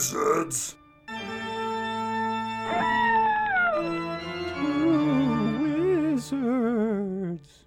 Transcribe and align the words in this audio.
wizards. 0.00 0.76
Wizards. 6.00 7.64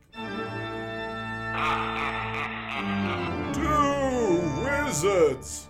Two 3.54 4.42
wizards. 4.64 5.68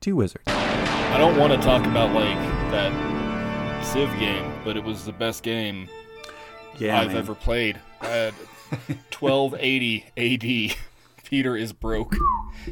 Two 0.00 0.14
wizards. 0.14 0.44
I 0.46 1.16
don't 1.18 1.36
want 1.36 1.52
to 1.52 1.58
talk 1.58 1.84
about 1.86 2.14
like 2.14 2.38
that 2.70 2.92
Civ 3.84 4.08
game, 4.20 4.51
but 4.64 4.76
it 4.76 4.84
was 4.84 5.04
the 5.04 5.12
best 5.12 5.42
game 5.42 5.88
Yeah, 6.78 7.00
I've 7.00 7.08
man. 7.08 7.16
ever 7.16 7.34
played. 7.34 7.80
Had 8.00 8.32
1280 9.18 10.04
AD. 10.16 10.76
Peter 11.24 11.56
is 11.56 11.72
broke. 11.72 12.14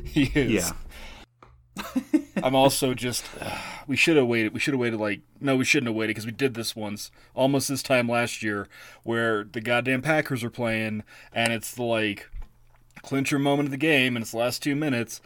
He 0.05 0.25
is. 0.35 0.73
Yeah. 1.77 1.83
I'm 2.45 2.55
also 2.55 2.95
just. 2.95 3.25
we 3.89 3.97
should 3.97 4.17
have 4.17 4.27
waited. 4.27 4.55
We 4.55 4.61
should 4.61 4.73
have 4.75 4.81
waited. 4.81 5.01
Like 5.01 5.21
no, 5.41 5.57
we 5.57 5.65
shouldn't 5.65 5.89
have 5.89 5.97
waited 5.97 6.11
because 6.11 6.27
we 6.27 6.33
did 6.33 6.55
this 6.55 6.77
once, 6.77 7.11
almost 7.35 7.69
this 7.69 7.83
time 7.83 8.09
last 8.09 8.41
year, 8.43 8.69
where 9.03 9.43
the 9.43 9.61
goddamn 9.61 10.01
Packers 10.03 10.45
are 10.45 10.51
playing, 10.51 11.03
and 11.33 11.53
it's 11.53 11.75
the 11.75 11.83
like 11.83 12.29
clincher 13.03 13.39
moment 13.39 13.67
of 13.67 13.71
the 13.73 13.77
game, 13.79 14.15
and 14.15 14.23
it's 14.23 14.31
the 14.33 14.39
last 14.39 14.63
two 14.63 14.77
minutes, 14.77 15.21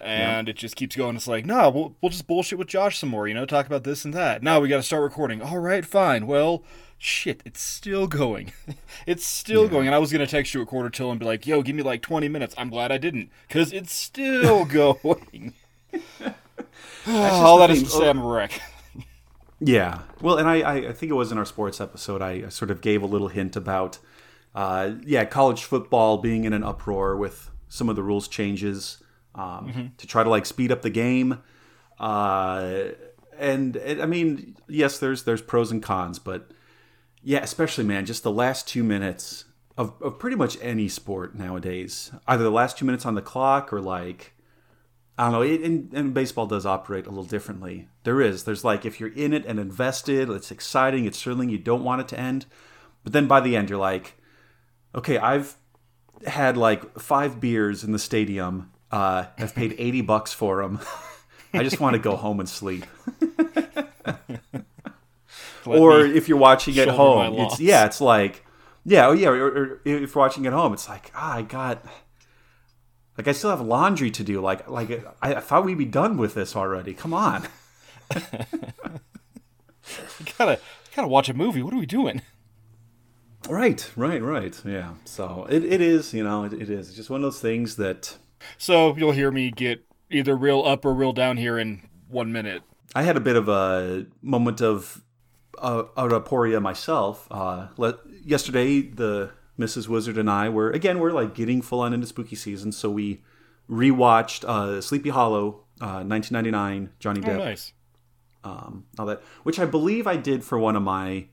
and 0.00 0.48
it 0.48 0.56
just 0.56 0.76
keeps 0.76 0.96
going. 0.96 1.16
It's 1.16 1.28
like, 1.28 1.46
no, 1.46 1.70
we'll, 1.70 1.96
we'll 2.00 2.10
just 2.10 2.26
bullshit 2.26 2.58
with 2.58 2.68
Josh 2.68 2.98
some 2.98 3.08
more, 3.08 3.28
you 3.28 3.34
know, 3.34 3.46
talk 3.46 3.66
about 3.66 3.84
this 3.84 4.04
and 4.04 4.14
that. 4.14 4.42
Now 4.42 4.60
we 4.60 4.68
got 4.68 4.76
to 4.78 4.82
start 4.82 5.02
recording. 5.02 5.42
All 5.42 5.58
right, 5.58 5.84
fine. 5.84 6.26
Well, 6.26 6.64
shit, 6.98 7.42
it's 7.44 7.60
still 7.60 8.06
going. 8.06 8.52
it's 9.06 9.24
still 9.24 9.68
going. 9.68 9.86
And 9.86 9.94
I 9.94 9.98
was 9.98 10.12
gonna 10.12 10.26
text 10.26 10.54
you 10.54 10.62
a 10.62 10.66
quarter 10.66 10.90
till 10.90 11.10
and 11.10 11.18
be 11.18 11.26
like, 11.26 11.46
yo, 11.46 11.62
give 11.62 11.74
me 11.74 11.82
like 11.82 12.02
20 12.02 12.28
minutes. 12.28 12.54
I'm 12.56 12.70
glad 12.70 12.92
I 12.92 12.98
didn't, 12.98 13.30
because 13.48 13.72
it's 13.72 13.92
still 13.92 14.64
going. 14.66 15.54
All 17.06 17.58
that 17.58 17.70
is 17.70 17.82
to 17.82 17.88
say, 17.88 18.08
I'm 18.08 18.20
a 18.20 18.26
wreck. 18.26 18.60
Yeah. 19.62 20.00
Well, 20.22 20.38
and 20.38 20.48
I, 20.48 20.60
I, 20.60 20.74
I 20.88 20.92
think 20.94 21.10
it 21.10 21.14
was 21.14 21.30
in 21.30 21.36
our 21.36 21.44
sports 21.44 21.82
episode, 21.82 22.22
I, 22.22 22.44
I 22.46 22.48
sort 22.48 22.70
of 22.70 22.80
gave 22.80 23.02
a 23.02 23.06
little 23.06 23.28
hint 23.28 23.56
about, 23.56 23.98
uh, 24.54 24.92
yeah, 25.04 25.26
college 25.26 25.64
football 25.64 26.16
being 26.16 26.44
in 26.44 26.54
an 26.54 26.64
uproar 26.64 27.14
with 27.14 27.50
some 27.68 27.90
of 27.90 27.94
the 27.94 28.02
rules 28.02 28.26
changes 28.26 29.02
um, 29.34 29.92
to 29.98 30.06
try 30.06 30.22
to 30.22 30.30
like 30.30 30.46
speed 30.46 30.72
up 30.72 30.82
the 30.82 30.90
game. 30.90 31.42
Uh, 31.98 32.88
and 33.38 33.76
it, 33.76 34.00
I 34.00 34.06
mean, 34.06 34.56
yes, 34.68 34.98
there's 34.98 35.24
there's 35.24 35.42
pros 35.42 35.70
and 35.70 35.82
cons, 35.82 36.18
but 36.18 36.50
yeah, 37.22 37.40
especially 37.40 37.84
man, 37.84 38.06
just 38.06 38.22
the 38.22 38.30
last 38.32 38.68
two 38.68 38.84
minutes 38.84 39.44
of, 39.76 39.94
of 40.02 40.18
pretty 40.18 40.36
much 40.36 40.58
any 40.60 40.88
sport 40.88 41.34
nowadays, 41.34 42.12
either 42.26 42.42
the 42.42 42.50
last 42.50 42.78
two 42.78 42.84
minutes 42.84 43.06
on 43.06 43.14
the 43.14 43.22
clock 43.22 43.72
or 43.72 43.80
like 43.80 44.34
I 45.20 45.24
don't 45.24 45.32
know. 45.32 45.42
It, 45.42 45.60
and, 45.60 45.92
and 45.92 46.14
baseball 46.14 46.46
does 46.46 46.64
operate 46.64 47.06
a 47.06 47.10
little 47.10 47.24
differently. 47.24 47.88
There 48.04 48.22
is. 48.22 48.44
There's 48.44 48.64
like 48.64 48.86
if 48.86 48.98
you're 48.98 49.12
in 49.12 49.34
it 49.34 49.44
and 49.44 49.58
invested, 49.58 50.30
it's 50.30 50.50
exciting. 50.50 51.04
It's 51.04 51.22
thrilling. 51.22 51.50
You 51.50 51.58
don't 51.58 51.84
want 51.84 52.00
it 52.00 52.08
to 52.08 52.18
end, 52.18 52.46
but 53.04 53.12
then 53.12 53.26
by 53.26 53.40
the 53.40 53.54
end, 53.54 53.68
you're 53.68 53.78
like, 53.78 54.16
okay, 54.94 55.18
I've 55.18 55.56
had 56.26 56.56
like 56.56 56.98
five 56.98 57.38
beers 57.38 57.84
in 57.84 57.92
the 57.92 57.98
stadium. 57.98 58.70
Uh, 58.90 59.26
I've 59.38 59.54
paid 59.54 59.76
eighty 59.78 60.00
bucks 60.00 60.32
for 60.32 60.62
them. 60.62 60.80
I 61.54 61.62
just 61.62 61.80
want 61.80 61.94
to 61.94 61.98
go 61.98 62.16
home 62.16 62.40
and 62.40 62.48
sleep. 62.48 62.84
Or 65.66 66.00
if 66.00 66.28
you're 66.28 66.38
watching 66.38 66.78
at 66.78 66.88
home, 66.88 67.34
it's 67.38 67.60
yeah, 67.60 67.84
it's 67.84 68.00
like 68.00 68.44
yeah, 68.84 69.08
oh 69.08 69.12
yeah. 69.12 69.28
Or, 69.28 69.46
or 69.46 69.80
if 69.84 70.14
you're 70.14 70.22
watching 70.22 70.46
at 70.46 70.52
home, 70.52 70.72
it's 70.72 70.88
like 70.88 71.10
ah, 71.14 71.36
I 71.36 71.42
got 71.42 71.84
like 73.18 73.28
I 73.28 73.32
still 73.32 73.50
have 73.50 73.60
laundry 73.60 74.10
to 74.10 74.24
do. 74.24 74.40
Like 74.40 74.68
like 74.68 74.90
I, 75.20 75.34
I 75.34 75.40
thought 75.40 75.64
we'd 75.64 75.78
be 75.78 75.84
done 75.84 76.16
with 76.16 76.34
this 76.34 76.56
already. 76.56 76.94
Come 76.94 77.12
on. 77.12 77.46
you 78.14 78.20
gotta, 80.38 80.52
you 80.52 80.96
gotta 80.96 81.08
watch 81.08 81.28
a 81.28 81.34
movie. 81.34 81.62
What 81.62 81.74
are 81.74 81.78
we 81.78 81.86
doing? 81.86 82.22
Right, 83.48 83.90
right, 83.96 84.22
right. 84.22 84.60
Yeah. 84.64 84.94
So 85.04 85.46
it, 85.48 85.64
it 85.64 85.80
is, 85.80 86.12
you 86.14 86.22
know, 86.24 86.44
it, 86.44 86.52
it 86.52 86.70
is. 86.70 86.88
It's 86.88 86.96
just 86.96 87.10
one 87.10 87.20
of 87.20 87.22
those 87.22 87.40
things 87.40 87.76
that 87.76 88.16
So 88.58 88.96
you'll 88.96 89.12
hear 89.12 89.30
me 89.30 89.50
get 89.50 89.84
either 90.10 90.36
real 90.36 90.62
up 90.64 90.84
or 90.84 90.92
real 90.94 91.12
down 91.12 91.36
here 91.36 91.58
in 91.58 91.82
one 92.08 92.32
minute. 92.32 92.62
I 92.94 93.02
had 93.02 93.16
a 93.16 93.20
bit 93.20 93.36
of 93.36 93.48
a 93.48 94.06
moment 94.22 94.60
of 94.60 95.02
uh, 95.58 95.84
aporia 95.96 96.60
myself. 96.60 97.28
Uh, 97.30 97.68
let, 97.76 97.96
yesterday, 98.24 98.80
the 98.80 99.30
Mrs. 99.58 99.88
Wizard 99.88 100.16
and 100.18 100.28
I 100.30 100.48
were 100.48 100.70
again 100.70 100.98
we're 100.98 101.12
like 101.12 101.34
getting 101.34 101.60
full 101.62 101.80
on 101.80 101.92
into 101.92 102.06
spooky 102.06 102.34
season, 102.36 102.72
so 102.72 102.90
we 102.90 103.22
rewatched 103.70 104.44
uh, 104.44 104.80
Sleepy 104.80 105.10
Hollow, 105.10 105.64
uh, 105.80 106.02
1999, 106.02 106.90
Johnny 106.98 107.20
Oh, 107.22 107.28
Depp, 107.28 107.38
nice. 107.38 107.72
um, 108.42 108.86
all 108.98 109.06
that, 109.06 109.22
which 109.44 109.58
I 109.60 109.66
believe 109.66 110.06
I 110.06 110.16
did 110.16 110.42
for 110.42 110.58
one 110.58 110.74
of 110.76 110.82
my 110.82 111.26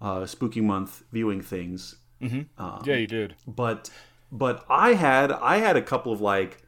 uh, 0.00 0.26
spooky 0.26 0.60
month 0.60 1.02
viewing 1.10 1.40
things. 1.40 1.96
yeah, 2.20 2.44
you 2.84 3.06
did. 3.06 3.34
but 3.46 3.90
but 4.32 4.64
I 4.68 4.94
had 4.94 5.32
I 5.32 5.58
had 5.58 5.76
a 5.76 5.82
couple 5.82 6.12
of 6.12 6.20
like 6.20 6.62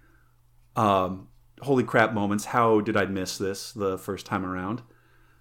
um 0.76 1.28
holy 1.60 1.84
crap 1.84 2.12
moments. 2.12 2.46
How 2.46 2.80
did 2.80 2.96
I 2.96 3.04
miss 3.06 3.38
this 3.38 3.72
the 3.72 3.98
first 3.98 4.26
time 4.26 4.44
around? 4.44 4.82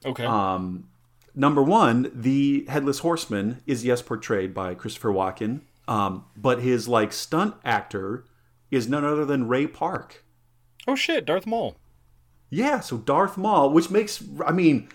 Okay. 0.06 0.26
Um 0.26 0.86
number 1.34 1.64
1, 1.64 2.12
the 2.14 2.66
headless 2.68 3.00
horseman 3.00 3.62
is 3.66 3.86
yes 3.86 4.02
portrayed 4.02 4.54
by 4.54 4.76
Christopher 4.76 5.10
Walken. 5.12 5.62
Um 5.88 6.26
but 6.36 6.62
his 6.62 6.88
like 6.88 7.14
stunt 7.14 7.56
actor 7.64 8.26
is 8.70 8.88
none 8.88 9.04
other 9.06 9.26
than 9.26 9.48
Ray 9.48 9.68
Park. 9.68 10.24
oh 10.88 10.96
shit, 10.96 11.26
Darth 11.26 11.46
Maul. 11.46 11.76
Yeah, 12.50 12.82
so 12.82 12.98
Darth 12.98 13.38
Maul, 13.38 13.72
which 13.72 13.90
makes 13.90 14.22
I 14.46 14.52
mean, 14.52 14.90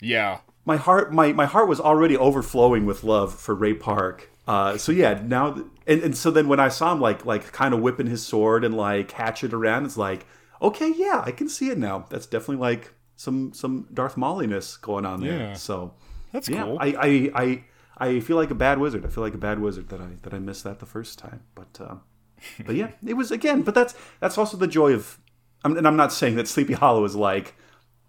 Yeah. 0.00 0.40
my 0.64 0.76
heart 0.76 1.12
my, 1.12 1.32
my 1.32 1.46
heart 1.46 1.68
was 1.68 1.80
already 1.80 2.16
overflowing 2.16 2.84
with 2.86 3.04
love 3.04 3.32
for 3.34 3.54
Ray 3.54 3.74
Park. 3.74 4.30
Uh, 4.46 4.76
so 4.76 4.90
yeah, 4.90 5.20
now 5.24 5.52
th- 5.52 5.66
and, 5.86 6.02
and 6.02 6.16
so 6.16 6.30
then 6.30 6.48
when 6.48 6.60
I 6.60 6.68
saw 6.68 6.92
him 6.92 7.00
like 7.00 7.24
like 7.24 7.52
kind 7.52 7.74
of 7.74 7.80
whipping 7.80 8.06
his 8.06 8.26
sword 8.26 8.64
and 8.64 8.76
like 8.76 9.12
hatchet 9.12 9.52
around, 9.52 9.84
it's 9.84 9.96
like 9.96 10.26
okay, 10.62 10.92
yeah, 10.96 11.22
I 11.24 11.32
can 11.32 11.48
see 11.48 11.70
it 11.70 11.78
now. 11.78 12.06
That's 12.10 12.26
definitely 12.26 12.56
like 12.56 12.92
some 13.16 13.52
some 13.52 13.86
Darth 13.92 14.16
Mauliness 14.16 14.76
going 14.76 15.04
on 15.04 15.20
there. 15.20 15.38
Yeah. 15.38 15.52
So 15.54 15.94
That's 16.32 16.48
yeah, 16.48 16.64
cool. 16.64 16.78
I, 16.80 16.86
I 16.86 17.30
I 17.34 17.64
I 17.98 18.20
feel 18.20 18.36
like 18.36 18.50
a 18.50 18.54
bad 18.54 18.78
wizard. 18.78 19.04
I 19.04 19.08
feel 19.08 19.22
like 19.22 19.34
a 19.34 19.38
bad 19.38 19.60
wizard 19.60 19.88
that 19.90 20.00
I 20.00 20.16
that 20.22 20.32
I 20.32 20.38
missed 20.38 20.64
that 20.64 20.78
the 20.78 20.86
first 20.86 21.18
time. 21.18 21.42
But 21.54 21.78
uh, 21.80 21.96
but 22.66 22.74
yeah, 22.74 22.90
it 23.06 23.14
was 23.14 23.30
again. 23.30 23.62
But 23.62 23.74
that's 23.74 23.94
that's 24.20 24.38
also 24.38 24.56
the 24.56 24.66
joy 24.66 24.94
of. 24.94 25.18
I'm, 25.62 25.76
and 25.76 25.86
I'm 25.86 25.96
not 25.96 26.10
saying 26.10 26.36
that 26.36 26.48
Sleepy 26.48 26.72
Hollow 26.72 27.04
is 27.04 27.14
like 27.14 27.54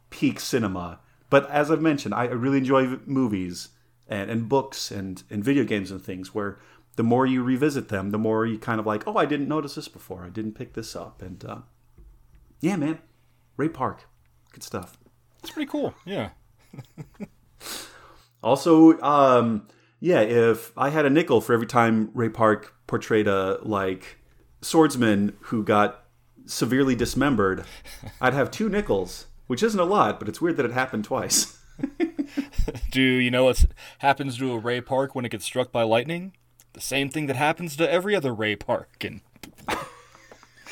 peak 0.10 0.40
cinema, 0.40 1.00
but 1.30 1.50
as 1.50 1.70
I've 1.70 1.82
mentioned, 1.82 2.14
I 2.14 2.26
really 2.26 2.60
enjoy 2.60 2.98
movies 3.06 3.70
and, 4.12 4.30
and 4.30 4.48
books 4.50 4.92
and 4.92 5.24
and 5.32 5.44
video 5.44 5.64
games 5.64 5.90
and 5.90 6.04
things 6.04 6.36
where 6.36 6.60
the 6.98 7.04
more 7.04 7.26
you 7.26 7.42
revisit 7.42 7.88
them, 7.88 8.12
the 8.12 8.20
more 8.20 8.46
you 8.46 8.60
kind 8.60 8.80
of 8.80 8.86
like, 8.86 9.08
oh, 9.08 9.16
I 9.16 9.26
didn't 9.26 9.48
notice 9.48 9.76
this 9.76 9.88
before. 9.88 10.24
I 10.24 10.30
didn't 10.30 10.54
pick 10.54 10.74
this 10.74 10.96
up, 10.96 11.22
and 11.22 11.44
uh, 11.46 11.60
yeah, 12.60 12.76
man, 12.76 13.00
Ray 13.58 13.70
Park, 13.70 14.08
good 14.52 14.62
stuff. 14.64 14.98
It's 15.40 15.52
pretty 15.52 15.70
cool. 15.70 15.96
Yeah. 16.06 16.30
Also, 18.44 19.00
um, 19.02 19.68
yeah, 20.00 20.22
if 20.22 20.72
I 20.78 20.90
had 20.90 21.06
a 21.06 21.10
nickel 21.10 21.42
for 21.42 21.54
every 21.54 21.68
time 21.68 22.10
Ray 22.14 22.30
Park 22.30 22.74
portrayed 22.88 23.28
a 23.28 23.60
like 23.62 24.18
swordsman 24.62 25.38
who 25.42 25.64
got 25.64 26.06
severely 26.46 26.96
dismembered, 26.96 27.66
I'd 28.20 28.34
have 28.34 28.50
two 28.50 28.68
nickels, 28.68 29.28
which 29.48 29.62
isn't 29.62 29.80
a 29.80 29.86
lot, 29.86 30.20
but 30.20 30.28
it's 30.28 30.42
weird 30.42 30.58
that 30.58 30.66
it 30.66 30.72
happened 30.72 31.06
twice. 31.06 31.60
Do 32.92 33.02
you 33.02 33.32
know 33.32 33.46
what 33.46 33.66
happens 34.00 34.38
to 34.38 34.52
a 34.54 34.58
Ray 34.58 34.82
Park 34.82 35.16
when 35.16 35.26
it 35.26 35.30
gets 35.30 35.46
struck 35.46 35.72
by 35.72 35.84
lightning? 35.84 36.34
The 36.74 36.82
same 36.82 37.10
thing 37.10 37.28
that 37.28 37.36
happens 37.36 37.76
to 37.78 37.92
every 37.92 38.16
other 38.16 38.34
Ray 38.34 38.56
Park, 38.56 39.04
and 39.04 39.22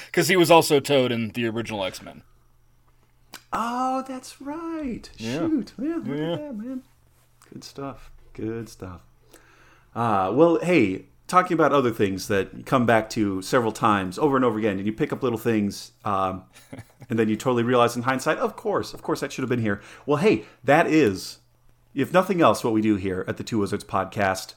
because 0.06 0.28
he 0.30 0.36
was 0.36 0.50
also 0.52 0.80
Toad 0.80 1.12
in 1.12 1.30
the 1.30 1.48
original 1.48 1.84
X 1.84 2.02
Men. 2.02 2.24
Oh, 3.52 4.04
that's 4.08 4.40
right. 4.42 5.10
Shoot, 5.18 5.74
yeah, 5.78 5.96
look 5.96 6.08
Yeah. 6.08 6.34
at 6.34 6.40
that, 6.40 6.56
man. 6.58 6.84
Good 7.52 7.64
stuff. 7.64 8.12
Good 8.34 8.70
stuff. 8.70 9.02
Uh, 9.96 10.32
well, 10.34 10.60
hey, 10.62 11.06
talking 11.28 11.56
about 11.56 11.74
other 11.74 11.92
things 11.92 12.28
that 12.28 12.54
you 12.56 12.64
come 12.64 12.86
back 12.86 13.10
to 13.12 13.42
several 13.42 13.72
times 13.72 14.18
over 14.20 14.36
and 14.36 14.46
over 14.46 14.58
again, 14.60 14.78
and 14.78 14.86
you 14.86 14.94
pick 14.94 15.12
up 15.12 15.24
little 15.24 15.38
things, 15.40 15.92
um, 16.06 16.44
and 17.10 17.18
then 17.18 17.28
you 17.28 17.36
totally 17.36 17.64
realize 17.64 17.96
in 17.98 18.04
hindsight, 18.04 18.38
of 18.38 18.56
course, 18.56 18.94
of 18.94 19.02
course, 19.02 19.20
that 19.20 19.32
should 19.34 19.42
have 19.42 19.50
been 19.50 19.62
here. 19.62 19.82
Well, 20.06 20.18
hey, 20.18 20.46
that 20.64 20.86
is, 20.88 21.39
if 22.01 22.13
nothing 22.13 22.42
else, 22.42 22.63
what 22.63 22.74
we 22.74 22.81
do 22.81 22.96
here 22.96 23.25
at 23.28 23.38
the 23.38 23.44
Two 23.44 23.60
Wizards 23.60 23.84
podcast. 23.84 24.54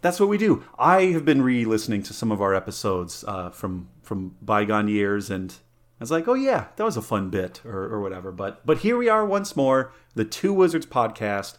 That's 0.00 0.18
what 0.18 0.28
we 0.28 0.38
do. 0.38 0.64
I 0.78 1.06
have 1.06 1.24
been 1.24 1.42
re-listening 1.42 2.02
to 2.04 2.12
some 2.12 2.32
of 2.32 2.40
our 2.42 2.54
episodes 2.54 3.24
uh, 3.26 3.50
from 3.50 3.88
from 4.02 4.36
bygone 4.42 4.88
years, 4.88 5.30
and 5.30 5.52
I 5.52 6.02
was 6.02 6.10
like, 6.10 6.26
"Oh 6.26 6.34
yeah, 6.34 6.66
that 6.76 6.84
was 6.84 6.96
a 6.96 7.02
fun 7.02 7.30
bit," 7.30 7.60
or, 7.64 7.84
or 7.84 8.00
whatever. 8.00 8.32
But 8.32 8.64
but 8.66 8.78
here 8.78 8.96
we 8.96 9.08
are 9.08 9.24
once 9.24 9.54
more, 9.54 9.92
the 10.14 10.24
Two 10.24 10.52
Wizards 10.52 10.86
podcast 10.86 11.58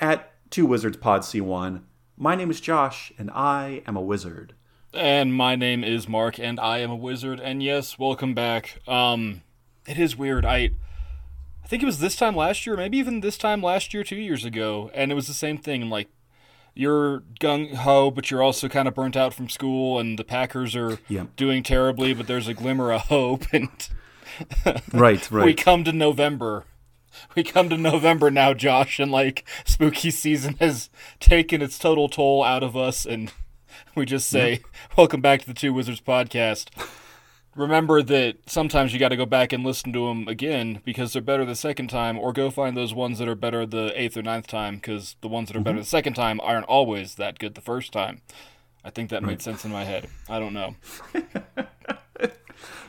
at 0.00 0.32
Two 0.50 0.66
Wizards 0.66 0.96
Pod 0.96 1.22
C1. 1.22 1.82
My 2.16 2.34
name 2.34 2.50
is 2.50 2.60
Josh, 2.60 3.12
and 3.18 3.30
I 3.30 3.82
am 3.86 3.96
a 3.96 4.02
wizard. 4.02 4.54
And 4.92 5.32
my 5.32 5.54
name 5.54 5.84
is 5.84 6.08
Mark, 6.08 6.38
and 6.38 6.58
I 6.58 6.78
am 6.78 6.90
a 6.90 6.96
wizard. 6.96 7.40
And 7.40 7.62
yes, 7.62 7.98
welcome 7.98 8.34
back. 8.34 8.78
Um, 8.88 9.42
it 9.86 9.98
is 9.98 10.16
weird. 10.16 10.44
I, 10.44 10.56
I 10.56 10.70
think 11.70 11.82
it 11.84 11.86
was 11.86 12.00
this 12.00 12.16
time 12.16 12.34
last 12.34 12.66
year, 12.66 12.76
maybe 12.76 12.98
even 12.98 13.20
this 13.20 13.38
time 13.38 13.62
last 13.62 13.94
year, 13.94 14.02
two 14.02 14.16
years 14.16 14.44
ago, 14.44 14.90
and 14.92 15.12
it 15.12 15.14
was 15.14 15.28
the 15.28 15.32
same 15.34 15.56
thing. 15.56 15.88
Like, 15.88 16.08
you're 16.74 17.20
gung 17.40 17.74
ho, 17.74 18.10
but 18.10 18.30
you're 18.30 18.42
also 18.42 18.68
kind 18.68 18.88
of 18.88 18.94
burnt 18.94 19.16
out 19.16 19.32
from 19.32 19.48
school, 19.48 19.98
and 19.98 20.18
the 20.18 20.24
Packers 20.24 20.74
are 20.74 20.98
Yep. 21.08 21.36
doing 21.36 21.62
terribly, 21.62 22.12
but 22.12 22.26
there's 22.26 22.48
a 22.48 22.54
glimmer 22.54 22.92
of 22.92 23.02
hope. 23.02 23.44
And 23.52 23.68
Right, 24.92 25.30
right. 25.30 25.44
we 25.44 25.54
come 25.54 25.84
to 25.84 25.92
November. 25.92 26.64
We 27.36 27.42
come 27.44 27.68
to 27.70 27.76
November 27.76 28.30
now, 28.30 28.54
Josh, 28.54 28.98
and 29.00 29.10
like 29.10 29.46
spooky 29.64 30.10
season 30.10 30.54
has 30.60 30.90
taken 31.18 31.60
its 31.62 31.78
total 31.78 32.08
toll 32.08 32.42
out 32.42 32.62
of 32.62 32.76
us, 32.76 33.04
and 33.04 33.32
we 33.96 34.06
just 34.06 34.28
say, 34.28 34.60
"Welcome 34.96 35.20
back 35.20 35.40
to 35.40 35.46
the 35.46 35.54
Two 35.54 35.72
Wizards 35.74 36.00
podcast." 36.00 36.68
Remember 37.56 38.00
that 38.02 38.36
sometimes 38.46 38.92
you 38.92 38.98
got 38.98 39.08
to 39.08 39.16
go 39.16 39.26
back 39.26 39.52
and 39.52 39.64
listen 39.64 39.92
to 39.92 40.06
them 40.06 40.28
again 40.28 40.80
because 40.84 41.12
they're 41.12 41.22
better 41.22 41.44
the 41.44 41.56
second 41.56 41.88
time, 41.88 42.18
or 42.18 42.32
go 42.32 42.50
find 42.50 42.76
those 42.76 42.94
ones 42.94 43.18
that 43.18 43.28
are 43.28 43.34
better 43.34 43.66
the 43.66 43.92
eighth 44.00 44.16
or 44.16 44.22
ninth 44.22 44.46
time 44.46 44.76
because 44.76 45.16
the 45.20 45.28
ones 45.28 45.48
that 45.48 45.56
are 45.56 45.60
better 45.60 45.78
the 45.78 45.84
second 45.84 46.14
time 46.14 46.40
aren't 46.42 46.66
always 46.66 47.16
that 47.16 47.38
good 47.38 47.54
the 47.54 47.60
first 47.60 47.92
time. 47.92 48.22
I 48.84 48.90
think 48.90 49.10
that 49.10 49.22
made 49.22 49.42
sense 49.42 49.64
in 49.64 49.72
my 49.72 49.84
head. 49.84 50.08
I 50.28 50.38
don't 50.38 50.54
know. 50.54 50.76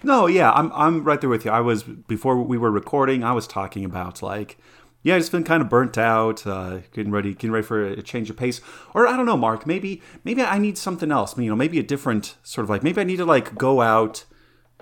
No, 0.03 0.25
yeah, 0.25 0.51
I'm 0.51 0.71
I'm 0.73 1.03
right 1.03 1.21
there 1.21 1.29
with 1.29 1.45
you. 1.45 1.51
I 1.51 1.61
was 1.61 1.83
before 1.83 2.41
we 2.41 2.57
were 2.57 2.71
recording. 2.71 3.23
I 3.23 3.33
was 3.33 3.45
talking 3.45 3.85
about 3.85 4.21
like, 4.23 4.57
yeah, 5.03 5.15
I've 5.15 5.21
just 5.21 5.31
been 5.31 5.43
kind 5.43 5.61
of 5.61 5.69
burnt 5.69 5.97
out, 5.97 6.45
uh, 6.47 6.79
getting 6.91 7.11
ready, 7.11 7.33
getting 7.33 7.51
ready 7.51 7.65
for 7.65 7.83
a 7.83 8.01
change 8.01 8.29
of 8.29 8.37
pace, 8.37 8.61
or 8.95 9.07
I 9.07 9.15
don't 9.15 9.27
know, 9.27 9.37
Mark. 9.37 9.67
Maybe 9.67 10.01
maybe 10.23 10.41
I 10.41 10.57
need 10.57 10.77
something 10.77 11.11
else. 11.11 11.37
You 11.37 11.49
know, 11.49 11.55
maybe 11.55 11.77
a 11.77 11.83
different 11.83 12.35
sort 12.41 12.63
of 12.63 12.69
like 12.69 12.81
maybe 12.83 12.99
I 12.99 13.03
need 13.03 13.17
to 13.17 13.25
like 13.25 13.55
go 13.55 13.81
out, 13.81 14.25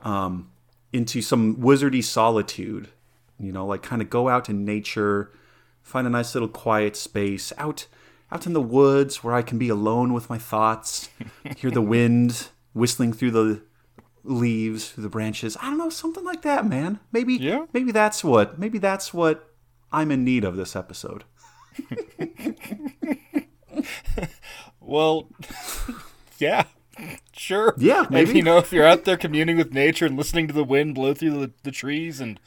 um, 0.04 0.50
into 0.94 1.22
some 1.22 1.56
wizardy 1.58 2.04
solitude. 2.04 2.90
You 3.40 3.52
know, 3.52 3.66
like 3.66 3.82
kind 3.84 4.02
of 4.02 4.10
go 4.10 4.28
out 4.30 4.50
in 4.50 4.66
nature, 4.66 5.32
find 5.82 6.06
a 6.06 6.10
nice 6.10 6.34
little 6.36 6.50
quiet 6.50 6.96
space 6.96 7.54
out 7.58 7.88
out 8.32 8.46
in 8.46 8.54
the 8.54 8.62
woods 8.62 9.24
where 9.24 9.34
I 9.34 9.42
can 9.42 9.58
be 9.58 9.70
alone 9.70 10.14
with 10.14 10.30
my 10.30 10.38
thoughts, 10.38 11.10
hear 11.58 11.72
the 11.72 11.82
wind 11.82 12.50
whistling 12.74 13.12
through 13.14 13.32
the 13.32 13.62
leaves 14.24 14.90
through 14.92 15.04
the 15.04 15.10
branches. 15.10 15.56
I 15.62 15.70
don't 15.70 15.78
know, 15.78 15.90
something 15.90 16.24
like 16.26 16.42
that, 16.44 16.68
man. 16.68 17.00
Maybe 17.12 17.36
Yeah. 17.36 17.66
maybe 17.74 17.92
that's 17.92 18.24
what 18.24 18.60
maybe 18.60 18.78
that's 18.78 19.14
what 19.14 19.52
I'm 19.92 20.12
in 20.12 20.24
need 20.24 20.44
of 20.44 20.56
this 20.58 20.76
episode. 20.76 21.24
Well, 24.82 25.30
yeah, 26.40 26.66
sure. 27.34 27.74
Yeah, 27.78 28.02
And, 28.02 28.12
maybe. 28.12 28.34
you 28.34 28.44
know, 28.44 28.58
if 28.58 28.72
you're 28.72 28.86
out 28.88 29.06
there 29.06 29.18
communing 29.18 29.58
with 29.58 29.74
nature 29.74 30.06
and 30.06 30.18
listening 30.18 30.48
to 30.48 30.54
the 30.54 30.64
wind 30.64 30.96
blow 30.96 31.14
through 31.14 31.40
the, 31.40 31.52
the 31.64 31.72
trees, 31.72 32.20
and 32.20 32.40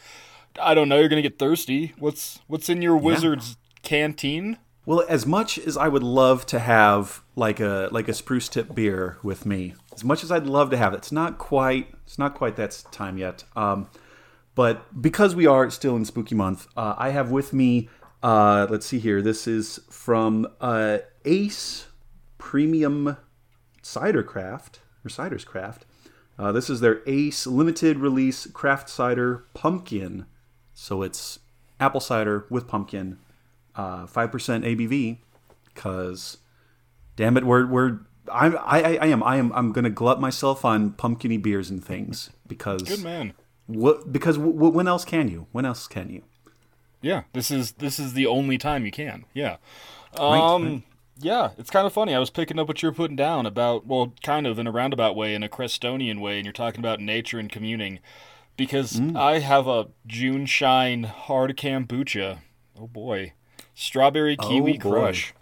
I 0.61 0.75
don't 0.75 0.89
know, 0.89 0.99
you're 0.99 1.09
gonna 1.09 1.23
get 1.23 1.39
thirsty. 1.39 1.95
What's 1.99 2.41
what's 2.47 2.69
in 2.69 2.83
your 2.83 2.97
wizard's 2.97 3.57
canteen? 3.83 4.59
Well, 4.85 5.05
as 5.09 5.27
much 5.27 5.59
as 5.59 5.77
I 5.77 5.87
would 5.89 6.03
love 6.03 6.45
to 6.47 6.59
have 6.59 7.23
like 7.37 7.61
a 7.61 7.89
like 7.93 8.09
a 8.09 8.15
spruce 8.15 8.49
tip 8.49 8.75
beer 8.75 9.19
with 9.23 9.47
me, 9.47 9.75
as 9.95 10.03
much 10.05 10.25
as 10.25 10.33
I'd 10.33 10.47
love 10.47 10.71
to 10.71 10.77
have 10.77 10.93
it, 10.93 10.99
it's 10.99 11.13
not 11.13 11.39
quite 11.39 11.95
it's 12.05 12.19
not 12.19 12.35
quite 12.35 12.57
that 12.57 12.83
time 12.91 13.17
yet. 13.17 13.45
Um, 13.55 13.89
but 14.55 15.01
because 15.01 15.35
we 15.35 15.47
are 15.47 15.71
still 15.71 15.97
in 15.97 16.05
spooky 16.05 16.35
month, 16.35 16.67
uh, 16.77 16.95
I 16.99 17.11
have 17.11 17.31
with 17.31 17.53
me. 17.53 17.89
Uh, 18.23 18.67
let's 18.69 18.87
see 18.87 18.99
here. 18.99 19.23
This 19.23 19.47
is 19.47 19.81
from 19.89 20.47
uh, 20.61 20.99
Ace 21.25 21.87
Premium 22.39 23.17
Cider 23.83 24.23
Craft 24.23 24.81
or 25.05 25.09
Cider's 25.09 25.45
Craft. 25.45 25.85
Uh, 26.39 26.51
this 26.53 26.71
is 26.71 26.81
their 26.81 27.03
Ace 27.07 27.47
limited 27.47 27.99
release 27.99 28.47
craft 28.47 28.89
cider 28.89 29.45
pumpkin. 29.55 30.25
So 30.73 31.03
it's 31.03 31.41
apple 31.79 32.01
cider 32.01 32.47
with 32.49 32.67
pumpkin, 32.67 33.19
uh, 33.77 34.07
five 34.07 34.33
percent 34.33 34.65
ABV. 34.65 35.19
Cause, 35.75 36.39
damn 37.17 37.37
it, 37.37 37.45
we're 37.45 37.67
we're 37.67 38.01
I 38.33 38.47
I 38.49 38.79
I 38.97 39.07
am 39.07 39.23
I 39.23 39.37
am 39.37 39.53
I'm 39.53 39.73
gonna 39.73 39.91
glut 39.91 40.21
myself 40.21 40.65
on 40.65 40.93
pumpkiny 40.93 41.37
beers 41.39 41.71
and 41.71 41.85
things 41.85 42.31
because 42.47 42.83
Good 42.83 43.03
man. 43.03 43.35
what 43.67 44.13
because 44.13 44.37
w- 44.37 44.55
w- 44.55 44.73
when 44.73 44.87
else 44.89 45.05
can 45.05 45.29
you? 45.29 45.47
When 45.53 45.65
else 45.65 45.87
can 45.87 46.09
you? 46.11 46.23
Yeah, 47.01 47.23
this 47.33 47.51
is 47.51 47.73
this 47.73 47.99
is 47.99 48.13
the 48.15 48.27
only 48.27 48.59
time 48.59 48.85
you 48.87 48.91
can. 48.93 49.25
Yeah. 49.35 49.57
Right, 50.19 50.39
Um. 50.55 50.65
right. 50.65 50.83
Yeah, 51.23 51.51
it's 51.57 51.71
kind 51.71 51.87
of 51.87 51.93
funny. 51.93 52.15
I 52.15 52.19
was 52.19 52.31
picking 52.31 52.59
up 52.59 52.67
what 52.69 52.83
you 52.83 52.89
were 52.89 52.95
putting 52.95 53.17
down 53.17 53.47
about, 53.47 53.87
well, 53.87 54.13
kind 54.25 54.47
of 54.47 54.59
in 54.59 54.67
a 54.67 54.73
roundabout 54.73 55.15
way, 55.17 55.35
in 55.35 55.43
a 55.43 55.49
Crestonian 55.49 56.21
way, 56.21 56.37
and 56.37 56.45
you're 56.45 56.53
talking 56.53 56.81
about 56.81 56.99
nature 57.01 57.39
and 57.39 57.51
communing. 57.51 58.01
Because 58.57 58.95
Mm. 58.95 59.17
I 59.17 59.39
have 59.39 59.67
a 59.67 59.87
JuneShine 60.07 61.07
hard 61.07 61.57
kombucha. 61.57 62.39
Oh 62.79 62.87
boy. 62.89 63.33
Strawberry 63.75 64.37
Kiwi 64.37 64.79
boy. 64.79 64.91
Crush. 64.91 65.33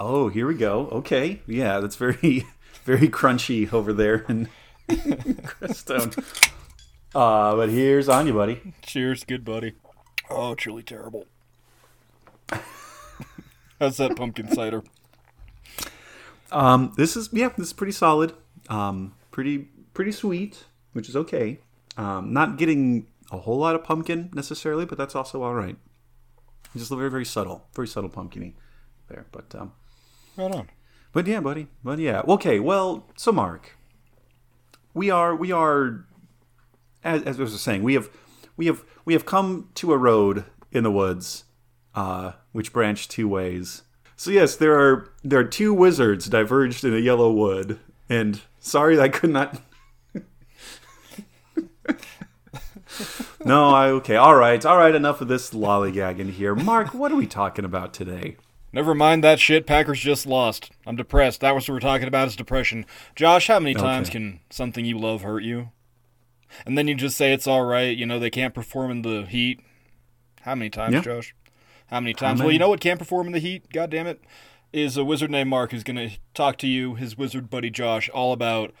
Oh, 0.00 0.28
here 0.28 0.46
we 0.46 0.54
go. 0.54 0.88
Okay, 0.88 1.40
yeah, 1.46 1.78
that's 1.80 1.96
very 1.96 2.46
very 2.84 3.08
crunchy 3.08 3.72
over 3.72 3.92
there 3.92 4.24
in 4.28 4.48
Crestone. 4.88 6.16
Uh, 7.14 7.54
but 7.56 7.68
here's 7.70 8.08
on 8.08 8.26
you, 8.26 8.32
buddy. 8.32 8.74
Cheers, 8.82 9.24
good 9.24 9.44
buddy. 9.44 9.74
Oh, 10.28 10.54
truly 10.54 10.82
terrible. 10.82 11.26
How's 13.80 13.96
that 13.98 14.16
pumpkin 14.16 14.50
cider? 14.52 14.82
Um, 16.50 16.92
this 16.96 17.16
is 17.16 17.28
yeah, 17.32 17.50
this 17.56 17.68
is 17.68 17.72
pretty 17.72 17.92
solid. 17.92 18.32
Um, 18.68 19.14
pretty 19.30 19.68
pretty 19.94 20.12
sweet, 20.12 20.64
which 20.92 21.08
is 21.08 21.16
okay. 21.16 21.60
Um, 21.96 22.32
not 22.32 22.56
getting 22.58 23.06
a 23.30 23.38
whole 23.38 23.58
lot 23.58 23.74
of 23.74 23.82
pumpkin 23.84 24.30
necessarily, 24.34 24.84
but 24.86 24.96
that's 24.98 25.14
also 25.14 25.42
all 25.42 25.54
right. 25.54 25.76
Just 26.76 26.90
very 26.90 27.10
very 27.10 27.24
subtle, 27.24 27.66
very 27.74 27.88
subtle 27.88 28.10
pumpkiny 28.10 28.54
there. 29.08 29.26
But 29.32 29.54
um, 29.54 29.72
Right 30.36 30.54
on. 30.54 30.68
but 31.12 31.26
yeah, 31.26 31.40
buddy. 31.40 31.68
But 31.82 31.98
yeah, 31.98 32.22
okay. 32.28 32.60
Well, 32.60 33.06
so 33.16 33.32
Mark, 33.32 33.76
we 34.94 35.10
are 35.10 35.34
we 35.34 35.52
are 35.52 36.06
as, 37.02 37.22
as 37.22 37.38
I 37.38 37.42
was 37.42 37.60
saying, 37.60 37.82
we 37.82 37.94
have 37.94 38.10
we 38.56 38.66
have 38.66 38.84
we 39.04 39.12
have 39.14 39.26
come 39.26 39.70
to 39.76 39.92
a 39.92 39.98
road 39.98 40.44
in 40.72 40.82
the 40.84 40.90
woods, 40.90 41.44
uh, 41.94 42.32
which 42.56 42.72
branch 42.72 43.06
two 43.06 43.28
ways. 43.28 43.82
So 44.16 44.30
yes, 44.30 44.56
there 44.56 44.74
are 44.80 45.10
there 45.22 45.40
are 45.40 45.44
two 45.44 45.74
wizards 45.74 46.26
diverged 46.26 46.84
in 46.84 46.94
a 46.94 46.98
yellow 46.98 47.30
wood, 47.30 47.78
and 48.08 48.40
sorry 48.58 48.98
I 48.98 49.10
could 49.10 49.28
not. 49.28 49.60
no, 53.44 53.68
I 53.68 53.88
okay, 53.88 54.16
all 54.16 54.34
right, 54.34 54.64
all 54.64 54.78
right. 54.78 54.94
Enough 54.94 55.20
of 55.20 55.28
this 55.28 55.50
lollygagging 55.50 56.30
here, 56.30 56.54
Mark. 56.54 56.94
What 56.94 57.12
are 57.12 57.16
we 57.16 57.26
talking 57.26 57.66
about 57.66 57.92
today? 57.92 58.36
Never 58.72 58.94
mind 58.94 59.22
that 59.22 59.38
shit. 59.38 59.66
Packers 59.66 60.00
just 60.00 60.26
lost. 60.26 60.70
I'm 60.86 60.96
depressed. 60.96 61.42
That 61.42 61.54
was 61.54 61.68
what 61.68 61.74
we're 61.74 61.80
talking 61.80 62.08
about 62.08 62.28
is 62.28 62.36
depression. 62.36 62.86
Josh, 63.14 63.48
how 63.48 63.58
many 63.58 63.74
times 63.74 64.08
can 64.08 64.40
something 64.48 64.86
you 64.86 64.98
love 64.98 65.22
hurt 65.22 65.42
you? 65.42 65.70
And 66.64 66.76
then 66.78 66.88
you 66.88 66.94
just 66.94 67.18
say 67.18 67.34
it's 67.34 67.46
all 67.46 67.64
right. 67.64 67.94
You 67.94 68.06
know 68.06 68.18
they 68.18 68.30
can't 68.30 68.54
perform 68.54 68.90
in 68.90 69.02
the 69.02 69.26
heat. 69.26 69.60
How 70.40 70.54
many 70.54 70.70
times, 70.70 70.94
Yeah. 70.94 71.00
Josh? 71.02 71.34
How 71.88 72.00
many 72.00 72.14
times? 72.14 72.40
Well, 72.40 72.48
many? 72.48 72.54
you 72.54 72.58
know 72.58 72.68
what 72.68 72.80
can't 72.80 72.98
perform 72.98 73.26
in 73.26 73.32
the 73.32 73.38
heat? 73.38 73.72
God 73.72 73.90
damn 73.90 74.06
it, 74.06 74.20
is 74.72 74.96
a 74.96 75.04
wizard 75.04 75.30
named 75.30 75.50
Mark 75.50 75.70
who's 75.70 75.84
gonna 75.84 76.10
talk 76.34 76.58
to 76.58 76.66
you, 76.66 76.94
his 76.94 77.16
wizard 77.16 77.48
buddy 77.48 77.70
Josh, 77.70 78.08
all 78.10 78.32
about 78.32 78.72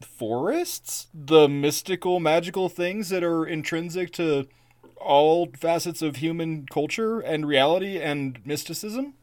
forests, 0.00 1.08
the 1.14 1.48
mystical, 1.48 2.20
magical 2.20 2.68
things 2.68 3.08
that 3.08 3.24
are 3.24 3.44
intrinsic 3.44 4.12
to 4.12 4.48
all 4.96 5.48
facets 5.56 6.02
of 6.02 6.16
human 6.16 6.66
culture 6.66 7.20
and 7.20 7.46
reality 7.46 8.00
and 8.00 8.44
mysticism. 8.44 9.14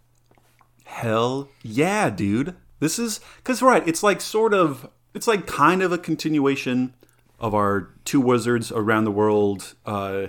Hell 0.85 1.49
yeah, 1.63 2.09
dude. 2.09 2.55
This 2.79 2.99
is 2.99 3.19
because 3.37 3.61
right. 3.61 3.85
It's 3.87 4.03
like 4.03 4.21
sort 4.21 4.53
of. 4.53 4.89
It's 5.13 5.27
like 5.27 5.47
kind 5.47 5.81
of 5.81 5.93
a 5.93 5.97
continuation 5.97 6.93
of 7.39 7.53
our 7.53 7.89
two 8.03 8.19
wizards 8.19 8.71
around 8.71 9.05
the 9.05 9.11
world 9.11 9.75
uh, 9.85 10.27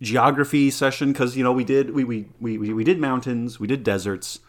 geography 0.00 0.70
session 0.70 1.12
because 1.12 1.36
you 1.36 1.44
know 1.44 1.52
we 1.52 1.64
did 1.64 1.90
we, 1.90 2.04
we 2.04 2.26
we 2.40 2.58
we 2.58 2.84
did 2.84 2.98
mountains, 2.98 3.60
we 3.60 3.66
did 3.66 3.82
deserts, 3.82 4.40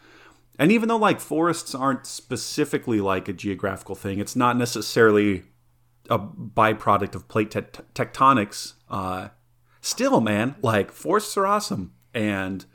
and 0.57 0.71
even 0.71 0.89
though 0.89 0.97
like 0.97 1.19
forests 1.19 1.75
aren't 1.75 2.05
specifically 2.05 3.01
like 3.01 3.27
a 3.27 3.33
geographical 3.33 3.95
thing, 3.95 4.19
it's 4.19 4.35
not 4.35 4.57
necessarily 4.57 5.43
a 6.09 6.19
byproduct 6.19 7.15
of 7.15 7.27
plate 7.27 7.51
te- 7.51 7.61
tectonics. 7.93 8.73
Uh, 8.89 9.29
still, 9.81 10.21
man, 10.21 10.55
like 10.61 10.91
forests 10.91 11.35
are 11.37 11.45
awesome, 11.45 11.93
and 12.13 12.65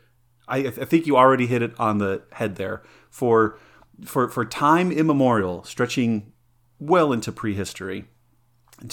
I, 0.49 0.59
I 0.59 0.71
think 0.71 1.07
you 1.07 1.17
already 1.17 1.47
hit 1.47 1.63
it 1.63 1.79
on 1.79 1.99
the 1.99 2.23
head 2.33 2.57
there. 2.57 2.83
For 3.11 3.59
for 4.05 4.29
for 4.29 4.45
time 4.45 4.93
immemorial, 4.93 5.65
stretching 5.65 6.33
well 6.79 7.13
into 7.13 7.33
prehistory, 7.33 8.05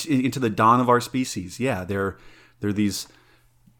into 0.08 0.40
the 0.40 0.50
dawn 0.50 0.80
of 0.80 0.90
our 0.90 1.02
species. 1.02 1.60
Yeah, 1.60 1.84
they're 1.84 2.18
they're 2.60 2.74
these 2.74 3.08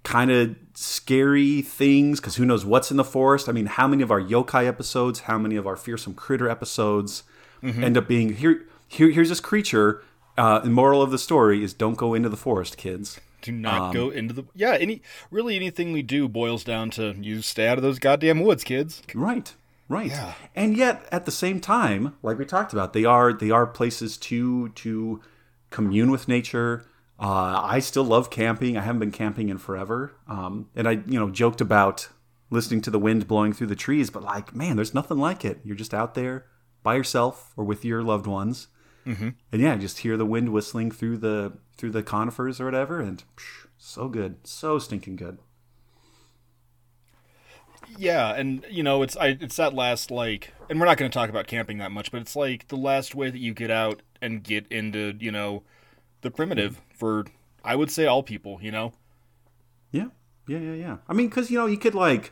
kind 0.04 0.32
of 0.32 0.56
scary 0.74 1.62
things 1.62 2.20
because 2.20 2.36
who 2.36 2.46
knows 2.46 2.66
what's 2.66 2.92
in 2.92 2.98
the 2.98 3.04
forest. 3.04 3.48
I 3.48 3.52
mean, 3.52 3.68
how 3.68 3.88
many 3.88 4.04
of 4.04 4.12
our 4.12 4.22
yokai 4.22 4.68
episodes, 4.68 5.22
how 5.22 5.38
many 5.38 5.56
of 5.56 5.66
our 5.66 5.78
fearsome 5.78 6.14
critter 6.14 6.50
episodes 6.50 7.24
end 7.62 7.98
up 7.98 8.08
being 8.08 8.34
here? 8.36 8.64
Here, 8.88 9.10
here's 9.10 9.30
this 9.30 9.40
creature. 9.40 10.04
Uh, 10.38 10.60
the 10.60 10.70
moral 10.70 11.02
of 11.02 11.12
the 11.12 11.18
story 11.18 11.64
is 11.64 11.74
don't 11.74 11.96
go 11.96 12.14
into 12.14 12.28
the 12.28 12.38
forest, 12.38 12.78
kids. 12.78 13.20
Do 13.42 13.52
not 13.52 13.82
Um, 13.82 13.94
go 13.94 14.10
into 14.10 14.34
the 14.34 14.46
yeah. 14.56 14.78
Any 14.80 15.02
really 15.30 15.56
anything 15.56 15.92
we 15.94 16.02
do 16.02 16.28
boils 16.28 16.64
down 16.64 16.90
to 16.92 17.14
you 17.20 17.42
stay 17.42 17.68
out 17.68 17.78
of 17.78 17.84
those 17.84 18.00
goddamn 18.00 18.40
woods, 18.42 18.64
kids. 18.64 19.02
Right, 19.14 19.54
right. 19.90 20.08
Yeah. 20.08 20.34
And 20.56 20.78
yet, 20.78 21.06
at 21.12 21.26
the 21.26 21.32
same 21.32 21.60
time, 21.60 22.16
like 22.24 22.38
we 22.40 22.46
talked 22.46 22.72
about, 22.74 22.94
they 22.94 23.06
are 23.06 23.34
they 23.34 23.52
are 23.52 23.68
places 23.68 24.18
to 24.18 24.70
to 24.70 25.22
commune 25.72 26.10
with 26.10 26.28
nature. 26.28 26.86
Uh, 27.24 27.62
I 27.64 27.80
still 27.80 28.04
love 28.04 28.30
camping. 28.30 28.78
I 28.78 28.82
haven't 28.82 29.00
been 29.00 29.12
camping 29.12 29.48
in 29.48 29.58
forever. 29.58 30.14
Um, 30.28 30.68
and 30.76 30.90
I, 30.90 30.92
you 31.06 31.18
know, 31.18 31.30
joked 31.30 31.62
about 31.62 32.10
listening 32.50 32.82
to 32.82 32.92
the 32.92 33.00
wind 33.00 33.30
blowing 33.30 33.54
through 33.54 33.68
the 33.68 33.76
trees, 33.76 34.10
but 34.10 34.24
like, 34.24 34.54
man, 34.54 34.76
there's 34.76 34.94
nothing 34.94 35.18
like 35.18 35.46
it. 35.46 35.62
You're 35.64 35.78
just 35.78 35.94
out 35.94 36.16
there 36.16 36.46
by 36.84 36.96
yourself 36.96 37.54
or 37.56 37.64
with 37.64 37.86
your 37.86 38.04
loved 38.04 38.28
ones, 38.28 38.68
mm-hmm. 39.06 39.30
and 39.52 39.62
yeah, 39.62 39.78
just 39.78 40.00
hear 40.00 40.18
the 40.18 40.26
wind 40.26 40.50
whistling 40.50 40.92
through 40.92 41.18
the 41.18 41.54
through 41.78 41.92
the 41.92 42.04
conifers 42.04 42.60
or 42.60 42.66
whatever, 42.66 43.00
and 43.00 43.24
psh, 43.38 43.68
so 43.78 44.10
good, 44.10 44.46
so 44.46 44.78
stinking 44.78 45.16
good. 45.16 45.40
Yeah, 47.98 48.36
and 48.36 48.66
you 48.70 48.84
know 48.84 49.02
it's 49.02 49.16
I 49.16 49.38
it's 49.40 49.56
that 49.56 49.74
last 49.74 50.12
like, 50.12 50.54
and 50.70 50.80
we're 50.80 50.86
not 50.86 50.98
going 50.98 51.10
to 51.10 51.18
talk 51.18 51.30
about 51.30 51.48
camping 51.48 51.78
that 51.78 51.92
much, 51.92 52.12
but 52.12 52.22
it's 52.22 52.36
like 52.36 52.68
the 52.68 52.78
last 52.78 53.16
way 53.16 53.30
that 53.30 53.40
you 53.40 53.54
get 53.54 53.72
out 53.72 54.02
and 54.22 54.44
get 54.44 54.68
into 54.68 55.14
you 55.20 55.32
know 55.32 55.64
the 56.24 56.32
primitive 56.32 56.82
for 56.96 57.26
I 57.64 57.76
would 57.76 57.92
say 57.92 58.08
all 58.08 58.24
people. 58.24 58.60
You 58.62 58.72
know. 58.72 58.94
Yeah, 59.92 60.08
yeah, 60.48 60.58
yeah, 60.58 60.74
yeah. 60.74 60.98
I 61.08 61.14
mean, 61.14 61.30
because 61.30 61.52
you 61.52 61.60
know, 61.60 61.68
you 61.68 61.78
could 61.78 61.94
like, 61.94 62.32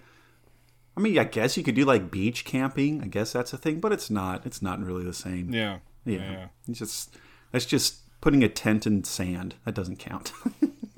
I 0.98 1.02
mean, 1.02 1.20
I 1.20 1.26
guess 1.26 1.58
you 1.58 1.64
could 1.64 1.76
do 1.76 1.86
like 1.86 2.10
beach 2.10 2.44
camping. 2.44 3.04
I 3.04 3.08
guess 3.08 3.32
that's 3.32 3.54
a 3.54 3.58
thing, 3.58 3.80
but 3.80 3.92
it's 3.92 4.10
not. 4.10 4.46
It's 4.46 4.62
not 4.62 4.84
really 4.84 5.04
the 5.04 5.14
same. 5.14 5.54
Yeah. 5.54 5.78
yeah. 6.06 6.32
yeah. 6.32 6.48
It's 6.68 6.80
just 6.80 7.18
that's 7.52 7.66
just 7.66 8.00
putting 8.20 8.44
a 8.44 8.50
tent 8.50 8.88
in 8.88 9.04
sand. 9.04 9.56
That 9.66 9.76
doesn't 9.76 10.00
count. 10.00 10.34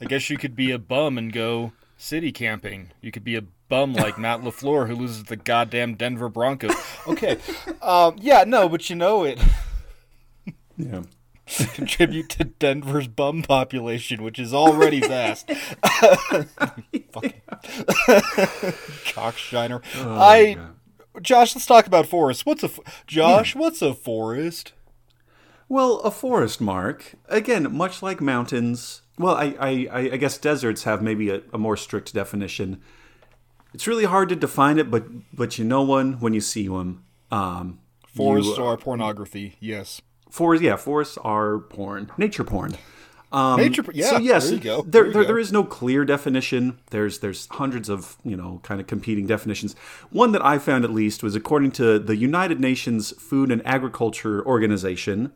I 0.00 0.04
guess 0.06 0.30
you 0.30 0.38
could 0.38 0.56
be 0.56 0.70
a 0.70 0.78
bum 0.78 1.18
and 1.18 1.32
go 1.32 1.72
city 1.98 2.32
camping. 2.32 2.90
You 3.00 3.12
could 3.12 3.24
be 3.24 3.36
a 3.36 3.42
bum 3.68 3.94
like 3.94 4.18
Matt 4.18 4.40
Lafleur 4.40 4.86
who 4.86 4.94
loses 4.94 5.24
the 5.24 5.36
goddamn 5.36 5.94
Denver 5.94 6.28
Broncos. 6.28 6.74
Okay. 7.06 7.38
Um, 7.82 8.16
yeah, 8.20 8.44
no, 8.44 8.68
but 8.68 8.88
you 8.88 8.96
know 8.96 9.24
it 9.24 9.40
yeah. 10.76 11.02
contribute 11.74 12.28
to 12.30 12.44
Denver's 12.44 13.08
bum 13.08 13.42
population, 13.42 14.22
which 14.22 14.38
is 14.38 14.52
already 14.52 15.00
vast. 15.00 15.50
Fucking 15.86 17.32
cockshiner. 19.06 19.82
I, 19.94 20.58
Josh, 21.22 21.54
let's 21.54 21.66
talk 21.66 21.86
about 21.86 22.06
forests. 22.06 22.44
What's 22.44 22.64
a 22.64 22.70
Josh? 23.06 23.54
What's 23.54 23.82
a 23.82 23.94
forest? 23.94 24.72
Well, 25.68 25.98
a 26.00 26.10
forest, 26.10 26.60
Mark. 26.60 27.14
Again, 27.28 27.74
much 27.76 28.02
like 28.02 28.20
mountains. 28.20 29.02
Well, 29.18 29.34
I, 29.34 29.56
I, 29.58 29.68
I 29.90 29.98
I 30.12 30.16
guess 30.16 30.38
deserts 30.38 30.84
have 30.84 31.02
maybe 31.02 31.30
a, 31.30 31.42
a 31.52 31.58
more 31.58 31.76
strict 31.76 32.12
definition. 32.12 32.80
It's 33.72 33.86
really 33.86 34.04
hard 34.04 34.28
to 34.30 34.36
define 34.36 34.78
it, 34.78 34.90
but 34.90 35.06
but 35.34 35.58
you 35.58 35.64
know 35.64 35.82
one 35.82 36.14
when 36.14 36.34
you 36.34 36.40
see 36.40 36.68
one. 36.68 37.02
Um, 37.30 37.80
Forests 38.06 38.56
you- 38.56 38.64
are 38.64 38.76
pornography. 38.76 39.56
Yes. 39.60 40.00
Forests, 40.30 40.62
yeah, 40.64 40.76
forests 40.76 41.18
are 41.18 41.58
porn, 41.58 42.10
nature 42.18 42.44
porn. 42.44 42.76
Um, 43.32 43.58
Nature. 43.60 43.84
Yeah. 43.92 44.10
so 44.10 44.18
yes, 44.18 44.44
There 44.46 44.54
you 44.54 44.60
go. 44.60 44.82
there 44.82 45.02
There 45.04 45.12
there, 45.12 45.24
there 45.24 45.38
is 45.38 45.52
no 45.52 45.64
clear 45.64 46.04
definition. 46.04 46.78
There's 46.90 47.18
there's 47.18 47.48
hundreds 47.50 47.88
of 47.88 48.16
you 48.24 48.36
know 48.36 48.60
kind 48.62 48.80
of 48.80 48.86
competing 48.86 49.26
definitions. 49.26 49.74
One 50.10 50.30
that 50.32 50.44
I 50.44 50.58
found 50.58 50.84
at 50.84 50.92
least 50.92 51.22
was 51.24 51.34
according 51.34 51.72
to 51.72 51.98
the 51.98 52.16
United 52.16 52.60
Nations 52.60 53.10
Food 53.20 53.50
and 53.50 53.66
Agriculture 53.66 54.46
Organization. 54.46 55.32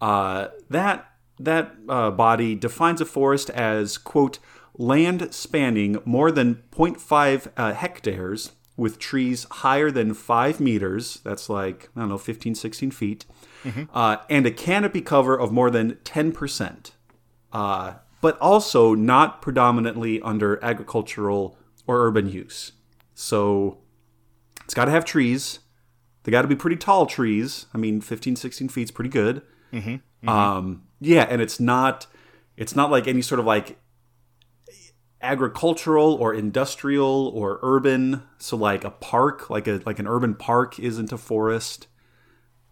Uh, 0.00 0.48
that 0.70 1.10
that 1.38 1.74
uh, 1.88 2.10
body 2.10 2.54
defines 2.54 3.00
a 3.00 3.04
forest 3.04 3.50
as 3.50 3.98
quote 3.98 4.38
land 4.76 5.32
spanning 5.34 5.98
more 6.04 6.30
than 6.30 6.62
0.5 6.72 7.48
uh, 7.56 7.72
hectares 7.74 8.52
with 8.78 8.98
trees 8.98 9.44
higher 9.50 9.90
than 9.90 10.14
5 10.14 10.60
meters 10.60 11.20
that's 11.24 11.50
like 11.50 11.90
i 11.94 12.00
don't 12.00 12.08
know 12.08 12.16
15 12.16 12.54
16 12.54 12.90
feet 12.90 13.26
uh, 13.92 14.16
and 14.30 14.46
a 14.46 14.50
canopy 14.50 15.02
cover 15.02 15.38
of 15.38 15.52
more 15.52 15.70
than 15.70 15.96
10% 16.04 16.92
uh, 17.52 17.94
but 18.20 18.38
also 18.38 18.94
not 18.94 19.42
predominantly 19.42 20.20
under 20.22 20.62
agricultural 20.64 21.56
or 21.86 22.06
urban 22.06 22.28
use. 22.28 22.72
So 23.14 23.78
it's 24.64 24.74
got 24.74 24.86
to 24.86 24.90
have 24.90 25.04
trees. 25.04 25.60
They 26.22 26.32
got 26.32 26.42
to 26.42 26.48
be 26.48 26.56
pretty 26.56 26.76
tall 26.76 27.06
trees. 27.06 27.66
I 27.74 27.78
mean 27.78 28.00
15 28.00 28.36
16 28.36 28.68
feet 28.68 28.82
is 28.82 28.90
pretty 28.90 29.10
good. 29.10 29.42
Um, 30.28 30.84
yeah, 31.00 31.26
and 31.28 31.40
it's 31.40 31.58
not 31.60 32.06
it's 32.56 32.74
not 32.74 32.90
like 32.90 33.06
any 33.06 33.22
sort 33.22 33.38
of 33.38 33.46
like 33.46 33.78
agricultural 35.20 36.14
or 36.14 36.34
industrial 36.34 37.28
or 37.34 37.58
urban. 37.62 38.22
So 38.38 38.56
like 38.56 38.84
a 38.84 38.90
park, 38.90 39.50
like 39.50 39.66
a 39.66 39.80
like 39.84 39.98
an 39.98 40.06
urban 40.06 40.34
park 40.34 40.78
isn't 40.78 41.12
a 41.12 41.18
forest. 41.18 41.86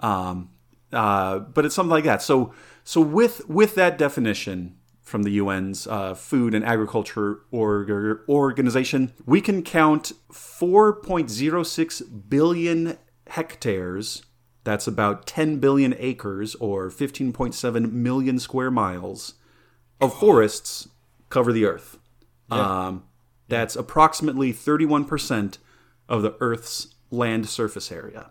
Um, 0.00 0.50
uh, 0.92 1.40
but 1.40 1.64
it's 1.64 1.74
something 1.74 1.90
like 1.90 2.04
that. 2.04 2.22
So 2.22 2.52
so 2.84 3.00
with 3.00 3.48
with 3.48 3.74
that 3.74 3.98
definition 3.98 4.76
from 5.02 5.22
the 5.22 5.38
UN's 5.38 5.86
uh, 5.86 6.14
Food 6.14 6.52
and 6.52 6.64
Agriculture 6.64 7.40
Org- 7.52 8.20
Organization, 8.28 9.12
we 9.24 9.40
can 9.40 9.62
count 9.62 10.12
4.06 10.32 12.28
billion 12.28 12.98
hectares 13.28 14.24
that's 14.66 14.88
about 14.88 15.26
10 15.26 15.60
billion 15.60 15.94
acres 15.96 16.56
or 16.56 16.90
15.7 16.90 17.92
million 17.92 18.40
square 18.40 18.70
miles 18.72 19.34
of 20.00 20.12
forests 20.18 20.88
cover 21.28 21.52
the 21.52 21.64
earth. 21.64 21.98
Um, 22.50 23.04
that's 23.48 23.76
approximately 23.76 24.52
31% 24.52 25.58
of 26.08 26.22
the 26.22 26.36
Earth's 26.40 26.94
land 27.10 27.48
surface 27.48 27.90
area. 27.90 28.30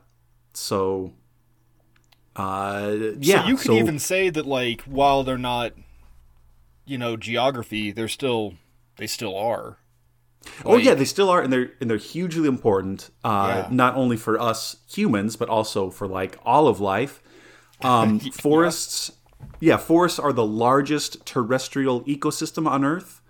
So, 0.54 1.14
uh, 2.36 2.96
yeah. 3.20 3.42
so 3.44 3.48
you 3.48 3.58
could 3.58 3.72
even 3.74 4.00
say 4.00 4.30
that 4.30 4.46
like 4.46 4.82
while 4.82 5.24
they're 5.24 5.38
not 5.38 5.74
you 6.86 6.98
know 6.98 7.18
geography 7.18 7.92
they're 7.92 8.08
still 8.08 8.54
they 8.98 9.08
still 9.08 9.36
are 9.36 9.80
Oh 10.64 10.78
yeah, 10.78 10.94
they 10.94 11.06
still 11.06 11.30
are, 11.30 11.42
and 11.42 11.52
they're 11.52 11.72
and 11.82 11.90
they're 11.90 11.98
hugely 11.98 12.48
important. 12.48 13.10
Uh, 13.24 13.64
Yeah. 13.64 13.68
Not 13.72 13.96
only 13.96 14.18
for 14.18 14.40
us 14.40 14.78
humans, 14.88 15.36
but 15.36 15.50
also 15.50 15.90
for 15.90 16.08
like 16.08 16.38
all 16.46 16.68
of 16.68 16.80
life. 16.80 17.22
Um, 17.82 18.20
forests, 18.32 19.12
yeah, 19.60 19.78
forests 19.78 20.20
are 20.20 20.34
the 20.34 20.46
largest 20.46 21.26
terrestrial 21.26 22.02
ecosystem 22.04 22.68
on 22.70 22.86
Earth. 22.86 23.22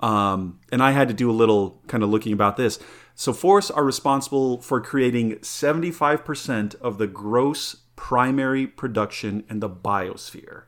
Um, 0.00 0.60
and 0.70 0.82
I 0.82 0.92
had 0.92 1.08
to 1.08 1.14
do 1.14 1.30
a 1.30 1.32
little 1.32 1.82
kind 1.88 2.02
of 2.02 2.10
looking 2.10 2.32
about 2.32 2.56
this. 2.56 2.78
So 3.14 3.32
forests 3.32 3.70
are 3.70 3.84
responsible 3.84 4.60
for 4.60 4.80
creating 4.80 5.42
seventy 5.42 5.90
five 5.90 6.24
percent 6.24 6.74
of 6.76 6.98
the 6.98 7.06
gross 7.06 7.76
primary 7.96 8.66
production 8.66 9.44
in 9.50 9.60
the 9.60 9.68
biosphere. 9.68 10.64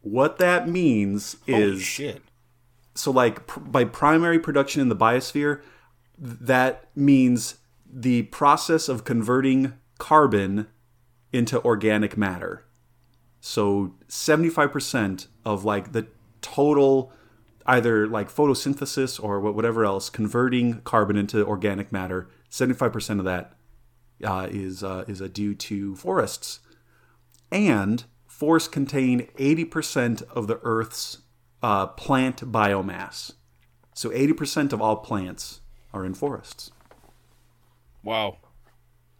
What 0.00 0.38
that 0.38 0.68
means 0.68 1.36
Holy 1.46 1.62
is 1.62 1.82
shit 1.82 2.22
so 2.98 3.10
like 3.10 3.46
pr- 3.46 3.60
by 3.60 3.84
primary 3.84 4.38
production 4.38 4.80
in 4.80 4.88
the 4.88 4.96
biosphere 4.96 5.60
th- 6.22 6.38
that 6.40 6.84
means 6.96 7.56
the 7.88 8.22
process 8.24 8.88
of 8.88 9.04
converting 9.04 9.74
carbon 9.98 10.66
into 11.32 11.62
organic 11.64 12.16
matter 12.16 12.64
so 13.40 13.94
75% 14.08 15.28
of 15.44 15.64
like 15.64 15.92
the 15.92 16.06
total 16.40 17.12
either 17.66 18.06
like 18.06 18.28
photosynthesis 18.32 19.22
or 19.22 19.40
whatever 19.40 19.84
else 19.84 20.08
converting 20.08 20.80
carbon 20.82 21.16
into 21.16 21.44
organic 21.46 21.90
matter 21.92 22.28
75% 22.50 23.18
of 23.18 23.24
that 23.24 23.52
uh, 24.24 24.46
is 24.50 24.82
uh, 24.82 25.04
is 25.06 25.20
uh, 25.20 25.28
due 25.30 25.54
to 25.54 25.94
forests 25.96 26.60
and 27.52 28.04
forests 28.26 28.68
contain 28.68 29.28
80% 29.38 30.22
of 30.30 30.46
the 30.46 30.58
earth's 30.62 31.18
uh, 31.62 31.86
plant 31.86 32.50
biomass. 32.52 33.32
So 33.94 34.10
80% 34.10 34.72
of 34.72 34.80
all 34.82 34.96
plants 34.96 35.60
are 35.92 36.04
in 36.04 36.14
forests. 36.14 36.70
wow 38.02 38.36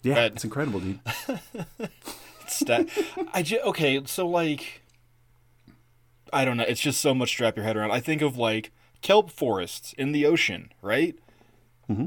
Yeah, 0.02 0.14
That- 0.14 0.32
it's 0.34 0.44
incredible, 0.44 0.80
dude. 0.80 1.00
Stat- 2.46 2.88
I 3.32 3.42
just 3.42 3.64
okay, 3.64 4.00
so 4.06 4.28
like, 4.28 4.82
I 6.32 6.44
don't 6.44 6.56
know. 6.56 6.64
It's 6.66 6.80
just 6.80 7.00
so 7.00 7.14
much 7.14 7.36
to 7.36 7.44
wrap 7.44 7.56
your 7.56 7.64
head 7.64 7.76
around. 7.76 7.90
I 7.92 8.00
think 8.00 8.22
of 8.22 8.36
like 8.36 8.72
kelp 9.02 9.30
forests 9.30 9.92
in 9.98 10.12
the 10.12 10.26
ocean, 10.26 10.72
right? 10.82 11.16
Mm-hmm. 11.90 12.06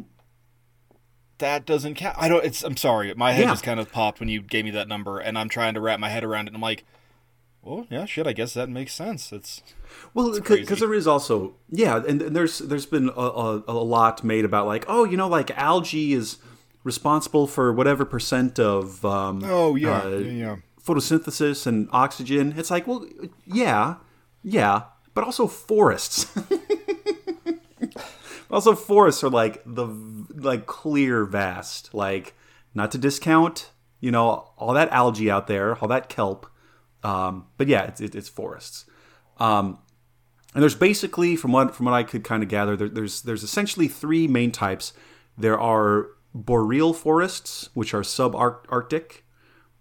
That 1.37 1.65
doesn't 1.65 1.95
count. 1.95 2.17
I 2.19 2.27
don't. 2.27 2.43
It's. 2.43 2.63
I'm 2.63 2.75
sorry. 2.75 3.13
My 3.15 3.31
head 3.31 3.45
Yeah. 3.45 3.51
just 3.51 3.63
kind 3.63 3.79
of 3.79 3.91
popped 3.91 4.19
when 4.19 4.27
you 4.27 4.41
gave 4.41 4.65
me 4.65 4.71
that 4.71 4.87
number, 4.89 5.19
and 5.19 5.37
I'm 5.37 5.47
trying 5.47 5.73
to 5.75 5.79
wrap 5.81 5.99
my 5.99 6.09
head 6.09 6.23
around 6.25 6.47
it. 6.47 6.49
And 6.49 6.57
I'm 6.57 6.61
like, 6.61 6.83
Well, 7.61 7.87
yeah, 7.89 8.03
shit. 8.05 8.27
I 8.27 8.33
guess 8.33 8.53
that 8.55 8.67
makes 8.69 8.93
sense. 8.93 9.31
It's 9.31 9.61
Well, 10.13 10.33
because 10.33 10.79
there 10.79 10.93
is 10.93 11.07
also 11.07 11.53
yeah, 11.69 11.95
and, 12.05 12.21
and 12.21 12.35
there's 12.35 12.59
there's 12.59 12.85
been 12.85 13.07
a, 13.15 13.21
a, 13.21 13.63
a 13.69 13.73
lot 13.83 14.21
made 14.23 14.43
about 14.43 14.65
like 14.67 14.83
oh 14.89 15.05
you 15.05 15.15
know 15.15 15.29
like 15.29 15.49
algae 15.57 16.11
is 16.11 16.39
responsible 16.83 17.47
for 17.47 17.71
whatever 17.71 18.03
percent 18.03 18.59
of 18.59 19.05
um, 19.05 19.41
Oh, 19.45 19.75
yeah, 19.75 20.01
uh, 20.01 20.09
yeah, 20.09 20.31
yeah. 20.31 20.55
photosynthesis 20.85 21.65
and 21.65 21.87
oxygen. 21.93 22.53
It's 22.57 22.69
like 22.71 22.85
well 22.85 23.05
yeah 23.45 23.95
yeah, 24.43 24.83
but 25.13 25.23
also 25.23 25.47
forests. 25.47 26.25
also 28.51 28.75
forests 28.75 29.23
are 29.23 29.29
like 29.29 29.61
the 29.65 29.87
like 30.33 30.65
clear 30.65 31.25
vast 31.25 31.93
like 31.93 32.33
not 32.73 32.91
to 32.91 32.97
discount 32.97 33.71
you 33.99 34.09
know 34.09 34.51
all 34.57 34.73
that 34.73 34.89
algae 34.91 35.29
out 35.29 35.47
there 35.47 35.77
all 35.77 35.87
that 35.87 36.09
kelp 36.09 36.47
um, 37.03 37.45
but 37.57 37.67
yeah 37.67 37.83
it's, 37.83 38.01
it, 38.01 38.15
it's 38.15 38.29
forests 38.29 38.85
um, 39.39 39.79
and 40.53 40.63
there's 40.63 40.75
basically, 40.75 41.35
from 41.35 41.51
what 41.51 41.75
from 41.75 41.85
what 41.85 41.93
I 41.93 42.03
could 42.03 42.23
kind 42.23 42.41
of 42.41 42.49
gather, 42.49 42.75
there, 42.75 42.89
there's 42.89 43.21
there's 43.21 43.43
essentially 43.43 43.87
three 43.87 44.27
main 44.27 44.51
types. 44.51 44.93
There 45.37 45.59
are 45.59 46.07
boreal 46.33 46.93
forests, 46.93 47.69
which 47.73 47.93
are 47.93 48.01
subarctic. 48.01 49.21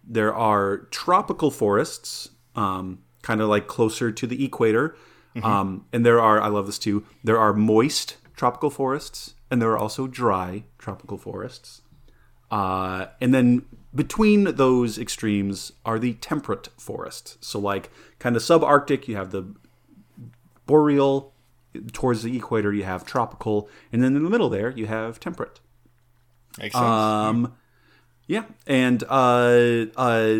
There 0.05 0.35
are 0.35 0.79
tropical 0.91 1.51
forests, 1.51 2.31
um, 2.55 3.01
kind 3.29 3.43
of 3.43 3.49
like 3.49 3.67
closer 3.67 4.11
to 4.11 4.27
the 4.27 4.43
equator. 4.43 4.97
Um, 5.45 5.85
and 5.93 6.05
there 6.05 6.19
are, 6.19 6.41
I 6.41 6.49
love 6.49 6.67
this 6.67 6.79
too. 6.79 7.05
There 7.23 7.39
are 7.39 7.53
moist 7.53 8.17
tropical 8.35 8.71
forests, 8.71 9.35
and 9.51 9.61
there 9.61 9.71
are 9.71 9.79
also 9.79 10.07
dry 10.09 10.65
tropical 10.79 11.19
forests. 11.19 11.83
Uh, 12.51 13.07
and 13.21 13.35
then 13.35 13.67
between 13.95 14.57
those 14.57 14.99
extremes 14.99 15.73
are 15.85 15.99
the 15.99 16.15
temperate 16.15 16.71
forests. 16.79 17.37
So, 17.41 17.61
like, 17.61 17.91
kind 18.19 18.35
of 18.35 18.43
subarctic, 18.43 19.07
you 19.07 19.17
have 19.17 19.31
the 19.31 19.55
boreal. 20.67 21.35
Towards 21.93 22.23
the 22.23 22.35
equator, 22.35 22.73
you 22.73 22.85
have 22.85 23.05
tropical. 23.05 23.69
And 23.93 24.03
then 24.03 24.17
in 24.17 24.25
the 24.25 24.31
middle 24.31 24.49
there, 24.49 24.71
you 24.71 24.87
have 24.87 25.21
temperate. 25.21 25.61
makes 26.59 26.75
sense. 26.75 26.85
Um, 26.85 27.55
yeah, 28.27 28.45
and 28.67 29.05
uh, 29.09 29.87
uh, 29.97 30.35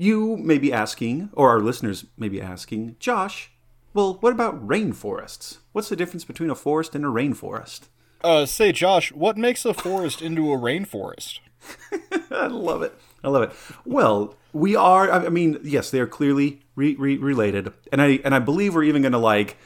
you 0.00 0.38
may 0.38 0.56
be 0.56 0.72
asking, 0.72 1.28
or 1.34 1.50
our 1.50 1.60
listeners 1.60 2.06
may 2.16 2.30
be 2.30 2.40
asking, 2.40 2.96
Josh. 2.98 3.50
Well, 3.92 4.16
what 4.20 4.32
about 4.32 4.66
rainforests? 4.66 5.58
What's 5.72 5.90
the 5.90 5.96
difference 5.96 6.24
between 6.24 6.48
a 6.48 6.54
forest 6.54 6.94
and 6.94 7.04
a 7.04 7.08
rainforest? 7.08 7.88
uh, 8.24 8.46
say, 8.46 8.72
Josh, 8.72 9.12
what 9.12 9.36
makes 9.36 9.64
a 9.64 9.74
forest 9.74 10.22
into 10.22 10.52
a 10.52 10.56
rainforest? 10.56 11.40
I 12.30 12.46
love 12.46 12.82
it. 12.82 12.94
I 13.22 13.28
love 13.28 13.42
it. 13.42 13.52
Well, 13.84 14.34
we 14.54 14.74
are. 14.74 15.10
I 15.10 15.28
mean, 15.28 15.58
yes, 15.62 15.90
they 15.90 16.00
are 16.00 16.06
clearly 16.06 16.60
re- 16.76 16.96
re- 16.96 17.18
related, 17.18 17.70
and 17.92 18.00
I 18.00 18.20
and 18.24 18.34
I 18.34 18.38
believe 18.38 18.74
we're 18.74 18.84
even 18.84 19.02
going 19.02 19.12
to 19.12 19.18
like 19.18 19.58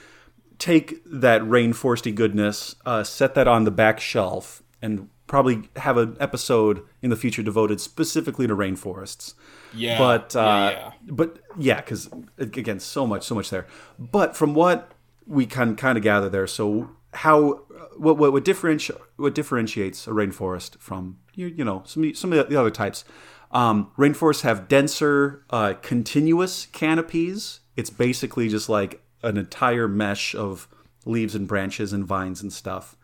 take 0.59 1.01
that 1.07 1.43
rainforesty 1.43 2.13
goodness, 2.13 2.75
uh, 2.85 3.05
set 3.05 3.35
that 3.35 3.47
on 3.47 3.65
the 3.65 3.71
back 3.71 4.01
shelf, 4.01 4.63
and 4.83 5.09
probably 5.35 5.69
have 5.75 5.97
an 5.97 6.17
episode 6.21 6.85
in 7.03 7.11
the 7.11 7.17
future 7.17 7.43
devoted 7.43 7.81
specifically 7.81 8.47
to 8.47 8.55
rainforests. 8.55 9.35
Yeah, 9.75 9.99
but 9.99 10.37
uh, 10.37 10.39
yeah, 10.39 10.71
yeah. 10.71 10.93
but 11.07 11.39
yeah, 11.59 11.81
because 11.81 12.09
again, 12.39 12.79
so 12.79 13.05
much, 13.05 13.25
so 13.25 13.35
much 13.35 13.51
there. 13.51 13.67
But 13.99 14.37
from 14.37 14.55
what 14.55 14.93
we 15.27 15.45
can 15.45 15.75
kind 15.75 15.99
of 15.99 16.05
gather 16.05 16.29
there, 16.29 16.47
so 16.47 16.91
how 17.15 17.65
what 17.97 18.17
what, 18.17 18.33
what 18.33 18.45
differentiates 18.45 19.03
what 19.17 19.35
differentiates 19.35 20.07
a 20.07 20.11
rainforest 20.11 20.79
from 20.79 21.19
you 21.35 21.49
you 21.49 21.65
know 21.65 21.83
some 21.85 22.15
some 22.15 22.33
of 22.33 22.49
the 22.49 22.55
other 22.57 22.71
types. 22.71 23.05
Um, 23.51 23.91
rainforests 23.99 24.43
have 24.43 24.69
denser, 24.69 25.45
uh, 25.51 25.75
continuous 25.83 26.67
canopies. 26.67 27.59
It's 27.75 27.91
basically 27.91 28.49
just 28.49 28.69
like 28.69 29.03
an 29.25 29.37
entire 29.37 29.89
mesh 29.89 30.37
of 30.37 30.69
leaves 31.05 31.35
and 31.35 31.49
branches 31.49 31.93
and 31.93 32.05
vines 32.05 32.41
and 32.41 32.53
stuff. 32.53 32.97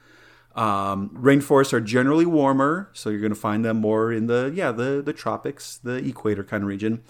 Um, 0.54 1.10
rainforests 1.14 1.72
are 1.72 1.80
generally 1.80 2.26
warmer, 2.26 2.90
so 2.92 3.08
you're 3.10 3.20
going 3.20 3.32
to 3.34 3.38
find 3.38 3.64
them 3.64 3.76
more 3.78 4.12
in 4.12 4.26
the 4.26 4.50
yeah 4.54 4.72
the 4.72 5.00
the 5.04 5.12
tropics, 5.12 5.76
the 5.76 5.94
equator 5.96 6.42
kind 6.44 6.62
of 6.64 6.68
region. 6.68 7.02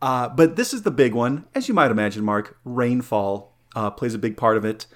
Uh, 0.00 0.28
but 0.28 0.54
this 0.56 0.72
is 0.72 0.82
the 0.82 0.90
big 0.92 1.12
one, 1.12 1.44
as 1.56 1.66
you 1.66 1.74
might 1.74 1.90
imagine, 1.90 2.24
Mark. 2.24 2.56
Rainfall 2.64 3.56
uh, 3.74 3.90
plays 3.90 4.14
a 4.14 4.18
big 4.18 4.36
part 4.36 4.56
of 4.56 4.64
it. 4.64 4.86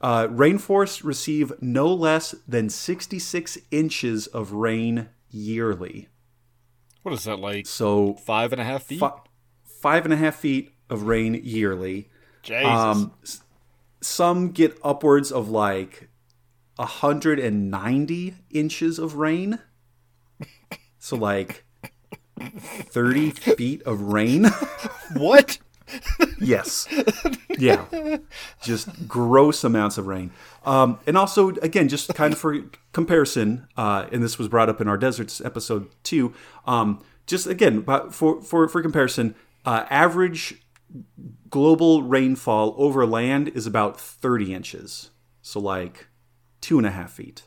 Uh, 0.00 0.28
rainforests 0.28 1.02
receive 1.04 1.52
no 1.60 1.92
less 1.92 2.32
than 2.46 2.68
66 2.68 3.58
inches 3.70 4.26
of 4.28 4.52
rain 4.52 5.08
yearly. 5.30 6.08
What 7.02 7.12
is 7.14 7.24
that 7.24 7.38
like? 7.40 7.66
So 7.66 8.14
Five 8.14 8.52
and 8.52 8.60
a 8.60 8.64
half 8.64 8.84
feet. 8.84 9.00
fi- 9.00 9.18
five 9.80 10.04
and 10.04 10.12
a 10.12 10.16
half 10.16 10.36
feet 10.36 10.70
of 10.88 11.04
rain 11.04 11.34
yearly. 11.42 12.08
Jesus. 12.42 12.64
Um, 12.66 13.12
some 14.00 14.50
get 14.50 14.76
upwards 14.84 15.30
of 15.32 15.48
like 15.50 16.08
190 16.82 18.34
inches 18.50 18.98
of 18.98 19.14
rain. 19.16 19.58
So 20.98 21.16
like 21.16 21.64
30 22.38 23.30
feet 23.30 23.82
of 23.82 24.00
rain. 24.00 24.46
what? 25.14 25.58
yes. 26.40 26.88
Yeah. 27.58 27.84
Just 28.62 29.08
gross 29.08 29.62
amounts 29.64 29.98
of 29.98 30.06
rain. 30.06 30.32
Um, 30.64 30.98
and 31.06 31.16
also, 31.16 31.50
again, 31.56 31.88
just 31.88 32.14
kind 32.14 32.32
of 32.32 32.38
for 32.38 32.56
comparison, 32.92 33.68
uh, 33.76 34.06
and 34.10 34.22
this 34.22 34.38
was 34.38 34.48
brought 34.48 34.68
up 34.68 34.80
in 34.80 34.88
our 34.88 34.96
deserts 34.96 35.40
episode 35.40 35.88
too. 36.02 36.34
Um, 36.66 37.04
just 37.26 37.46
again, 37.46 37.80
but 37.80 38.14
for 38.14 38.40
for 38.40 38.68
for 38.68 38.82
comparison, 38.82 39.34
uh, 39.64 39.86
average 39.90 40.62
global 41.50 42.02
rainfall 42.02 42.74
over 42.78 43.06
land 43.06 43.48
is 43.48 43.66
about 43.66 44.00
30 44.00 44.54
inches. 44.54 45.10
So 45.42 45.60
like 45.60 46.08
two 46.62 46.78
and 46.78 46.86
a 46.86 46.90
half 46.90 47.12
feet. 47.12 47.42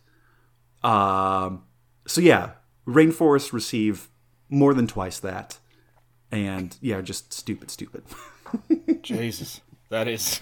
Um, 0.84 1.64
so 2.06 2.22
yeah, 2.22 2.52
rainforests 2.88 3.52
receive 3.52 4.10
more 4.50 4.76
than 4.76 4.86
twice 4.86 5.20
that. 5.20 5.58
And 6.32 6.78
yeah, 6.82 7.02
just 7.02 7.34
stupid, 7.34 7.72
stupid. 7.72 8.04
Jesus. 9.02 9.62
That 9.90 10.08
is. 10.08 10.42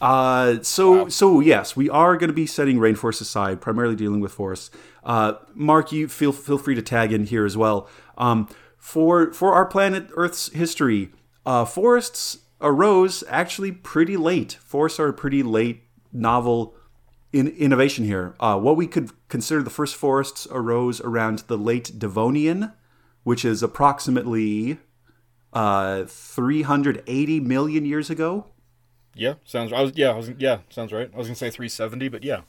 Uh, 0.00 0.62
so 0.62 1.08
so 1.08 1.40
yes, 1.40 1.76
we 1.76 1.90
are 1.90 2.16
going 2.16 2.28
to 2.28 2.34
be 2.34 2.46
setting 2.46 2.78
rainforests 2.78 3.20
aside, 3.20 3.60
primarily 3.60 3.94
dealing 3.94 4.20
with 4.20 4.32
forests. 4.32 4.70
Uh, 5.04 5.34
Mark, 5.54 5.92
you 5.92 6.08
feel 6.08 6.32
feel 6.32 6.58
free 6.58 6.74
to 6.74 6.82
tag 6.82 7.12
in 7.12 7.24
here 7.24 7.44
as 7.44 7.56
well. 7.56 7.88
Um, 8.16 8.48
for 8.78 9.32
for 9.32 9.52
our 9.52 9.66
planet 9.66 10.08
Earth's 10.14 10.50
history, 10.52 11.10
uh, 11.44 11.64
forests 11.66 12.38
arose 12.60 13.22
actually 13.28 13.72
pretty 13.72 14.16
late. 14.16 14.58
Forests 14.64 14.98
are 14.98 15.08
a 15.08 15.12
pretty 15.12 15.42
late 15.42 15.82
novel 16.12 16.74
in 17.32 17.48
innovation 17.48 18.04
here. 18.04 18.34
Uh, 18.40 18.58
what 18.58 18.76
we 18.76 18.86
could 18.86 19.10
consider 19.28 19.62
the 19.62 19.70
first 19.70 19.96
forests 19.96 20.46
arose 20.50 21.00
around 21.00 21.40
the 21.46 21.56
late 21.56 21.98
Devonian, 21.98 22.72
which 23.22 23.44
is 23.44 23.62
approximately 23.62 24.78
uh, 25.52 26.04
380 26.06 27.40
million 27.40 27.84
years 27.84 28.10
ago. 28.10 28.46
Yeah, 29.14 29.34
sounds. 29.44 29.72
I 29.72 29.82
was. 29.82 29.92
Yeah, 29.96 30.10
I 30.10 30.16
was. 30.16 30.30
Yeah, 30.38 30.58
sounds 30.70 30.92
right. 30.92 31.10
I 31.12 31.18
was 31.18 31.26
gonna 31.26 31.36
say 31.36 31.50
370, 31.50 32.08
but 32.08 32.22
yeah. 32.22 32.42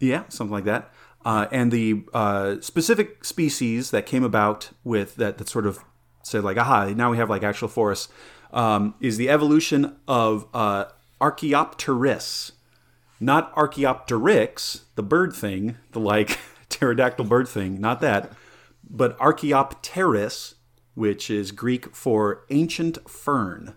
Yeah, 0.00 0.24
something 0.28 0.52
like 0.52 0.64
that. 0.64 0.92
Uh, 1.24 1.46
and 1.50 1.72
the 1.72 2.04
uh, 2.14 2.56
specific 2.60 3.24
species 3.24 3.90
that 3.90 4.06
came 4.06 4.22
about 4.22 4.70
with 4.84 5.16
that, 5.16 5.38
that 5.38 5.48
sort 5.48 5.66
of 5.66 5.80
said 6.22 6.44
like, 6.44 6.56
aha, 6.56 6.86
now 6.94 7.10
we 7.10 7.16
have 7.16 7.28
like 7.28 7.42
actual 7.42 7.68
forests, 7.68 8.08
um, 8.52 8.94
is 9.00 9.16
the 9.16 9.28
evolution 9.28 9.96
of 10.06 10.46
uh, 10.54 10.84
Archaeopteris, 11.20 12.52
not 13.20 13.52
Archaeopteryx, 13.56 14.84
the 14.94 15.02
bird 15.02 15.32
thing, 15.32 15.76
the 15.92 16.00
like 16.00 16.38
pterodactyl 16.68 17.24
bird 17.24 17.48
thing, 17.48 17.80
not 17.80 18.00
that, 18.00 18.32
but 18.88 19.18
Archaeopteris, 19.18 20.54
which 20.94 21.30
is 21.30 21.52
Greek 21.52 21.94
for 21.94 22.44
ancient 22.50 23.08
fern. 23.08 23.74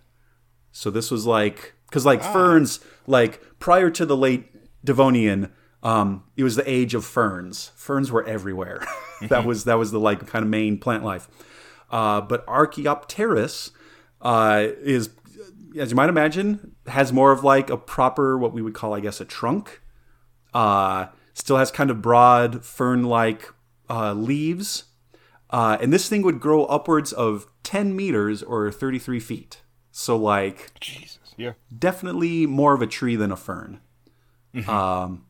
So 0.71 0.89
this 0.89 1.11
was 1.11 1.25
like 1.25 1.73
because 1.87 2.05
like 2.05 2.23
ferns, 2.23 2.79
like 3.07 3.41
prior 3.59 3.89
to 3.89 4.05
the 4.05 4.15
late 4.15 4.47
Devonian, 4.83 5.51
um, 5.83 6.23
it 6.37 6.43
was 6.43 6.55
the 6.55 6.69
age 6.69 6.93
of 6.93 7.03
ferns. 7.03 7.71
Ferns 7.75 8.11
were 8.11 8.25
everywhere. 8.25 8.85
that 9.29 9.45
was 9.45 9.65
that 9.65 9.75
was 9.75 9.91
the 9.91 9.99
like 9.99 10.25
kind 10.27 10.43
of 10.43 10.49
main 10.49 10.77
plant 10.77 11.03
life. 11.03 11.27
Uh, 11.89 12.21
but 12.21 12.45
Archaeopteris 12.45 13.71
uh, 14.21 14.67
is, 14.81 15.09
as 15.77 15.91
you 15.91 15.95
might 15.95 16.09
imagine, 16.09 16.75
has 16.87 17.11
more 17.11 17.31
of 17.31 17.43
like 17.43 17.69
a 17.69 17.77
proper 17.77 18.37
what 18.37 18.53
we 18.53 18.61
would 18.61 18.73
call, 18.73 18.93
I 18.93 18.99
guess, 18.99 19.21
a 19.21 19.25
trunk. 19.25 19.81
Uh, 20.53 21.07
still 21.33 21.57
has 21.57 21.71
kind 21.71 21.89
of 21.89 22.01
broad 22.01 22.65
fern-like 22.65 23.53
uh, 23.89 24.13
leaves, 24.13 24.85
uh, 25.49 25.77
and 25.81 25.93
this 25.93 26.09
thing 26.09 26.21
would 26.23 26.39
grow 26.39 26.65
upwards 26.65 27.13
of 27.13 27.47
ten 27.63 27.95
meters 27.95 28.43
or 28.43 28.71
thirty-three 28.71 29.19
feet. 29.19 29.61
So 29.91 30.17
like 30.17 30.71
Jesus. 30.79 31.19
Yeah. 31.37 31.53
definitely 31.75 32.45
more 32.45 32.73
of 32.73 32.81
a 32.81 32.87
tree 32.87 33.15
than 33.15 33.31
a 33.31 33.35
fern. 33.35 33.79
Um, 34.67 35.25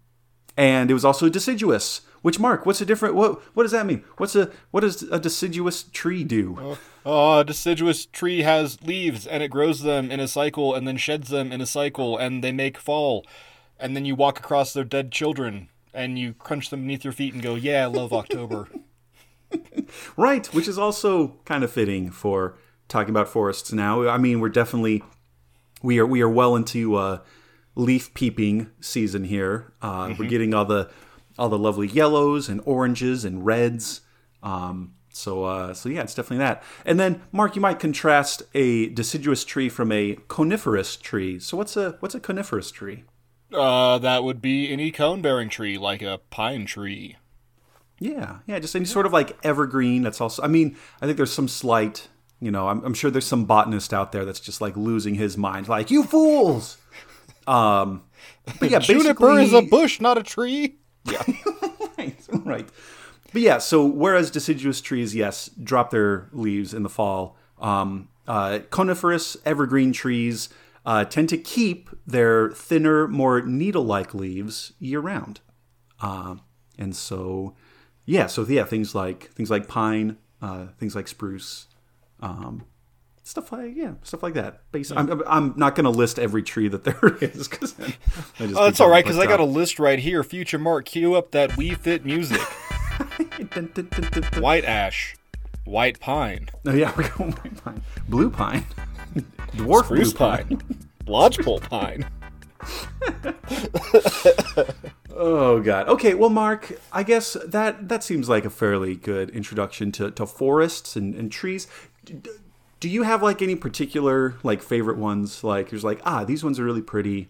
and 0.57 0.89
it 0.89 0.93
was 0.93 1.05
also 1.05 1.29
deciduous, 1.29 2.01
Which 2.21 2.39
Mark? 2.39 2.65
What's 2.65 2.81
a 2.81 2.85
different? 2.85 3.15
What 3.15 3.41
what 3.55 3.63
does 3.63 3.71
that 3.71 3.85
mean? 3.85 4.03
What's 4.17 4.35
a 4.35 4.51
what 4.69 4.81
does 4.81 5.03
a 5.03 5.19
deciduous 5.19 5.83
tree 5.83 6.23
do? 6.23 6.77
Oh, 7.05 7.39
a 7.39 7.43
deciduous 7.43 8.05
tree 8.05 8.41
has 8.41 8.81
leaves 8.83 9.25
and 9.25 9.41
it 9.41 9.47
grows 9.49 9.81
them 9.81 10.11
in 10.11 10.19
a 10.19 10.27
cycle 10.27 10.75
and 10.75 10.87
then 10.87 10.97
sheds 10.97 11.29
them 11.29 11.51
in 11.51 11.61
a 11.61 11.65
cycle 11.65 12.17
and 12.17 12.43
they 12.43 12.51
make 12.51 12.77
fall. 12.77 13.25
And 13.79 13.95
then 13.95 14.05
you 14.05 14.15
walk 14.15 14.37
across 14.37 14.73
their 14.73 14.83
dead 14.83 15.11
children 15.11 15.69
and 15.93 16.19
you 16.19 16.33
crunch 16.33 16.69
them 16.69 16.81
beneath 16.81 17.03
your 17.03 17.13
feet 17.13 17.33
and 17.33 17.41
go, 17.41 17.55
Yeah, 17.55 17.83
I 17.83 17.87
love 17.87 18.13
October. 18.13 18.67
Right, 20.15 20.47
which 20.53 20.67
is 20.67 20.77
also 20.77 21.35
kind 21.43 21.63
of 21.65 21.71
fitting 21.71 22.09
for 22.09 22.57
talking 22.87 23.09
about 23.09 23.27
forests 23.27 23.73
now. 23.73 24.07
I 24.07 24.17
mean, 24.17 24.39
we're 24.39 24.47
definitely 24.47 25.03
we 25.81 25.99
are 25.99 26.05
we 26.05 26.21
are 26.21 26.29
well 26.29 26.55
into 26.55 26.95
uh, 26.95 27.19
leaf 27.75 28.13
peeping 28.13 28.69
season 28.79 29.25
here. 29.25 29.73
Uh, 29.81 30.13
We're 30.17 30.29
getting 30.29 30.53
all 30.53 30.65
the 30.65 30.89
all 31.41 31.49
the 31.49 31.57
lovely 31.57 31.87
yellows 31.87 32.47
and 32.47 32.61
oranges 32.65 33.25
and 33.25 33.45
reds. 33.45 34.01
Um, 34.43 34.93
so 35.09 35.43
uh, 35.43 35.73
so 35.73 35.89
yeah, 35.89 36.01
it's 36.01 36.15
definitely 36.15 36.37
that. 36.37 36.63
And 36.85 36.99
then 36.99 37.21
Mark, 37.31 37.55
you 37.55 37.61
might 37.61 37.79
contrast 37.79 38.43
a 38.53 38.89
deciduous 38.89 39.43
tree 39.43 39.69
from 39.69 39.91
a 39.91 40.17
coniferous 40.27 40.95
tree. 40.95 41.39
So 41.39 41.57
what's 41.57 41.75
a 41.75 41.97
what's 41.99 42.15
a 42.15 42.19
coniferous 42.19 42.71
tree? 42.71 43.03
uh, 43.53 43.97
that 43.99 44.23
would 44.23 44.41
be 44.41 44.71
any 44.71 44.91
cone 44.91 45.21
bearing 45.21 45.49
tree, 45.49 45.77
like 45.77 46.01
a 46.01 46.19
pine 46.29 46.65
tree. 46.65 47.17
Yeah, 47.99 48.39
yeah, 48.47 48.59
just 48.59 48.75
any 48.75 48.85
sort 48.85 49.05
of 49.05 49.13
like 49.13 49.37
evergreen. 49.43 50.01
That's 50.01 50.21
also. 50.21 50.41
I 50.41 50.47
mean, 50.47 50.75
I 51.01 51.05
think 51.05 51.17
there's 51.17 51.33
some 51.33 51.47
slight. 51.47 52.07
You 52.39 52.49
know, 52.49 52.69
I'm, 52.69 52.83
I'm 52.83 52.93
sure 52.95 53.11
there's 53.11 53.27
some 53.27 53.45
botanist 53.45 53.93
out 53.93 54.11
there 54.11 54.25
that's 54.25 54.39
just 54.39 54.61
like 54.61 54.75
losing 54.75 55.15
his 55.15 55.37
mind, 55.37 55.67
like 55.67 55.91
you 55.91 56.03
fools. 56.03 56.77
Um, 57.45 58.03
but 58.59 58.71
yeah, 58.71 58.79
Juniper 58.79 59.39
is 59.39 59.53
a 59.53 59.61
bush, 59.61 60.01
not 60.01 60.17
a 60.17 60.23
tree. 60.23 60.77
right, 61.97 62.15
right. 62.45 62.69
But 63.33 63.41
yeah, 63.41 63.57
so 63.59 63.85
whereas 63.85 64.29
deciduous 64.29 64.81
trees, 64.81 65.15
yes, 65.15 65.49
drop 65.61 65.89
their 65.89 66.27
leaves 66.31 66.73
in 66.73 66.83
the 66.83 66.89
fall, 66.89 67.37
um, 67.59 68.09
uh, 68.27 68.59
coniferous 68.69 69.37
evergreen 69.45 69.93
trees 69.93 70.49
uh, 70.85 71.05
tend 71.05 71.29
to 71.29 71.37
keep 71.37 71.89
their 72.05 72.51
thinner, 72.51 73.07
more 73.07 73.41
needle-like 73.41 74.13
leaves 74.13 74.73
year-round. 74.79 75.39
Uh, 76.01 76.35
and 76.77 76.95
so, 76.95 77.55
yeah, 78.05 78.27
so 78.27 78.43
yeah, 78.45 78.63
things 78.63 78.95
like 78.95 79.31
things 79.31 79.49
like 79.51 79.67
pine, 79.67 80.17
uh, 80.41 80.67
things 80.77 80.95
like 80.95 81.07
spruce, 81.07 81.67
um, 82.19 82.65
stuff 83.31 83.51
like 83.51 83.75
yeah, 83.75 83.93
stuff 84.03 84.21
like 84.21 84.33
that. 84.35 84.61
Basi- 84.71 84.93
I'm, 84.95 85.23
I'm- 85.25 85.53
not 85.57 85.73
going 85.75 85.85
to 85.85 85.89
list 85.89 86.19
every 86.19 86.43
tree 86.43 86.67
that 86.67 86.83
there 86.83 87.17
is 87.21 87.47
because 87.47 87.73
Oh, 88.39 88.65
that's 88.65 88.79
all 88.79 88.89
right, 88.89 89.03
because 89.03 89.17
I 89.19 89.25
got 89.25 89.39
a 89.39 89.45
list 89.45 89.79
right 89.79 89.97
here. 89.99 90.23
Future 90.23 90.59
Mark, 90.59 90.85
cue 90.85 91.15
up 91.15 91.31
that 91.31 91.51
Wii 91.51 91.77
Fit 91.77 92.05
music. 92.05 92.41
White 94.39 94.65
ash, 94.65 95.15
white 95.65 95.99
pine, 95.99 96.49
Oh 96.65 96.73
yeah, 96.73 96.93
we're 96.97 97.09
going 97.09 97.31
white 97.31 97.63
pine, 97.63 97.81
blue 98.07 98.29
pine, 98.29 98.65
dwarf 99.55 99.85
spruce 99.85 100.13
blue 100.13 100.17
pine. 100.27 100.47
pine, 100.47 100.61
lodgepole 101.07 101.59
pine. 101.61 102.05
Oh 105.13 105.59
god. 105.61 105.87
Okay, 105.89 106.13
well, 106.13 106.29
Mark, 106.29 106.79
I 106.91 107.03
guess 107.03 107.35
that 107.45 107.89
that 107.89 108.03
seems 108.03 108.29
like 108.29 108.45
a 108.45 108.49
fairly 108.49 108.95
good 108.95 109.29
introduction 109.31 109.91
to, 109.93 110.11
to 110.11 110.25
forests 110.25 110.95
and, 110.95 111.13
and 111.15 111.31
trees. 111.31 111.67
D- 112.05 112.21
Do 112.81 112.89
you 112.89 113.03
have 113.03 113.23
like 113.23 113.41
any 113.41 113.55
particular 113.55 114.35
like 114.43 114.61
favorite 114.61 114.97
ones? 114.97 115.43
Like 115.43 115.69
there's 115.69 115.83
like 115.85 116.01
ah, 116.03 116.25
these 116.25 116.43
ones 116.43 116.59
are 116.59 116.65
really 116.65 116.81
pretty. 116.81 117.29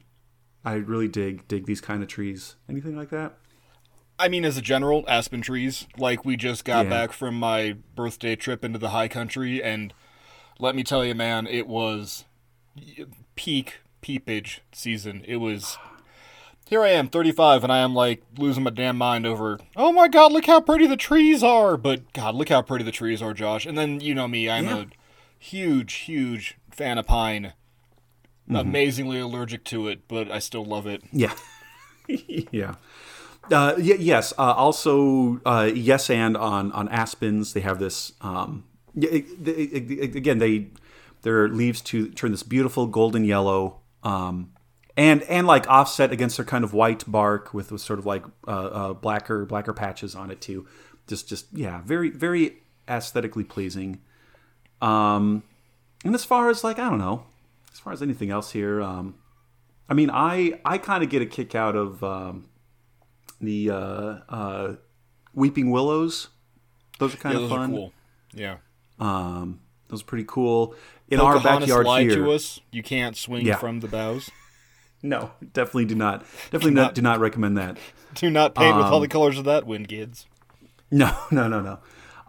I 0.65 0.73
really 0.73 1.07
dig 1.07 1.47
dig 1.47 1.65
these 1.67 1.81
kind 1.81 2.01
of 2.01 2.09
trees. 2.09 2.55
Anything 2.67 2.95
like 2.97 3.09
that? 3.11 3.37
I 4.17 4.27
mean, 4.27 4.45
as 4.45 4.55
a 4.57 4.61
general, 4.61 5.03
aspen 5.07 5.41
trees. 5.41 5.87
Like, 5.97 6.23
we 6.23 6.37
just 6.37 6.63
got 6.63 6.85
Yeah. 6.85 6.89
back 6.91 7.11
from 7.11 7.33
my 7.39 7.75
birthday 7.95 8.35
trip 8.35 8.63
into 8.63 8.77
the 8.77 8.89
high 8.89 9.07
country, 9.07 9.63
and 9.63 9.95
let 10.59 10.75
me 10.75 10.83
tell 10.83 11.03
you, 11.03 11.15
man, 11.15 11.47
it 11.47 11.65
was 11.67 12.25
peak 13.35 13.79
peepage 14.01 14.61
season. 14.71 15.23
It 15.27 15.37
was. 15.37 15.77
Here 16.69 16.83
I 16.83 16.89
am, 16.89 17.09
35, 17.09 17.63
and 17.65 17.73
I 17.73 17.79
am 17.79 17.93
like 17.95 18.21
losing 18.37 18.63
my 18.63 18.69
damn 18.69 18.97
mind 18.97 19.25
over, 19.25 19.59
oh 19.75 19.91
my 19.91 20.07
god, 20.07 20.31
look 20.31 20.45
how 20.45 20.61
pretty 20.61 20.87
the 20.87 20.95
trees 20.95 21.43
are. 21.43 21.75
But 21.75 22.13
god, 22.13 22.35
look 22.35 22.47
how 22.49 22.61
pretty 22.61 22.85
the 22.85 22.91
trees 22.93 23.21
are, 23.21 23.33
Josh. 23.33 23.65
And 23.65 23.77
then, 23.77 23.99
you 23.99 24.13
know 24.15 24.27
me, 24.27 24.49
I'm 24.49 24.65
Yeah. 24.65 24.77
a 24.77 24.85
huge, 25.41 25.93
huge 25.93 26.57
fan 26.69 26.97
of 26.97 27.07
pine. 27.07 27.53
Amazingly 28.49 29.19
allergic 29.19 29.63
to 29.65 29.87
it, 29.87 30.07
but 30.09 30.29
I 30.29 30.39
still 30.39 30.65
love 30.65 30.85
it. 30.85 31.03
Yeah, 31.13 31.33
yeah. 32.07 32.75
Uh, 33.45 33.75
y- 33.77 33.95
yes. 33.97 34.33
Uh, 34.37 34.53
also, 34.53 35.39
uh, 35.45 35.69
yes, 35.73 36.09
and 36.09 36.35
on 36.35 36.71
on 36.73 36.89
aspens, 36.89 37.53
they 37.53 37.61
have 37.61 37.79
this. 37.79 38.11
Um, 38.19 38.65
it- 38.95 39.25
it- 39.47 39.89
it- 39.89 40.15
again, 40.15 40.39
they 40.39 40.67
their 41.21 41.47
leaves 41.47 41.79
to 41.81 42.09
turn 42.09 42.31
this 42.31 42.43
beautiful 42.43 42.87
golden 42.87 43.23
yellow, 43.23 43.79
um, 44.03 44.51
and 44.97 45.21
and 45.23 45.47
like 45.47 45.65
offset 45.69 46.11
against 46.11 46.35
their 46.37 46.45
kind 46.45 46.65
of 46.65 46.73
white 46.73 47.09
bark 47.09 47.53
with, 47.53 47.71
with 47.71 47.79
sort 47.79 47.99
of 47.99 48.05
like 48.05 48.25
uh, 48.47 48.51
uh, 48.51 48.93
blacker 48.93 49.45
blacker 49.45 49.71
patches 49.73 50.13
on 50.13 50.29
it 50.29 50.41
too. 50.41 50.67
Just 51.07 51.29
just 51.29 51.45
yeah, 51.53 51.81
very 51.85 52.09
very 52.09 52.57
aesthetically 52.89 53.45
pleasing. 53.45 54.01
Um, 54.81 55.43
and 56.03 56.15
as 56.15 56.23
far 56.25 56.49
as 56.49 56.63
like 56.63 56.79
I 56.79 56.89
don't 56.89 56.99
know, 56.99 57.25
as 57.73 57.79
far 57.79 57.93
as 57.93 58.01
anything 58.01 58.29
else 58.31 58.51
here, 58.51 58.81
um, 58.81 59.15
I 59.89 59.93
mean, 59.93 60.09
I 60.11 60.59
I 60.65 60.77
kind 60.77 61.03
of 61.03 61.09
get 61.09 61.21
a 61.21 61.25
kick 61.25 61.53
out 61.55 61.75
of 61.75 62.03
um, 62.03 62.45
the 63.39 63.69
uh, 63.69 63.75
uh, 64.29 64.75
weeping 65.33 65.69
willows. 65.71 66.29
Those 66.99 67.13
are 67.13 67.17
kind 67.17 67.37
Yeah, 67.37 67.43
of 67.45 67.49
fun. 67.49 67.71
cool. 67.71 67.93
Yeah. 68.33 68.57
Um, 68.99 69.59
those 69.87 70.01
are 70.01 70.05
pretty 70.05 70.25
cool. 70.27 70.75
In 71.09 71.19
our 71.19 71.33
Pocahontas 71.33 71.67
backyard 71.69 71.85
lied 71.85 72.07
here, 72.07 72.15
to 72.17 72.31
us. 72.31 72.59
You 72.71 72.81
can't 72.83 73.17
swing 73.17 73.45
Yeah. 73.45 73.55
from 73.57 73.79
the 73.81 73.87
boughs. 73.87 74.29
no, 75.03 75.31
definitely 75.53 75.85
do 75.85 75.95
not, 75.95 76.21
definitely 76.51 76.71
do 76.71 76.75
not, 76.75 76.95
do 76.95 77.01
not 77.01 77.19
recommend 77.19 77.57
that. 77.57 77.77
Do 78.13 78.29
not 78.29 78.53
paint 78.55 78.75
with 78.75 78.85
all 78.87 78.95
Um, 78.95 79.01
the 79.01 79.07
colors 79.07 79.37
of 79.37 79.45
that 79.45 79.65
wind, 79.65 79.87
kids. 79.87 80.25
No, 80.91 81.15
no, 81.31 81.47
no, 81.47 81.61
no. 81.61 81.79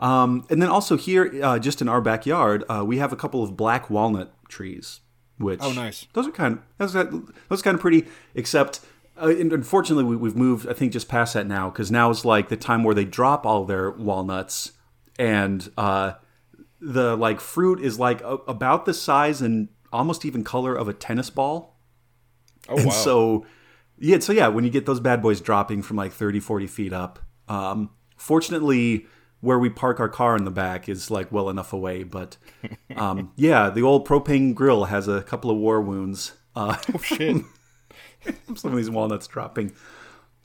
Um, 0.02 0.44
and 0.50 0.60
then 0.60 0.68
also 0.68 0.96
here, 0.96 1.32
uh, 1.42 1.60
just 1.60 1.80
in 1.80 1.88
our 1.88 2.00
backyard, 2.00 2.64
uh, 2.68 2.82
we 2.84 2.98
have 2.98 3.12
a 3.12 3.16
couple 3.16 3.42
of 3.42 3.56
black 3.56 3.88
walnut 3.88 4.34
trees. 4.48 5.00
Which 5.38 5.60
Oh, 5.62 5.72
nice. 5.72 6.06
Those 6.12 6.26
are 6.26 6.32
kind 6.32 6.58
of 6.78 6.92
those 6.92 7.32
those 7.48 7.62
kind 7.62 7.76
of 7.76 7.80
pretty. 7.80 8.06
Except, 8.34 8.80
uh, 9.16 9.28
unfortunately, 9.28 10.04
we, 10.04 10.16
we've 10.16 10.36
moved. 10.36 10.68
I 10.68 10.72
think 10.72 10.92
just 10.92 11.08
past 11.08 11.34
that 11.34 11.46
now 11.46 11.70
because 11.70 11.90
now 11.90 12.10
is 12.10 12.24
like 12.24 12.48
the 12.48 12.56
time 12.56 12.82
where 12.84 12.94
they 12.94 13.04
drop 13.04 13.46
all 13.46 13.64
their 13.64 13.90
walnuts, 13.92 14.72
and 15.18 15.70
uh, 15.78 16.14
the 16.80 17.16
like 17.16 17.40
fruit 17.40 17.80
is 17.80 17.98
like 17.98 18.20
a, 18.22 18.38
about 18.48 18.84
the 18.84 18.94
size 18.94 19.40
and 19.40 19.68
almost 19.92 20.24
even 20.24 20.42
color 20.42 20.74
of 20.74 20.88
a 20.88 20.92
tennis 20.92 21.30
ball. 21.30 21.76
Oh 22.68 22.76
And 22.76 22.86
wow! 22.86 22.92
so, 22.92 23.46
yeah, 23.98 24.18
so 24.18 24.32
yeah, 24.32 24.48
when 24.48 24.64
you 24.64 24.70
get 24.70 24.86
those 24.86 25.00
bad 25.00 25.22
boys 25.22 25.40
dropping 25.40 25.82
from 25.82 25.96
like 25.96 26.12
30, 26.12 26.40
40 26.40 26.66
feet 26.66 26.92
up, 26.92 27.20
um, 27.48 27.90
fortunately, 28.16 29.06
where 29.42 29.58
we 29.58 29.68
park 29.68 30.00
our 30.00 30.08
car 30.08 30.36
in 30.36 30.44
the 30.44 30.50
back 30.50 30.88
is 30.88 31.10
like 31.10 31.30
well 31.30 31.50
enough 31.50 31.74
away. 31.74 32.04
But 32.04 32.38
um, 32.96 33.32
yeah, 33.36 33.68
the 33.68 33.82
old 33.82 34.08
propane 34.08 34.54
grill 34.54 34.84
has 34.84 35.08
a 35.08 35.22
couple 35.22 35.50
of 35.50 35.58
war 35.58 35.82
wounds. 35.82 36.32
Uh, 36.56 36.78
oh 36.94 36.98
shit! 36.98 37.44
some 38.54 38.70
of 38.70 38.76
these 38.76 38.88
walnuts 38.88 39.26
dropping. 39.26 39.72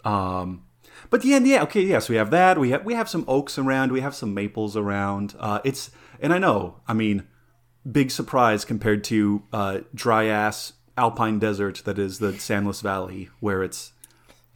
Um, 0.04 0.64
but 1.10 1.24
yeah, 1.24 1.38
yeah, 1.40 1.64
okay, 1.64 1.82
yeah. 1.82 2.00
So 2.00 2.12
we 2.12 2.18
have 2.18 2.32
that. 2.32 2.58
We 2.58 2.72
have 2.72 2.84
we 2.84 2.96
have 2.96 3.08
some 3.08 3.24
oaks 3.28 3.58
around. 3.58 3.92
We 3.92 4.02
have 4.02 4.16
some 4.16 4.34
maples 4.34 4.76
around. 4.76 5.36
Uh, 5.40 5.62
it's 5.64 5.92
and 6.20 6.34
I 6.34 6.40
know, 6.40 6.82
I 6.88 6.94
mean, 6.94 7.28
big 7.90 8.12
surprise 8.12 8.66
compared 8.66 9.04
to 9.06 9.44
uh, 9.54 9.80
dry 9.94 10.26
ass 10.26 10.74
alpine 10.98 11.38
desert 11.38 11.84
that 11.86 12.00
is 12.00 12.18
the 12.18 12.38
San 12.40 12.66
Luis 12.66 12.82
Valley, 12.82 13.30
where 13.40 13.64
it's 13.64 13.94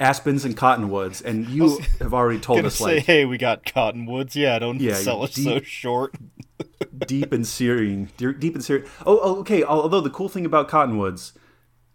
aspens 0.02 0.44
and 0.44 0.58
cottonwoods. 0.58 1.22
And 1.22 1.48
you 1.48 1.80
have 2.00 2.14
already 2.14 2.40
told 2.40 2.66
us 2.66 2.76
say, 2.76 2.96
like 2.96 3.06
hey, 3.06 3.26
we 3.26 3.38
got 3.38 3.66
cottonwoods. 3.66 4.36
Yeah, 4.36 4.60
don't 4.60 4.82
Yeah, 4.82 4.96
sell 4.96 5.24
us 5.24 5.34
deep- 5.34 5.46
so 5.46 5.62
short. 5.62 6.16
deep 7.08 7.32
and 7.32 7.46
searing, 7.48 8.10
deep 8.18 8.56
and 8.56 8.64
searing. 8.64 8.84
Oh, 9.06 9.20
oh, 9.22 9.40
okay. 9.40 9.64
Although 9.64 10.02
the 10.02 10.10
cool 10.10 10.30
thing 10.30 10.46
about 10.46 10.68
cottonwoods 10.68 11.34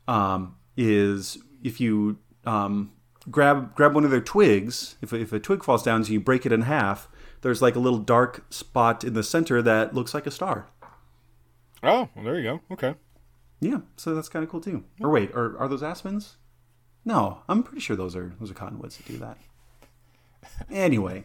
um, 0.09 0.57
is 0.77 1.39
if 1.63 1.81
you 1.81 2.19
um, 2.45 2.93
grab 3.31 3.75
grab 3.75 3.95
one 3.95 4.05
of 4.05 4.11
their 4.11 4.21
twigs, 4.21 4.97
if 5.03 5.13
if 5.13 5.33
a 5.33 5.39
twig 5.39 5.63
falls 5.65 5.83
down, 5.83 6.05
so 6.05 6.13
you 6.13 6.21
break 6.21 6.47
it 6.47 6.53
in 6.53 6.63
half. 6.63 7.09
There's 7.43 7.61
like 7.63 7.77
a 7.77 7.79
little 7.79 7.99
dark 7.99 8.45
spot 8.53 9.05
in 9.05 9.13
the 9.13 9.23
center 9.23 9.63
that 9.63 9.95
looks 9.95 10.15
like 10.15 10.27
a 10.27 10.31
star. 10.31 10.69
Oh, 11.83 12.09
well, 12.17 12.25
there 12.25 12.37
you 12.37 12.43
go. 12.43 12.61
Okay. 12.73 12.95
Yeah, 13.61 13.81
so 13.97 14.15
that's 14.15 14.29
kind 14.29 14.43
of 14.43 14.51
cool 14.51 14.61
too. 14.61 14.85
Or 15.01 15.11
wait, 15.11 15.33
are 15.33 15.57
are 15.59 15.69
those 15.69 15.83
aspens? 15.83 16.37
No, 17.07 17.39
I'm 17.49 17.63
pretty 17.63 17.81
sure 17.81 17.95
those 17.97 18.15
are 18.17 18.33
those 18.41 18.51
are 18.51 18.55
cottonwoods 18.55 18.97
that 18.97 19.07
do 19.07 19.17
that. 19.19 19.39
Anyway, 20.71 21.25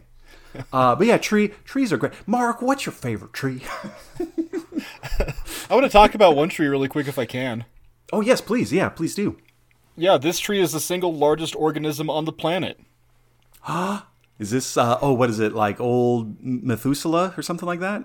uh, 0.72 0.94
but 0.94 1.06
yeah, 1.06 1.18
tree 1.18 1.48
trees 1.64 1.92
are 1.92 1.96
great. 1.96 2.12
Mark, 2.26 2.62
what's 2.62 2.86
your 2.86 2.92
favorite 2.92 3.32
tree? 3.32 3.62
I 5.68 5.74
want 5.74 5.84
to 5.84 5.90
talk 5.90 6.14
about 6.14 6.36
one 6.36 6.48
tree 6.48 6.68
really 6.68 6.88
quick 6.88 7.08
if 7.08 7.18
I 7.18 7.24
can. 7.26 7.64
oh 8.12 8.20
yes, 8.20 8.40
please. 8.40 8.72
Yeah, 8.72 8.88
please 8.90 9.14
do. 9.14 9.38
Yeah, 9.96 10.18
this 10.18 10.38
tree 10.38 10.60
is 10.60 10.72
the 10.72 10.80
single 10.80 11.12
largest 11.14 11.56
organism 11.56 12.08
on 12.08 12.24
the 12.26 12.32
planet. 12.32 12.78
Is 14.38 14.50
this 14.50 14.76
uh, 14.76 14.98
oh 15.02 15.12
what 15.12 15.30
is 15.30 15.40
it 15.40 15.52
like 15.52 15.80
old 15.80 16.36
Methuselah 16.40 17.34
or 17.36 17.42
something 17.42 17.66
like 17.66 17.80
that? 17.80 18.04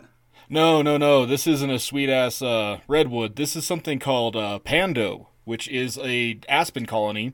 No, 0.49 0.81
no, 0.81 0.97
no. 0.97 1.25
This 1.27 1.45
isn't 1.45 1.69
a 1.69 1.77
sweet 1.77 2.09
ass 2.09 2.41
uh, 2.41 2.79
redwood. 2.87 3.35
This 3.35 3.55
is 3.55 3.65
something 3.65 3.99
called 3.99 4.35
uh, 4.35 4.59
Pando, 4.59 5.27
which 5.43 5.67
is 5.67 5.99
a 6.01 6.39
aspen 6.49 6.85
colony. 6.85 7.33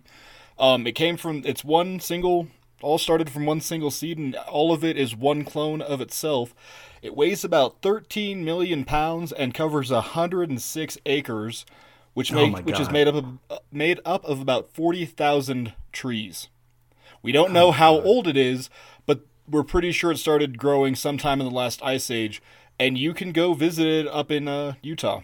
Um, 0.59 0.85
it 0.87 0.93
came 0.93 1.17
from 1.17 1.41
it's 1.45 1.63
one 1.63 1.99
single, 1.99 2.47
all 2.81 2.97
started 2.97 3.29
from 3.29 3.45
one 3.45 3.61
single 3.61 3.91
seed, 3.91 4.17
and 4.17 4.35
all 4.35 4.71
of 4.73 4.83
it 4.83 4.97
is 4.97 5.15
one 5.15 5.43
clone 5.43 5.81
of 5.81 6.01
itself. 6.01 6.53
It 7.01 7.15
weighs 7.15 7.43
about 7.43 7.81
13 7.81 8.45
million 8.45 8.85
pounds 8.85 9.31
and 9.31 9.53
covers 9.53 9.91
106 9.91 10.97
acres, 11.05 11.65
which 12.13 12.31
Oh 12.31 12.47
make, 12.47 12.65
which 12.65 12.79
is 12.79 12.91
made 12.91 13.07
up 13.07 13.15
of 13.15 13.25
uh, 13.49 13.57
made 13.71 13.99
up 14.05 14.23
of 14.25 14.39
about 14.39 14.71
40,000 14.73 15.73
trees. 15.91 16.49
We 17.21 17.31
don't 17.31 17.51
Oh 17.51 17.53
know 17.53 17.71
how 17.71 17.99
old 18.01 18.27
it 18.27 18.37
is, 18.37 18.69
but 19.05 19.21
we're 19.49 19.63
pretty 19.63 19.91
sure 19.91 20.11
it 20.11 20.17
started 20.17 20.57
growing 20.57 20.95
sometime 20.95 21.41
in 21.41 21.47
the 21.47 21.53
last 21.53 21.81
ice 21.83 22.11
age, 22.11 22.41
and 22.79 22.97
you 22.97 23.13
can 23.13 23.31
go 23.31 23.53
visit 23.53 23.87
it 23.87 24.07
up 24.07 24.31
in 24.31 24.47
uh, 24.47 24.73
Utah, 24.81 25.21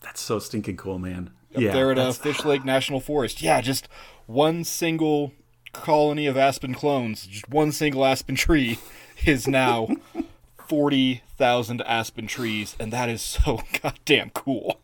That's 0.00 0.20
so 0.20 0.38
stinking 0.38 0.76
cool, 0.76 0.98
man. 0.98 1.30
Up 1.54 1.62
yeah, 1.62 1.72
there 1.72 1.90
at 1.90 1.98
uh, 1.98 2.12
Fish 2.12 2.44
Lake 2.44 2.64
National 2.64 3.00
Forest. 3.00 3.42
Yeah, 3.42 3.60
just 3.60 3.88
one 4.26 4.64
single 4.64 5.32
colony 5.72 6.26
of 6.26 6.36
aspen 6.36 6.74
clones, 6.74 7.26
just 7.26 7.48
one 7.48 7.72
single 7.72 8.04
aspen 8.04 8.36
tree 8.36 8.78
is 9.26 9.46
now 9.46 9.88
40,000 10.68 11.82
aspen 11.82 12.26
trees, 12.26 12.76
and 12.80 12.92
that 12.92 13.08
is 13.08 13.22
so 13.22 13.60
goddamn 13.82 14.30
cool. 14.30 14.80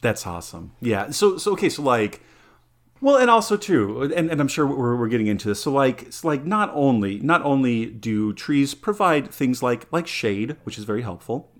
That's 0.00 0.26
awesome. 0.26 0.72
Yeah. 0.80 1.10
So 1.10 1.38
so 1.38 1.52
okay. 1.52 1.68
So 1.68 1.82
like, 1.82 2.20
well, 3.00 3.16
and 3.16 3.30
also 3.30 3.56
too, 3.56 4.02
and, 4.02 4.30
and 4.30 4.40
I'm 4.40 4.48
sure 4.48 4.66
we're, 4.66 4.96
we're 4.96 5.08
getting 5.08 5.28
into 5.28 5.46
this. 5.48 5.62
So 5.62 5.70
like, 5.70 6.02
it's 6.02 6.24
like 6.24 6.44
not 6.44 6.70
only 6.74 7.20
not 7.20 7.42
only 7.44 7.86
do 7.86 8.32
trees 8.32 8.74
provide 8.74 9.30
things 9.30 9.62
like 9.62 9.86
like 9.92 10.08
shade, 10.08 10.56
which 10.64 10.76
is 10.76 10.82
very 10.82 11.02
helpful, 11.02 11.52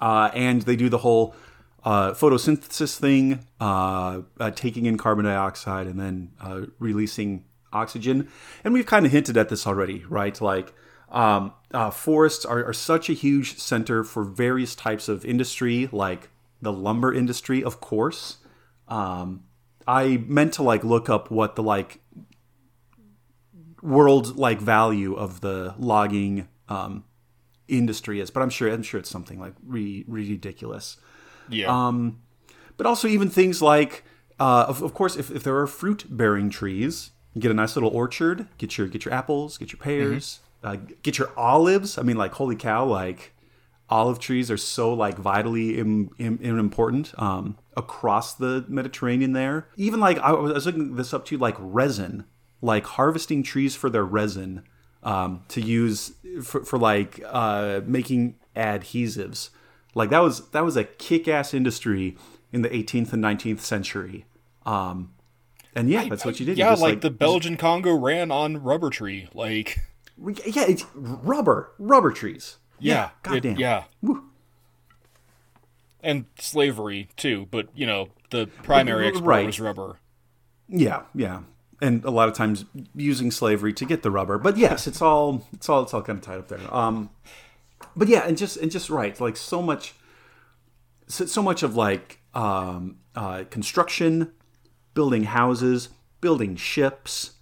uh, 0.00 0.30
and 0.34 0.62
they 0.62 0.74
do 0.74 0.88
the 0.88 0.98
whole 0.98 1.34
uh, 1.84 2.12
photosynthesis 2.12 2.98
thing, 2.98 3.46
uh, 3.60 4.22
uh, 4.38 4.50
taking 4.50 4.86
in 4.86 4.96
carbon 4.96 5.24
dioxide 5.24 5.86
and 5.86 5.98
then 5.98 6.32
uh, 6.40 6.62
releasing 6.78 7.44
oxygen. 7.72 8.28
And 8.64 8.74
we've 8.74 8.86
kind 8.86 9.06
of 9.06 9.12
hinted 9.12 9.36
at 9.36 9.48
this 9.48 9.66
already, 9.66 10.04
right? 10.08 10.40
Like. 10.40 10.72
Um, 11.12 11.54
uh, 11.72 11.90
forests 11.90 12.44
are, 12.44 12.64
are 12.64 12.72
such 12.72 13.10
a 13.10 13.12
huge 13.12 13.58
center 13.58 14.04
for 14.04 14.22
various 14.22 14.76
types 14.76 15.08
of 15.08 15.24
industry, 15.24 15.88
like 15.90 16.30
the 16.62 16.72
lumber 16.72 17.12
industry, 17.12 17.64
of 17.64 17.80
course. 17.80 18.38
Um, 18.88 19.44
I 19.86 20.24
meant 20.26 20.54
to 20.54 20.62
like 20.62 20.84
look 20.84 21.08
up 21.08 21.30
what 21.30 21.56
the 21.56 21.62
like 21.62 22.00
world 23.82 24.36
like 24.36 24.60
value 24.60 25.14
of 25.14 25.40
the 25.40 25.74
logging 25.78 26.48
um, 26.68 27.04
industry 27.68 28.20
is, 28.20 28.30
but 28.30 28.42
I'm 28.42 28.50
sure 28.50 28.70
I'm 28.70 28.82
sure 28.82 29.00
it's 29.00 29.10
something 29.10 29.38
like 29.40 29.54
re- 29.66 30.04
ridiculous. 30.06 30.96
Yeah. 31.50 31.68
Um, 31.68 32.20
but 32.76 32.86
also 32.86 33.08
even 33.08 33.28
things 33.28 33.60
like, 33.60 34.04
uh, 34.38 34.64
of, 34.68 34.82
of 34.82 34.94
course, 34.94 35.16
if, 35.16 35.30
if 35.30 35.42
there 35.42 35.56
are 35.58 35.66
fruit 35.66 36.06
bearing 36.08 36.48
trees, 36.48 37.10
you 37.34 37.40
get 37.40 37.50
a 37.50 37.54
nice 37.54 37.76
little 37.76 37.90
orchard. 37.90 38.48
Get 38.58 38.78
your 38.78 38.88
get 38.88 39.04
your 39.04 39.14
apples, 39.14 39.58
get 39.58 39.72
your 39.72 39.78
pears, 39.78 40.40
uh, 40.64 40.76
get 41.02 41.18
your 41.18 41.30
olives. 41.36 41.98
I 41.98 42.02
mean, 42.02 42.16
like 42.16 42.32
holy 42.32 42.56
cow, 42.56 42.84
like 42.84 43.34
olive 43.88 44.18
trees 44.18 44.50
are 44.50 44.56
so 44.56 44.94
like 44.94 45.18
vitally 45.18 45.78
Im, 45.78 46.10
Im, 46.18 46.38
Im- 46.42 46.58
important 46.58 47.12
um, 47.18 47.58
across 47.76 48.34
the 48.34 48.64
Mediterranean. 48.68 49.32
There, 49.32 49.68
even 49.76 50.00
like 50.00 50.18
I 50.18 50.32
was 50.32 50.66
looking 50.66 50.96
this 50.96 51.12
up 51.12 51.24
to 51.26 51.34
you, 51.34 51.38
like 51.38 51.56
resin, 51.58 52.24
like 52.62 52.86
harvesting 52.86 53.42
trees 53.42 53.76
for 53.76 53.90
their 53.90 54.04
resin 54.04 54.64
um, 55.02 55.44
to 55.48 55.60
use 55.60 56.12
for, 56.42 56.64
for 56.64 56.78
like 56.78 57.20
uh, 57.26 57.80
making 57.84 58.36
adhesives. 58.56 59.50
Like 59.94 60.10
that 60.10 60.20
was 60.20 60.48
that 60.50 60.64
was 60.64 60.76
a 60.76 60.84
kick-ass 60.84 61.52
industry 61.54 62.16
in 62.52 62.62
the 62.62 62.68
18th 62.68 63.12
and 63.12 63.22
19th 63.22 63.60
century. 63.60 64.24
Um, 64.66 65.12
and 65.74 65.88
yeah, 65.88 66.08
that's 66.08 66.24
what 66.24 66.38
you 66.40 66.46
did. 66.46 66.58
You 66.58 66.64
yeah, 66.64 66.70
just, 66.72 66.82
like, 66.82 67.00
the 67.00 67.10
Belgian 67.10 67.56
Congo 67.56 67.94
ran 67.94 68.30
on 68.30 68.62
rubber 68.62 68.90
tree. 68.90 69.28
Like, 69.34 69.78
yeah, 70.18 70.64
it's 70.68 70.84
rubber, 70.94 71.72
rubber 71.78 72.10
trees. 72.12 72.56
yeah, 72.78 73.06
it- 73.06 73.10
goddamn. 73.22 73.56
yeah. 73.56 73.84
Woo. 74.02 74.24
And 76.02 76.24
slavery 76.38 77.08
too, 77.16 77.46
but 77.50 77.68
you 77.74 77.86
know 77.86 78.08
the 78.30 78.46
primary 78.62 79.06
export 79.06 79.26
Right. 79.26 79.46
was 79.46 79.60
rubber. 79.60 79.98
Yeah, 80.66 81.02
yeah, 81.14 81.40
and 81.82 82.02
a 82.06 82.10
lot 82.10 82.28
of 82.28 82.34
times 82.34 82.64
using 82.94 83.30
slavery 83.30 83.74
to 83.74 83.84
get 83.84 84.02
the 84.02 84.10
rubber. 84.10 84.38
But 84.38 84.56
yes, 84.56 84.86
it's 84.86 85.02
all 85.02 85.46
it's 85.52 85.68
all 85.68 85.82
it's 85.82 85.92
all 85.92 86.00
kind 86.00 86.18
of 86.18 86.24
tied 86.24 86.38
up 86.38 86.48
there. 86.48 86.74
Um, 86.74 87.10
but 87.96 88.08
yeah, 88.08 88.26
and 88.26 88.36
just 88.36 88.56
and 88.56 88.70
just 88.70 88.90
right, 88.90 89.18
like 89.20 89.36
so 89.36 89.62
much, 89.62 89.94
so, 91.06 91.26
so 91.26 91.42
much 91.42 91.62
of 91.62 91.76
like 91.76 92.20
um, 92.34 92.96
uh, 93.14 93.44
construction, 93.50 94.32
building 94.94 95.24
houses, 95.24 95.88
building 96.20 96.56
ships, 96.56 97.32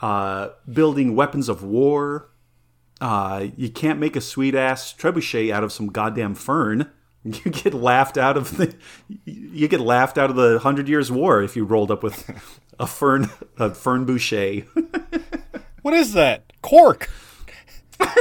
uh, 0.00 0.50
building 0.70 1.14
weapons 1.14 1.48
of 1.48 1.62
war. 1.62 2.28
Uh, 3.00 3.46
you 3.56 3.68
can't 3.68 3.98
make 3.98 4.14
a 4.14 4.20
sweet 4.20 4.54
ass 4.54 4.94
trebuchet 4.94 5.52
out 5.52 5.64
of 5.64 5.72
some 5.72 5.88
goddamn 5.88 6.34
fern. 6.34 6.90
You 7.24 7.52
get 7.52 7.72
laughed 7.72 8.18
out 8.18 8.36
of 8.36 8.56
the 8.56 8.74
you 9.24 9.68
get 9.68 9.78
laughed 9.78 10.18
out 10.18 10.28
of 10.28 10.34
the 10.34 10.58
Hundred 10.58 10.88
Years' 10.88 11.08
War 11.08 11.40
if 11.40 11.54
you 11.54 11.64
rolled 11.64 11.92
up 11.92 12.02
with 12.02 12.28
a 12.80 12.86
fern 12.88 13.30
a 13.58 13.72
fern 13.72 14.04
boucher. 14.04 14.64
What 15.82 15.94
is 15.94 16.12
that? 16.12 16.52
Cork. 16.62 17.10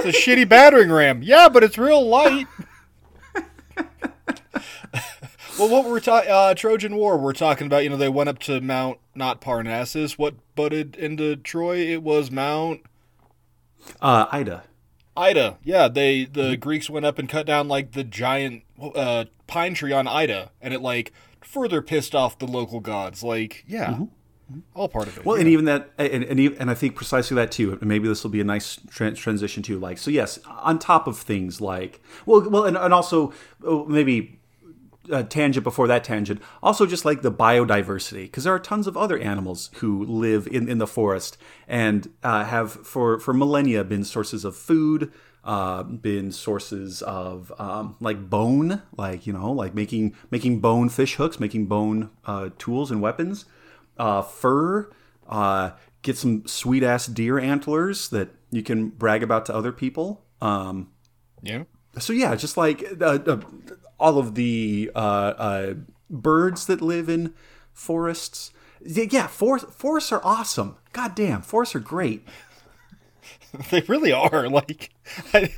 It's 0.03 0.17
a 0.17 0.21
shitty 0.21 0.47
battering 0.47 0.91
ram. 0.91 1.21
Yeah, 1.23 1.49
but 1.49 1.63
it's 1.63 1.77
real 1.77 2.05
light. 2.07 2.47
well, 5.59 5.69
what 5.69 5.85
we're 5.85 5.99
talking, 5.99 6.29
uh, 6.31 6.53
Trojan 6.53 6.95
War, 6.95 7.17
we're 7.17 7.33
talking 7.33 7.67
about, 7.67 7.83
you 7.83 7.89
know, 7.89 7.97
they 7.97 8.09
went 8.09 8.29
up 8.29 8.39
to 8.39 8.61
Mount, 8.61 8.99
not 9.15 9.41
Parnassus. 9.41 10.17
What 10.17 10.35
butted 10.55 10.95
into 10.95 11.35
Troy? 11.35 11.77
It 11.77 12.03
was 12.03 12.31
Mount 12.31 12.81
Uh, 14.01 14.25
Ida. 14.31 14.63
Ida. 15.15 15.57
Yeah, 15.63 15.87
they, 15.87 16.25
the 16.25 16.55
Greeks 16.57 16.89
went 16.89 17.05
up 17.05 17.19
and 17.19 17.27
cut 17.29 17.45
down, 17.45 17.67
like, 17.67 17.91
the 17.91 18.03
giant, 18.03 18.63
uh, 18.81 19.25
pine 19.47 19.73
tree 19.73 19.91
on 19.91 20.07
Ida, 20.07 20.51
and 20.61 20.73
it, 20.73 20.81
like, 20.81 21.11
further 21.41 21.81
pissed 21.81 22.15
off 22.15 22.39
the 22.39 22.47
local 22.47 22.79
gods. 22.79 23.21
Like, 23.23 23.63
yeah. 23.67 23.99
All 24.73 24.87
part 24.87 25.07
of 25.07 25.17
it. 25.17 25.25
Well, 25.25 25.37
and 25.37 25.47
even 25.47 25.65
that, 25.65 25.91
and 25.97 26.23
and, 26.23 26.39
and 26.39 26.71
I 26.71 26.73
think 26.73 26.95
precisely 26.95 27.35
that 27.35 27.51
too. 27.51 27.73
And 27.73 27.83
maybe 27.83 28.07
this 28.07 28.23
will 28.23 28.31
be 28.31 28.41
a 28.41 28.45
nice 28.45 28.77
tran 28.87 29.15
transition 29.15 29.63
too. 29.63 29.79
Like, 29.79 29.97
so 29.97 30.11
yes, 30.11 30.39
on 30.47 30.79
top 30.79 31.07
of 31.07 31.17
things 31.17 31.61
like, 31.61 32.01
well, 32.25 32.49
well, 32.49 32.65
and, 32.65 32.77
and 32.77 32.93
also 32.93 33.33
oh, 33.63 33.85
maybe 33.85 34.39
a 35.09 35.23
tangent 35.23 35.63
before 35.63 35.87
that 35.87 36.03
tangent. 36.03 36.41
Also, 36.61 36.85
just 36.85 37.05
like 37.05 37.21
the 37.21 37.31
biodiversity, 37.31 38.23
because 38.23 38.43
there 38.43 38.53
are 38.53 38.59
tons 38.59 38.87
of 38.87 38.95
other 38.95 39.17
animals 39.17 39.69
who 39.75 40.05
live 40.05 40.47
in, 40.47 40.69
in 40.69 40.77
the 40.77 40.87
forest 40.87 41.37
and 41.67 42.09
uh, 42.23 42.45
have 42.45 42.71
for 42.71 43.19
for 43.19 43.33
millennia 43.33 43.83
been 43.83 44.03
sources 44.03 44.45
of 44.45 44.55
food, 44.55 45.11
uh, 45.43 45.83
been 45.83 46.31
sources 46.31 47.01
of 47.01 47.51
um, 47.57 47.95
like 47.99 48.29
bone, 48.29 48.83
like 48.95 49.25
you 49.25 49.33
know, 49.33 49.51
like 49.51 49.73
making 49.73 50.15
making 50.29 50.59
bone 50.59 50.89
fish 50.89 51.15
hooks, 51.15 51.39
making 51.39 51.65
bone 51.65 52.09
uh, 52.25 52.49
tools 52.57 52.91
and 52.91 53.01
weapons, 53.01 53.45
uh, 53.97 54.21
fur. 54.21 54.89
Uh, 55.27 55.71
get 56.01 56.17
some 56.17 56.45
sweet 56.47 56.83
ass 56.83 57.05
deer 57.05 57.39
antlers 57.39 58.09
that 58.09 58.29
you 58.51 58.63
can 58.63 58.89
brag 58.89 59.23
about 59.23 59.45
to 59.45 59.55
other 59.55 59.71
people. 59.71 60.23
Um, 60.41 60.89
yeah. 61.41 61.63
so 61.99 62.13
yeah, 62.13 62.35
just 62.35 62.57
like 62.57 62.83
uh, 62.99 63.19
uh, 63.25 63.41
all 63.99 64.17
of 64.17 64.35
the 64.35 64.91
uh, 64.95 64.97
uh, 64.97 65.73
birds 66.09 66.65
that 66.65 66.81
live 66.81 67.09
in 67.09 67.33
forests. 67.73 68.51
Yeah, 68.83 69.27
forest, 69.27 69.69
forests 69.69 70.11
are 70.11 70.21
awesome. 70.23 70.77
God 70.91 71.15
damn, 71.15 71.41
forests 71.41 71.75
are 71.75 71.79
great. 71.79 72.27
They 73.69 73.81
really 73.81 74.13
are. 74.13 74.47
Like, 74.49 74.91
I, 75.33 75.53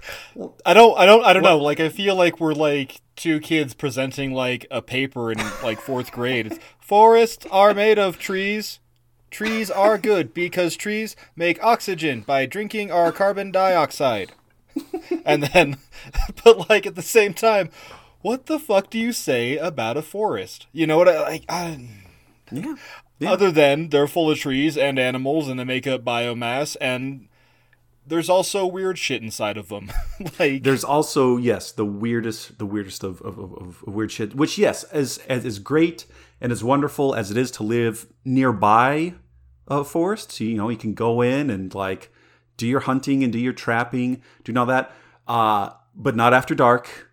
I 0.65 0.73
don't, 0.73 0.97
I 0.97 1.05
don't, 1.05 1.23
I 1.23 1.31
don't 1.33 1.43
know. 1.43 1.59
Like, 1.59 1.79
I 1.79 1.89
feel 1.89 2.15
like 2.15 2.39
we're 2.39 2.53
like 2.53 3.02
two 3.15 3.39
kids 3.39 3.73
presenting 3.73 4.33
like 4.33 4.65
a 4.71 4.81
paper 4.81 5.31
in 5.31 5.37
like 5.63 5.79
fourth 5.79 6.11
grade. 6.11 6.47
It's, 6.47 6.59
Forests 6.79 7.45
are 7.51 7.73
made 7.73 7.97
of 7.99 8.17
trees. 8.19 8.79
Trees 9.31 9.71
are 9.71 9.97
good 9.97 10.33
because 10.33 10.75
trees 10.75 11.15
make 11.35 11.63
oxygen 11.63 12.21
by 12.21 12.45
drinking 12.45 12.91
our 12.91 13.11
carbon 13.11 13.51
dioxide. 13.51 14.31
And 15.25 15.43
then, 15.43 15.77
but 16.43 16.69
like 16.69 16.85
at 16.85 16.95
the 16.95 17.01
same 17.01 17.33
time, 17.33 17.69
what 18.21 18.45
the 18.45 18.59
fuck 18.59 18.89
do 18.89 18.99
you 18.99 19.11
say 19.11 19.57
about 19.57 19.97
a 19.97 20.01
forest? 20.01 20.67
You 20.71 20.87
know 20.87 20.97
what? 20.97 21.09
I, 21.09 21.19
like, 21.21 21.45
I, 21.49 21.87
Yeah. 22.51 22.75
other 23.25 23.51
than 23.51 23.89
they're 23.89 24.07
full 24.07 24.29
of 24.31 24.37
trees 24.39 24.77
and 24.77 24.99
animals 24.99 25.47
and 25.47 25.59
they 25.59 25.63
make 25.63 25.87
up 25.87 26.03
biomass 26.03 26.75
and 26.81 27.27
there's 28.05 28.29
also 28.29 28.65
weird 28.65 28.97
shit 28.97 29.21
inside 29.21 29.57
of 29.57 29.69
them 29.69 29.91
like 30.39 30.63
There's 30.63 30.83
also 30.83 31.37
yes 31.37 31.71
the 31.71 31.85
weirdest 31.85 32.57
the 32.57 32.65
weirdest 32.65 33.03
of, 33.03 33.21
of, 33.21 33.37
of, 33.37 33.53
of 33.53 33.83
weird 33.83 34.11
shit. 34.11 34.35
Which 34.35 34.57
yes, 34.57 34.83
as 34.85 35.19
as 35.29 35.45
is 35.45 35.59
great 35.59 36.05
and 36.41 36.51
as 36.51 36.63
wonderful 36.63 37.15
as 37.15 37.31
it 37.31 37.37
is 37.37 37.51
to 37.51 37.63
live 37.63 38.07
nearby 38.25 39.13
a 39.67 39.83
forest, 39.83 40.39
you 40.39 40.57
know, 40.57 40.69
you 40.69 40.77
can 40.77 40.93
go 40.93 41.21
in 41.21 41.49
and 41.49 41.73
like 41.73 42.11
do 42.57 42.67
your 42.67 42.81
hunting 42.81 43.23
and 43.23 43.31
do 43.31 43.39
your 43.39 43.53
trapping, 43.53 44.21
do 44.43 44.55
all 44.57 44.65
that, 44.65 44.91
uh, 45.27 45.69
but 45.95 46.15
not 46.15 46.33
after 46.33 46.53
dark. 46.53 47.09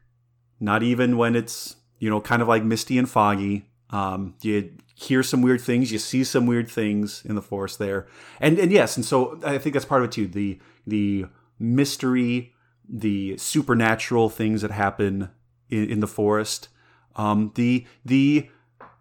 Not 0.59 0.83
even 0.83 1.17
when 1.17 1.37
it's 1.37 1.77
you 1.99 2.11
know 2.11 2.21
kind 2.21 2.43
of 2.43 2.49
like 2.49 2.65
misty 2.65 2.99
and 2.99 3.09
foggy. 3.09 3.67
Um, 3.91 4.35
you 4.43 4.73
hear 4.95 5.23
some 5.23 5.43
weird 5.43 5.61
things, 5.61 5.91
you 5.91 5.99
see 5.99 6.23
some 6.23 6.47
weird 6.47 6.69
things 6.69 7.23
in 7.25 7.35
the 7.35 7.43
forest 7.43 7.79
there, 7.79 8.07
and 8.41 8.59
and 8.59 8.71
yes, 8.71 8.97
and 8.97 9.05
so 9.05 9.41
I 9.45 9.59
think 9.59 9.73
that's 9.73 9.87
part 9.87 10.03
of 10.03 10.09
it 10.09 10.13
too. 10.13 10.27
The 10.27 10.59
the 10.91 11.27
mystery, 11.59 12.53
the 12.89 13.37
supernatural 13.39 14.29
things 14.29 14.63
that 14.63 14.71
happen 14.71 15.31
in, 15.71 15.89
in 15.91 16.01
the 16.01 16.07
forest, 16.07 16.69
um, 17.17 17.53
the 17.55 17.87
the 18.05 18.49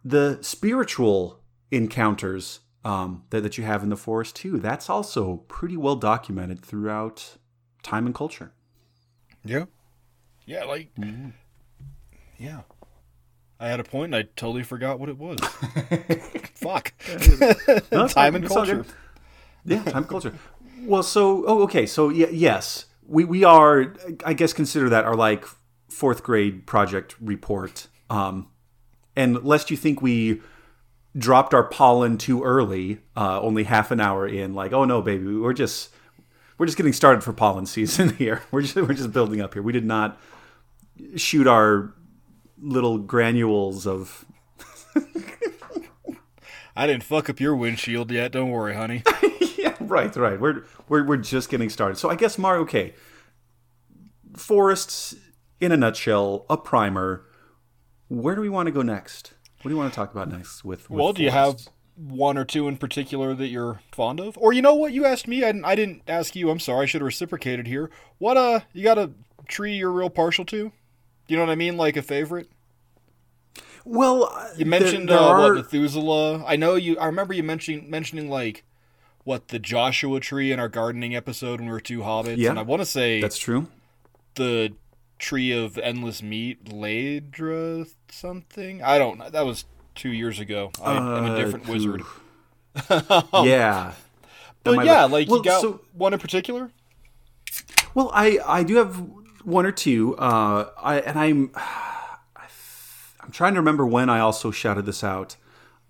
the 0.04 0.38
spiritual 0.42 1.42
encounters 1.72 2.62
um, 2.86 3.24
that, 3.32 3.42
that 3.42 3.58
you 3.58 3.64
have 3.66 3.84
in 3.84 3.90
the 3.90 3.98
forest 3.98 4.36
too. 4.36 4.58
That's 4.60 4.90
also 4.90 5.38
pretty 5.48 5.76
well 5.78 5.96
documented 5.96 6.62
throughout 6.64 7.38
time 7.84 8.06
and 8.06 8.16
culture. 8.16 8.52
Yeah. 9.44 9.66
Yeah, 10.46 10.64
like 10.64 10.90
Yeah. 12.38 12.62
I 13.60 13.68
had 13.68 13.80
a 13.80 13.84
point 13.84 14.14
and 14.14 14.16
I 14.16 14.30
totally 14.38 14.64
forgot 14.64 15.00
what 15.00 15.10
it 15.10 15.18
was. 15.18 15.40
Fuck. 16.56 16.94
No, 17.92 18.08
Time 18.08 18.36
and 18.36 18.48
culture. 18.48 18.86
Yeah, 19.66 19.84
time 19.84 19.98
and 19.98 20.08
culture. 20.08 20.34
Well, 20.82 21.04
so 21.04 21.44
oh, 21.46 21.64
okay, 21.64 21.86
so 21.86 22.10
yeah, 22.10 22.28
yes, 22.32 22.86
we 23.08 23.26
we 23.26 23.44
are. 23.44 23.96
I 24.26 24.34
guess 24.34 24.54
consider 24.54 24.90
that 24.90 25.06
our 25.06 25.16
like 25.16 25.46
fourth 25.90 26.24
grade 26.24 26.66
project 26.66 27.16
report. 27.20 27.88
Um, 28.10 28.48
and 29.16 29.44
lest 29.44 29.70
you 29.70 29.78
think 29.78 30.02
we 30.02 30.42
dropped 31.18 31.54
our 31.54 31.64
pollen 31.64 32.18
too 32.18 32.44
early, 32.44 33.00
uh, 33.18 33.42
only 33.42 33.64
half 33.64 33.92
an 33.92 34.00
hour 34.00 34.28
in, 34.28 34.54
like, 34.54 34.72
oh 34.72 34.86
no, 34.86 35.02
baby, 35.02 35.36
we're 35.36 35.54
just 35.54 35.90
we're 36.58 36.66
just 36.66 36.78
getting 36.78 36.94
started 36.94 37.24
for 37.24 37.34
pollen 37.34 37.66
season 37.68 38.16
here. 38.16 38.44
We're 38.52 38.62
just 38.62 38.76
we're 38.76 38.94
just 38.94 39.12
building 39.12 39.42
up 39.42 39.54
here. 39.54 39.64
We 39.64 39.74
did 39.74 39.86
not 39.86 40.20
shoot 41.16 41.48
our 41.48 41.94
little 42.62 42.98
granules 42.98 43.88
of 43.88 44.26
I 46.76 46.88
didn't 46.88 47.04
fuck 47.04 47.30
up 47.30 47.40
your 47.40 47.56
windshield 47.56 48.12
yet. 48.12 48.32
Don't 48.32 48.50
worry, 48.52 48.76
honey. 48.76 49.04
right, 49.90 50.16
right. 50.16 50.40
We're 50.40 50.64
we're 50.88 51.04
we're 51.04 51.18
just 51.18 51.50
getting 51.50 51.70
started. 51.70 51.98
So 51.98 52.10
I 52.10 52.16
guess 52.16 52.38
Mario, 52.38 52.62
okay. 52.64 52.94
Forests 54.36 55.16
in 55.60 55.72
a 55.72 55.78
nutshell, 55.78 56.46
a 56.50 56.58
primer. 56.58 57.26
Where 58.08 58.36
do 58.36 58.42
we 58.42 58.50
want 58.50 58.68
to 58.68 58.72
go 58.72 58.82
next? 58.82 59.34
What 59.62 59.70
do 59.70 59.72
you 59.72 59.78
want 59.78 59.92
to 59.92 59.96
talk 59.96 60.12
about 60.12 60.30
next 60.30 60.64
with, 60.64 60.90
with 60.90 61.00
well, 61.00 61.14
do 61.14 61.22
you 61.22 61.32
have 61.32 61.60
one 61.96 62.38
or 62.38 62.46
two 62.46 62.68
in 62.68 62.78
particular 62.78 63.34
that 63.36 63.50
you're 63.50 63.82
fond 63.92 64.20
of? 64.20 64.38
Or 64.38 64.54
you 64.54 64.62
know 64.62 64.74
what? 64.74 64.94
You 64.94 65.06
asked 65.06 65.28
me. 65.28 65.44
I 65.44 65.52
didn't, 65.52 65.66
I 65.66 65.76
didn't 65.76 66.04
ask 66.08 66.36
you. 66.36 66.50
I'm 66.50 66.60
sorry. 66.60 66.84
I 66.84 66.86
should 66.86 67.02
have 67.02 67.08
reciprocated 67.08 67.68
here. 67.68 67.92
What, 68.18 68.38
uh, 68.38 68.62
you 68.72 68.84
got 68.84 68.98
a 68.98 69.12
tree 69.48 69.74
you're 69.76 69.92
real 69.92 70.10
partial 70.10 70.46
to? 70.46 70.72
You 71.28 71.38
know 71.38 71.44
what 71.44 71.52
I 71.52 71.56
mean? 71.56 71.76
Like 71.76 71.98
a 71.98 72.02
favorite? 72.02 72.50
Well, 73.84 74.32
You 74.58 74.66
mentioned 74.66 75.10
there, 75.10 75.18
there 75.18 75.28
uh, 75.28 75.32
are, 75.32 75.54
what 75.54 75.56
Methuselah. 75.56 76.46
I 76.46 76.56
know 76.56 76.76
you. 76.76 76.98
I 76.98 77.06
remember 77.06 77.34
you 77.34 77.44
mentioning 77.44 77.90
mentioning 77.90 78.30
like 78.30 78.64
what 79.30 79.50
the 79.50 79.60
Joshua 79.60 80.20
tree 80.20 80.52
in 80.52 80.60
our 80.60 80.68
gardening 80.70 81.16
episode 81.16 81.60
when 81.60 81.68
we 81.70 81.72
were 81.72 81.80
two 81.80 82.00
hobbits. 82.00 82.38
Yeah, 82.38 82.50
and 82.50 82.58
I 82.58 82.64
want 82.64 82.82
to 82.82 82.86
say 82.86 83.22
that's 83.22 83.38
true. 83.38 83.68
the 84.34 84.74
tree 85.20 85.52
of 85.52 85.78
endless 85.78 86.24
meat, 86.24 86.66
Ladra 86.66 87.88
something. 88.10 88.82
I 88.82 88.98
don't. 88.98 89.20
know. 89.20 89.30
That 89.30 89.46
was 89.46 89.66
two 89.94 90.10
years 90.10 90.40
ago. 90.40 90.72
I, 90.82 90.98
I'm 90.98 91.26
a 91.26 91.34
Uh, 91.34 91.36
different 91.36 91.68
wizard. 91.68 92.02
yeah. 93.46 93.94
But 94.64 94.86
yeah, 94.86 95.06
like 95.06 95.30
Well, 95.30 95.38
you 95.38 95.44
got 95.44 95.62
so- 95.62 95.82
one 95.94 96.12
in 96.14 96.20
particular. 96.20 96.70
Well, 97.94 98.10
I 98.14 98.40
I 98.46 98.64
do 98.64 98.76
have 98.76 98.96
one 99.44 99.66
or 99.66 99.72
two. 99.72 100.18
Uh, 100.18 100.70
I 100.78 101.00
and 101.00 101.18
I'm 101.20 101.52
I'm 103.22 103.32
trying 103.32 103.54
to 103.54 103.60
remember 103.60 103.86
when 103.86 104.10
I 104.10 104.20
also 104.20 104.50
shouted 104.52 104.86
this 104.86 105.04
out. 105.04 105.36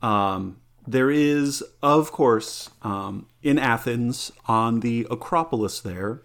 Um, 0.02 0.58
there 0.92 1.12
is, 1.12 1.64
of 1.82 2.12
course, 2.12 2.70
um, 2.82 3.28
in 3.44 3.60
Athens 3.60 4.32
on 4.48 4.80
the 4.80 5.06
Acropolis 5.12 5.80
there, 5.80 6.22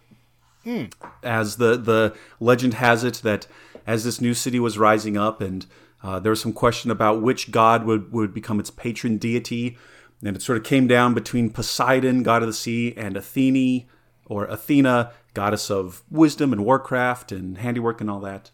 as 1.23 1.57
the 1.57 1.77
the 1.77 2.15
legend 2.41 2.75
has 2.75 3.05
it 3.05 3.21
that 3.23 3.47
as 3.87 4.05
this 4.05 4.21
new 4.21 4.33
city 4.33 4.59
was 4.59 4.79
rising 4.79 5.17
up 5.17 5.43
and 5.43 5.67
uh, 6.03 6.19
there 6.19 6.31
was 6.31 6.41
some 6.41 6.55
question 6.55 6.91
about 6.91 7.21
which 7.21 7.51
god 7.51 7.85
would, 7.85 8.11
would 8.13 8.33
become 8.33 8.59
its 8.59 8.71
patron 8.71 9.19
deity 9.19 9.77
and 10.25 10.35
it 10.35 10.41
sort 10.41 10.57
of 10.57 10.65
came 10.65 10.87
down 10.87 11.13
between 11.13 11.51
poseidon 11.51 12.23
god 12.23 12.41
of 12.43 12.49
the 12.49 12.55
sea 12.55 12.95
and 12.97 13.15
athene 13.15 13.85
or 14.25 14.47
athena 14.47 15.13
goddess 15.35 15.71
of 15.71 16.03
wisdom 16.11 16.53
and 16.53 16.65
warcraft 16.65 17.33
and 17.33 17.59
handiwork 17.59 18.01
and 18.01 18.09
all 18.09 18.21
that. 18.21 18.51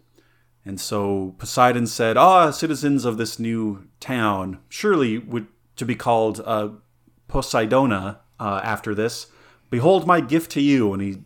And 0.64 0.80
so 0.80 1.34
poseidon 1.38 1.86
said 1.86 2.16
ah 2.16 2.50
citizens 2.50 3.04
of 3.04 3.18
this 3.18 3.38
new 3.38 3.86
town 4.00 4.58
surely 4.68 5.18
would 5.18 5.46
to 5.80 5.84
be 5.84 5.96
called 5.96 6.40
uh, 6.44 6.68
poseidona 7.28 8.18
uh, 8.38 8.60
after 8.62 8.94
this 8.94 9.26
behold 9.70 10.06
my 10.06 10.20
gift 10.20 10.50
to 10.52 10.60
you 10.60 10.92
and 10.92 11.02
he 11.02 11.18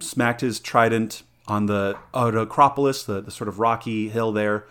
smacked 0.00 0.40
his 0.40 0.60
trident 0.60 1.22
on 1.46 1.66
the 1.66 1.98
uh, 2.14 2.30
Acropolis, 2.34 3.02
the, 3.02 3.20
the 3.20 3.30
sort 3.30 3.48
of 3.48 3.58
rocky 3.58 4.08
hill 4.08 4.32
there, 4.32 4.66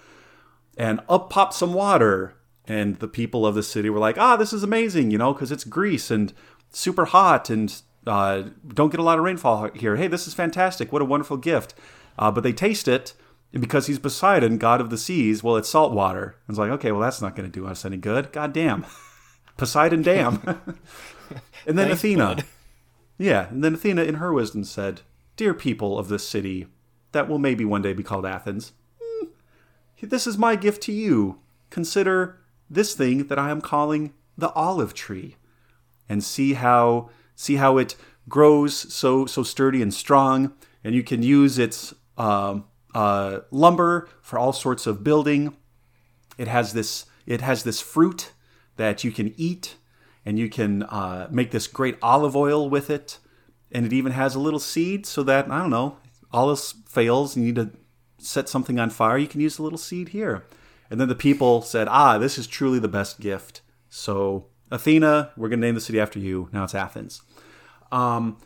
and 0.78 1.02
up 1.10 1.30
popped 1.30 1.54
some 1.54 1.74
water. 1.74 2.36
And 2.70 2.98
the 2.98 3.08
people 3.08 3.46
of 3.46 3.56
the 3.56 3.64
city 3.64 3.90
were 3.90 4.00
like, 4.00 4.18
ah, 4.18 4.36
this 4.36 4.52
is 4.52 4.62
amazing, 4.62 5.10
you 5.10 5.18
know, 5.18 5.34
because 5.34 5.54
it's 5.54 5.64
Greece 5.64 6.12
and 6.12 6.34
super 6.70 7.06
hot 7.06 7.50
and 7.50 7.82
uh, 8.06 8.44
don't 8.68 8.90
get 8.90 9.00
a 9.00 9.04
lot 9.04 9.18
of 9.18 9.24
rainfall 9.24 9.70
here. 9.74 9.96
Hey, 9.96 10.08
this 10.08 10.28
is 10.28 10.34
fantastic. 10.34 10.92
What 10.92 11.02
a 11.02 11.06
wonderful 11.06 11.38
gift. 11.38 11.74
Uh, 12.20 12.30
but 12.30 12.44
they 12.44 12.52
taste 12.52 12.90
it, 12.90 13.14
because 13.52 13.88
he's 13.88 14.00
Poseidon, 14.00 14.58
god 14.58 14.82
of 14.82 14.90
the 14.90 14.98
seas, 14.98 15.44
well, 15.44 15.56
it's 15.56 15.70
salt 15.70 15.94
water. 15.94 16.36
And 16.48 16.54
it's 16.54 16.60
like, 16.60 16.72
okay, 16.72 16.92
well, 16.92 17.02
that's 17.02 17.22
not 17.22 17.36
going 17.36 17.50
to 17.50 17.60
do 17.60 17.68
us 17.68 17.86
any 17.86 17.98
good. 17.98 18.32
God 18.32 18.54
damn. 18.54 18.86
Poseidon 19.58 20.02
damn. 20.02 20.36
and 21.66 21.78
then 21.78 21.88
Thanks, 21.88 22.00
Athena. 22.00 22.26
bud. 22.26 22.46
Yeah, 23.18 23.50
and 23.50 23.64
then 23.64 23.74
Athena, 23.74 24.04
in 24.04 24.16
her 24.16 24.32
wisdom, 24.32 24.64
said, 24.64 25.02
Dear 25.36 25.54
people 25.54 25.98
of 25.98 26.08
this 26.08 26.28
city, 26.28 26.68
that 27.12 27.28
will 27.28 27.40
maybe 27.40 27.66
one 27.66 27.82
day 27.82 27.94
be 27.94 28.04
called 28.04 28.26
Athens, 28.26 28.74
hmm, 29.02 29.28
this 30.02 30.28
is 30.28 30.38
my 30.38 30.56
gift 30.56 30.84
to 30.84 30.92
you. 30.92 31.40
Consider 31.70 32.40
this 32.70 32.94
thing 32.94 33.28
that 33.28 33.40
I 33.40 33.50
am 33.50 33.62
calling 33.62 34.14
the 34.38 34.52
olive 34.52 34.94
tree, 34.94 35.36
and 36.08 36.24
see 36.24 36.54
how 36.54 37.10
see 37.36 37.56
how 37.56 37.78
it 37.78 37.96
grows 38.30 38.94
so 38.94 39.26
so 39.26 39.42
sturdy 39.42 39.82
and 39.82 39.94
strong, 39.94 40.54
and 40.84 40.94
you 40.94 41.04
can 41.04 41.24
use 41.24 41.58
its 41.58 41.94
um, 42.18 42.66
uh, 42.98 43.42
lumber 43.52 44.10
for 44.22 44.40
all 44.40 44.52
sorts 44.52 44.88
of 44.88 45.04
building. 45.04 45.56
It 46.40 46.48
has 46.48 46.74
this 46.74 47.06
it 47.28 47.42
has 47.42 47.64
this 47.64 47.80
fruit 47.80 48.32
that 48.78 49.04
you 49.04 49.12
can 49.12 49.36
eat, 49.38 49.76
and 50.26 50.40
you 50.40 50.50
can 50.50 50.82
uh, 50.84 51.28
make 51.30 51.52
this 51.52 51.68
great 51.68 51.98
olive 52.02 52.36
oil 52.36 52.68
with 52.70 52.90
it. 52.90 53.20
And 53.72 53.86
it 53.86 53.94
even 53.94 54.14
has 54.14 54.34
a 54.34 54.40
little 54.40 54.60
seed 54.60 55.06
so 55.06 55.22
that 55.24 55.52
I 55.52 55.60
don't 55.60 55.70
know, 55.70 55.98
all 56.32 56.50
else 56.50 56.74
fails, 56.88 57.38
you 57.38 57.44
need 57.44 57.56
to 57.56 57.70
set 58.18 58.50
something 58.50 58.80
on 58.80 58.90
fire. 58.90 59.18
You 59.20 59.28
can 59.28 59.42
use 59.42 59.60
a 59.60 59.64
little 59.64 59.78
seed 59.78 60.10
here. 60.10 60.46
And 60.90 61.00
then 61.00 61.08
the 61.08 61.16
people 61.16 61.62
said, 61.62 61.88
"Ah, 61.88 62.18
this 62.18 62.40
is 62.40 62.48
truly 62.48 62.80
the 62.80 62.88
best 62.88 63.20
gift." 63.20 63.62
So 63.90 64.48
Athena, 64.72 65.34
we're 65.38 65.50
going 65.50 65.62
to 65.62 65.68
name 65.68 65.76
the 65.76 65.82
city 65.82 66.00
after 66.00 66.18
you. 66.18 66.50
Now 66.52 66.64
it's 66.64 66.74
Athens. 66.74 67.22
Um, 67.92 68.38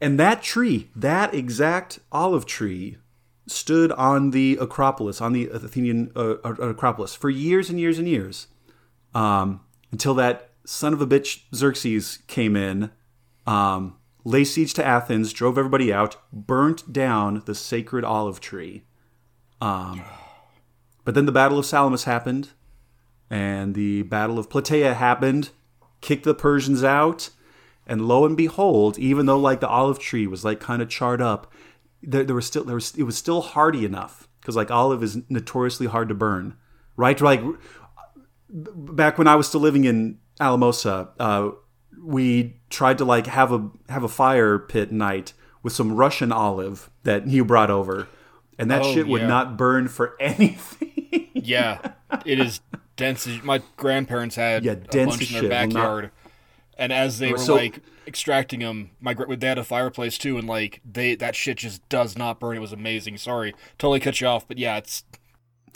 and 0.00 0.18
that 0.18 0.42
tree, 0.42 0.90
that 0.96 1.32
exact 1.32 2.00
olive 2.10 2.44
tree, 2.44 2.98
stood 3.46 3.92
on 3.92 4.30
the 4.30 4.56
Acropolis, 4.60 5.20
on 5.20 5.32
the 5.32 5.48
Athenian 5.48 6.10
uh, 6.16 6.34
uh, 6.44 6.54
Acropolis, 6.54 7.14
for 7.14 7.30
years 7.30 7.70
and 7.70 7.78
years 7.78 7.98
and 7.98 8.08
years, 8.08 8.48
um, 9.14 9.60
until 9.92 10.14
that 10.14 10.50
son 10.64 10.92
of 10.92 11.00
a 11.00 11.06
bitch 11.06 11.42
Xerxes 11.54 12.18
came 12.26 12.56
in, 12.56 12.90
um, 13.46 13.96
lay 14.24 14.44
siege 14.44 14.72
to 14.74 14.84
Athens, 14.84 15.32
drove 15.32 15.58
everybody 15.58 15.92
out, 15.92 16.16
burnt 16.32 16.92
down 16.92 17.42
the 17.44 17.54
sacred 17.54 18.04
olive 18.04 18.40
tree. 18.40 18.84
Um, 19.60 20.02
but 21.04 21.14
then 21.14 21.26
the 21.26 21.32
Battle 21.32 21.58
of 21.58 21.66
Salamis 21.66 22.04
happened, 22.04 22.50
and 23.30 23.74
the 23.74 24.02
Battle 24.02 24.38
of 24.38 24.48
Plataea 24.48 24.94
happened, 24.94 25.50
kicked 26.00 26.24
the 26.24 26.34
Persians 26.34 26.82
out, 26.82 27.30
and 27.86 28.08
lo 28.08 28.24
and 28.24 28.36
behold, 28.36 28.98
even 28.98 29.26
though 29.26 29.38
like 29.38 29.60
the 29.60 29.68
olive 29.68 29.98
tree 29.98 30.26
was 30.26 30.44
like 30.44 30.60
kind 30.60 30.80
of 30.80 30.88
charred 30.88 31.20
up, 31.20 31.52
there, 32.06 32.24
there 32.24 32.34
was 32.36 32.46
still 32.46 32.64
there 32.64 32.74
was 32.74 32.94
it 32.96 33.02
was 33.04 33.16
still 33.16 33.40
hardy 33.40 33.84
enough 33.84 34.28
because 34.40 34.56
like 34.56 34.70
olive 34.70 35.02
is 35.02 35.18
notoriously 35.28 35.86
hard 35.86 36.08
to 36.08 36.14
burn, 36.14 36.56
right? 36.96 37.20
Like 37.20 37.42
back 38.48 39.18
when 39.18 39.26
I 39.28 39.34
was 39.36 39.48
still 39.48 39.60
living 39.60 39.84
in 39.84 40.18
Alamosa, 40.40 41.10
uh, 41.18 41.50
we 42.02 42.60
tried 42.70 42.98
to 42.98 43.04
like 43.04 43.26
have 43.26 43.52
a 43.52 43.70
have 43.88 44.02
a 44.02 44.08
fire 44.08 44.58
pit 44.58 44.92
night 44.92 45.32
with 45.62 45.72
some 45.72 45.92
Russian 45.94 46.32
olive 46.32 46.90
that 47.04 47.26
you 47.26 47.44
brought 47.44 47.70
over, 47.70 48.08
and 48.58 48.70
that 48.70 48.82
Oh, 48.82 48.92
shit 48.94 49.06
would 49.06 49.22
yeah. 49.22 49.26
not 49.28 49.56
burn 49.56 49.88
for 49.88 50.16
anything. 50.20 51.28
Yeah, 51.34 51.92
it 52.24 52.38
is 52.38 52.60
dense. 52.96 53.26
My 53.42 53.62
grandparents 53.76 54.36
had 54.36 54.64
Yeah, 54.64 54.72
a 54.72 54.76
dense 54.76 55.16
bunch 55.16 55.28
in 55.34 55.34
their. 55.34 55.42
Will 55.42 55.48
not- 55.48 55.68
backyard. 55.74 56.10
And 56.76 56.92
as 56.92 57.18
they 57.20 57.30
were 57.32 57.38
So- 57.38 57.54
like 57.54 57.80
extracting 58.06 58.60
them, 58.60 58.90
my 59.00 59.14
gr- 59.14 59.34
they 59.34 59.46
had 59.46 59.58
a 59.58 59.64
fireplace 59.64 60.18
too, 60.18 60.38
and 60.38 60.46
like 60.48 60.80
they 60.84 61.14
that 61.16 61.34
shit 61.34 61.58
just 61.58 61.88
does 61.88 62.16
not 62.16 62.40
burn. 62.40 62.56
It 62.56 62.60
was 62.60 62.72
amazing. 62.72 63.18
Sorry, 63.18 63.54
totally 63.78 64.00
cut 64.00 64.20
you 64.20 64.26
off, 64.26 64.46
but 64.46 64.58
yeah, 64.58 64.76
it's 64.76 65.04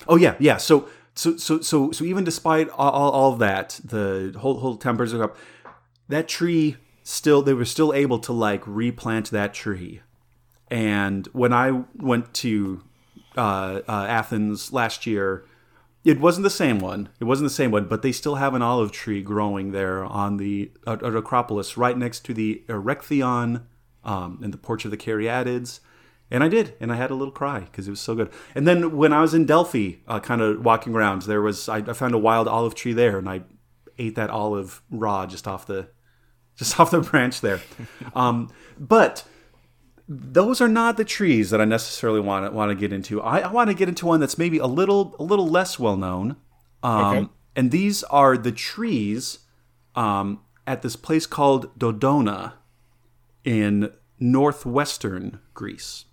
Oh 0.07 0.17
yeah, 0.17 0.37
yeah. 0.39 0.59
So 0.59 0.89
so 1.15 1.37
so 1.37 1.61
so 1.61 1.91
so 1.91 2.05
even 2.05 2.25
despite 2.25 2.69
all, 2.71 2.91
all, 2.91 3.11
all 3.11 3.37
that, 3.37 3.81
the 3.83 4.37
whole 4.39 4.61
whole 4.61 4.77
tempers 4.77 5.13
are 5.15 5.25
up. 5.25 5.37
That 6.09 6.29
tree 6.29 6.77
still 7.03 7.43
they 7.43 7.55
were 7.55 7.65
still 7.65 7.93
able 7.93 8.19
to 8.21 8.33
like 8.33 8.63
replant 8.67 9.31
that 9.31 9.55
tree. 9.55 10.03
And 10.71 11.27
when 11.29 11.53
I 11.53 11.85
went 11.97 12.35
to 12.35 12.85
uh, 13.37 13.81
uh, 13.89 14.07
Athens 14.09 14.73
last 14.73 15.07
year, 15.07 15.45
it 16.09 16.21
wasn't 16.21 16.43
the 16.45 16.51
same 16.51 16.79
one. 16.79 17.11
It 17.21 17.25
wasn't 17.25 17.51
the 17.51 17.55
same 17.55 17.71
one, 17.71 17.85
but 17.85 18.01
they 18.01 18.13
still 18.13 18.37
have 18.37 18.55
an 18.55 18.63
olive 18.63 18.93
tree 18.93 19.21
growing 19.21 19.73
there 19.73 20.03
on 20.03 20.39
the 20.39 20.73
uh, 20.87 20.95
at 20.95 21.15
Acropolis, 21.15 21.77
right 21.77 21.99
next 21.99 22.25
to 22.25 22.33
the 22.33 22.65
Erechtheion 22.67 23.65
um, 24.05 24.41
and 24.43 24.51
the 24.51 24.57
Porch 24.57 24.87
of 24.87 24.91
the 24.91 24.97
Caryatids. 24.97 25.81
And 26.31 26.43
I 26.43 26.49
did, 26.49 26.75
and 26.81 26.91
I 26.91 26.97
had 26.97 27.11
a 27.11 27.15
little 27.15 27.33
cry 27.33 27.61
because 27.61 27.89
it 27.89 27.91
was 27.91 28.01
so 28.01 28.15
good. 28.15 28.31
And 28.55 28.67
then 28.67 28.97
when 28.97 29.13
I 29.13 29.21
was 29.21 29.35
in 29.35 29.45
Delphi, 29.45 29.97
uh, 30.07 30.19
kind 30.21 30.41
of 30.41 30.65
walking 30.65 30.95
around, 30.95 31.23
there 31.23 31.43
was 31.43 31.69
I, 31.69 31.79
I 31.79 31.93
found 31.93 32.15
a 32.15 32.19
wild 32.19 32.49
olive 32.49 32.75
tree 32.75 32.95
there, 32.95 33.19
and 33.19 33.29
I 33.29 33.43
ate 33.99 34.15
that 34.15 34.31
olive 34.31 34.81
raw 34.91 35.27
just 35.27 35.47
off 35.47 35.67
the 35.67 35.89
just 36.57 36.81
off 36.81 36.91
the 36.91 37.03
branch 37.03 37.43
there. 37.43 37.61
um, 38.15 38.51
but 38.79 39.25
those 40.09 40.61
are 40.61 40.69
not 40.69 40.97
the 40.97 41.05
trees 41.05 41.51
that 41.51 41.61
I 41.61 41.67
necessarily 41.67 42.21
want 42.21 42.47
to 42.47 42.51
want 42.51 42.71
to 42.71 42.75
get 42.75 42.93
into. 42.93 43.21
I, 43.21 43.41
I 43.41 43.53
want 43.53 43.69
to 43.69 43.75
get 43.75 43.89
into 43.89 44.07
one 44.07 44.21
that's 44.21 44.39
maybe 44.39 44.59
a 44.59 44.67
little 44.67 45.15
a 45.19 45.23
little 45.23 45.47
less 45.47 45.79
well 45.79 45.97
known. 45.97 46.37
Um, 46.83 47.17
Okay. 47.17 47.29
And 47.57 47.71
these 47.73 48.05
are 48.05 48.39
the 48.39 48.53
trees 48.53 49.41
um, 49.97 50.41
at 50.67 50.83
this 50.83 50.95
place 50.95 51.27
called 51.27 51.77
Dodona 51.77 52.53
in 53.45 53.91
northwestern 54.21 55.41
Greece. 55.55 56.05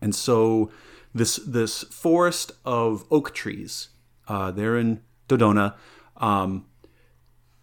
And 0.00 0.14
so 0.14 0.70
this 1.14 1.36
this 1.36 1.84
forest 1.84 2.52
of 2.64 3.04
oak 3.10 3.32
trees 3.32 3.90
uh, 4.26 4.50
there 4.50 4.76
in 4.76 5.00
Dodona 5.28 5.74
um, 6.16 6.66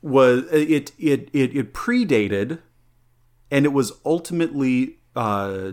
was 0.02 0.46
it 0.52 0.92
it 0.98 1.30
it, 1.34 1.56
it 1.56 1.74
predated 1.74 2.60
and 3.52 3.66
it 3.66 3.74
was 3.74 3.94
ultimately, 4.06 4.98
uh, 5.16 5.72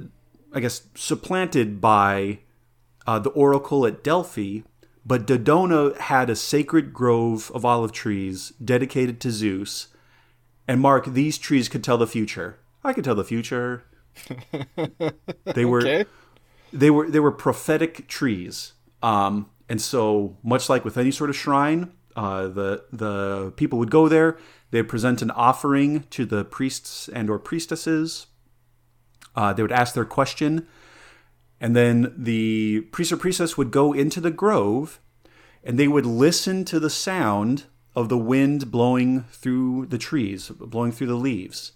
I 0.52 0.60
guess, 0.60 0.82
supplanted 0.94 1.80
by 1.80 2.40
uh, 3.06 3.18
the 3.18 3.30
oracle 3.30 3.86
at 3.86 4.04
Delphi. 4.04 4.60
But 5.04 5.26
Dodona 5.26 5.96
had 5.98 6.30
a 6.30 6.36
sacred 6.36 6.92
grove 6.92 7.50
of 7.54 7.64
olive 7.64 7.90
trees 7.90 8.50
dedicated 8.64 9.20
to 9.22 9.32
Zeus. 9.32 9.88
And 10.68 10.80
Mark, 10.80 11.06
these 11.06 11.38
trees 11.38 11.68
could 11.68 11.82
tell 11.82 11.98
the 11.98 12.06
future. 12.06 12.60
I 12.84 12.92
could 12.92 13.04
tell 13.04 13.14
the 13.14 13.24
future. 13.24 13.84
They 15.44 15.64
were 15.64 15.80
okay. 15.80 16.04
they 16.72 16.90
were 16.90 17.10
they 17.10 17.20
were 17.20 17.32
prophetic 17.32 18.06
trees. 18.08 18.74
Um, 19.02 19.50
and 19.68 19.80
so 19.80 20.36
much 20.42 20.68
like 20.68 20.84
with 20.84 20.96
any 20.96 21.10
sort 21.10 21.30
of 21.30 21.36
shrine, 21.36 21.92
uh, 22.14 22.48
the 22.48 22.84
the 22.92 23.52
people 23.56 23.78
would 23.78 23.90
go 23.90 24.08
there. 24.08 24.38
They'd 24.72 24.88
present 24.88 25.20
an 25.20 25.30
offering 25.30 26.04
to 26.10 26.24
the 26.24 26.44
priests 26.44 27.06
and 27.08 27.28
or 27.28 27.38
priestesses. 27.38 28.26
Uh, 29.36 29.52
they 29.52 29.62
would 29.62 29.70
ask 29.70 29.94
their 29.94 30.06
question, 30.06 30.66
and 31.60 31.76
then 31.76 32.12
the 32.16 32.80
priest 32.90 33.12
or 33.12 33.18
priestess 33.18 33.56
would 33.58 33.70
go 33.70 33.92
into 33.92 34.18
the 34.18 34.30
grove, 34.30 34.98
and 35.62 35.78
they 35.78 35.88
would 35.88 36.06
listen 36.06 36.64
to 36.64 36.80
the 36.80 36.90
sound 36.90 37.64
of 37.94 38.08
the 38.08 38.16
wind 38.16 38.70
blowing 38.70 39.24
through 39.24 39.86
the 39.86 39.98
trees, 39.98 40.48
blowing 40.48 40.90
through 40.90 41.06
the 41.06 41.16
leaves, 41.16 41.72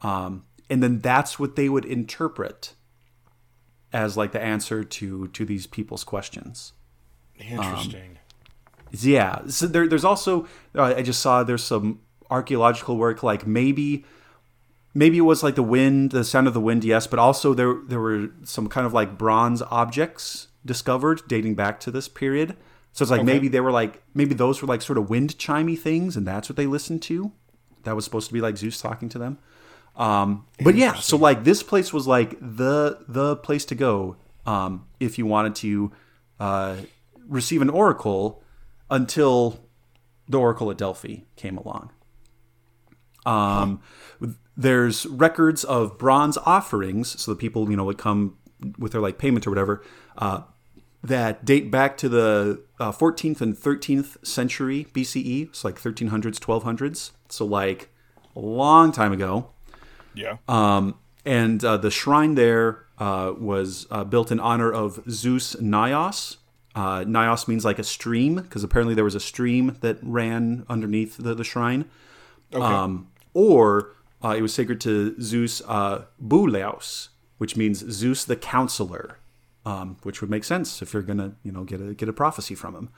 um, 0.00 0.44
and 0.70 0.82
then 0.82 1.00
that's 1.00 1.38
what 1.38 1.56
they 1.56 1.68
would 1.68 1.84
interpret 1.84 2.74
as 3.92 4.16
like 4.16 4.32
the 4.32 4.42
answer 4.42 4.82
to 4.82 5.28
to 5.28 5.44
these 5.44 5.66
people's 5.66 6.04
questions. 6.04 6.72
Interesting. 7.38 8.18
Yeah. 8.92 9.46
So 9.48 9.66
there, 9.66 9.86
there's 9.86 10.04
also 10.04 10.46
uh, 10.74 10.94
I 10.96 11.02
just 11.02 11.20
saw 11.20 11.42
there's 11.42 11.64
some 11.64 12.00
archaeological 12.30 12.96
work 12.96 13.22
like 13.22 13.46
maybe 13.46 14.04
maybe 14.94 15.18
it 15.18 15.22
was 15.22 15.42
like 15.42 15.54
the 15.54 15.62
wind, 15.62 16.10
the 16.10 16.24
sound 16.24 16.46
of 16.46 16.54
the 16.54 16.60
wind, 16.60 16.84
yes, 16.84 17.06
but 17.06 17.18
also 17.18 17.54
there 17.54 17.74
there 17.86 18.00
were 18.00 18.28
some 18.44 18.68
kind 18.68 18.86
of 18.86 18.92
like 18.92 19.18
bronze 19.18 19.62
objects 19.62 20.48
discovered 20.64 21.22
dating 21.28 21.54
back 21.54 21.80
to 21.80 21.90
this 21.90 22.08
period. 22.08 22.56
So 22.92 23.04
it's 23.04 23.10
like 23.10 23.24
maybe 23.24 23.48
they 23.48 23.60
were 23.60 23.70
like 23.70 24.02
maybe 24.14 24.34
those 24.34 24.60
were 24.60 24.68
like 24.68 24.82
sort 24.82 24.98
of 24.98 25.08
wind 25.08 25.38
chimey 25.38 25.78
things, 25.78 26.16
and 26.16 26.26
that's 26.26 26.48
what 26.48 26.56
they 26.56 26.66
listened 26.66 27.02
to. 27.02 27.32
That 27.84 27.94
was 27.94 28.04
supposed 28.04 28.26
to 28.28 28.34
be 28.34 28.40
like 28.40 28.56
Zeus 28.56 28.80
talking 28.80 29.08
to 29.10 29.18
them. 29.18 29.38
Um, 29.96 30.46
but 30.62 30.74
yeah, 30.74 30.94
so 30.94 31.16
like 31.16 31.44
this 31.44 31.62
place 31.62 31.92
was 31.92 32.06
like 32.06 32.38
the 32.40 32.98
the 33.08 33.36
place 33.36 33.64
to 33.66 33.74
go 33.74 34.16
um, 34.46 34.86
if 34.98 35.18
you 35.18 35.26
wanted 35.26 35.54
to 35.56 35.92
uh, 36.40 36.76
receive 37.28 37.62
an 37.62 37.70
oracle 37.70 38.42
until 38.90 39.60
the 40.28 40.38
oracle 40.38 40.70
at 40.70 40.78
Delphi 40.78 41.18
came 41.36 41.56
along. 41.56 41.90
Um, 43.26 43.80
there's 44.56 45.06
records 45.06 45.64
of 45.64 45.98
bronze 45.98 46.36
offerings, 46.38 47.20
so 47.20 47.32
the 47.32 47.36
people 47.36 47.70
you 47.70 47.76
know 47.76 47.84
would 47.84 47.98
come 47.98 48.36
with 48.78 48.92
their 48.92 49.00
like 49.00 49.18
payment 49.18 49.46
or 49.46 49.50
whatever 49.50 49.82
uh, 50.18 50.42
that 51.02 51.44
date 51.44 51.70
back 51.70 51.96
to 51.98 52.08
the 52.08 52.62
uh, 52.78 52.92
14th 52.92 53.40
and 53.40 53.56
13th 53.56 54.24
century 54.26 54.86
BCE. 54.92 55.48
It's 55.48 55.64
like 55.64 55.80
1300s, 55.80 56.38
1200s. 56.38 57.12
So 57.28 57.44
like 57.44 57.88
a 58.36 58.40
long 58.40 58.92
time 58.92 59.12
ago. 59.12 59.50
Yeah. 60.14 60.36
Um, 60.48 60.96
and 61.24 61.64
uh, 61.64 61.76
the 61.76 61.90
shrine 61.90 62.34
there 62.34 62.84
uh, 62.98 63.32
was 63.38 63.86
uh, 63.90 64.04
built 64.04 64.30
in 64.30 64.40
honor 64.40 64.70
of 64.70 65.02
Zeus 65.08 65.54
Naios. 65.56 66.36
Uh, 66.74 67.00
Naios 67.00 67.48
means 67.48 67.64
like 67.64 67.78
a 67.78 67.84
stream 67.84 68.36
because 68.36 68.62
apparently 68.62 68.94
there 68.94 69.04
was 69.04 69.14
a 69.14 69.20
stream 69.20 69.76
that 69.80 69.98
ran 70.02 70.64
underneath 70.68 71.16
the, 71.16 71.34
the 71.34 71.44
shrine. 71.44 71.86
Okay. 72.52 72.64
Um, 72.64 73.10
or 73.34 73.94
uh, 74.22 74.34
it 74.36 74.42
was 74.42 74.52
sacred 74.52 74.80
to 74.82 75.20
Zeus 75.20 75.62
uh, 75.66 76.04
which 77.38 77.56
means 77.56 77.78
Zeus 77.90 78.24
the 78.24 78.36
counselor, 78.36 79.18
um, 79.64 79.96
which 80.02 80.20
would 80.20 80.30
make 80.30 80.44
sense 80.44 80.82
if 80.82 80.92
you're 80.92 81.02
gonna 81.02 81.36
you 81.42 81.52
know 81.52 81.64
get 81.64 81.80
a 81.80 81.94
get 81.94 82.08
a 82.08 82.12
prophecy 82.12 82.54
from 82.54 82.74
him. 82.74 82.88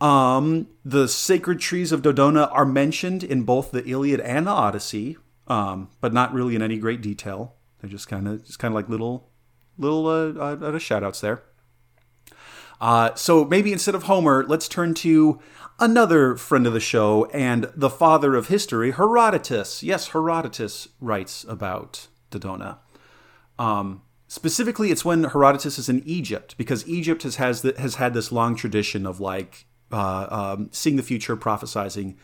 Um, 0.00 0.66
the 0.84 1.06
sacred 1.08 1.60
trees 1.60 1.92
of 1.92 2.02
Dodona 2.02 2.50
are 2.52 2.66
mentioned 2.66 3.22
in 3.22 3.44
both 3.44 3.70
the 3.70 3.84
Iliad 3.88 4.20
and 4.20 4.46
the 4.46 4.50
Odyssey, 4.50 5.16
um, 5.46 5.88
but 6.00 6.12
not 6.12 6.34
really 6.34 6.56
in 6.56 6.62
any 6.62 6.78
great 6.78 7.00
detail. 7.00 7.54
They're 7.80 7.90
just 7.90 8.08
kind 8.08 8.26
of 8.26 8.44
just 8.44 8.58
kind 8.58 8.72
of 8.72 8.76
like 8.76 8.88
little 8.88 9.30
little 9.78 10.06
uh, 10.06 10.56
uh, 10.56 10.78
shout 10.78 11.04
outs 11.04 11.20
there. 11.20 11.42
Uh, 12.80 13.14
so 13.14 13.44
maybe 13.44 13.72
instead 13.72 13.94
of 13.94 14.04
Homer, 14.04 14.44
let's 14.46 14.68
turn 14.68 14.94
to 14.94 15.40
another 15.78 16.36
friend 16.36 16.66
of 16.66 16.72
the 16.72 16.80
show 16.80 17.26
and 17.26 17.70
the 17.74 17.90
father 17.90 18.34
of 18.34 18.48
history, 18.48 18.92
Herodotus. 18.92 19.82
Yes, 19.82 20.08
Herodotus 20.08 20.88
writes 21.00 21.44
about 21.48 22.08
Dodona. 22.30 22.78
Um, 23.58 24.02
specifically, 24.28 24.90
it's 24.90 25.04
when 25.04 25.24
Herodotus 25.24 25.78
is 25.78 25.88
in 25.88 26.02
Egypt 26.04 26.56
because 26.56 26.86
Egypt 26.88 27.22
has 27.22 27.36
has, 27.36 27.62
the, 27.62 27.74
has 27.78 27.96
had 27.96 28.14
this 28.14 28.32
long 28.32 28.56
tradition 28.56 29.06
of 29.06 29.20
like 29.20 29.66
uh, 29.92 30.26
um, 30.30 30.68
seeing 30.72 30.96
the 30.96 31.02
future, 31.02 31.36
prophesizing, 31.36 32.16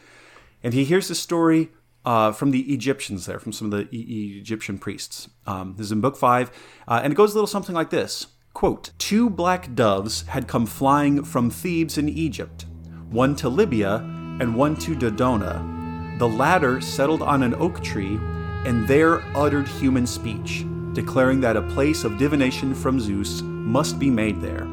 and 0.62 0.74
he 0.74 0.84
hears 0.84 1.08
this 1.08 1.20
story 1.20 1.70
uh, 2.04 2.32
from 2.32 2.50
the 2.50 2.72
Egyptians 2.72 3.26
there, 3.26 3.38
from 3.38 3.52
some 3.52 3.72
of 3.72 3.78
the 3.78 3.94
e- 3.96 4.38
Egyptian 4.38 4.78
priests. 4.78 5.28
Um, 5.46 5.74
this 5.76 5.86
is 5.86 5.92
in 5.92 6.00
Book 6.00 6.16
Five, 6.16 6.50
uh, 6.88 7.00
and 7.02 7.12
it 7.12 7.16
goes 7.16 7.32
a 7.32 7.34
little 7.34 7.46
something 7.46 7.74
like 7.74 7.90
this: 7.90 8.28
"Quote: 8.54 8.90
Two 8.98 9.30
black 9.30 9.74
doves 9.74 10.22
had 10.22 10.48
come 10.48 10.66
flying 10.66 11.22
from 11.22 11.50
Thebes 11.50 11.96
in 11.98 12.08
Egypt, 12.08 12.64
one 13.10 13.34
to 13.34 13.48
Libya 13.48 13.96
and 14.38 14.54
one 14.54 14.76
to 14.76 14.94
Dodona. 14.94 16.18
The 16.18 16.28
latter 16.28 16.80
settled 16.80 17.22
on 17.22 17.42
an 17.42 17.54
oak 17.56 17.82
tree, 17.82 18.20
and 18.64 18.86
there 18.86 19.22
uttered 19.34 19.66
human 19.66 20.06
speech, 20.06 20.64
declaring 20.92 21.40
that 21.40 21.56
a 21.56 21.62
place 21.62 22.04
of 22.04 22.18
divination 22.18 22.72
from 22.72 23.00
Zeus 23.00 23.42
must 23.42 23.98
be 23.98 24.10
made 24.10 24.40
there." 24.40 24.66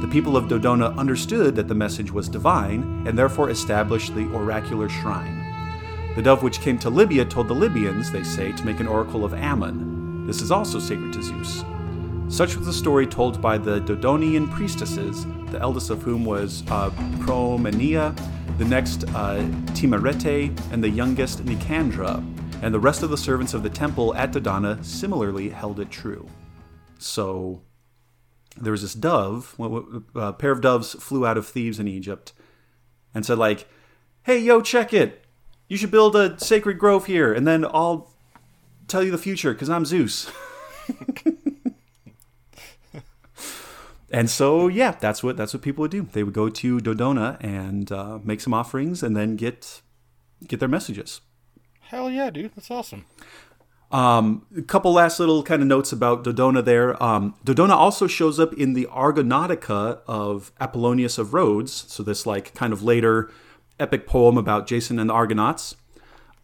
The 0.00 0.08
people 0.08 0.36
of 0.36 0.48
Dodona 0.48 0.96
understood 0.96 1.54
that 1.56 1.68
the 1.68 1.74
message 1.74 2.10
was 2.10 2.28
divine 2.28 3.04
and 3.06 3.16
therefore 3.16 3.50
established 3.50 4.14
the 4.14 4.28
oracular 4.34 4.88
shrine. 4.88 5.44
The 6.16 6.22
dove 6.22 6.42
which 6.42 6.60
came 6.60 6.78
to 6.78 6.90
Libya 6.90 7.24
told 7.24 7.46
the 7.46 7.54
Libyans, 7.54 8.10
they 8.10 8.24
say, 8.24 8.50
to 8.52 8.66
make 8.66 8.80
an 8.80 8.88
oracle 8.88 9.24
of 9.24 9.32
Ammon. 9.32 10.26
This 10.26 10.42
is 10.42 10.50
also 10.50 10.78
sacred 10.80 11.12
to 11.12 11.22
Zeus. 11.22 11.64
Such 12.28 12.56
was 12.56 12.66
the 12.66 12.72
story 12.72 13.06
told 13.06 13.40
by 13.40 13.58
the 13.58 13.80
Dodonian 13.80 14.50
priestesses, 14.50 15.26
the 15.50 15.60
eldest 15.60 15.90
of 15.90 16.02
whom 16.02 16.24
was 16.24 16.62
uh, 16.70 16.90
Promeneia, 17.20 18.14
the 18.58 18.64
next 18.64 19.04
uh, 19.14 19.42
Timarete, 19.74 20.58
and 20.72 20.82
the 20.82 20.88
youngest 20.88 21.44
Nicandra. 21.44 22.24
And 22.62 22.72
the 22.72 22.80
rest 22.80 23.02
of 23.02 23.10
the 23.10 23.18
servants 23.18 23.54
of 23.54 23.62
the 23.62 23.70
temple 23.70 24.14
at 24.14 24.32
Dodona 24.32 24.82
similarly 24.84 25.50
held 25.50 25.78
it 25.78 25.90
true. 25.90 26.26
So 26.98 27.62
there 28.56 28.72
was 28.72 28.82
this 28.82 28.94
dove, 28.94 29.54
a 30.14 30.32
pair 30.32 30.50
of 30.50 30.62
doves 30.62 30.94
flew 30.94 31.26
out 31.26 31.36
of 31.36 31.46
Thebes 31.46 31.78
in 31.78 31.86
Egypt 31.86 32.32
and 33.14 33.26
said, 33.26 33.38
like, 33.38 33.68
hey, 34.22 34.38
yo, 34.38 34.60
check 34.62 34.92
it. 34.94 35.24
you 35.68 35.76
should 35.76 35.90
build 35.90 36.16
a 36.16 36.38
sacred 36.38 36.78
grove 36.78 37.06
here, 37.06 37.32
and 37.32 37.46
then 37.46 37.64
I'll 37.64 38.10
tell 38.88 39.02
you 39.02 39.10
the 39.10 39.18
future 39.18 39.52
because 39.52 39.68
I'm 39.68 39.84
Zeus. 39.84 40.30
and 44.16 44.30
so, 44.30 44.66
yeah, 44.66 44.92
that's 44.92 45.22
what 45.22 45.36
that's 45.36 45.52
what 45.52 45.62
people 45.62 45.82
would 45.82 45.90
do. 45.90 46.08
They 46.10 46.22
would 46.22 46.32
go 46.32 46.48
to 46.48 46.78
Dodona 46.78 47.36
and 47.44 47.92
uh, 47.92 48.18
make 48.24 48.40
some 48.40 48.54
offerings, 48.54 49.02
and 49.02 49.14
then 49.14 49.36
get 49.36 49.82
get 50.48 50.58
their 50.58 50.70
messages. 50.70 51.20
Hell 51.80 52.10
yeah, 52.10 52.30
dude. 52.30 52.52
That's 52.56 52.70
awesome. 52.70 53.04
Um, 53.92 54.46
a 54.56 54.62
couple 54.62 54.94
last 54.94 55.20
little 55.20 55.42
kind 55.42 55.60
of 55.60 55.68
notes 55.68 55.92
about 55.92 56.24
Dodona 56.24 56.64
there. 56.64 57.00
Um, 57.02 57.34
Dodona 57.44 57.76
also 57.76 58.06
shows 58.06 58.40
up 58.40 58.54
in 58.54 58.72
the 58.72 58.86
Argonautica 58.86 60.00
of 60.06 60.50
Apollonius 60.60 61.18
of 61.18 61.34
Rhodes. 61.34 61.72
So 61.72 62.02
this 62.02 62.24
like 62.24 62.54
kind 62.54 62.72
of 62.72 62.82
later 62.82 63.30
epic 63.78 64.06
poem 64.06 64.38
about 64.38 64.66
Jason 64.66 64.98
and 64.98 65.10
the 65.10 65.14
Argonauts. 65.14 65.76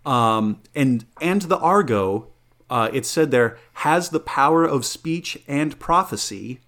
Um, 0.04 0.60
and 0.74 1.06
and 1.22 1.40
the 1.42 1.58
Argo, 1.58 2.28
uh, 2.68 2.90
it 2.92 3.06
said 3.06 3.30
there 3.30 3.56
has 3.74 4.10
the 4.10 4.20
power 4.20 4.64
of 4.66 4.84
speech 4.84 5.38
and 5.48 5.78
prophecy 5.80 6.60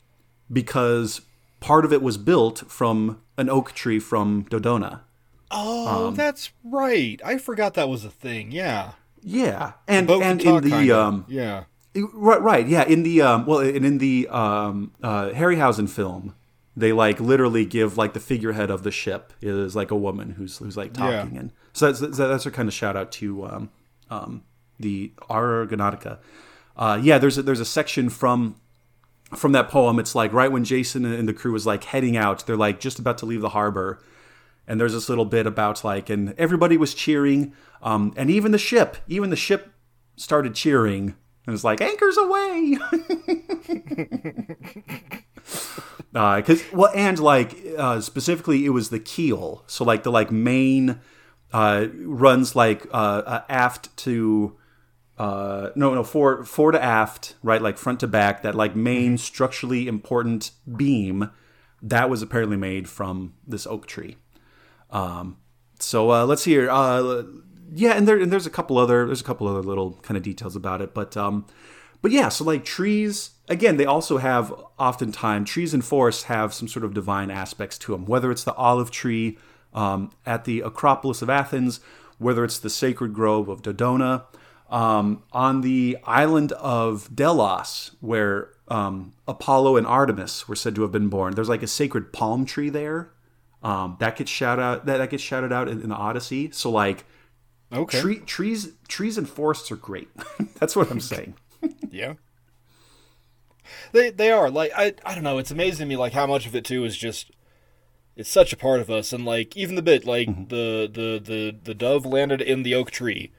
because 0.55 1.21
part 1.61 1.85
of 1.85 1.93
it 1.93 2.01
was 2.01 2.17
built 2.17 2.71
from 2.71 3.21
an 3.37 3.51
oak 3.51 3.73
tree 3.73 3.99
from 3.99 4.45
Dodona. 4.47 5.01
Oh, 5.51 6.11
that's 6.13 6.51
right. 6.65 7.21
I 7.25 7.39
forgot 7.39 7.75
that 7.75 7.89
was 7.89 8.05
a 8.05 8.11
thing. 8.11 8.51
Yeah. 8.53 8.93
Yeah, 9.27 9.73
and 9.89 10.07
Boat 10.07 10.23
and 10.23 10.41
in 10.43 10.61
the 10.61 10.93
um, 10.93 11.25
yeah. 11.29 11.65
Right, 11.95 12.43
right, 12.43 12.67
yeah. 12.69 12.85
In 12.85 13.05
the 13.05 13.23
um, 13.23 13.47
well, 13.47 13.61
and 13.61 13.85
in 13.87 13.97
the 13.97 14.29
um, 14.29 14.93
uh, 15.03 15.31
Harryhausen 15.31 15.89
film, 15.89 16.35
they 16.77 16.93
like 16.93 17.21
literally 17.21 17.65
give 17.65 17.97
like 17.97 18.13
the 18.13 18.21
figurehead 18.21 18.71
of 18.71 18.83
the 18.83 18.91
ship 18.91 19.33
is 19.41 19.75
like 19.75 19.91
a 19.91 19.97
woman 19.97 20.33
who's 20.33 20.59
who's 20.59 20.77
like 20.77 20.95
Yeah. 20.99 21.21
talking, 21.23 21.39
and 21.39 21.53
so 21.73 21.87
that's 21.87 22.01
that's, 22.01 22.19
that's 22.19 22.45
a 22.45 22.51
kind 22.51 22.69
of 22.69 22.75
shout 22.75 22.97
out 22.99 23.13
to 23.13 23.47
um, 23.47 23.71
um, 24.11 24.43
the 24.79 25.13
Argonautica. 25.31 26.19
Uh, 26.77 27.01
yeah, 27.03 27.17
there's 27.17 27.39
a, 27.39 27.43
there's 27.43 27.61
a 27.61 27.65
section 27.65 28.11
from 28.11 28.57
from 29.35 29.53
that 29.53 29.69
poem. 29.69 29.99
It's 29.99 30.15
like 30.15 30.33
right 30.33 30.51
when 30.51 30.65
Jason 30.65 31.05
and 31.05 31.29
the 31.29 31.35
crew 31.35 31.53
was 31.53 31.67
like 31.67 31.85
heading 31.85 32.17
out, 32.17 32.47
they're 32.47 32.57
like 32.57 32.81
just 32.81 32.99
about 32.99 33.19
to 33.19 33.27
leave 33.27 33.41
the 33.41 33.51
harbor, 33.51 34.03
and 34.67 34.81
there's 34.81 34.93
this 34.93 35.09
little 35.09 35.25
bit 35.25 35.47
about 35.47 35.85
like, 35.85 36.11
and 36.11 36.35
everybody 36.39 36.77
was 36.77 36.95
cheering, 36.95 37.53
um, 37.83 38.13
and 38.17 38.31
even 38.31 38.53
the 38.53 38.59
ship, 38.59 38.97
even 39.09 39.31
the 39.31 39.37
ship 39.37 39.73
started 40.17 40.55
cheering, 40.55 41.15
and 41.47 41.55
it's 41.55 41.65
like 41.65 41.81
anchors 41.81 42.17
away. 42.17 42.79
Because 46.15 46.63
well, 46.73 46.93
and 46.95 47.19
like 47.19 47.59
uh, 47.77 48.01
specifically, 48.01 48.65
it 48.65 48.69
was 48.69 48.91
the 48.91 49.01
keel. 49.01 49.65
So 49.67 49.85
like 49.85 50.05
the 50.05 50.13
like 50.13 50.31
main 50.31 51.01
uh, 51.53 51.87
runs 51.93 52.55
like 52.55 52.87
uh, 52.93 53.23
uh, 53.27 53.43
aft 53.49 53.97
to 53.99 54.57
uh, 55.19 55.71
no 55.77 55.95
no 55.95 56.03
fore 56.03 56.45
fore 56.45 56.73
to 56.73 56.83
aft, 56.83 57.35
right? 57.43 57.63
Like 57.63 57.79
front 57.79 58.01
to 58.01 58.07
back. 58.07 58.43
That 58.43 58.55
like 58.55 58.75
main 58.75 59.19
structurally 59.19 59.87
important 59.87 60.51
beam 60.77 61.31
that 61.83 62.09
was 62.09 62.23
apparently 62.23 62.57
made 62.57 62.89
from 62.89 63.35
this 63.47 63.67
oak 63.67 63.87
tree. 63.87 64.17
Um, 64.91 65.37
so 65.79 66.11
uh, 66.11 66.25
let's 66.25 66.43
see 66.43 66.53
here. 66.53 66.71
Uh, 66.71 67.25
yeah, 67.73 67.93
and 67.93 68.09
there 68.09 68.19
and 68.19 68.33
there's 68.33 68.47
a 68.47 68.51
couple 68.51 68.79
other 68.79 69.07
there's 69.07 69.21
a 69.21 69.25
couple 69.25 69.47
other 69.47 69.63
little 69.63 69.99
kind 70.03 70.17
of 70.17 70.23
details 70.23 70.57
about 70.57 70.81
it, 70.81 70.95
but 70.95 71.17
um, 71.17 71.47
but 72.03 72.11
yeah, 72.11 72.29
so 72.29 72.45
like 72.45 72.65
trees 72.65 73.31
again, 73.49 73.77
they 73.77 73.85
also 73.85 74.19
have 74.19 74.53
oftentimes 74.79 75.49
trees 75.49 75.75
and 75.75 75.85
forests 75.85 76.25
have 76.25 76.55
some 76.55 76.69
sort 76.69 76.85
of 76.85 76.95
divine 76.95 77.31
aspects 77.31 77.79
to 77.79 77.93
them. 77.93 78.07
Whether 78.07 78.31
it's 78.31 78.45
the 78.45 78.55
olive 78.55 78.91
tree 78.91 79.39
um, 79.73 80.11
at 80.25 80.45
the 80.45 80.61
Acropolis 80.61 81.23
of 81.23 81.31
Athens, 81.31 81.81
whether 82.19 82.45
it's 82.45 82.59
the 82.59 82.71
sacred 82.71 83.13
grove 83.13 83.49
of 83.49 83.63
Dodona, 83.63 84.25
um, 84.71 85.23
on 85.33 85.61
the 85.61 85.99
island 86.05 86.53
of 86.53 87.15
Delos, 87.15 87.93
where 88.01 88.51
um, 88.69 89.13
Apollo 89.29 89.77
and 89.77 89.87
Artemis 89.87 90.49
were 90.49 90.57
said 90.57 90.75
to 90.77 90.83
have 90.83 90.93
been 90.93 91.09
born. 91.09 91.35
There's 91.35 91.49
like 91.49 91.63
a 91.63 91.67
sacred 91.67 92.13
palm 92.13 92.45
tree 92.47 92.71
there 92.71 93.11
um, 93.63 93.97
that 94.01 94.17
gets 94.17 94.31
shouted 94.31 94.63
out. 94.63 94.87
That, 94.87 94.99
that 94.99 95.11
gets 95.11 95.23
shouted 95.23 95.53
out 95.53 95.69
in, 95.69 95.83
in 95.83 95.89
the 95.91 95.95
Odyssey. 95.95 96.51
So 96.53 96.71
like, 96.71 97.05
Okay. 97.73 98.01
tree, 98.01 98.19
trees, 98.21 98.73
trees 98.89 99.19
and 99.19 99.29
forests 99.29 99.73
are 99.73 99.77
great. 99.77 100.09
That's 100.61 100.77
what 100.77 100.91
I'm 100.91 101.01
saying. 101.13 101.35
Yeah. 101.91 102.15
They 103.93 104.11
they 104.11 104.31
are 104.31 104.51
like 104.51 104.71
I 104.77 104.95
I 105.05 105.15
don't 105.15 105.25
know. 105.25 105.39
It's 105.39 105.51
amazing 105.51 105.79
to 105.85 105.89
me 105.89 105.97
like 105.97 106.13
how 106.13 106.27
much 106.27 106.47
of 106.47 106.55
it 106.55 106.65
too 106.65 106.85
is 106.85 106.97
just 106.97 107.31
it's 108.17 108.29
such 108.31 108.53
a 108.53 108.57
part 108.57 108.81
of 108.81 108.91
us 108.91 109.13
and 109.13 109.25
like 109.25 109.57
even 109.57 109.75
the 109.75 109.83
bit 109.83 110.05
like 110.05 110.29
Mm-hmm. 110.29 110.45
the, 110.45 110.89
the 110.93 111.19
the 111.25 111.57
the 111.65 111.75
dove 111.75 112.05
landed 112.07 112.41
in 112.41 112.63
the 112.63 112.75
oak 112.75 112.91
tree. 112.91 113.33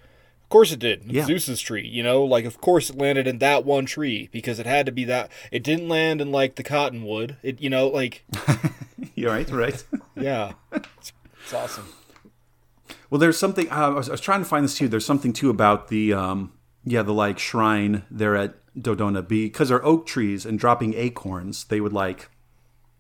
Of 0.46 0.50
course 0.50 0.72
it 0.72 0.80
did. 0.80 1.12
Yeah. 1.12 1.26
Zeus's 1.26 1.60
tree, 1.60 1.88
you 1.88 2.04
know, 2.04 2.24
like 2.24 2.46
of 2.46 2.62
course 2.62 2.90
it 2.90 2.98
landed 2.98 3.26
in 3.26 3.40
that 3.40 3.66
one 3.66 3.86
tree 3.86 4.30
because 4.32 4.60
it 4.60 4.68
had 4.68 4.86
to 4.86 4.92
be 4.92 5.04
that. 5.06 5.32
It 5.52 5.64
didn't 5.64 5.90
land 5.90 6.22
in 6.22 6.32
like 6.32 6.56
the 6.56 6.64
cottonwood. 6.64 7.38
It 7.42 7.60
you 7.62 7.70
know 7.70 7.88
like 7.88 8.24
You're 9.16 9.32
right, 9.32 9.50
right. 9.50 9.84
yeah, 10.16 10.54
it's, 10.72 11.14
it's 11.42 11.54
awesome. 11.54 11.88
Well, 13.10 13.20
there's 13.20 13.40
something. 13.40 13.70
Uh, 13.72 13.76
I, 13.76 13.90
was, 13.90 14.10
I 14.10 14.14
was 14.14 14.22
trying 14.22 14.42
to 14.42 14.46
find 14.46 14.66
this 14.66 14.76
too. 14.78 14.88
There's 14.88 15.06
something 15.06 15.34
too 15.34 15.50
about 15.50 15.88
the, 15.88 16.14
um, 16.14 16.52
yeah, 16.84 17.02
the 17.02 17.14
like 17.14 17.40
shrine 17.40 18.04
there 18.12 18.36
at 18.36 18.56
Dodona. 18.76 19.26
Because 19.26 19.70
they're 19.70 19.84
oak 19.86 20.06
trees 20.06 20.46
and 20.46 20.60
dropping 20.60 20.94
acorns, 20.96 21.64
they 21.66 21.80
would 21.80 21.94
like 21.94 22.30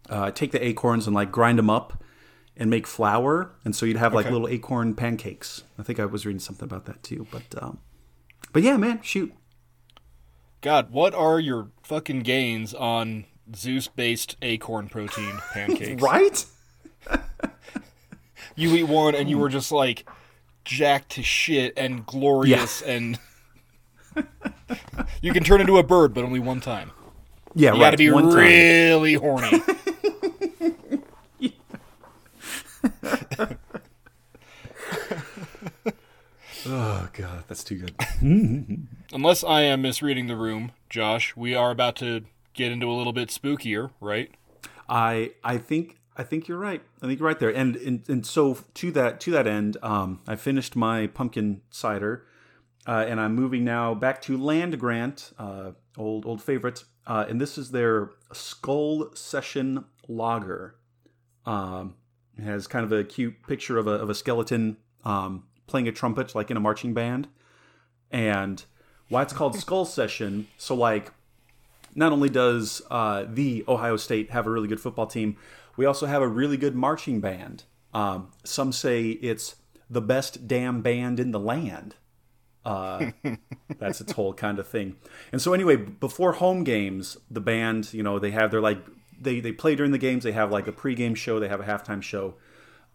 uh, 0.09 0.31
take 0.31 0.51
the 0.51 0.65
acorns 0.65 1.05
and 1.05 1.15
like 1.15 1.31
grind 1.31 1.59
them 1.59 1.69
up 1.69 2.01
and 2.57 2.69
make 2.69 2.87
flour, 2.87 3.51
and 3.65 3.75
so 3.75 3.85
you'd 3.85 3.97
have 3.97 4.13
like 4.13 4.25
Okay. 4.25 4.33
little 4.33 4.47
acorn 4.47 4.93
pancakes. 4.95 5.63
I 5.77 5.83
think 5.83 5.99
I 5.99 6.05
was 6.05 6.25
reading 6.25 6.39
something 6.39 6.65
about 6.65 6.85
that 6.85 7.03
too. 7.03 7.27
But, 7.31 7.43
um, 7.61 7.79
but 8.53 8.63
yeah, 8.63 8.77
man, 8.77 9.01
shoot. 9.01 9.33
God, 10.61 10.89
what 10.91 11.13
are 11.13 11.39
your 11.39 11.69
fucking 11.83 12.21
gains 12.21 12.73
on 12.73 13.25
Zeus-based 13.55 14.37
acorn 14.41 14.87
protein 14.89 15.37
pancakes? 15.53 16.01
Right? 16.01 16.45
you 18.55 18.73
eat 18.75 18.83
one 18.83 19.15
and 19.15 19.29
you 19.29 19.37
were 19.37 19.49
just 19.49 19.71
like 19.71 20.09
jacked 20.63 21.09
to 21.11 21.23
shit 21.23 21.73
and 21.77 22.05
glorious 22.05 22.81
and 22.81 23.19
you 25.21 25.31
can 25.33 25.43
turn 25.43 25.61
into 25.61 25.77
a 25.77 25.83
bird 25.83 26.13
but 26.13 26.23
only 26.23 26.39
one 26.39 26.59
time 26.61 26.89
Yeah, 27.53 27.69
you 27.69 27.73
right. 27.73 27.79
gotta 27.91 27.97
be 27.97 28.09
One 28.09 28.23
time. 28.29 28.37
really 28.37 29.13
horny 29.15 29.61
Oh 36.67 37.07
god, 37.13 37.43
that's 37.47 37.63
too 37.63 37.77
good. 37.77 38.87
unless 39.13 39.43
i 39.43 39.61
am 39.61 39.83
misreading 39.83 40.25
the 40.27 40.35
room 40.35 40.71
josh 40.89 41.35
we 41.35 41.53
are 41.53 41.69
about 41.69 41.95
to 41.97 42.21
get 42.53 42.71
into 42.71 42.89
a 42.89 42.93
little 42.93 43.13
bit 43.13 43.29
spookier 43.29 43.91
right 43.99 44.31
I 44.87 45.31
I 45.43 45.57
think 45.57 45.97
I 46.17 46.23
think 46.23 46.47
you're 46.47 46.57
right. 46.59 46.81
I 47.01 47.07
think 47.07 47.19
you're 47.19 47.27
right 47.27 47.39
there. 47.39 47.49
And 47.53 47.75
and, 47.77 48.07
and 48.07 48.25
so 48.25 48.57
to 48.75 48.91
that 48.91 49.19
to 49.21 49.31
that 49.31 49.47
end, 49.47 49.77
um, 49.81 50.21
I 50.27 50.35
finished 50.35 50.75
my 50.75 51.07
pumpkin 51.07 51.61
cider, 51.69 52.25
uh, 52.87 53.05
and 53.07 53.19
I'm 53.19 53.35
moving 53.35 53.63
now 53.63 53.93
back 53.93 54.21
to 54.23 54.37
Land 54.37 54.79
Grant, 54.79 55.31
uh, 55.37 55.71
old 55.97 56.25
old 56.25 56.41
favorite. 56.41 56.83
Uh, 57.07 57.25
and 57.29 57.39
this 57.39 57.57
is 57.57 57.71
their 57.71 58.11
Skull 58.33 59.11
Session 59.13 59.85
Lager. 60.07 60.75
Um, 61.45 61.95
it 62.37 62.43
has 62.43 62.67
kind 62.67 62.83
of 62.83 62.91
a 62.91 63.03
cute 63.03 63.35
picture 63.47 63.77
of 63.77 63.87
a 63.87 63.91
of 63.91 64.09
a 64.09 64.15
skeleton 64.15 64.77
um, 65.03 65.43
playing 65.67 65.87
a 65.87 65.91
trumpet, 65.91 66.35
like 66.35 66.51
in 66.51 66.57
a 66.57 66.59
marching 66.59 66.93
band. 66.93 67.27
And 68.11 68.63
why 69.09 69.21
it's 69.21 69.33
called 69.33 69.55
Skull 69.55 69.85
Session? 69.85 70.47
So 70.57 70.75
like 70.75 71.11
not 71.95 72.11
only 72.11 72.29
does 72.29 72.81
uh, 72.91 73.25
the 73.27 73.63
Ohio 73.67 73.97
State 73.97 74.31
have 74.31 74.45
a 74.45 74.49
really 74.49 74.67
good 74.67 74.81
football 74.81 75.07
team, 75.07 75.37
we 75.77 75.85
also 75.85 76.05
have 76.05 76.21
a 76.21 76.27
really 76.27 76.57
good 76.57 76.75
marching 76.75 77.21
band. 77.21 77.63
Um, 77.93 78.31
some 78.43 78.71
say 78.71 79.09
it's 79.09 79.55
the 79.89 80.01
best 80.01 80.47
damn 80.47 80.81
band 80.81 81.19
in 81.19 81.31
the 81.31 81.39
land. 81.39 81.95
Uh, 82.65 83.11
that's 83.77 84.01
its 84.01 84.13
whole 84.13 84.33
kind 84.33 84.59
of 84.59 84.67
thing. 84.67 84.95
And 85.31 85.41
so, 85.41 85.53
anyway, 85.53 85.75
before 85.77 86.33
home 86.33 86.63
games, 86.63 87.17
the 87.29 87.41
band, 87.41 87.93
you 87.93 88.03
know, 88.03 88.19
they 88.19 88.31
have 88.31 88.51
their 88.51 88.61
like 88.61 88.79
they 89.19 89.39
they 89.39 89.51
play 89.51 89.75
during 89.75 89.91
the 89.91 89.97
games. 89.97 90.23
They 90.23 90.31
have 90.31 90.51
like 90.51 90.67
a 90.67 90.71
pregame 90.71 91.15
show. 91.15 91.39
They 91.39 91.47
have 91.47 91.59
a 91.59 91.65
halftime 91.65 92.01
show, 92.01 92.35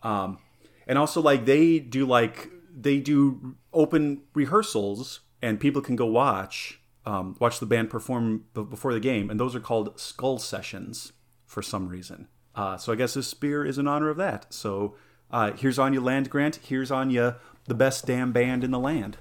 um, 0.02 0.38
and 0.86 0.98
also 0.98 1.20
like 1.20 1.44
they 1.44 1.78
do 1.78 2.06
like 2.06 2.50
they 2.74 2.98
do 2.98 3.56
open 3.72 4.22
rehearsals, 4.34 5.20
and 5.42 5.60
people 5.60 5.82
can 5.82 5.96
go 5.96 6.06
watch 6.06 6.80
um, 7.06 7.36
watch 7.38 7.58
the 7.60 7.66
band 7.66 7.90
perform 7.90 8.44
b- 8.54 8.62
before 8.62 8.92
the 8.92 9.00
game, 9.00 9.30
and 9.30 9.40
those 9.40 9.54
are 9.54 9.60
called 9.60 9.98
skull 9.98 10.38
sessions 10.38 11.12
for 11.46 11.62
some 11.62 11.88
reason. 11.88 12.28
Uh, 12.54 12.76
so 12.76 12.92
I 12.92 12.96
guess 12.96 13.14
this 13.14 13.26
spear 13.26 13.64
is 13.64 13.78
in 13.78 13.86
honor 13.88 14.10
of 14.10 14.16
that. 14.18 14.52
So 14.52 14.96
uh, 15.30 15.52
here's 15.52 15.78
on 15.78 15.92
you, 15.92 16.00
Land 16.00 16.30
Grant. 16.30 16.56
Here's 16.56 16.90
on 16.90 17.10
you, 17.10 17.34
the 17.66 17.74
best 17.74 18.06
damn 18.06 18.32
band 18.32 18.64
in 18.64 18.70
the 18.70 18.78
land. 18.78 19.18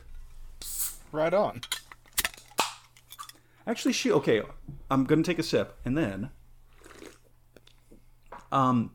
right 1.12 1.34
on 1.34 1.62
Actually, 3.70 3.94
she 3.94 4.12
okay. 4.12 4.42
I'm 4.90 5.04
gonna 5.06 5.22
take 5.22 5.38
a 5.38 5.44
sip, 5.44 5.78
and 5.86 5.96
then, 5.96 6.32
um, 8.52 8.92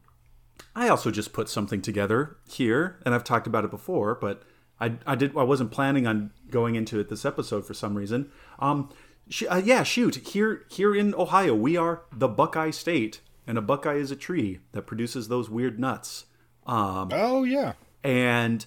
I 0.76 0.88
also 0.88 1.10
just 1.10 1.32
put 1.32 1.48
something 1.48 1.80
together 1.82 2.36
here, 2.48 2.98
and 3.04 3.14
I've 3.14 3.24
talked 3.24 3.46
about 3.46 3.64
it 3.64 3.70
before, 3.70 4.14
but 4.14 4.42
I, 4.80 4.94
I 5.06 5.14
did. 5.14 5.36
I 5.36 5.42
wasn't 5.44 5.70
planning 5.70 6.06
on 6.06 6.30
going 6.50 6.74
into 6.74 6.98
it 7.00 7.08
this 7.08 7.24
episode 7.24 7.66
for 7.66 7.74
some 7.74 7.94
reason. 7.96 8.30
Um, 8.58 8.90
sh- 9.28 9.44
uh, 9.48 9.62
yeah, 9.64 9.82
shoot. 9.82 10.16
Here, 10.16 10.64
here 10.70 10.94
in 10.94 11.14
Ohio, 11.14 11.54
we 11.54 11.76
are 11.76 12.02
the 12.12 12.28
Buckeye 12.28 12.70
State, 12.70 13.20
and 13.46 13.56
a 13.58 13.62
Buckeye 13.62 13.94
is 13.96 14.10
a 14.10 14.16
tree 14.16 14.60
that 14.72 14.82
produces 14.86 15.28
those 15.28 15.48
weird 15.50 15.78
nuts. 15.78 16.26
Um, 16.66 17.10
Oh 17.12 17.44
yeah. 17.44 17.74
and 18.02 18.64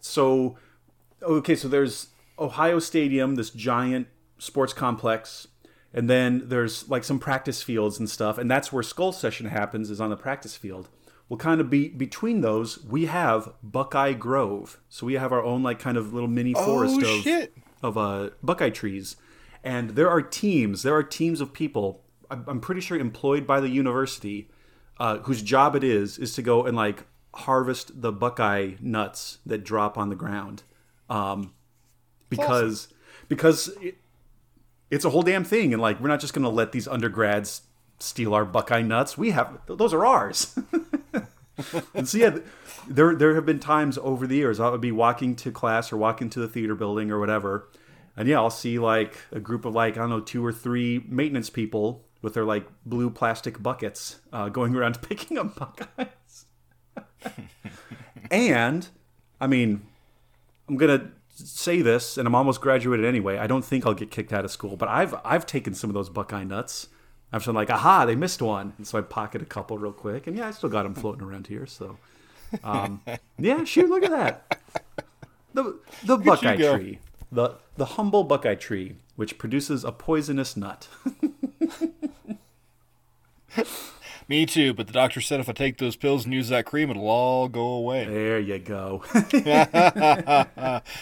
so, 0.00 0.56
okay, 1.22 1.54
so 1.56 1.68
there's 1.68 2.08
Ohio 2.38 2.78
Stadium, 2.78 3.36
this 3.36 3.50
giant 3.50 4.08
sports 4.38 4.72
complex, 4.72 5.46
and 5.96 6.08
then 6.08 6.42
there's 6.48 6.88
like 6.88 7.02
some 7.02 7.18
practice 7.18 7.62
fields 7.62 7.98
and 7.98 8.08
stuff, 8.08 8.38
and 8.38 8.48
that's 8.50 8.72
where 8.72 8.82
Skull 8.84 9.10
Session 9.12 9.46
happens, 9.46 9.90
is 9.90 10.00
on 10.00 10.10
the 10.10 10.16
practice 10.16 10.56
field. 10.56 10.88
Well, 11.28 11.38
kind 11.38 11.60
of 11.60 11.68
be 11.68 11.88
between 11.88 12.40
those, 12.42 12.84
we 12.84 13.06
have 13.06 13.52
Buckeye 13.62 14.12
Grove. 14.12 14.78
So 14.88 15.06
we 15.06 15.14
have 15.14 15.32
our 15.32 15.42
own 15.42 15.64
like 15.64 15.80
kind 15.80 15.96
of 15.96 16.12
little 16.12 16.28
mini 16.28 16.54
forest 16.54 17.00
Oh, 17.02 17.16
of 17.16 17.22
shit. 17.22 17.52
of 17.82 17.98
uh, 17.98 18.30
Buckeye 18.44 18.70
trees, 18.70 19.16
and 19.64 19.90
there 19.90 20.08
are 20.08 20.22
teams. 20.22 20.84
There 20.84 20.94
are 20.94 21.02
teams 21.02 21.40
of 21.40 21.52
people. 21.52 22.04
I'm 22.30 22.60
pretty 22.60 22.80
sure 22.80 22.98
employed 22.98 23.46
by 23.46 23.60
the 23.60 23.68
university, 23.68 24.50
uh, 24.98 25.18
whose 25.18 25.42
job 25.42 25.74
it 25.76 25.82
is 25.84 26.18
is 26.18 26.34
to 26.34 26.42
go 26.42 26.64
and 26.66 26.76
like 26.76 27.04
harvest 27.34 28.00
the 28.02 28.12
Buckeye 28.12 28.74
nuts 28.80 29.38
that 29.46 29.64
drop 29.64 29.96
on 29.98 30.08
the 30.10 30.16
ground, 30.16 30.62
um, 31.08 31.54
because 32.28 32.88
because 33.28 33.68
it, 33.80 33.96
it's 34.90 35.04
a 35.04 35.10
whole 35.10 35.22
damn 35.22 35.44
thing, 35.44 35.72
and 35.72 35.82
like 35.82 36.00
we're 36.00 36.08
not 36.08 36.20
just 36.20 36.34
gonna 36.34 36.48
let 36.48 36.72
these 36.72 36.88
undergrads 36.88 37.62
steal 37.98 38.34
our 38.34 38.44
Buckeye 38.44 38.82
nuts. 38.82 39.16
We 39.16 39.30
have 39.30 39.58
those 39.66 39.92
are 39.92 40.04
ours. 40.04 40.58
and 41.94 42.08
so 42.08 42.18
yeah, 42.18 42.38
there 42.88 43.14
there 43.14 43.34
have 43.34 43.46
been 43.46 43.58
times 43.58 43.98
over 43.98 44.26
the 44.26 44.36
years 44.36 44.60
I 44.60 44.70
would 44.70 44.80
be 44.80 44.92
walking 44.92 45.34
to 45.36 45.50
class 45.50 45.92
or 45.92 45.96
walking 45.96 46.30
to 46.30 46.40
the 46.40 46.48
theater 46.48 46.74
building 46.74 47.10
or 47.10 47.18
whatever, 47.18 47.68
and 48.16 48.28
yeah, 48.28 48.36
I'll 48.36 48.50
see 48.50 48.78
like 48.78 49.16
a 49.32 49.40
group 49.40 49.64
of 49.64 49.74
like 49.74 49.96
I 49.96 50.00
don't 50.00 50.10
know 50.10 50.20
two 50.20 50.44
or 50.44 50.52
three 50.52 51.04
maintenance 51.08 51.50
people 51.50 52.04
with 52.22 52.34
their 52.34 52.44
like 52.44 52.66
blue 52.84 53.10
plastic 53.10 53.62
buckets 53.62 54.20
uh, 54.32 54.48
going 54.48 54.74
around 54.74 55.00
picking 55.08 55.38
up 55.38 55.56
Buckeyes. 55.56 56.46
and 58.30 58.88
I 59.40 59.46
mean, 59.46 59.86
I'm 60.68 60.76
gonna 60.76 61.12
say 61.36 61.82
this, 61.82 62.16
and 62.18 62.26
I'm 62.26 62.34
almost 62.34 62.60
graduated 62.60 63.04
anyway. 63.04 63.38
I 63.38 63.46
don't 63.46 63.64
think 63.64 63.86
I'll 63.86 63.94
get 63.94 64.10
kicked 64.10 64.32
out 64.32 64.44
of 64.44 64.50
school, 64.50 64.76
but 64.76 64.88
I've 64.88 65.14
I've 65.24 65.46
taken 65.46 65.74
some 65.74 65.90
of 65.90 65.94
those 65.94 66.08
Buckeye 66.08 66.44
nuts. 66.44 66.88
I've 67.32 67.44
been 67.44 67.54
like, 67.54 67.70
aha, 67.70 68.04
they 68.06 68.14
missed 68.14 68.40
one, 68.40 68.72
and 68.78 68.86
so 68.86 68.98
I 68.98 69.02
pocket 69.02 69.42
a 69.42 69.44
couple 69.44 69.78
real 69.78 69.92
quick, 69.92 70.26
and 70.26 70.36
yeah, 70.36 70.48
I 70.48 70.50
still 70.52 70.68
got 70.68 70.84
them 70.84 70.94
floating 70.94 71.22
around 71.22 71.48
here. 71.48 71.66
So, 71.66 71.98
um, 72.62 73.02
yeah, 73.38 73.64
shoot, 73.64 73.88
look 73.88 74.04
at 74.04 74.10
that, 74.10 74.60
the 75.52 75.78
the 76.04 76.16
Buckeye 76.16 76.56
tree, 76.56 77.00
the 77.30 77.56
the 77.76 77.84
humble 77.84 78.24
Buckeye 78.24 78.54
tree, 78.54 78.96
which 79.16 79.38
produces 79.38 79.84
a 79.84 79.92
poisonous 79.92 80.56
nut. 80.56 80.88
Me 84.28 84.44
too, 84.44 84.74
but 84.74 84.88
the 84.88 84.92
doctor 84.92 85.20
said 85.20 85.38
if 85.38 85.48
I 85.48 85.52
take 85.52 85.78
those 85.78 85.94
pills 85.94 86.24
and 86.24 86.34
use 86.34 86.48
that 86.48 86.66
cream, 86.66 86.90
it'll 86.90 87.08
all 87.08 87.48
go 87.48 87.60
away. 87.64 88.04
there 88.08 88.40
you 88.40 88.58
go. 88.58 89.04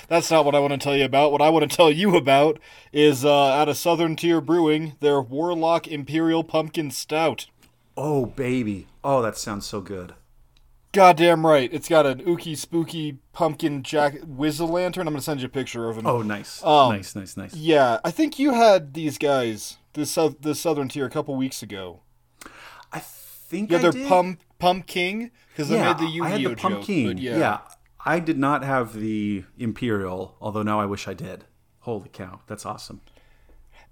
That's 0.08 0.30
not 0.30 0.44
what 0.44 0.54
I 0.54 0.58
want 0.58 0.72
to 0.72 0.78
tell 0.78 0.94
you 0.96 1.04
about. 1.06 1.32
What 1.32 1.40
I 1.40 1.48
want 1.48 1.68
to 1.70 1.74
tell 1.76 1.90
you 1.90 2.16
about 2.16 2.58
is 2.92 3.24
uh, 3.24 3.32
out 3.32 3.68
of 3.68 3.76
Southern 3.78 4.14
Tier 4.16 4.40
Brewing, 4.40 4.94
their 5.00 5.20
Warlock 5.22 5.88
Imperial 5.88 6.44
Pumpkin 6.44 6.90
Stout. 6.90 7.46
oh 7.96 8.26
baby, 8.26 8.86
oh 9.02 9.22
that 9.22 9.36
sounds 9.38 9.64
so 9.66 9.80
good. 9.80 10.14
Goddamn 10.92 11.44
right. 11.44 11.68
It's 11.72 11.88
got 11.88 12.06
an 12.06 12.22
ooky 12.24 12.56
spooky 12.56 13.18
pumpkin 13.32 13.82
jack 13.82 14.14
whizzle 14.24 14.68
lantern. 14.68 15.08
I'm 15.08 15.14
gonna 15.14 15.22
send 15.22 15.40
you 15.40 15.46
a 15.46 15.48
picture 15.48 15.88
of 15.88 15.96
him. 15.98 16.06
Oh 16.06 16.22
nice, 16.22 16.62
Um, 16.62 16.92
nice, 16.92 17.16
nice, 17.16 17.36
nice. 17.36 17.54
Yeah, 17.54 17.98
I 18.04 18.10
think 18.12 18.38
you 18.38 18.52
had 18.54 18.94
these 18.94 19.18
guys, 19.18 19.78
this 19.94 20.12
south, 20.12 20.36
this 20.42 20.60
Southern 20.60 20.88
Tier, 20.88 21.06
a 21.06 21.10
couple 21.10 21.34
weeks 21.34 21.62
ago. 21.62 22.00
I 22.94 23.00
think 23.00 23.70
Yeah, 23.70 23.78
I 23.78 23.82
they're 23.82 23.90
did. 23.92 24.08
Pump 24.08 24.40
Pump 24.58 24.86
King 24.86 25.30
because 25.50 25.70
I 25.70 25.76
made 25.84 25.98
the 25.98 26.06
Yu-Gi-Oh 26.06 26.24
I 26.24 26.28
had 26.30 26.40
the 26.40 26.44
joke. 26.44 26.58
pumpkin. 26.58 27.06
But 27.08 27.18
yeah. 27.18 27.38
yeah. 27.38 27.58
I 28.06 28.20
did 28.20 28.38
not 28.38 28.62
have 28.64 28.94
the 28.94 29.44
imperial, 29.58 30.36
although 30.40 30.62
now 30.62 30.78
I 30.80 30.86
wish 30.86 31.08
I 31.08 31.14
did. 31.14 31.44
Holy 31.80 32.08
cow, 32.10 32.40
that's 32.46 32.64
awesome. 32.64 33.00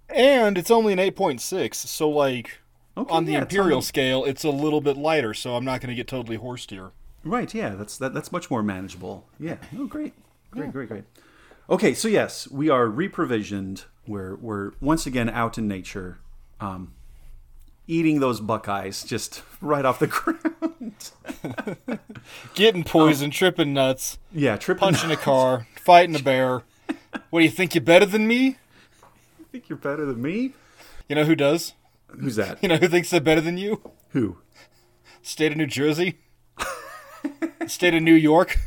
and 0.09 0.57
it's 0.59 0.71
only 0.71 0.93
an 0.93 0.99
8.6, 0.99 1.75
so 1.75 2.09
like 2.09 2.61
Okay, 2.97 3.13
on 3.15 3.25
the 3.25 3.33
yeah, 3.33 3.43
it's 3.43 3.55
imperial 3.55 3.79
on 3.79 3.83
scale, 3.83 4.25
it's 4.25 4.45
a 4.45 4.51
little 4.51 4.81
bit 4.83 4.97
lighter. 4.99 5.33
So 5.35 5.57
I'm 5.57 5.65
not 5.65 5.81
gonna 5.81 5.95
get 5.95 6.07
totally 6.09 6.37
horsed 6.37 6.71
here. 6.71 6.93
Right, 7.25 7.53
yeah, 7.55 7.71
that's 7.71 7.97
that, 7.99 8.13
that's 8.15 8.31
much 8.33 8.51
more 8.51 8.63
manageable. 8.63 9.27
Yeah. 9.41 9.57
Oh, 9.79 9.87
great, 9.87 10.13
great, 10.51 10.73
great, 10.73 10.89
great. 10.89 11.05
Okay, 11.71 11.95
so 11.95 12.09
yes, 12.09 12.49
we 12.51 12.69
are 12.69 12.87
reprovisioned. 12.87 13.85
We're 14.07 14.37
we're 14.37 14.73
once 14.81 15.07
again 15.07 15.31
out 15.31 15.57
in 15.57 15.69
nature, 15.69 16.19
um, 16.61 16.93
eating 17.87 18.21
those 18.21 18.41
buckeyes 18.41 19.03
just 19.03 19.43
right 19.61 19.85
off 19.85 19.99
the 19.99 20.07
ground. 20.07 21.11
Getting 22.55 22.83
oh. 22.83 22.89
poisoned, 22.89 23.33
tripping 23.33 23.73
nuts, 23.73 24.19
yeah, 24.33 24.57
tripping. 24.57 24.81
punching 24.81 25.11
a 25.11 25.17
car, 25.17 25.67
fighting 25.77 26.17
a 26.17 26.23
bear. 26.23 26.63
What 27.31 27.41
do 27.41 27.45
you 27.45 27.51
think? 27.51 27.75
You're 27.75 27.85
better 27.85 28.07
than 28.07 28.27
me? 28.27 28.59
You 29.39 29.47
think 29.51 29.69
you're 29.69 29.79
better 29.79 30.07
than 30.07 30.23
me. 30.23 30.53
You 31.09 31.17
know 31.17 31.25
who 31.25 31.35
does? 31.35 31.75
Who's 32.09 32.37
that? 32.37 32.63
You 32.63 32.69
know 32.69 32.77
who 32.77 32.89
thinks 32.89 33.11
they're 33.11 33.21
better 33.21 33.41
than 33.41 33.59
you? 33.59 33.91
Who? 34.11 34.39
State 35.23 35.53
of 35.53 35.59
New 35.59 35.67
Jersey, 35.67 36.19
state 37.67 37.95
of 37.95 38.03
New 38.03 38.15
York, 38.15 38.59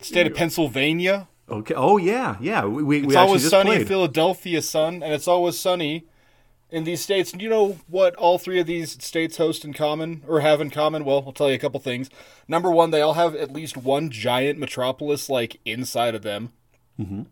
state 0.00 0.26
of 0.26 0.34
Pennsylvania. 0.34 1.28
Okay. 1.48 1.74
Oh 1.74 1.96
yeah, 1.96 2.36
yeah. 2.40 2.64
We 2.64 2.82
we, 2.82 3.02
we 3.02 3.06
It's 3.08 3.16
always 3.16 3.42
just 3.42 3.50
sunny 3.50 3.70
in 3.70 3.76
played. 3.78 3.88
Philadelphia, 3.88 4.62
son, 4.62 5.02
and 5.02 5.12
it's 5.12 5.26
always 5.26 5.58
sunny 5.58 6.06
in 6.70 6.84
these 6.84 7.00
states. 7.00 7.32
Do 7.32 7.42
you 7.42 7.50
know 7.50 7.78
what 7.88 8.14
all 8.16 8.38
three 8.38 8.60
of 8.60 8.66
these 8.66 9.02
states 9.02 9.36
host 9.36 9.64
in 9.64 9.72
common 9.72 10.22
or 10.26 10.40
have 10.40 10.60
in 10.60 10.70
common? 10.70 11.04
Well, 11.04 11.24
I'll 11.26 11.32
tell 11.32 11.48
you 11.48 11.56
a 11.56 11.58
couple 11.58 11.80
things. 11.80 12.10
Number 12.48 12.70
one, 12.70 12.90
they 12.90 13.00
all 13.00 13.14
have 13.14 13.34
at 13.34 13.52
least 13.52 13.76
one 13.76 14.10
giant 14.10 14.58
metropolis 14.58 15.28
like 15.28 15.60
inside 15.64 16.14
of 16.14 16.22
them. 16.22 16.50
Mm-hmm. 16.98 17.22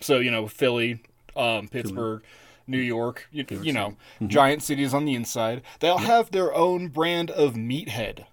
So 0.00 0.18
you 0.18 0.30
know, 0.30 0.46
Philly, 0.48 1.00
um, 1.36 1.68
Pittsburgh. 1.68 2.22
New 2.66 2.78
York, 2.78 3.28
you, 3.30 3.44
you 3.50 3.74
know, 3.74 3.96
Mm-hmm. 4.14 4.28
giant 4.28 4.62
cities 4.62 4.94
on 4.94 5.04
the 5.04 5.14
inside. 5.14 5.60
They 5.80 5.88
all 5.90 5.98
have 5.98 6.30
their 6.30 6.54
own 6.54 6.88
brand 6.88 7.30
of 7.30 7.52
meathead. 7.56 8.24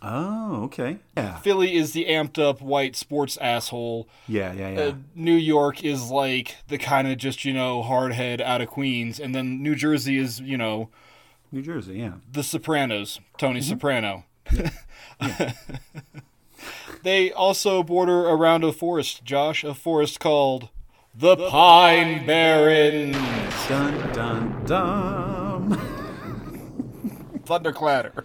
Oh, 0.00 0.62
okay. 0.64 0.98
Yeah, 1.16 1.36
Philly 1.38 1.74
is 1.74 1.92
the 1.92 2.04
amped 2.06 2.38
up 2.38 2.60
white 2.62 2.94
sports 2.94 3.36
asshole. 3.38 4.08
yeah, 4.28 4.52
yeah, 4.52 4.68
yeah. 4.70 4.80
Uh, 4.80 4.94
New 5.16 5.34
York 5.34 5.82
is 5.82 6.08
like 6.10 6.56
the 6.68 6.78
kind 6.78 7.08
of 7.08 7.18
just 7.18 7.44
you 7.44 7.52
know 7.52 7.82
hardhead 7.82 8.40
out 8.40 8.60
of 8.60 8.68
Queens, 8.68 9.18
and 9.18 9.34
then 9.34 9.60
New 9.62 9.74
Jersey 9.74 10.16
is 10.16 10.40
you 10.40 10.56
know 10.56 10.88
New 11.50 11.62
Jersey. 11.62 11.98
Yeah. 11.98 12.12
the 12.30 12.42
Sopranos, 12.44 13.18
Tony 13.38 13.58
Mm-hmm. 13.60 13.68
Soprano. 13.70 14.24
they 17.02 17.32
also 17.32 17.82
border 17.82 18.28
around 18.28 18.64
a 18.64 18.72
forest, 18.72 19.24
Josh, 19.24 19.64
a 19.64 19.74
forest 19.74 20.20
called 20.20 20.68
the, 21.14 21.36
Pine 21.36 22.24
Barrens. 22.26 23.16
Dun 23.68 24.12
dun 24.12 24.64
dun. 24.64 25.80
Thunderclatter. 27.48 28.24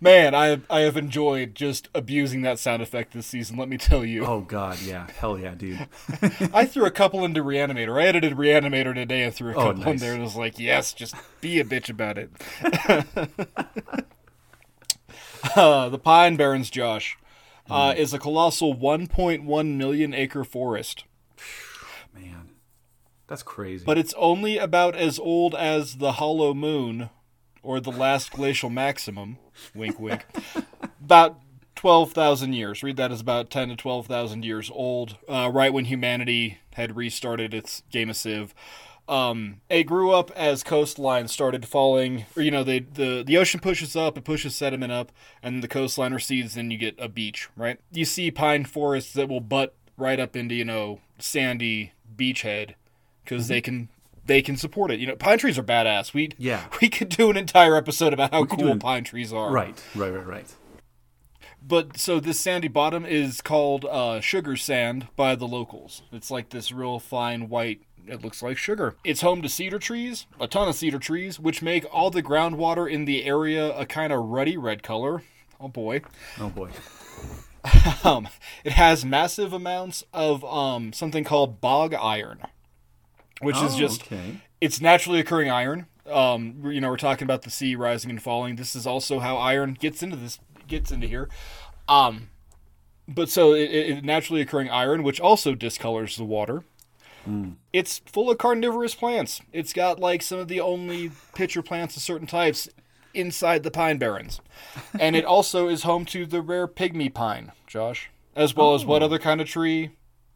Man, 0.00 0.34
I 0.34 0.46
have, 0.46 0.62
I 0.70 0.80
have 0.80 0.96
enjoyed 0.96 1.54
just 1.54 1.88
abusing 1.94 2.42
that 2.42 2.58
sound 2.58 2.82
effect 2.82 3.12
this 3.12 3.26
season. 3.26 3.56
Let 3.56 3.68
me 3.68 3.78
tell 3.78 4.04
you. 4.04 4.24
Oh 4.24 4.40
God, 4.42 4.80
yeah, 4.80 5.06
hell 5.18 5.38
yeah, 5.38 5.54
dude. 5.54 5.86
I 6.54 6.64
threw 6.64 6.84
a 6.84 6.90
couple 6.90 7.24
into 7.24 7.42
Reanimator. 7.42 8.00
I 8.00 8.06
edited 8.06 8.34
Reanimator 8.34 8.94
today 8.94 9.22
and 9.24 9.34
threw 9.34 9.52
a 9.52 9.54
Oh, 9.54 9.66
couple 9.66 9.82
in 9.82 9.88
nice. 9.90 10.00
there 10.00 10.14
and 10.14 10.22
was 10.22 10.36
like, 10.36 10.58
yes, 10.58 10.92
just 10.92 11.14
be 11.40 11.60
a 11.60 11.64
bitch 11.64 11.88
about 11.90 12.18
it. 12.18 12.30
uh, 15.56 15.88
the 15.88 15.98
Pine 15.98 16.36
Barrens, 16.36 16.70
Josh, 16.70 17.16
Hmm. 17.66 17.72
uh, 17.72 17.94
is 17.96 18.12
a 18.12 18.18
colossal 18.18 18.74
1.1 18.74 19.76
million 19.76 20.14
acre 20.14 20.42
forest, 20.44 21.04
Man, 22.14 22.50
that's 23.28 23.42
crazy. 23.44 23.84
but 23.84 23.98
it's 23.98 24.14
only 24.16 24.58
about 24.58 24.96
as 24.96 25.18
old 25.18 25.54
as 25.54 25.96
the 25.98 26.12
Hollow 26.12 26.54
Moon 26.54 27.10
or 27.62 27.80
the 27.80 27.92
last 27.92 28.32
glacial 28.32 28.70
maximum. 28.70 29.38
Wink, 29.74 29.98
wink. 29.98 30.24
about 31.04 31.38
12,000 31.76 32.52
years. 32.52 32.82
Read 32.82 32.96
that 32.96 33.12
as 33.12 33.20
about 33.20 33.50
10 33.50 33.70
to 33.70 33.76
12,000 33.76 34.44
years 34.44 34.70
old, 34.72 35.16
uh, 35.28 35.50
right 35.52 35.72
when 35.72 35.86
humanity 35.86 36.58
had 36.74 36.96
restarted 36.96 37.52
its 37.52 37.82
game 37.90 38.10
of 38.10 38.16
Civ. 38.16 38.54
Um, 39.08 39.60
it 39.68 39.82
grew 39.82 40.12
up 40.12 40.30
as 40.36 40.62
coastline 40.62 41.26
started 41.26 41.66
falling, 41.66 42.24
or 42.36 42.42
you 42.42 42.52
know, 42.52 42.62
they, 42.62 42.78
the 42.78 43.24
the 43.26 43.36
ocean 43.36 43.58
pushes 43.58 43.96
up, 43.96 44.16
it 44.16 44.22
pushes 44.22 44.54
sediment 44.54 44.92
up, 44.92 45.10
and 45.42 45.60
the 45.62 45.68
coastline 45.68 46.14
recedes, 46.14 46.54
then 46.54 46.70
you 46.70 46.78
get 46.78 46.94
a 47.00 47.08
beach, 47.08 47.48
right? 47.56 47.80
You 47.90 48.04
see 48.04 48.30
pine 48.30 48.64
forests 48.64 49.12
that 49.14 49.28
will 49.28 49.40
butt 49.40 49.74
right 49.96 50.20
up 50.20 50.36
into 50.36 50.54
you 50.54 50.64
know 50.64 51.00
sandy 51.18 51.92
beachhead 52.16 52.74
because 53.24 53.48
they 53.48 53.60
can 53.60 53.88
they 54.26 54.42
can 54.42 54.56
support 54.56 54.90
it. 54.90 55.00
You 55.00 55.06
know, 55.08 55.16
pine 55.16 55.38
trees 55.38 55.58
are 55.58 55.62
badass. 55.62 56.12
We 56.14 56.30
Yeah. 56.38 56.64
we 56.80 56.88
could 56.88 57.08
do 57.08 57.30
an 57.30 57.36
entire 57.36 57.76
episode 57.76 58.12
about 58.12 58.32
how 58.32 58.44
cool 58.44 58.68
an- 58.68 58.78
pine 58.78 59.04
trees 59.04 59.32
are. 59.32 59.50
right, 59.50 59.82
right, 59.94 60.10
right, 60.10 60.26
right. 60.26 60.54
but 61.60 61.96
so 61.98 62.18
this 62.20 62.40
sandy 62.40 62.68
bottom 62.68 63.04
is 63.06 63.40
called 63.40 63.84
uh, 63.84 64.20
sugar 64.20 64.56
sand 64.56 65.08
by 65.16 65.34
the 65.34 65.46
locals. 65.46 66.02
It's 66.12 66.30
like 66.30 66.50
this 66.50 66.72
real 66.72 66.98
fine 66.98 67.48
white. 67.48 67.82
It 68.06 68.22
looks 68.22 68.42
like 68.42 68.56
sugar. 68.56 68.96
It's 69.04 69.20
home 69.20 69.42
to 69.42 69.48
cedar 69.48 69.78
trees, 69.78 70.26
a 70.40 70.48
ton 70.48 70.66
of 70.68 70.74
cedar 70.74 70.98
trees, 70.98 71.38
which 71.38 71.62
make 71.62 71.84
all 71.94 72.10
the 72.10 72.22
groundwater 72.22 72.90
in 72.90 73.04
the 73.04 73.24
area 73.24 73.76
a 73.78 73.86
kind 73.86 74.12
of 74.12 74.24
ruddy 74.24 74.56
red 74.56 74.82
color. 74.82 75.22
Oh 75.60 75.68
boy. 75.68 76.02
Oh 76.40 76.48
boy. 76.48 76.70
Um, 78.04 78.26
it 78.64 78.72
has 78.72 79.04
massive 79.04 79.52
amounts 79.52 80.02
of 80.12 80.44
um, 80.44 80.92
something 80.92 81.22
called 81.22 81.60
bog 81.60 81.94
iron, 81.94 82.40
which 83.42 83.56
is 83.56 83.74
Oh, 83.74 83.78
just 83.78 84.02
okay. 84.04 84.40
it's 84.60 84.80
naturally 84.80 85.20
occurring 85.20 85.50
iron. 85.50 85.86
Um, 86.10 86.62
you 86.64 86.80
know, 86.80 86.88
we're 86.88 86.96
talking 86.96 87.24
about 87.24 87.42
the 87.42 87.50
sea 87.50 87.76
rising 87.76 88.10
and 88.10 88.20
falling. 88.22 88.56
This 88.56 88.74
is 88.74 88.86
also 88.86 89.18
how 89.20 89.36
iron 89.36 89.74
gets 89.74 90.02
into 90.02 90.16
this 90.16 90.38
gets 90.66 90.90
into 90.90 91.06
here. 91.06 91.28
Um, 91.88 92.28
but 93.06 93.28
so 93.28 93.52
it, 93.52 93.70
it 93.70 93.90
it- 93.98 94.04
naturally 94.04 94.40
occurring 94.40 94.70
iron, 94.70 95.02
which 95.02 95.20
also 95.20 95.54
discolors 95.54 96.16
the 96.16 96.24
water. 96.24 96.64
It's 97.72 98.00
full 98.06 98.32
of 98.32 98.38
carnivorous 98.38 98.96
plants. 98.96 99.40
It's 99.52 99.72
got 99.72 100.00
like 100.00 100.22
some 100.22 100.40
of 100.40 100.48
the 100.48 100.60
only 100.60 101.12
pitcher 101.36 101.62
plants 101.62 101.96
of 101.96 102.02
certain 102.02 102.26
types 102.26 102.68
inside 103.14 103.62
the 103.62 103.70
pine 103.70 103.98
barrens, 103.98 104.40
and 104.98 105.14
it 105.14 105.24
also 105.36 105.68
is 105.68 105.84
home 105.84 106.04
to 106.06 106.26
the 106.26 106.42
rare 106.42 106.66
pygmy 106.66 107.14
pine, 107.14 107.52
Josh, 107.68 108.10
as 108.34 108.56
well 108.56 108.74
as 108.74 108.84
what 108.84 109.04
other 109.04 109.20
kind 109.20 109.40
of 109.40 109.46
tree? 109.46 109.90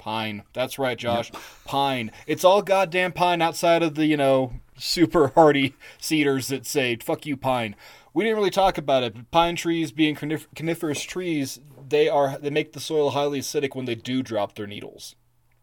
Pine. 0.06 0.44
That's 0.52 0.78
right, 0.78 0.96
Josh. 0.96 1.32
Pine. 1.64 2.12
It's 2.28 2.44
all 2.44 2.62
goddamn 2.62 3.10
pine 3.10 3.42
outside 3.42 3.82
of 3.82 3.96
the, 3.96 4.06
you 4.06 4.16
know, 4.16 4.52
super 4.76 5.32
hardy 5.34 5.74
cedars 5.98 6.46
that 6.46 6.64
say, 6.64 6.94
fuck 7.02 7.26
you, 7.26 7.36
pine. 7.36 7.74
We 8.14 8.22
didn't 8.22 8.36
really 8.36 8.50
talk 8.50 8.78
about 8.78 9.02
it, 9.02 9.14
but 9.14 9.28
pine 9.32 9.56
trees 9.56 9.90
being 9.90 10.14
conif- 10.14 10.46
coniferous 10.54 11.02
trees, 11.02 11.58
they 11.88 12.08
are 12.08 12.38
they 12.38 12.50
make 12.50 12.72
the 12.72 12.78
soil 12.78 13.10
highly 13.10 13.40
acidic 13.40 13.74
when 13.74 13.86
they 13.86 13.96
do 13.96 14.22
drop 14.22 14.54
their 14.54 14.68
needles. 14.68 15.16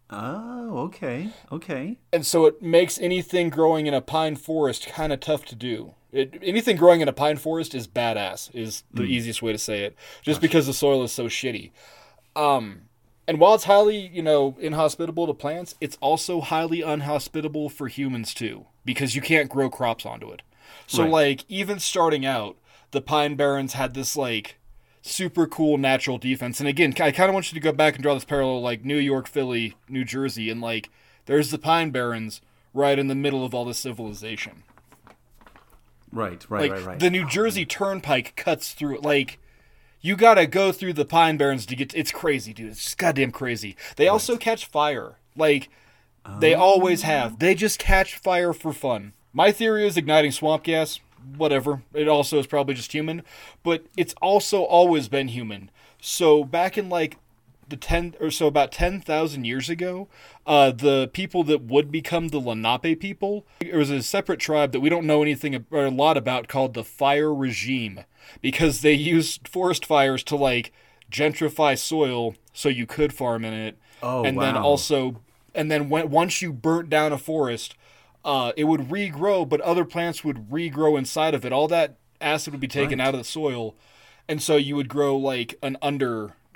Oh, 0.10 0.78
okay. 0.80 1.30
Okay. 1.50 2.00
And 2.12 2.26
so 2.26 2.46
it 2.46 2.62
makes 2.62 3.00
anything 3.00 3.50
growing 3.50 3.88
in 3.88 3.94
a 3.94 4.02
pine 4.02 4.36
forest 4.36 4.90
kind 4.90 5.14
of 5.14 5.22
tough 5.22 5.46
to 5.46 5.56
do. 5.56 5.94
It, 6.12 6.38
anything 6.44 6.76
growing 6.76 7.00
in 7.00 7.08
a 7.08 7.14
pine 7.14 7.38
forest 7.38 7.74
is 7.74 7.88
badass, 7.88 8.54
is 8.54 8.84
the 8.94 9.04
easiest 9.04 9.42
way 9.42 9.54
to 9.54 9.58
say 9.58 9.86
it, 9.86 9.96
just 10.22 10.42
because 10.42 10.68
the 10.68 10.74
soil 10.74 11.02
is 11.02 11.14
so 11.14 11.28
shitty. 11.28 11.72
Um, 12.36 12.82
and 13.28 13.40
while 13.40 13.56
it's 13.56 13.64
highly, 13.66 14.08
you 14.08 14.22
know, 14.22 14.58
inhospitable 14.60 15.28
to 15.28 15.34
plants, 15.34 15.76
it's 15.80 15.98
also 16.02 16.42
highly 16.42 16.82
unhospitable 16.82 17.70
for 17.70 17.88
humans 17.88 18.34
too, 18.34 18.66
because 18.86 19.16
you 19.16 19.22
can't 19.22 19.50
grow 19.50 19.70
crops 19.70 20.06
onto 20.06 20.32
it. 20.32 20.42
So, 20.88 21.04
Right. 21.04 21.12
like, 21.12 21.46
even 21.48 21.80
starting 21.80 22.26
out, 22.26 22.58
the 22.92 23.02
Pine 23.02 23.36
Barrens 23.36 23.74
had 23.74 23.94
this, 23.94 24.16
like, 24.16 24.58
super 25.02 25.48
cool 25.48 25.78
natural 25.78 26.18
defense. 26.18 26.60
And 26.60 26.68
again, 26.70 26.94
I 27.00 27.12
kind 27.12 27.30
of 27.30 27.34
want 27.34 27.52
you 27.52 27.56
to 27.60 27.64
go 27.64 27.72
back 27.72 27.96
and 27.96 28.04
draw 28.04 28.14
this 28.14 28.26
parallel, 28.26 28.62
like 28.62 28.86
New 28.86 28.98
York, 28.98 29.28
Philly, 29.28 29.76
New 29.88 30.04
Jersey, 30.06 30.50
and, 30.50 30.62
like, 30.62 30.90
there's 31.26 31.52
the 31.52 31.58
Pine 31.58 31.92
Barrens 31.92 32.42
right 32.74 33.00
in 33.00 33.08
the 33.08 33.16
middle 33.16 33.46
of 33.46 33.54
all 33.54 33.66
this 33.66 33.80
civilization. 33.80 34.64
Right. 36.12 36.46
Right. 36.50 36.62
Like, 36.70 36.72
right. 36.72 36.86
Right. 36.86 37.00
the 37.00 37.10
New 37.10 37.28
Jersey 37.28 37.66
Turnpike 37.66 38.36
cuts 38.36 38.74
through, 38.74 39.00
like, 39.00 39.40
you 40.04 40.16
gotta 40.16 40.46
go 40.46 40.72
through 40.72 40.94
the 40.94 41.06
Pine 41.06 41.38
Barrens 41.38 41.66
to 41.66 41.76
get. 41.76 41.96
It's 41.96 42.12
crazy, 42.12 42.54
dude. 42.54 42.72
It's 42.72 42.84
just 42.84 42.98
goddamn 43.00 43.32
crazy. 43.32 43.76
They 43.96 44.08
also 44.08 44.38
catch 44.38 44.68
fire. 44.68 45.16
Like, 45.36 45.70
they 46.40 46.54
always 46.54 47.02
have. 47.02 47.34
Oh. 47.34 47.36
They 47.40 47.56
just 47.56 47.80
catch 47.80 48.16
fire 48.16 48.54
for 48.54 48.74
fun. 48.74 49.14
My 49.32 49.52
theory 49.52 49.88
is 49.88 49.98
igniting 49.98 50.32
swamp 50.32 50.64
gas. 50.64 51.00
Whatever. 51.38 51.84
It 51.94 52.10
also 52.10 52.38
is 52.38 52.48
probably 52.48 52.76
just 52.76 52.92
human, 52.92 53.24
but 53.64 53.86
it's 53.96 54.14
also 54.22 54.64
always 54.64 55.08
been 55.08 55.30
human. 55.30 55.72
So 56.02 56.44
back 56.44 56.78
in 56.78 56.90
like 56.90 57.18
the 57.74 57.78
ten 57.78 58.14
or 58.20 58.30
so 58.30 58.46
about 58.46 58.72
ten 58.72 59.02
thousand 59.02 59.46
years 59.46 59.68
ago, 59.68 60.08
uh, 60.46 60.72
the 60.72 61.10
people 61.12 61.44
that 61.46 61.64
would 61.64 61.92
become 61.92 62.28
the 62.28 62.40
Lenape 62.40 63.00
people, 63.00 63.48
it 63.60 63.76
was 63.76 63.90
a 63.90 64.04
separate 64.04 64.40
tribe 64.40 64.72
that 64.74 64.80
we 64.80 64.90
don't 64.90 65.08
know 65.08 65.24
anything 65.24 65.66
or 65.72 65.86
a 65.86 65.90
lot 65.90 66.16
about 66.16 66.48
called 66.48 66.76
the 66.76 66.84
Fire 66.84 67.34
Regime, 67.34 68.02
because 68.42 68.82
they 68.82 68.94
used 68.94 69.48
forest 69.48 69.88
fires 69.88 70.24
to 70.26 70.36
like 70.36 70.72
gentrify 71.12 71.76
soil 71.76 72.36
so 72.54 72.70
you 72.70 72.86
could 72.86 73.12
farm 73.12 73.44
in 73.44 73.54
it, 73.54 73.80
Oh, 74.04 74.24
and 74.24 74.40
then 74.40 74.56
also, 74.56 75.22
and 75.56 75.72
then 75.72 75.90
when 75.90 76.12
once 76.12 76.44
you 76.44 76.54
burnt 76.54 76.92
down 76.92 77.12
a 77.12 77.18
forest, 77.18 77.76
uh, 78.24 78.52
it 78.56 78.66
would 78.66 78.82
regrow, 78.82 79.50
but 79.50 79.62
other 79.62 79.84
plants 79.84 80.24
would 80.24 80.52
regrow 80.52 80.96
inside 80.96 81.34
of 81.34 81.44
it. 81.44 81.52
All 81.52 81.68
that 81.70 81.98
acid 82.22 82.54
would 82.54 82.62
be 82.62 82.68
taken 82.68 83.00
Right. 83.00 83.08
out 83.08 83.16
of 83.16 83.20
the 83.20 83.24
soil, 83.26 83.74
and 84.28 84.44
so 84.44 84.58
you 84.58 84.76
would 84.76 84.90
grow 84.90 85.18
like 85.18 85.56
an 85.64 85.76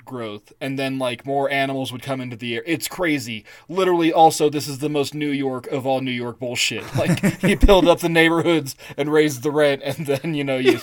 undergrowth, 0.08 0.52
and 0.60 0.78
then 0.78 0.98
like 0.98 1.26
more 1.26 1.50
animals 1.50 1.92
would 1.92 2.02
come 2.02 2.20
into 2.20 2.36
the 2.36 2.56
air. 2.56 2.62
It's 2.66 2.88
crazy. 2.88 3.44
Literally, 3.68 4.12
also, 4.12 4.50
this 4.50 4.68
is 4.68 4.78
the 4.78 4.88
most 4.88 5.14
New 5.14 5.30
York 5.30 5.66
of 5.68 5.86
all 5.86 6.00
New 6.00 6.10
York 6.10 6.38
bullshit. 6.38 6.84
Like 6.98 7.42
you 7.44 7.56
build 7.56 7.86
up 7.86 8.00
the 8.00 8.08
neighborhoods 8.08 8.74
and 8.96 9.12
raise 9.12 9.42
the 9.42 9.52
rent, 9.52 9.82
and 9.84 10.06
then 10.06 10.34
you 10.34 10.42
know 10.42 10.56
you. 10.56 10.80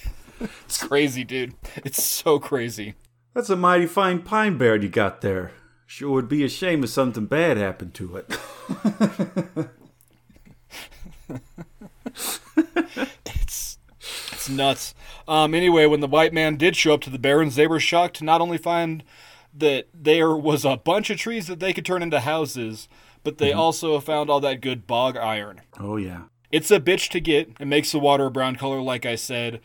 it's 0.40 0.82
crazy, 0.82 1.22
dude. 1.22 1.54
It's 1.76 2.02
so 2.02 2.40
crazy. 2.40 2.94
That's 3.32 3.48
a 3.48 3.54
mighty 3.54 3.86
fine 3.86 4.22
pine 4.22 4.58
bear 4.58 4.74
you 4.74 4.88
got 4.88 5.20
there. 5.20 5.52
Sure 5.86 6.10
would 6.10 6.28
be 6.28 6.42
a 6.42 6.48
shame 6.48 6.82
if 6.82 6.90
something 6.90 7.26
bad 7.26 7.56
happened 7.58 7.94
to 7.94 8.16
it. 8.16 8.38
Nuts. 14.48 14.94
Um, 15.26 15.54
anyway, 15.54 15.86
when 15.86 16.00
the 16.00 16.06
white 16.06 16.32
man 16.32 16.56
did 16.56 16.76
show 16.76 16.94
up 16.94 17.00
to 17.02 17.10
the 17.10 17.18
barrens, 17.18 17.56
they 17.56 17.66
were 17.66 17.80
shocked 17.80 18.16
to 18.16 18.24
not 18.24 18.40
only 18.40 18.58
find 18.58 19.02
that 19.54 19.88
there 19.92 20.34
was 20.34 20.64
a 20.64 20.76
bunch 20.76 21.10
of 21.10 21.18
trees 21.18 21.46
that 21.46 21.60
they 21.60 21.72
could 21.72 21.84
turn 21.84 22.02
into 22.02 22.20
houses, 22.20 22.88
but 23.22 23.38
they 23.38 23.52
also 23.52 23.98
found 24.00 24.30
all 24.30 24.40
that 24.40 24.60
good 24.60 24.86
bog 24.86 25.16
iron. 25.16 25.60
Oh 25.78 25.96
yeah. 25.96 26.22
It's 26.50 26.70
a 26.70 26.80
bitch 26.80 27.08
to 27.10 27.20
get. 27.20 27.50
It 27.60 27.66
makes 27.66 27.92
the 27.92 27.98
water 27.98 28.26
a 28.26 28.30
brown 28.30 28.56
color, 28.56 28.80
like 28.80 29.06
I 29.06 29.14
said. 29.14 29.60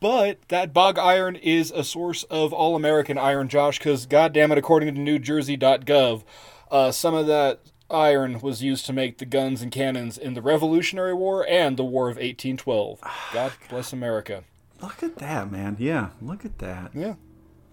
But 0.00 0.40
that 0.48 0.72
bog 0.72 0.98
iron 0.98 1.36
is 1.36 1.70
a 1.70 1.84
source 1.84 2.24
of 2.24 2.52
all 2.52 2.76
American 2.76 3.16
iron, 3.16 3.48
Josh, 3.48 3.78
because 3.78 4.06
goddamn 4.06 4.52
it, 4.52 4.58
according 4.58 4.94
to 4.94 5.00
NewJersey.gov, 5.00 6.24
uh, 6.70 6.90
some 6.90 7.14
of 7.14 7.26
that 7.28 7.60
iron 7.90 8.40
was 8.40 8.62
used 8.62 8.86
to 8.86 8.92
make 8.92 9.18
the 9.18 9.26
guns 9.26 9.62
and 9.62 9.70
cannons 9.70 10.18
in 10.18 10.34
the 10.34 10.42
Revolutionary 10.42 11.14
War 11.14 11.46
and 11.48 11.76
the 11.76 11.84
War 11.84 12.08
of 12.08 12.16
1812. 12.16 13.00
Ah, 13.02 13.30
God 13.32 13.52
bless 13.68 13.92
America. 13.92 14.44
Look 14.80 15.02
at 15.02 15.16
that, 15.16 15.50
man. 15.50 15.76
Yeah, 15.78 16.10
look 16.20 16.44
at 16.44 16.58
that. 16.58 16.90
Yeah. 16.94 17.14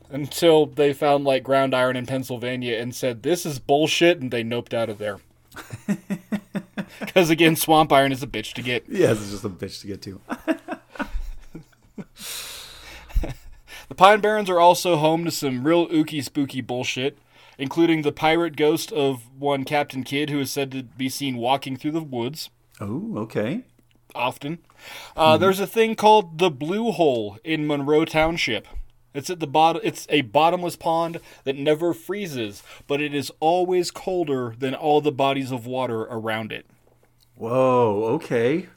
Until 0.10 0.66
they 0.66 0.94
found 0.94 1.24
like 1.24 1.44
ground 1.44 1.74
iron 1.76 1.96
in 1.96 2.06
Pennsylvania 2.06 2.78
and 2.78 2.96
said, 2.96 3.24
this 3.24 3.46
is 3.46 3.60
bullshit, 3.60 4.20
and 4.20 4.32
they 4.32 4.44
noped 4.44 4.74
out 4.74 4.90
of 4.90 4.98
there. 4.98 5.20
Because 7.00 7.30
again, 7.30 7.56
swamp 7.56 7.92
iron 7.92 8.12
is 8.12 8.24
a 8.24 8.28
bitch 8.28 8.54
to 8.54 8.62
get. 8.62 8.86
Yeah, 8.88 9.12
it's 9.12 9.32
just 9.32 9.44
a 9.44 9.50
bitch 9.50 9.82
to 9.82 9.88
get 9.88 10.02
to. 10.04 10.22
The 13.90 13.96
Pine 13.96 14.22
Barrens 14.22 14.50
are 14.50 14.60
also 14.60 14.96
home 14.96 15.24
to 15.26 15.30
some 15.30 15.68
real 15.68 15.88
ooky 15.90 16.24
spooky 16.24 16.62
bullshit, 16.62 17.16
including 17.58 18.02
the 18.02 18.12
pirate 18.12 18.56
ghost 18.56 18.92
of 18.92 19.30
one 19.38 19.64
Captain 19.64 20.04
Kidd 20.04 20.30
who 20.30 20.40
is 20.40 20.52
said 20.52 20.72
to 20.72 20.84
be 20.84 21.10
seen 21.10 21.38
walking 21.38 21.78
through 21.78 21.92
the 21.92 22.02
woods 22.04 22.50
Oh, 22.82 23.14
okay. 23.18 23.64
often. 24.16 24.60
Uh, 25.16 25.38
There's 25.38 25.60
a 25.60 25.68
thing 25.68 25.96
called 25.96 26.38
the 26.40 26.50
Blue 26.50 26.92
Hole 26.92 27.38
in 27.44 27.66
Monroe 27.68 28.06
Township. 28.06 28.68
It's 29.14 29.30
at 29.30 29.40
the 29.40 29.46
bottom. 29.48 29.82
It's 29.86 30.08
a 30.10 30.22
bottomless 30.22 30.76
pond 30.76 31.20
that 31.44 31.56
never 31.56 31.94
freezes, 31.94 32.64
but 32.88 33.00
it 33.00 33.14
is 33.14 33.32
always 33.40 33.92
colder 33.92 34.56
than 34.58 34.74
all 34.74 35.02
the 35.02 35.12
bodies 35.12 35.52
of 35.52 35.68
water 35.68 36.02
around 36.02 36.52
it. 36.52 36.66
Whoa, 37.36 38.04
okay. 38.16 38.68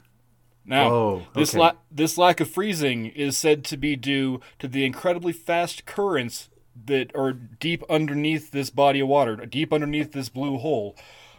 Now, 0.65 0.89
Whoa, 0.89 1.23
this 1.33 1.51
okay. 1.51 1.59
la- 1.59 1.75
this 1.89 2.17
lack 2.17 2.39
of 2.39 2.49
freezing 2.49 3.07
is 3.07 3.37
said 3.37 3.63
to 3.65 3.77
be 3.77 3.95
due 3.95 4.39
to 4.59 4.67
the 4.67 4.85
incredibly 4.85 5.33
fast 5.33 5.85
currents 5.85 6.49
that 6.85 7.15
are 7.15 7.33
deep 7.33 7.83
underneath 7.89 8.51
this 8.51 8.69
body 8.69 8.99
of 8.99 9.07
water, 9.07 9.35
deep 9.45 9.73
underneath 9.73 10.11
this 10.11 10.29
blue 10.29 10.57
hole, 10.57 10.95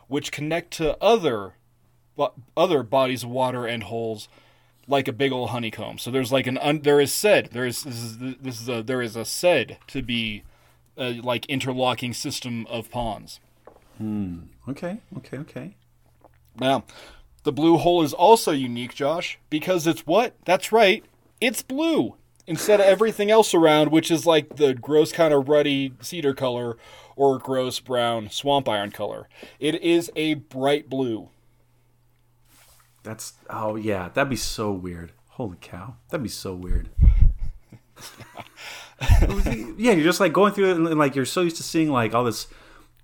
which 0.09 0.33
connect 0.33 0.73
to 0.73 0.97
other 1.03 1.55
other 2.57 2.83
bodies 2.83 3.23
of 3.23 3.31
water 3.31 3.65
and 3.65 3.85
holes 3.85 4.29
like 4.89 5.07
a 5.07 5.13
big 5.13 5.31
old 5.31 5.51
honeycomb. 5.51 5.99
So 5.99 6.11
there's 6.11 6.33
like 6.33 6.47
an 6.47 6.59
un- 6.59 6.81
there 6.81 7.01
is 7.01 7.13
said 7.13 7.51
there 7.53 7.67
is 7.67 7.85
this 7.85 8.03
is 8.03 8.19
this 8.19 8.61
is 8.61 8.69
a 8.69 8.83
there 8.83 9.03
is 9.03 9.15
a 9.15 9.25
said 9.25 9.79
to 9.89 10.03
be 10.03 10.43
a, 10.97 11.21
like 11.21 11.47
interlocking 11.47 12.13
system 12.13 12.67
of 12.67 12.91
ponds. 12.91 13.39
Hmm. 13.99 14.39
Okay, 14.69 15.01
okay, 15.19 15.39
okay. 15.39 15.77
Now, 16.59 16.85
the 17.45 17.53
blue 17.53 17.77
hole 17.77 18.03
is 18.03 18.13
also 18.13 18.53
unique, 18.53 18.95
Josh, 18.95 19.39
because 19.51 19.87
it's 19.87 20.07
what? 20.07 20.35
That's 20.45 20.73
right, 20.73 21.05
it's 21.41 21.63
blue. 21.63 22.17
Instead 22.49 22.81
of 22.81 22.87
everything 22.87 23.31
else 23.31 23.53
around, 23.53 23.93
which 23.93 24.11
is 24.11 24.25
like 24.25 24.57
the 24.57 24.73
gross 24.73 25.13
kind 25.13 25.35
of 25.35 25.51
ruddy 25.51 25.93
cedar 26.01 26.33
color 26.33 26.79
or 27.15 27.39
gross 27.39 27.79
brown 27.79 28.31
swamp 28.31 28.67
iron 28.67 28.91
color. 28.91 29.29
It 29.61 29.75
is 29.83 30.11
a 30.17 30.35
bright 30.35 30.89
blue. 30.89 31.29
That's 33.03 33.35
oh 33.51 33.77
yeah, 33.77 34.09
that'd 34.09 34.31
be 34.31 34.37
so 34.37 34.73
weird. 34.73 35.13
Holy 35.29 35.59
cow. 35.61 35.97
That'd 36.09 36.23
be 36.23 36.31
so 36.31 36.55
weird. 36.55 36.89
yeah, 39.21 39.93
you're 39.93 40.05
just 40.05 40.21
like 40.21 40.33
going 40.33 40.55
through 40.55 40.71
it, 40.71 40.77
and, 40.77 40.99
like 40.99 41.15
you're 41.15 41.27
so 41.27 41.43
used 41.43 41.57
to 41.57 41.63
seeing 41.63 41.91
like 41.91 42.15
all 42.15 42.25
this 42.25 42.47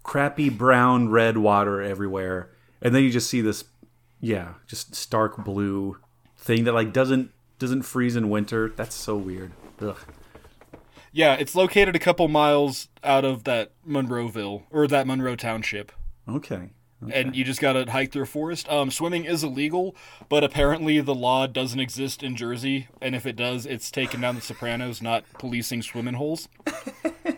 crappy 0.03 0.49
brown 0.49 1.11
red 1.11 1.37
water 1.37 1.83
everywhere, 1.83 2.51
and 2.81 2.95
then 2.95 3.03
you 3.03 3.11
just 3.11 3.29
see 3.29 3.43
this, 3.43 3.65
yeah, 4.21 4.55
just 4.67 4.95
stark 4.95 5.45
blue 5.45 5.99
thing 6.37 6.65
that 6.65 6.73
like 6.73 6.93
doesn't 6.95 7.31
doesn't 7.59 7.83
freeze 7.83 8.17
in 8.17 8.31
winter. 8.31 8.71
That's 8.75 8.95
so 8.95 9.17
weird. 9.17 9.53
Ugh. 9.81 9.99
Yeah, 11.13 11.35
it's 11.35 11.55
located 11.55 11.95
a 11.95 12.01
couple 12.01 12.27
miles 12.27 12.89
out 13.05 13.25
of 13.25 13.45
that 13.45 13.71
Monroeville 13.87 14.65
or 14.71 14.89
that 14.89 15.07
Monroe 15.07 15.37
Township. 15.37 15.93
Okay. 16.29 16.71
And 17.13 17.37
you 17.37 17.45
just 17.45 17.61
gotta 17.61 17.91
hike 17.91 18.13
through 18.13 18.23
a 18.23 18.27
forest. 18.27 18.69
Um, 18.69 18.91
swimming 18.91 19.25
is 19.25 19.45
illegal, 19.45 19.95
but 20.29 20.43
apparently 20.43 21.01
the 21.01 21.15
law 21.15 21.47
doesn't 21.47 21.79
exist 21.79 22.23
in 22.23 22.35
Jersey, 22.35 22.89
and 23.01 23.15
if 23.15 23.27
it 23.27 23.37
does, 23.37 23.67
it's 23.67 23.91
taken 23.91 24.23
down 24.23 24.37
the 24.37 24.41
Sopranos, 24.41 25.03
not 25.03 25.25
policing 25.39 25.83
swimming 25.83 26.15
holes. 26.15 26.49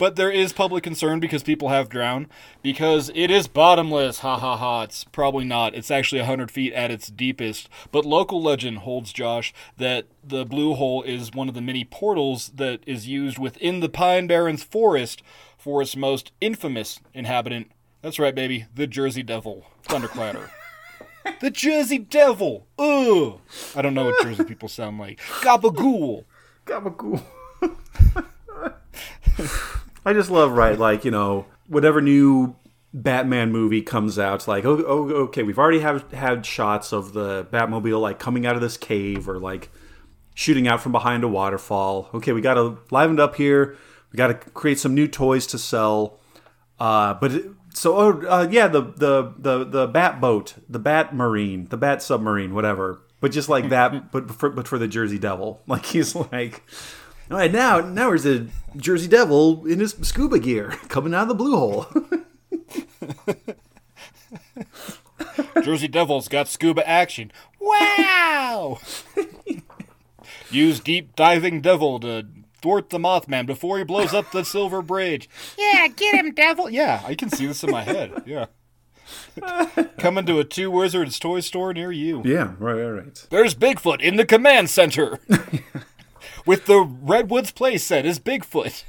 but 0.00 0.16
there 0.16 0.30
is 0.30 0.54
public 0.54 0.82
concern 0.82 1.20
because 1.20 1.42
people 1.42 1.68
have 1.68 1.90
drowned 1.90 2.26
because 2.62 3.10
it 3.14 3.30
is 3.30 3.46
bottomless. 3.46 4.20
Ha 4.20 4.38
ha 4.38 4.56
ha! 4.56 4.84
It's 4.84 5.04
probably 5.04 5.44
not. 5.44 5.74
It's 5.74 5.90
actually 5.90 6.22
hundred 6.22 6.50
feet 6.50 6.72
at 6.72 6.90
its 6.90 7.08
deepest. 7.08 7.68
But 7.92 8.06
local 8.06 8.42
legend 8.42 8.78
holds 8.78 9.12
Josh 9.12 9.52
that 9.76 10.06
the 10.24 10.46
blue 10.46 10.72
hole 10.72 11.02
is 11.02 11.32
one 11.32 11.50
of 11.50 11.54
the 11.54 11.60
many 11.60 11.84
portals 11.84 12.48
that 12.54 12.80
is 12.86 13.08
used 13.08 13.38
within 13.38 13.80
the 13.80 13.90
Pine 13.90 14.26
Barrens 14.26 14.64
forest 14.64 15.22
for 15.58 15.82
its 15.82 15.94
most 15.94 16.32
infamous 16.40 17.00
inhabitant. 17.12 17.70
That's 18.00 18.18
right, 18.18 18.34
baby. 18.34 18.64
The 18.74 18.86
Jersey 18.86 19.22
Devil, 19.22 19.66
Thunderclatter. 19.86 20.48
the 21.42 21.50
Jersey 21.50 21.98
Devil. 21.98 22.66
Ugh. 22.78 23.38
I 23.76 23.82
don't 23.82 23.92
know 23.92 24.06
what 24.06 24.22
Jersey 24.22 24.44
people 24.44 24.70
sound 24.70 24.98
like. 24.98 25.20
Gabagool. 25.42 26.24
Gabagool. 26.64 27.22
I 30.04 30.12
just 30.12 30.30
love 30.30 30.52
right, 30.52 30.78
like 30.78 31.04
you 31.04 31.10
know, 31.10 31.46
whatever 31.66 32.00
new 32.00 32.56
Batman 32.92 33.52
movie 33.52 33.82
comes 33.82 34.18
out, 34.18 34.48
like 34.48 34.64
oh, 34.64 34.84
oh 34.86 35.08
okay, 35.24 35.42
we've 35.42 35.58
already 35.58 35.80
have 35.80 36.10
had 36.12 36.44
shots 36.44 36.92
of 36.92 37.12
the 37.12 37.44
Batmobile 37.46 38.00
like 38.00 38.18
coming 38.18 38.46
out 38.46 38.56
of 38.56 38.62
this 38.62 38.76
cave 38.76 39.28
or 39.28 39.38
like 39.38 39.70
shooting 40.34 40.66
out 40.66 40.80
from 40.80 40.92
behind 40.92 41.24
a 41.24 41.28
waterfall. 41.28 42.08
Okay, 42.14 42.32
we 42.32 42.40
got 42.40 42.54
to 42.54 42.78
liven 42.90 43.16
it 43.16 43.20
up 43.20 43.36
here. 43.36 43.76
We 44.12 44.16
got 44.16 44.28
to 44.28 44.34
create 44.34 44.78
some 44.78 44.94
new 44.94 45.06
toys 45.06 45.46
to 45.48 45.58
sell. 45.58 46.18
Uh, 46.78 47.14
but 47.14 47.32
it, 47.32 47.44
so 47.74 47.96
oh 47.96 48.26
uh, 48.28 48.48
yeah, 48.50 48.68
the 48.68 48.82
the 48.82 49.34
the 49.38 49.64
the 49.64 49.86
Bat 49.86 50.20
boat, 50.20 50.54
the 50.68 50.78
Bat 50.78 51.14
Marine, 51.14 51.66
the 51.66 51.76
Bat 51.76 52.02
submarine, 52.02 52.54
whatever. 52.54 53.02
But 53.20 53.32
just 53.32 53.48
like 53.48 53.68
that, 53.68 54.10
but 54.12 54.30
for, 54.30 54.50
but 54.50 54.66
for 54.66 54.78
the 54.78 54.88
Jersey 54.88 55.18
Devil, 55.18 55.62
like 55.66 55.86
he's 55.86 56.14
like, 56.14 56.62
all 57.30 57.38
right 57.38 57.52
now 57.52 57.80
now 57.80 58.08
there's 58.08 58.26
a 58.26 58.46
Jersey 58.76 59.08
Devil 59.08 59.66
in 59.66 59.80
his 59.80 59.96
scuba 60.02 60.38
gear 60.38 60.70
coming 60.88 61.14
out 61.14 61.22
of 61.22 61.28
the 61.28 61.34
blue 61.34 61.56
hole. 61.56 61.86
Jersey 65.62 65.88
Devil's 65.88 66.28
got 66.28 66.48
scuba 66.48 66.86
action. 66.88 67.30
Wow! 67.60 68.78
Use 70.50 70.80
deep 70.80 71.14
diving 71.14 71.60
devil 71.60 72.00
to 72.00 72.26
thwart 72.62 72.88
the 72.90 72.98
Mothman 72.98 73.46
before 73.46 73.78
he 73.78 73.84
blows 73.84 74.14
up 74.14 74.30
the 74.32 74.44
Silver 74.44 74.82
Bridge. 74.82 75.28
Yeah, 75.58 75.88
get 75.88 76.14
him, 76.14 76.32
devil. 76.32 76.70
Yeah, 76.70 77.02
I 77.06 77.14
can 77.14 77.30
see 77.30 77.46
this 77.46 77.62
in 77.62 77.70
my 77.70 77.82
head. 77.82 78.22
Yeah. 78.26 78.46
Coming 79.98 80.24
to 80.26 80.38
a 80.38 80.44
two 80.44 80.70
wizards 80.70 81.18
toy 81.18 81.40
store 81.40 81.72
near 81.74 81.92
you. 81.92 82.22
yeah, 82.24 82.54
right, 82.58 82.74
right, 82.74 82.90
right. 82.90 83.26
There's 83.30 83.54
Bigfoot 83.54 84.00
in 84.00 84.16
the 84.16 84.26
command 84.26 84.70
center. 84.70 85.18
With 86.46 86.66
the 86.66 86.80
Redwoods 86.80 87.52
playset 87.52 88.04
is 88.04 88.18
Bigfoot. 88.18 88.84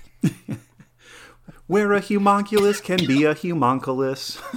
Where 1.67 1.93
a 1.93 2.01
homunculus 2.01 2.81
can 2.81 3.05
be 3.05 3.23
a 3.23 3.33
homunculus. 3.33 4.41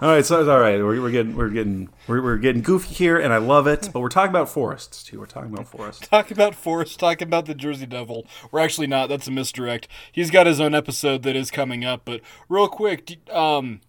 all 0.00 0.08
right, 0.08 0.24
so 0.24 0.50
all 0.50 0.58
right. 0.58 0.78
We're, 0.78 1.00
we're 1.02 1.10
getting 1.10 1.36
we're 1.36 1.50
getting 1.50 1.90
we're, 2.06 2.22
we're 2.22 2.38
getting 2.38 2.62
goofy 2.62 2.94
here, 2.94 3.18
and 3.18 3.32
I 3.32 3.36
love 3.36 3.66
it. 3.66 3.90
But 3.92 4.00
we're 4.00 4.08
talking 4.08 4.30
about 4.30 4.48
forests 4.48 5.02
too. 5.02 5.20
We're 5.20 5.26
talking 5.26 5.52
about 5.52 5.68
forests. 5.68 6.08
Talking 6.08 6.36
about 6.36 6.54
Forrest, 6.54 6.98
talking 6.98 7.28
about 7.28 7.46
the 7.46 7.54
Jersey 7.54 7.86
Devil. 7.86 8.26
We're 8.50 8.60
actually 8.60 8.86
not. 8.86 9.08
That's 9.08 9.28
a 9.28 9.30
misdirect. 9.30 9.86
He's 10.10 10.30
got 10.30 10.46
his 10.46 10.60
own 10.60 10.74
episode 10.74 11.22
that 11.24 11.36
is 11.36 11.50
coming 11.50 11.84
up. 11.84 12.02
But 12.04 12.22
real 12.48 12.68
quick, 12.68 13.18
um, 13.30 13.80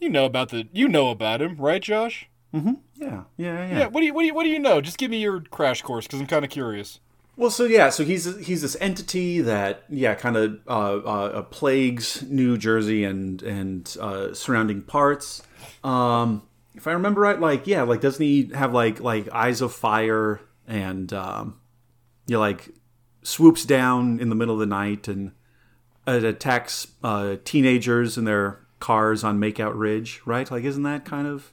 you 0.00 0.08
know 0.08 0.24
about 0.24 0.50
the 0.50 0.68
you 0.72 0.88
know 0.88 1.10
about 1.10 1.42
him, 1.42 1.56
right, 1.56 1.82
Josh? 1.82 2.28
Mm-hmm. 2.54 2.74
Yeah, 2.94 3.24
yeah, 3.36 3.68
yeah. 3.68 3.78
Yeah. 3.78 3.86
What 3.86 4.00
do 4.00 4.06
you 4.06 4.14
what 4.14 4.22
do 4.22 4.26
you 4.26 4.34
what 4.34 4.44
do 4.44 4.50
you 4.50 4.58
know? 4.58 4.80
Just 4.80 4.98
give 4.98 5.10
me 5.10 5.20
your 5.20 5.40
crash 5.40 5.82
course 5.82 6.06
because 6.06 6.20
I'm 6.20 6.26
kind 6.26 6.44
of 6.44 6.50
curious. 6.50 7.00
Well, 7.36 7.50
so 7.50 7.64
yeah, 7.64 7.90
so 7.90 8.04
he's 8.04 8.24
he's 8.44 8.62
this 8.62 8.76
entity 8.80 9.40
that 9.42 9.84
yeah, 9.88 10.14
kind 10.14 10.36
of 10.36 10.58
uh, 10.66 10.96
uh, 10.96 11.42
plagues 11.42 12.22
New 12.22 12.58
Jersey 12.58 13.04
and 13.04 13.42
and 13.42 13.96
uh, 14.00 14.34
surrounding 14.34 14.82
parts. 14.82 15.42
Um, 15.84 16.42
if 16.74 16.86
I 16.86 16.92
remember 16.92 17.20
right, 17.20 17.38
like 17.38 17.66
yeah, 17.66 17.82
like 17.82 18.00
doesn't 18.00 18.22
he 18.22 18.50
have 18.54 18.72
like 18.72 19.00
like 19.00 19.28
eyes 19.32 19.60
of 19.60 19.72
fire 19.72 20.40
and 20.66 21.12
um, 21.12 21.60
you 22.26 22.34
know, 22.34 22.40
like 22.40 22.70
swoops 23.22 23.64
down 23.64 24.18
in 24.18 24.30
the 24.30 24.34
middle 24.34 24.54
of 24.54 24.60
the 24.60 24.66
night 24.66 25.06
and 25.06 25.32
it 26.08 26.24
attacks 26.24 26.88
uh, 27.04 27.36
teenagers 27.44 28.18
in 28.18 28.24
their 28.24 28.60
cars 28.80 29.24
on 29.24 29.38
Makeout 29.38 29.72
Ridge, 29.74 30.20
right? 30.24 30.50
Like, 30.50 30.64
isn't 30.64 30.82
that 30.84 31.04
kind 31.04 31.26
of 31.26 31.50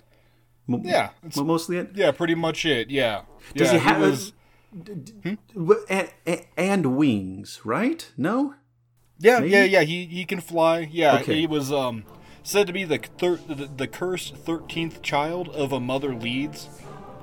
mo- 0.67 0.81
Yeah, 0.83 1.09
it's- 1.25 1.37
mostly 1.37 1.77
it? 1.77 1.91
Yeah, 1.95 2.11
pretty 2.11 2.35
much 2.35 2.65
it. 2.65 2.89
Yeah. 2.89 3.21
Does 3.55 3.67
yeah, 3.73 3.79
he 3.79 3.85
have 3.85 4.01
was- 4.01 4.33
W- 5.55 5.85
and, 5.89 6.09
and 6.57 6.97
wings, 6.97 7.61
right? 7.63 8.11
No. 8.17 8.55
Yeah, 9.19 9.39
Maybe? 9.39 9.51
yeah, 9.51 9.63
yeah. 9.63 9.81
He 9.83 10.05
he 10.05 10.25
can 10.25 10.41
fly. 10.41 10.89
Yeah, 10.91 11.19
Okay. 11.19 11.39
he 11.39 11.47
was 11.47 11.71
um 11.71 12.03
said 12.43 12.67
to 12.67 12.73
be 12.73 12.83
the 12.83 12.97
thir- 12.97 13.39
the, 13.47 13.69
the 13.73 13.87
cursed 13.87 14.35
thirteenth 14.35 15.01
child 15.01 15.47
of 15.49 15.71
a 15.71 15.79
mother 15.79 16.13
Leeds, 16.13 16.67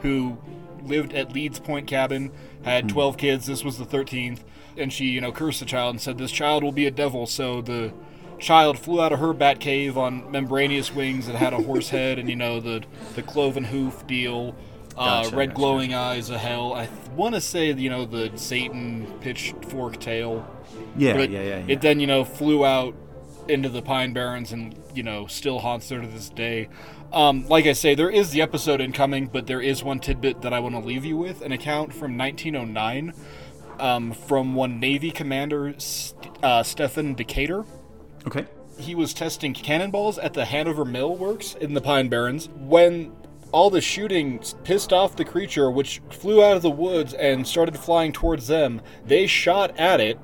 who 0.00 0.38
lived 0.82 1.12
at 1.12 1.32
Leeds 1.34 1.58
Point 1.58 1.86
Cabin, 1.86 2.32
had 2.64 2.88
twelve 2.88 3.18
kids. 3.18 3.44
This 3.44 3.62
was 3.62 3.76
the 3.76 3.84
thirteenth, 3.84 4.42
and 4.78 4.90
she 4.90 5.04
you 5.10 5.20
know 5.20 5.30
cursed 5.32 5.60
the 5.60 5.66
child 5.66 5.94
and 5.96 6.00
said 6.00 6.16
this 6.16 6.32
child 6.32 6.64
will 6.64 6.72
be 6.72 6.86
a 6.86 6.90
devil. 6.90 7.26
So 7.26 7.60
the 7.60 7.92
child 8.42 8.78
flew 8.78 9.00
out 9.00 9.12
of 9.12 9.20
her 9.20 9.32
bat 9.32 9.60
cave 9.60 9.96
on 9.96 10.30
membranous 10.30 10.92
wings 10.92 11.26
that 11.26 11.36
had 11.36 11.52
a 11.54 11.62
horse 11.62 11.88
head 11.98 12.18
and 12.18 12.28
you 12.28 12.36
know 12.36 12.60
the 12.60 12.82
the 13.14 13.22
cloven 13.22 13.64
hoof 13.64 14.06
deal. 14.06 14.54
Uh, 14.94 15.22
Gotcha, 15.22 15.36
red 15.36 15.48
gotcha, 15.50 15.56
glowing 15.56 15.94
eyes 15.94 16.28
of 16.28 16.36
hell. 16.36 16.74
I 16.74 16.86
want 17.16 17.34
to 17.34 17.40
say, 17.40 17.72
you 17.72 17.88
know, 17.88 18.04
the 18.04 18.30
Satan 18.34 19.06
pitchfork 19.22 19.98
tail. 19.98 20.46
Yeah, 20.98 21.14
But 21.14 21.30
yeah, 21.30 21.40
yeah, 21.40 21.58
yeah. 21.60 21.64
It 21.66 21.80
then, 21.80 21.98
you 21.98 22.06
know, 22.06 22.26
flew 22.26 22.66
out 22.66 22.94
into 23.48 23.70
the 23.70 23.80
Pine 23.80 24.12
Barrens 24.12 24.52
and, 24.52 24.78
you 24.94 25.02
know, 25.02 25.26
still 25.28 25.60
haunts 25.60 25.88
her 25.88 26.02
to 26.02 26.06
this 26.06 26.28
day. 26.28 26.68
Um, 27.10 27.48
like 27.48 27.64
I 27.64 27.72
say, 27.72 27.94
there 27.94 28.10
is 28.10 28.32
the 28.32 28.42
episode 28.42 28.82
incoming, 28.82 29.28
but 29.28 29.46
there 29.46 29.62
is 29.62 29.82
one 29.82 29.98
tidbit 29.98 30.42
that 30.42 30.52
I 30.52 30.60
want 30.60 30.74
to 30.74 30.80
leave 30.82 31.06
you 31.06 31.16
with 31.16 31.40
an 31.40 31.52
account 31.52 31.94
from 31.94 32.18
1909 32.18 33.14
um, 33.80 34.12
from 34.12 34.54
one 34.54 34.78
Navy 34.78 35.10
commander, 35.10 35.74
St- 35.78 36.44
uh, 36.44 36.62
Stephen 36.62 37.14
Decatur. 37.14 37.64
Okay. 38.26 38.46
He 38.78 38.94
was 38.94 39.12
testing 39.12 39.54
cannonballs 39.54 40.18
at 40.18 40.34
the 40.34 40.44
Hanover 40.44 40.84
Mill 40.84 41.14
Works 41.14 41.54
in 41.54 41.74
the 41.74 41.80
Pine 41.80 42.08
Barrens 42.08 42.48
when 42.56 43.12
all 43.52 43.68
the 43.68 43.80
shooting 43.80 44.40
pissed 44.64 44.92
off 44.92 45.14
the 45.14 45.24
creature, 45.24 45.70
which 45.70 46.00
flew 46.10 46.42
out 46.42 46.56
of 46.56 46.62
the 46.62 46.70
woods 46.70 47.12
and 47.14 47.46
started 47.46 47.76
flying 47.78 48.12
towards 48.12 48.46
them. 48.46 48.80
They 49.04 49.26
shot 49.26 49.78
at 49.78 50.00
it, 50.00 50.18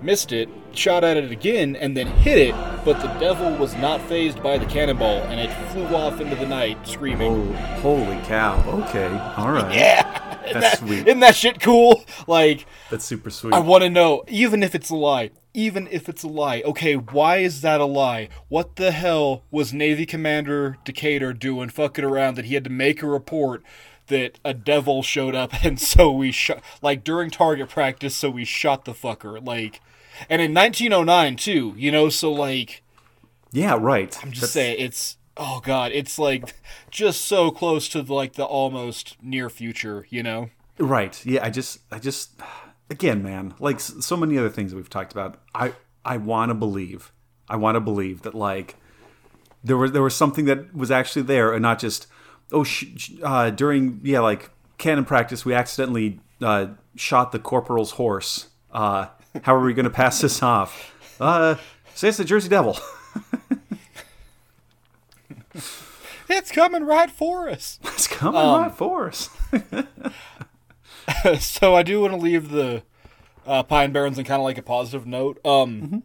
missed 0.00 0.32
it, 0.32 0.48
shot 0.72 1.02
at 1.02 1.16
it 1.16 1.32
again, 1.32 1.74
and 1.74 1.96
then 1.96 2.06
hit 2.06 2.38
it, 2.38 2.54
but 2.84 3.00
the 3.00 3.08
devil 3.18 3.52
was 3.56 3.74
not 3.76 4.00
fazed 4.02 4.40
by 4.42 4.58
the 4.58 4.66
cannonball, 4.66 5.22
and 5.24 5.40
it 5.40 5.52
flew 5.70 5.86
off 5.86 6.20
into 6.20 6.36
the 6.36 6.46
night 6.46 6.86
screaming. 6.86 7.32
Oh, 7.32 7.52
holy 7.80 8.20
cow. 8.22 8.62
Okay. 8.84 9.08
All 9.36 9.50
right. 9.50 9.74
Yeah! 9.74 10.52
That's 10.52 10.78
sweet. 10.78 11.06
Isn't 11.06 11.20
that 11.20 11.34
shit 11.36 11.60
cool? 11.60 12.04
Like, 12.26 12.66
That's 12.90 13.04
super 13.04 13.28
sweet. 13.30 13.52
I 13.52 13.58
want 13.58 13.82
to 13.82 13.90
know, 13.90 14.24
even 14.28 14.62
if 14.62 14.74
it's 14.74 14.88
a 14.90 14.96
lie, 14.96 15.30
even 15.58 15.88
if 15.90 16.08
it's 16.08 16.22
a 16.22 16.28
lie, 16.28 16.62
okay, 16.64 16.94
why 16.94 17.38
is 17.38 17.62
that 17.62 17.80
a 17.80 17.84
lie? 17.84 18.28
What 18.46 18.76
the 18.76 18.92
hell 18.92 19.42
was 19.50 19.72
Navy 19.72 20.06
Commander 20.06 20.78
Decatur 20.84 21.32
doing 21.32 21.68
fucking 21.68 22.04
around 22.04 22.36
that 22.36 22.44
he 22.44 22.54
had 22.54 22.62
to 22.62 22.70
make 22.70 23.02
a 23.02 23.08
report 23.08 23.64
that 24.06 24.38
a 24.44 24.54
devil 24.54 25.02
showed 25.02 25.34
up 25.34 25.52
and 25.64 25.80
so 25.80 26.12
we 26.12 26.30
shot, 26.30 26.62
like 26.80 27.02
during 27.02 27.28
target 27.28 27.68
practice, 27.68 28.14
so 28.14 28.30
we 28.30 28.44
shot 28.44 28.84
the 28.84 28.92
fucker? 28.92 29.44
Like, 29.44 29.80
and 30.30 30.40
in 30.40 30.54
1909 30.54 31.34
too, 31.34 31.74
you 31.76 31.90
know, 31.90 32.08
so 32.08 32.32
like, 32.32 32.84
yeah, 33.50 33.76
right. 33.80 34.16
I'm 34.22 34.30
just 34.30 34.52
saying, 34.52 34.76
it's, 34.78 35.16
oh 35.36 35.60
god, 35.64 35.90
it's 35.90 36.20
like 36.20 36.54
just 36.88 37.22
so 37.24 37.50
close 37.50 37.88
to 37.88 38.02
like 38.02 38.34
the 38.34 38.44
almost 38.44 39.16
near 39.20 39.50
future, 39.50 40.06
you 40.08 40.22
know? 40.22 40.50
Right. 40.78 41.20
Yeah, 41.26 41.44
I 41.44 41.50
just 41.50 41.80
I 41.90 41.98
just 41.98 42.30
again, 42.90 43.22
man, 43.22 43.54
like 43.58 43.80
so 43.80 44.16
many 44.16 44.36
other 44.38 44.48
things 44.50 44.70
that 44.70 44.76
we've 44.76 44.90
talked 44.90 45.12
about, 45.12 45.40
I 45.54 45.72
I 46.04 46.16
want 46.16 46.50
to 46.50 46.54
believe. 46.54 47.12
I 47.48 47.56
want 47.56 47.76
to 47.76 47.80
believe 47.80 48.22
that 48.22 48.34
like 48.34 48.76
there 49.64 49.76
was 49.76 49.92
there 49.92 50.02
was 50.02 50.14
something 50.16 50.44
that 50.46 50.74
was 50.74 50.90
actually 50.90 51.22
there 51.22 51.52
and 51.52 51.62
not 51.62 51.78
just 51.78 52.06
oh, 52.52 52.64
sh- 52.64 52.86
sh- 52.96 53.10
uh, 53.22 53.50
during 53.50 54.00
yeah, 54.02 54.20
like 54.20 54.50
cannon 54.78 55.04
practice, 55.04 55.44
we 55.44 55.54
accidentally 55.54 56.20
uh, 56.40 56.68
shot 56.96 57.32
the 57.32 57.38
corporal's 57.38 57.92
horse. 57.92 58.48
Uh, 58.72 59.06
how 59.42 59.54
are 59.54 59.60
we 59.62 59.74
going 59.74 59.84
to 59.84 59.90
pass 59.90 60.20
this 60.20 60.42
off? 60.54 60.94
Uh, 61.20 61.56
say 61.94 62.08
it's 62.08 62.18
the 62.18 62.24
Jersey 62.24 62.48
Devil. 62.48 62.78
It's 66.30 66.52
coming 66.52 66.84
right 66.84 67.10
for 67.10 67.48
us. 67.48 67.78
it's 67.84 68.06
coming 68.06 68.40
Um, 68.40 68.62
right 68.62 68.74
for 68.74 69.08
us. 69.08 69.30
so 71.38 71.74
I 71.74 71.82
do 71.82 72.00
want 72.00 72.12
to 72.12 72.18
leave 72.18 72.50
the 72.50 72.82
uh, 73.46 73.62
Pine 73.62 73.92
Barrens 73.92 74.18
on 74.18 74.24
kind 74.24 74.40
of 74.40 74.44
like 74.44 74.58
a 74.58 74.62
positive 74.62 75.06
note. 75.06 75.44
Um, 75.44 76.02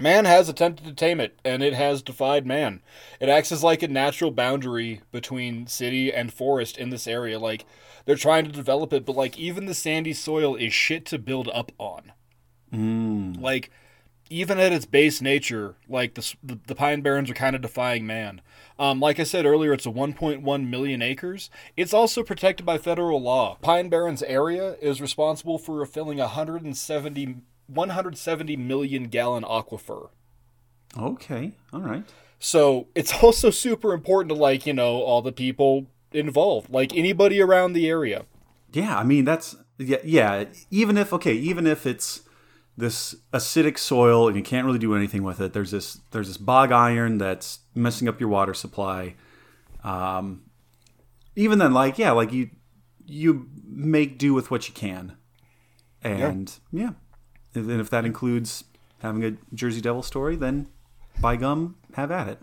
Man 0.00 0.24
has 0.24 0.48
attempted 0.48 0.86
to 0.86 0.94
tame 0.94 1.20
it, 1.20 1.38
and 1.44 1.62
it 1.62 1.74
has 1.74 2.00
defied 2.00 2.46
man. 2.46 2.80
It 3.20 3.28
acts 3.28 3.52
as 3.52 3.62
like 3.62 3.82
a 3.82 3.88
natural 3.88 4.30
boundary 4.30 5.02
between 5.12 5.66
city 5.66 6.10
and 6.12 6.32
forest 6.32 6.78
in 6.78 6.88
this 6.88 7.06
area. 7.06 7.38
Like 7.38 7.66
they're 8.06 8.16
trying 8.16 8.46
to 8.46 8.50
develop 8.50 8.94
it, 8.94 9.04
but 9.04 9.14
like 9.14 9.38
even 9.38 9.66
the 9.66 9.74
sandy 9.74 10.14
soil 10.14 10.56
is 10.56 10.72
shit 10.72 11.04
to 11.06 11.18
build 11.18 11.48
up 11.52 11.70
on. 11.78 12.12
Like 13.42 13.70
even 14.30 14.58
at 14.58 14.72
its 14.72 14.86
base 14.86 15.20
nature, 15.20 15.74
like 15.86 16.14
the, 16.14 16.34
the 16.42 16.58
the 16.66 16.74
Pine 16.74 17.02
Barrens 17.02 17.30
are 17.30 17.34
kind 17.34 17.54
of 17.54 17.60
defying 17.60 18.06
man. 18.06 18.40
Um, 18.80 18.98
like 18.98 19.20
I 19.20 19.24
said 19.24 19.44
earlier, 19.44 19.74
it's 19.74 19.84
a 19.84 19.90
1.1 19.90 20.68
million 20.68 21.02
acres. 21.02 21.50
It's 21.76 21.92
also 21.92 22.22
protected 22.22 22.64
by 22.64 22.78
federal 22.78 23.20
law. 23.20 23.58
Pine 23.60 23.90
Barrens 23.90 24.22
area 24.22 24.76
is 24.80 25.02
responsible 25.02 25.58
for 25.58 25.76
refilling 25.76 26.16
170 26.16 27.36
170 27.66 28.56
million 28.56 29.04
gallon 29.04 29.44
aquifer. 29.44 30.08
Okay, 30.98 31.52
all 31.74 31.82
right. 31.82 32.04
So 32.38 32.88
it's 32.94 33.12
also 33.22 33.50
super 33.50 33.92
important 33.92 34.30
to 34.30 34.34
like 34.34 34.64
you 34.64 34.72
know 34.72 35.02
all 35.02 35.20
the 35.20 35.30
people 35.30 35.86
involved, 36.10 36.70
like 36.70 36.96
anybody 36.96 37.40
around 37.42 37.74
the 37.74 37.86
area. 37.86 38.24
Yeah, 38.72 38.96
I 38.96 39.04
mean 39.04 39.26
that's 39.26 39.56
yeah, 39.76 39.98
yeah. 40.02 40.44
Even 40.70 40.96
if 40.96 41.12
okay, 41.12 41.34
even 41.34 41.66
if 41.66 41.84
it's 41.84 42.22
this 42.80 43.14
acidic 43.32 43.78
soil 43.78 44.26
and 44.26 44.36
you 44.36 44.42
can't 44.42 44.66
really 44.66 44.78
do 44.78 44.94
anything 44.94 45.22
with 45.22 45.40
it, 45.40 45.52
there's 45.52 45.70
this 45.70 46.00
there's 46.10 46.28
this 46.28 46.36
bog 46.36 46.72
iron 46.72 47.18
that's 47.18 47.60
messing 47.74 48.08
up 48.08 48.20
your 48.20 48.28
water 48.28 48.54
supply. 48.54 49.14
Um, 49.84 50.42
even 51.36 51.58
then, 51.58 51.72
like 51.72 51.98
yeah, 51.98 52.10
like 52.10 52.32
you 52.32 52.50
you 53.06 53.48
make 53.64 54.18
do 54.18 54.34
with 54.34 54.50
what 54.50 54.68
you 54.68 54.74
can, 54.74 55.16
and 56.02 56.52
yeah, 56.72 56.90
and 57.54 57.80
if 57.80 57.90
that 57.90 58.04
includes 58.04 58.64
having 59.00 59.24
a 59.24 59.36
Jersey 59.54 59.80
Devil 59.80 60.02
story, 60.02 60.36
then 60.36 60.68
by 61.20 61.36
gum, 61.36 61.76
have 61.94 62.10
at 62.10 62.28
it. 62.28 62.38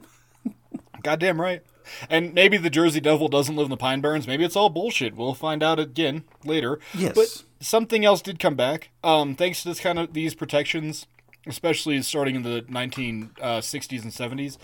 Goddamn 1.03 1.39
right. 1.39 1.63
And 2.09 2.33
maybe 2.33 2.57
the 2.57 2.69
Jersey 2.69 2.99
Devil 2.99 3.29
doesn't 3.29 3.55
live 3.55 3.65
in 3.65 3.69
the 3.69 3.77
Pine 3.77 4.01
Barrens. 4.01 4.27
Maybe 4.27 4.43
it's 4.43 4.55
all 4.55 4.69
bullshit. 4.69 5.15
We'll 5.15 5.33
find 5.33 5.63
out 5.63 5.79
again 5.79 6.23
later. 6.43 6.79
Yes. 6.93 7.15
But 7.15 7.43
something 7.59 8.05
else 8.05 8.21
did 8.21 8.39
come 8.39 8.55
back. 8.55 8.89
Um, 9.03 9.35
thanks 9.35 9.63
to 9.63 9.69
this 9.69 9.79
kind 9.79 9.99
of 9.99 10.13
these 10.13 10.35
protections, 10.35 11.07
especially 11.45 12.01
starting 12.01 12.35
in 12.35 12.43
the 12.43 12.61
1960s 12.63 14.03
and 14.03 14.11
70s. 14.11 14.57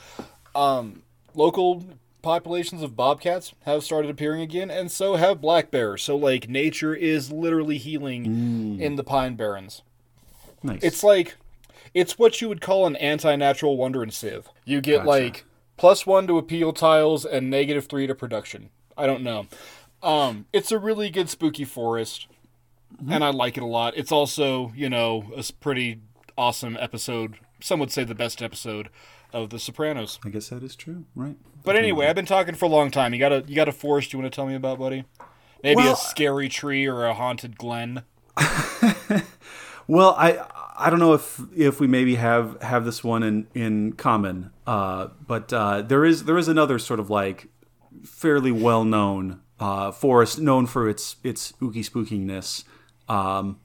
Um, 0.55 1.03
local 1.33 1.83
populations 2.21 2.81
of 2.81 2.95
bobcats 2.95 3.53
have 3.65 3.83
started 3.83 4.09
appearing 4.09 4.41
again, 4.41 4.71
and 4.71 4.91
so 4.91 5.15
have 5.15 5.41
black 5.41 5.71
bears. 5.71 6.01
So 6.03 6.15
like 6.15 6.49
nature 6.49 6.95
is 6.95 7.31
literally 7.31 7.77
healing 7.77 8.79
in 8.79 8.95
the 8.95 9.03
Pine 9.03 9.35
Barrens. 9.35 9.81
Nice. 10.63 10.79
It's 10.81 11.03
like 11.03 11.35
it's 11.93 12.17
what 12.17 12.41
you 12.41 12.49
would 12.49 12.61
call 12.61 12.87
an 12.87 12.95
anti-natural 12.95 13.77
wonder 13.77 14.01
in 14.01 14.09
Civ. 14.11 14.49
You 14.65 14.81
get 14.81 14.97
Gotcha. 14.97 15.09
like 15.09 15.45
plus 15.77 16.07
one 16.07 16.25
to 16.27 16.37
appeal 16.37 16.73
tiles 16.73 17.25
and 17.25 17.49
negative 17.49 17.87
three 17.87 18.07
to 18.07 18.15
production. 18.15 18.69
I 18.97 19.05
don't 19.05 19.23
know. 19.23 19.47
Um, 20.01 20.45
it's 20.53 20.71
a 20.71 20.79
really 20.79 21.09
good 21.09 21.29
spooky 21.29 21.65
forest, 21.65 22.27
and 23.09 23.23
I 23.23 23.29
like 23.29 23.57
it 23.57 23.63
a 23.63 23.67
lot. 23.67 23.93
It's 23.97 24.11
also 24.11 24.71
you 24.75 24.89
know 24.89 25.31
a 25.35 25.43
pretty 25.59 26.01
awesome 26.37 26.77
episode. 26.79 27.35
Some 27.61 27.79
would 27.79 27.91
say 27.91 28.03
the 28.03 28.15
best 28.15 28.41
episode 28.41 28.89
of 29.31 29.49
The 29.49 29.59
Sopranos. 29.59 30.19
I 30.25 30.29
guess 30.29 30.49
that 30.49 30.63
is 30.63 30.75
true, 30.75 31.05
right? 31.15 31.37
But 31.63 31.75
anyway, 31.75 32.07
I've 32.07 32.15
been 32.15 32.25
talking 32.25 32.55
for 32.55 32.65
a 32.65 32.69
long 32.69 32.91
time. 32.91 33.13
You 33.13 33.19
got 33.19 33.31
a 33.31 33.43
you 33.47 33.55
got 33.55 33.67
a 33.69 33.71
forest 33.71 34.13
you 34.13 34.19
want 34.19 34.31
to 34.31 34.35
tell 34.35 34.45
me 34.47 34.55
about, 34.55 34.79
buddy? 34.79 35.05
Maybe 35.63 35.77
Well- 35.77 35.93
a 35.93 35.97
scary 35.97 36.49
tree 36.49 36.85
or 36.85 37.05
a 37.05 37.13
haunted 37.13 37.57
glen. 37.57 38.03
Well, 39.85 40.15
I 40.17 40.39
I 40.77 40.89
don't 40.89 40.99
know 40.99 41.13
if 41.13 41.41
if 41.55 41.79
we 41.81 41.87
maybe 41.87 42.15
have 42.15 42.61
have 42.61 42.85
this 42.85 43.03
one 43.03 43.21
in 43.21 43.47
in 43.53 43.93
common, 43.93 44.51
uh, 44.65 45.07
but 45.27 45.51
uh, 45.51 45.81
there 45.81 46.05
is 46.05 46.23
there 46.23 46.37
is 46.37 46.47
another 46.47 46.79
sort 46.79 47.01
of 47.01 47.09
like 47.09 47.47
fairly 48.05 48.51
well 48.51 48.85
known 48.85 49.41
uh, 49.59 49.91
forest 49.91 50.39
known 50.39 50.67
for 50.67 50.87
its 50.87 51.17
its 51.21 51.51
ooky 51.61 51.79
spookiness, 51.87 52.63
um, 53.09 53.59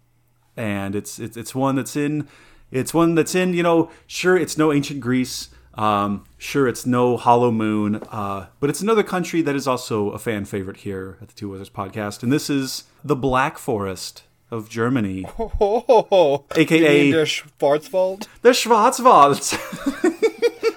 and 0.56 0.94
it's 0.94 1.18
it's 1.18 1.36
it's 1.36 1.54
one 1.54 1.76
that's 1.76 1.96
in 1.96 2.28
it's 2.70 2.92
one 2.92 3.14
that's 3.14 3.34
in 3.34 3.54
you 3.54 3.62
know 3.62 3.90
sure 4.06 4.36
it's 4.36 4.58
no 4.58 4.72
ancient 4.72 5.00
Greece. 5.00 5.50
Um, 5.74 6.24
sure, 6.38 6.66
it's 6.66 6.84
no 6.86 7.16
Hollow 7.16 7.52
Moon, 7.52 8.02
uh, 8.10 8.46
but 8.58 8.68
it's 8.68 8.80
another 8.80 9.04
country 9.04 9.42
that 9.42 9.54
is 9.54 9.68
also 9.68 10.10
a 10.10 10.18
fan 10.18 10.44
favorite 10.44 10.78
here 10.78 11.18
at 11.22 11.28
the 11.28 11.34
Two 11.34 11.50
Wizards 11.50 11.70
podcast, 11.70 12.24
and 12.24 12.32
this 12.32 12.50
is 12.50 12.84
the 13.04 13.14
Black 13.14 13.58
Forest 13.58 14.24
of 14.50 14.68
Germany. 14.68 15.24
oh, 15.38 15.48
ho 15.48 16.06
ho! 16.10 16.44
AKA 16.56 17.12
der 17.12 17.26
Schwarzwald. 17.26 18.26
the 18.42 18.50
Schwarzwald, 18.50 19.38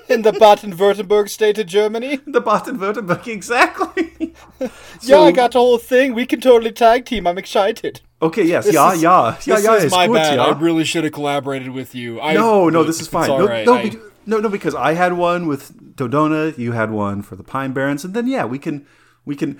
in 0.09 0.21
the 0.21 0.33
Baden-Württemberg 0.33 1.29
state 1.29 1.57
of 1.57 1.65
Germany. 1.65 2.19
the 2.27 2.41
Baden-Württemberg, 2.41 3.25
exactly. 3.33 4.35
yeah, 5.01 5.19
I 5.21 5.31
got 5.31 5.53
the 5.53 5.59
whole 5.59 5.79
thing. 5.79 6.13
We 6.13 6.27
can 6.27 6.41
totally 6.41 6.71
tag 6.71 7.05
team. 7.05 7.25
I'm 7.25 7.39
excited. 7.39 8.01
Okay, 8.21 8.43
yes, 8.43 8.65
This 8.65 8.75
yeah, 8.75 8.93
is- 8.93 9.01
yeah, 9.01 9.35
yeah, 9.45 9.55
this 9.55 9.65
yeah. 9.65 9.75
is 9.77 9.91
my 9.91 10.07
good, 10.07 10.13
bad. 10.13 10.35
yeah. 10.35 10.43
I 10.45 10.59
really 10.59 10.83
should 10.83 11.03
have 11.03 11.13
collaborated 11.13 11.69
with 11.71 11.95
you. 11.95 12.21
I, 12.21 12.33
no, 12.33 12.69
no, 12.69 12.83
this 12.83 13.01
is 13.01 13.07
fine. 13.07 13.27
No, 13.29 13.47
right. 13.47 13.65
no, 13.65 13.73
I- 13.75 13.91
no, 14.27 14.39
no, 14.39 14.47
because 14.49 14.75
I 14.75 14.93
had 14.93 15.13
one 15.13 15.47
with 15.47 15.95
Dodona, 15.95 16.55
you 16.57 16.73
had 16.73 16.91
one 16.91 17.23
for 17.23 17.35
the 17.35 17.43
Pine 17.43 17.73
Barrens, 17.73 18.05
and 18.05 18.13
then 18.13 18.27
yeah, 18.27 18.45
we 18.45 18.59
can, 18.59 18.85
we 19.25 19.35
can, 19.35 19.57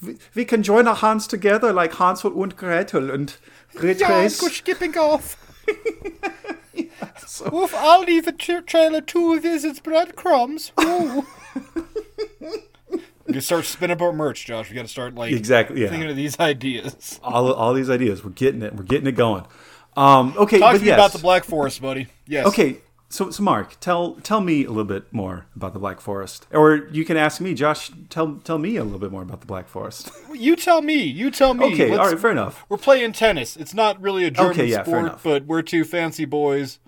we, 0.00 0.16
we 0.36 0.44
can 0.44 0.62
join 0.62 0.86
our 0.86 0.94
hands 0.94 1.26
together 1.26 1.72
like 1.72 1.94
Hansel 1.94 2.32
und 2.40 2.56
Gretel 2.56 3.10
and 3.10 3.34
Gretel. 3.74 4.08
yeah, 4.08 4.28
good 4.38 4.52
skipping 4.52 4.96
off. 4.96 5.36
Oof, 7.52 7.74
I'll 7.74 8.02
leave 8.02 8.26
a 8.28 8.32
tra- 8.32 8.62
trail 8.62 8.94
of 8.94 9.06
two 9.06 9.40
visits 9.40 9.80
breadcrumbs. 9.80 10.70
Ooh. 10.80 11.26
you 13.26 13.40
start 13.40 13.64
spinning 13.64 14.00
up 14.00 14.14
merch, 14.14 14.44
Josh. 14.46 14.68
We 14.70 14.76
got 14.76 14.82
to 14.82 14.88
start 14.88 15.14
like 15.14 15.32
Exactly, 15.32 15.82
yeah. 15.82 15.88
thinking 15.88 16.10
of 16.10 16.16
these 16.16 16.38
ideas. 16.40 17.20
all, 17.22 17.52
all 17.52 17.74
these 17.74 17.90
ideas, 17.90 18.24
we're 18.24 18.30
getting 18.30 18.62
it, 18.62 18.74
we're 18.74 18.82
getting 18.84 19.06
it 19.06 19.12
going. 19.12 19.44
Um, 19.96 20.34
okay, 20.36 20.58
Talk 20.58 20.72
but 20.72 20.78
to 20.78 20.82
me 20.82 20.88
yes. 20.88 20.96
about 20.98 21.12
the 21.12 21.18
Black 21.20 21.44
Forest, 21.44 21.80
buddy. 21.80 22.08
Yes. 22.26 22.46
Okay, 22.46 22.78
so 23.08 23.30
so 23.30 23.42
Mark, 23.44 23.78
tell 23.78 24.14
tell 24.24 24.40
me 24.40 24.64
a 24.64 24.68
little 24.68 24.82
bit 24.84 25.12
more 25.12 25.46
about 25.54 25.72
the 25.72 25.78
Black 25.78 26.00
Forest, 26.00 26.46
or 26.50 26.88
you 26.90 27.04
can 27.04 27.16
ask 27.16 27.40
me, 27.40 27.54
Josh. 27.54 27.92
Tell 28.10 28.34
tell 28.42 28.58
me 28.58 28.76
a 28.76 28.82
little 28.82 28.98
bit 28.98 29.12
more 29.12 29.22
about 29.22 29.40
the 29.40 29.46
Black 29.46 29.68
Forest. 29.68 30.10
You 30.34 30.56
tell 30.56 30.82
me. 30.82 31.00
You 31.04 31.30
tell 31.30 31.54
me. 31.54 31.66
okay, 31.66 31.90
Let's- 31.90 32.00
all 32.00 32.08
right, 32.10 32.18
fair 32.18 32.32
enough. 32.32 32.66
We're 32.68 32.76
playing 32.76 33.12
tennis. 33.12 33.56
It's 33.56 33.72
not 33.72 34.00
really 34.00 34.24
a 34.24 34.32
German 34.32 34.50
Okay, 34.50 34.66
yeah, 34.66 34.82
sport, 34.82 35.20
but 35.22 35.46
we're 35.46 35.62
two 35.62 35.84
fancy 35.84 36.24
boys 36.24 36.80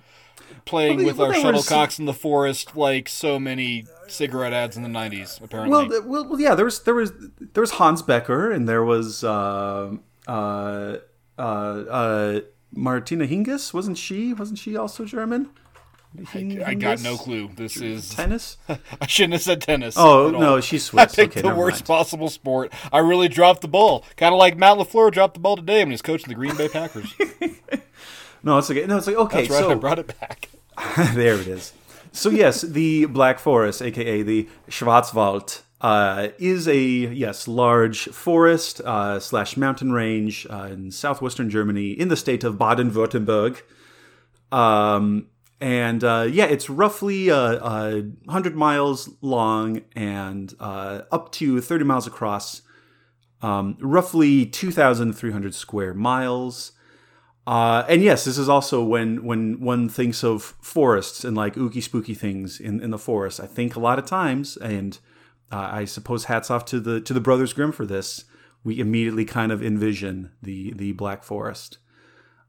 playing 0.65 0.97
Well, 0.97 1.07
with 1.07 1.17
well, 1.19 1.29
our 1.29 1.35
shuttlecocks 1.35 2.01
in 2.01 2.07
the 2.07 2.13
forest 2.13 2.75
like 2.77 3.09
so 3.09 3.39
many 3.39 3.87
cigarette 4.09 4.53
ads 4.53 4.77
in 4.77 4.83
the 4.83 4.89
90s, 4.89 5.43
apparently. 5.43 5.71
Well, 5.71 6.03
well, 6.07 6.29
well, 6.29 6.41
yeah. 6.41 6.55
There 6.55 6.65
was 6.65 6.83
there 6.83 6.95
was 6.95 7.13
there 7.41 7.61
was 7.61 7.73
Hans 7.73 8.03
Becker, 8.03 8.51
and 8.51 8.69
there 8.69 8.85
was 8.85 9.25
uh, 9.25 9.97
uh, 10.27 10.97
uh, 11.39 11.41
uh, 11.41 12.41
Martina 12.73 13.27
Hingis. 13.27 13.73
Wasn't 13.75 13.99
she? 13.99 14.33
Wasn't 14.33 14.59
she 14.59 14.77
also 14.77 15.05
German? 15.05 15.51
Hing- 16.31 16.63
I 16.63 16.75
got 16.75 17.03
no 17.03 17.17
clue. 17.17 17.51
This 17.55 17.77
is. 17.77 18.09
Tennis? 18.11 18.57
I 18.69 19.07
shouldn't 19.07 19.35
have 19.35 19.43
said 19.43 19.61
tennis. 19.61 19.97
Oh 19.99 20.31
no, 20.31 20.61
she's 20.61 20.85
Swiss. 20.87 21.03
I 21.03 21.07
picked 21.07 21.37
okay, 21.37 21.47
the 21.47 21.55
worst 21.55 21.81
mind. 21.81 21.87
possible 21.87 22.31
sport. 22.31 22.73
I 22.93 23.01
really 23.01 23.29
dropped 23.29 23.61
the 23.61 23.69
ball. 23.69 24.05
Kind 24.17 24.33
of 24.33 24.39
like 24.39 24.57
Matt 24.57 24.79
LaFleur 24.79 25.13
dropped 25.13 25.35
the 25.35 25.41
ball 25.41 25.57
today 25.57 25.81
when 25.81 25.91
he's 25.91 26.03
coaching 26.03 26.29
the 26.29 26.35
Green 26.35 26.57
Bay 26.57 26.69
Packers. 26.69 27.15
No, 28.43 28.59
it's 28.59 28.71
okay. 28.71 28.87
No, 28.87 28.97
it's 28.97 29.09
like 29.09 29.17
okay. 29.17 29.39
That's 29.41 29.51
right. 29.51 29.59
so 29.59 29.71
I 29.73 29.75
brought 29.75 29.99
it 29.99 30.21
back. 30.21 30.51
there 31.15 31.35
it 31.35 31.49
is. 31.49 31.73
So 32.17 32.31
yes, 32.31 32.63
the 32.63 33.05
Black 33.05 33.39
Forest, 33.39 33.83
aka 33.83 34.23
the 34.23 34.49
Schwarzwald, 34.71 35.61
uh, 35.83 36.29
is 36.39 36.67
a 36.67 36.79
yes 36.79 37.47
large 37.47 38.05
forest 38.07 38.81
uh, 38.81 39.21
slash 39.21 39.59
mountain 39.59 39.93
range 39.93 40.47
uh, 40.49 40.69
in 40.73 40.91
southwestern 40.91 41.51
Germany 41.51 41.91
in 41.91 42.09
the 42.09 42.17
state 42.17 42.43
of 42.43 42.57
Baden-Württemberg. 42.57 43.61
Um, 44.51 45.27
and 45.61 46.03
uh, 46.03 46.27
yeah, 46.31 46.47
it's 46.47 46.71
roughly 46.71 47.31
uh, 47.31 47.37
uh, 47.37 48.01
100 48.25 48.57
miles 48.57 49.11
long 49.21 49.83
and 49.95 50.55
uh, 50.59 51.03
up 51.13 51.33
to 51.33 51.61
30 51.61 51.85
miles 51.85 52.07
across. 52.07 52.63
Um, 53.43 53.77
roughly 53.79 54.47
2,300 54.47 55.55
square 55.55 55.93
miles. 55.93 56.73
Uh, 57.47 57.85
and 57.89 58.03
yes, 58.03 58.25
this 58.25 58.39
is 58.39 58.49
also 58.49 58.83
when 58.83 59.25
when 59.25 59.61
one 59.61 59.89
thinks 59.89 60.25
of 60.25 60.57
forests 60.61 61.25
and 61.25 61.37
like 61.37 61.55
ooky 61.55 61.83
spooky 61.83 62.15
things 62.15 62.59
in, 62.59 62.83
in 62.83 62.91
the 62.91 62.99
forest. 62.99 63.39
I 63.39 63.47
think 63.47 63.77
a 63.77 63.81
lot 63.81 63.99
of 63.99 64.07
times, 64.07 64.57
and 64.57 64.99
uh, 65.53 65.69
I 65.73 65.85
suppose 65.85 66.25
hats 66.25 66.51
off 66.51 66.65
to 66.67 66.81
the 66.81 67.01
to 67.01 67.15
the 67.15 67.21
Brothers 67.21 67.53
Grimm 67.53 67.73
for 67.73 67.87
this. 67.87 68.25
We 68.65 68.81
immediately 68.81 69.25
kind 69.25 69.53
of 69.53 69.63
envision 69.63 70.33
the 70.43 70.73
the 70.73 70.93
Black 70.93 71.23
Forest. 71.23 71.79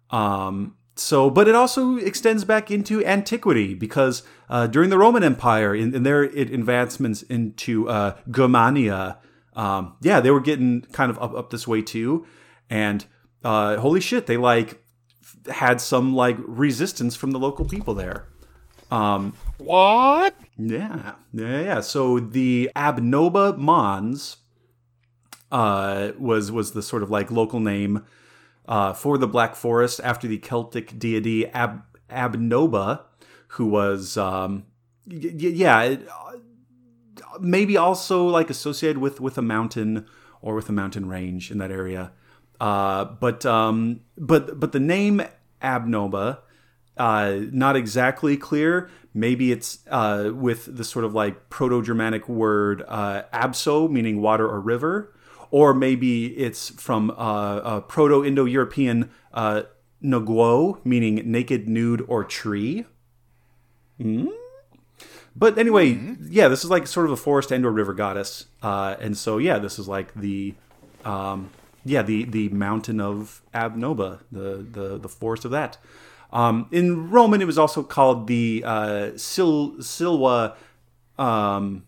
Um, 0.09 0.75
so, 0.95 1.29
but 1.29 1.47
it 1.47 1.53
also 1.53 1.97
extends 1.97 2.43
back 2.43 2.71
into 2.71 3.05
antiquity 3.05 3.75
because 3.75 4.23
uh, 4.49 4.65
during 4.65 4.89
the 4.89 4.97
Roman 4.97 5.23
Empire, 5.23 5.75
in, 5.75 5.93
in 5.93 6.01
their 6.01 6.23
advancements 6.23 7.21
into 7.23 7.87
uh, 7.87 8.17
Germania, 8.31 9.19
um, 9.53 9.95
yeah, 10.01 10.19
they 10.19 10.31
were 10.31 10.39
getting 10.39 10.81
kind 10.91 11.11
of 11.11 11.21
up, 11.21 11.35
up 11.35 11.51
this 11.51 11.67
way 11.67 11.83
too. 11.83 12.25
And 12.67 13.05
uh, 13.43 13.77
holy 13.77 13.99
shit, 13.99 14.25
they 14.25 14.37
like 14.37 14.81
had 15.49 15.79
some 15.81 16.13
like 16.15 16.37
resistance 16.39 17.15
from 17.15 17.31
the 17.31 17.39
local 17.39 17.65
people 17.65 17.93
there. 17.93 18.25
Um, 18.89 19.33
What? 19.57 20.35
yeah, 20.57 21.15
yeah, 21.33 21.61
yeah. 21.61 21.81
So 21.81 22.19
the 22.19 22.69
Abnoba 22.75 23.57
Mons 23.57 24.37
uh, 25.51 26.11
was 26.17 26.51
was 26.51 26.71
the 26.71 26.81
sort 26.81 27.03
of 27.03 27.09
like 27.09 27.31
local 27.31 27.59
name 27.59 28.05
uh, 28.67 28.93
for 28.93 29.17
the 29.17 29.27
Black 29.27 29.55
Forest 29.55 29.99
after 30.03 30.27
the 30.27 30.37
Celtic 30.37 30.97
deity 30.99 31.47
Ab- 31.47 31.83
Abnoba, 32.09 33.01
who 33.49 33.65
was 33.65 34.17
um, 34.17 34.65
y- 35.05 35.19
y- 35.23 35.31
yeah, 35.33 35.81
it, 35.83 36.07
uh, 36.09 36.37
maybe 37.39 37.77
also 37.77 38.25
like 38.25 38.49
associated 38.49 38.97
with 38.99 39.19
with 39.21 39.37
a 39.37 39.41
mountain 39.41 40.05
or 40.41 40.55
with 40.55 40.69
a 40.69 40.73
mountain 40.73 41.07
range 41.09 41.51
in 41.51 41.57
that 41.57 41.71
area. 41.71 42.11
Uh, 42.59 43.05
but 43.05 43.45
um, 43.45 44.01
but 44.17 44.59
but 44.59 44.71
the 44.71 44.79
name 44.79 45.21
Abnoba 45.61 46.39
uh, 46.97 47.39
not 47.51 47.75
exactly 47.75 48.37
clear. 48.37 48.89
Maybe 49.13 49.51
it's 49.51 49.79
uh, 49.89 50.31
with 50.33 50.77
the 50.77 50.83
sort 50.83 51.05
of 51.05 51.13
like 51.13 51.49
Proto 51.49 51.81
Germanic 51.81 52.27
word 52.29 52.83
uh, 52.87 53.23
abso, 53.33 53.89
meaning 53.89 54.21
water 54.21 54.47
or 54.47 54.59
river, 54.59 55.13
or 55.49 55.73
maybe 55.73 56.37
it's 56.37 56.69
from 56.69 57.11
uh, 57.11 57.13
uh, 57.13 57.81
Proto 57.81 58.23
Indo 58.23 58.45
European 58.45 59.09
uh, 59.33 59.63
naguo, 60.03 60.83
meaning 60.85 61.21
naked, 61.31 61.67
nude, 61.67 62.03
or 62.07 62.23
tree. 62.23 62.85
Hmm? 63.99 64.27
But 65.35 65.57
anyway, 65.57 65.99
yeah, 66.21 66.47
this 66.47 66.63
is 66.63 66.69
like 66.69 66.87
sort 66.87 67.05
of 67.05 67.11
a 67.11 67.17
forest 67.17 67.51
and 67.51 67.65
or 67.65 67.71
river 67.71 67.93
goddess, 67.93 68.45
uh, 68.61 68.95
and 68.99 69.17
so 69.17 69.37
yeah, 69.37 69.59
this 69.59 69.77
is 69.79 69.87
like 69.87 70.13
the, 70.15 70.55
um, 71.05 71.51
yeah, 71.87 72.01
the 72.01 72.25
the 72.25 72.49
mountain 72.49 72.99
of 72.99 73.41
Abnoba, 73.53 74.19
the 74.31 74.65
the 74.69 74.97
the 74.97 75.09
forest 75.09 75.45
of 75.45 75.51
that. 75.51 75.77
Um, 76.31 76.67
in 76.71 77.09
Roman, 77.09 77.41
it 77.41 77.45
was 77.45 77.57
also 77.57 77.83
called 77.83 78.27
the 78.27 78.63
uh, 78.65 79.11
Sil 79.15 79.79
Silva. 79.81 80.55
Um, 81.17 81.85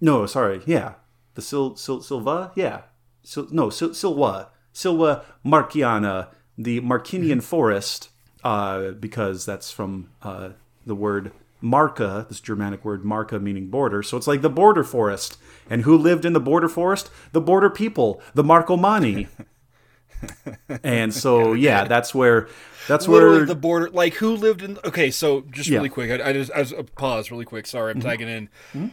no, 0.00 0.26
sorry, 0.26 0.62
yeah, 0.66 0.94
the 1.34 1.42
Sil, 1.42 1.76
Sil 1.78 2.02
Silva, 2.02 2.52
yeah, 2.56 2.82
Sil, 3.22 3.46
no 3.50 3.70
Sil, 3.70 3.94
Silva 3.94 4.50
Silva 4.72 5.24
Marciana, 5.44 6.28
the 6.56 6.80
Marcinian 6.80 7.40
forest, 7.40 8.08
uh, 8.42 8.90
because 8.92 9.46
that's 9.46 9.70
from 9.70 10.10
uh, 10.22 10.50
the 10.86 10.94
word 10.94 11.32
Marca, 11.62 12.26
this 12.28 12.40
Germanic 12.40 12.84
word 12.84 13.04
Marca 13.04 13.38
meaning 13.38 13.68
border. 13.68 14.02
So 14.02 14.16
it's 14.16 14.26
like 14.26 14.42
the 14.42 14.50
border 14.50 14.84
forest. 14.84 15.38
And 15.70 15.82
who 15.82 15.96
lived 15.96 16.24
in 16.24 16.32
the 16.34 16.40
border 16.40 16.68
forest? 16.68 17.10
The 17.32 17.40
border 17.40 17.70
people, 17.70 18.20
the 18.34 18.42
Marcomanni. 18.42 19.28
and 20.82 21.12
so 21.14 21.52
yeah, 21.52 21.84
that's 21.84 22.14
where 22.14 22.48
that's 22.88 23.08
Literally 23.08 23.38
where 23.38 23.46
the 23.46 23.54
border. 23.54 23.90
Like 23.90 24.14
who 24.14 24.34
lived 24.36 24.62
in? 24.62 24.78
Okay, 24.84 25.10
so 25.10 25.42
just 25.50 25.68
Yeah. 25.68 25.78
really 25.78 25.88
quick. 25.88 26.10
I, 26.20 26.30
I 26.30 26.32
just 26.32 26.50
I 26.52 26.62
just 26.62 26.74
uh, 26.74 26.82
pause 26.96 27.30
really 27.30 27.44
quick. 27.44 27.66
Sorry, 27.66 27.90
I'm 27.92 28.00
tagging 28.00 28.28
in. 28.28 28.48
Mm-hmm. 28.74 28.88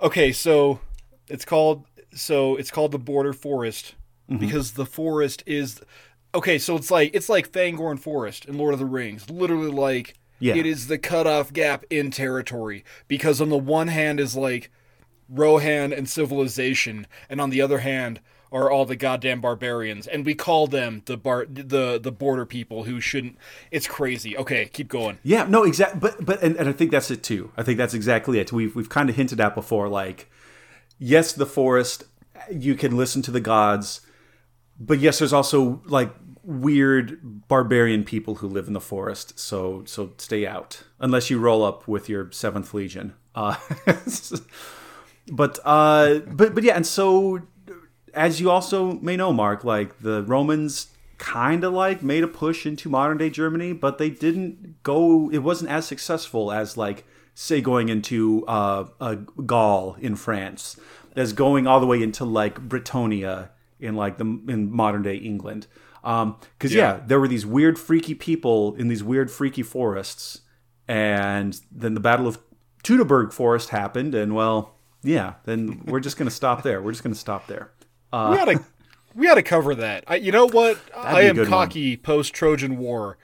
Okay, 0.00 0.32
so 0.32 0.80
it's 1.28 1.44
called 1.44 1.84
so 2.14 2.56
it's 2.56 2.70
called 2.70 2.92
the 2.92 2.98
border 2.98 3.32
forest 3.32 3.94
Mm-hmm. 4.28 4.38
because 4.38 4.72
the 4.72 4.86
forest 4.86 5.44
is 5.46 5.80
okay. 6.34 6.58
So 6.58 6.74
it's 6.74 6.90
like 6.90 7.12
it's 7.14 7.28
like 7.28 7.52
Fangorn 7.52 7.96
Forest 7.96 8.44
in 8.46 8.58
Lord 8.58 8.72
of 8.74 8.80
the 8.80 8.84
Rings. 8.84 9.30
Literally, 9.30 9.70
like 9.70 10.14
Yeah. 10.38 10.54
it 10.54 10.66
is 10.66 10.86
the 10.88 10.98
cutoff 10.98 11.52
gap 11.52 11.84
in 11.88 12.10
territory 12.10 12.84
because 13.08 13.40
on 13.40 13.48
the 13.48 13.56
one 13.56 13.88
hand 13.88 14.20
is 14.20 14.36
like 14.36 14.70
Rohan 15.28 15.92
and 15.92 16.08
civilization, 16.08 17.06
and 17.28 17.40
on 17.40 17.50
the 17.50 17.60
other 17.60 17.78
hand 17.78 18.20
are 18.52 18.70
all 18.70 18.84
the 18.84 18.96
goddamn 18.96 19.40
barbarians, 19.40 20.06
and 20.06 20.24
we 20.24 20.34
call 20.34 20.66
them 20.66 21.02
the 21.06 21.16
bar 21.16 21.46
the 21.48 21.98
the 22.00 22.12
border 22.12 22.46
people 22.46 22.84
who 22.84 23.00
shouldn't. 23.00 23.36
It's 23.70 23.88
crazy. 23.88 24.36
Okay, 24.36 24.66
keep 24.66 24.88
going. 24.88 25.18
Yeah, 25.22 25.46
no, 25.48 25.64
exactly. 25.64 25.98
But 26.00 26.24
but 26.24 26.42
and, 26.42 26.56
and 26.56 26.68
I 26.68 26.72
think 26.72 26.90
that's 26.90 27.10
it 27.10 27.22
too. 27.22 27.50
I 27.56 27.62
think 27.62 27.78
that's 27.78 27.94
exactly 27.94 28.38
it. 28.38 28.52
We've 28.52 28.74
we've 28.74 28.88
kind 28.88 29.10
of 29.10 29.16
hinted 29.16 29.40
at 29.40 29.54
before. 29.54 29.88
Like, 29.88 30.30
yes, 30.98 31.32
the 31.32 31.46
forest. 31.46 32.04
You 32.50 32.74
can 32.76 32.96
listen 32.96 33.22
to 33.22 33.30
the 33.30 33.40
gods, 33.40 34.02
but 34.78 35.00
yes, 35.00 35.18
there's 35.18 35.32
also 35.32 35.82
like 35.86 36.14
weird 36.46 37.48
barbarian 37.48 38.04
people 38.04 38.36
who 38.36 38.46
live 38.46 38.68
in 38.68 38.72
the 38.72 38.80
forest. 38.80 39.38
So 39.38 39.82
so 39.84 40.12
stay 40.16 40.46
out 40.46 40.84
unless 41.00 41.28
you 41.28 41.38
roll 41.38 41.64
up 41.64 41.86
with 41.88 42.08
your 42.08 42.30
seventh 42.30 42.72
legion. 42.72 43.14
Uh, 43.34 43.56
but 45.32 45.58
uh, 45.64 46.20
but 46.26 46.54
but 46.54 46.62
yeah, 46.62 46.76
and 46.76 46.86
so 46.86 47.42
as 48.14 48.40
you 48.40 48.50
also 48.50 48.92
may 49.00 49.16
know, 49.16 49.32
Mark, 49.32 49.64
like 49.64 49.98
the 49.98 50.22
Romans 50.22 50.88
kind 51.18 51.64
of 51.64 51.72
like 51.72 52.02
made 52.02 52.22
a 52.22 52.28
push 52.28 52.64
into 52.64 52.88
modern 52.88 53.18
day 53.18 53.30
Germany, 53.30 53.72
but 53.72 53.98
they 53.98 54.10
didn't 54.10 54.82
go. 54.82 55.28
It 55.30 55.38
wasn't 55.38 55.70
as 55.70 55.86
successful 55.86 56.52
as 56.52 56.76
like 56.76 57.04
say 57.34 57.60
going 57.60 57.88
into 57.88 58.44
uh, 58.46 58.84
Gaul 59.44 59.96
in 60.00 60.14
France, 60.14 60.78
as 61.16 61.32
going 61.32 61.66
all 61.66 61.80
the 61.80 61.86
way 61.86 62.02
into 62.02 62.24
like 62.24 62.60
Britannia 62.60 63.50
in 63.80 63.96
like 63.96 64.18
the 64.18 64.24
in 64.24 64.70
modern 64.70 65.02
day 65.02 65.16
England. 65.16 65.66
Because 66.06 66.72
yeah. 66.72 66.94
Yeah. 66.94 67.00
there 67.04 67.18
were 67.18 67.26
these 67.26 67.44
weird, 67.44 67.78
freaky 67.78 68.14
people 68.14 68.74
in 68.76 68.86
these 68.86 69.02
weird, 69.02 69.30
freaky 69.30 69.62
forests, 69.62 70.42
and 70.86 71.60
then 71.72 71.94
the 71.94 72.00
Battle 72.00 72.28
of 72.28 72.38
Teutoburg 72.84 73.32
Forest 73.32 73.70
happened, 73.70 74.14
and 74.14 74.34
well, 74.34 74.76
yeah, 75.02 75.34
then 75.44 75.82
we're 75.86 76.00
just 76.00 76.16
gonna 76.16 76.30
stop 76.30 76.62
there. 76.62 76.80
We're 76.80 76.92
just 76.92 77.02
gonna 77.02 77.16
stop 77.16 77.48
there. 77.48 77.72
Uh, 78.12 78.28
we 78.30 78.36
gotta 78.36 78.64
we 79.16 79.26
gotta 79.26 79.42
cover 79.42 79.74
that. 79.74 80.04
I, 80.06 80.16
you 80.16 80.30
know 80.30 80.46
what? 80.46 80.78
I 80.96 81.22
am 81.22 81.44
cocky 81.46 81.96
post 81.96 82.32
Trojan 82.32 82.78
War. 82.78 83.18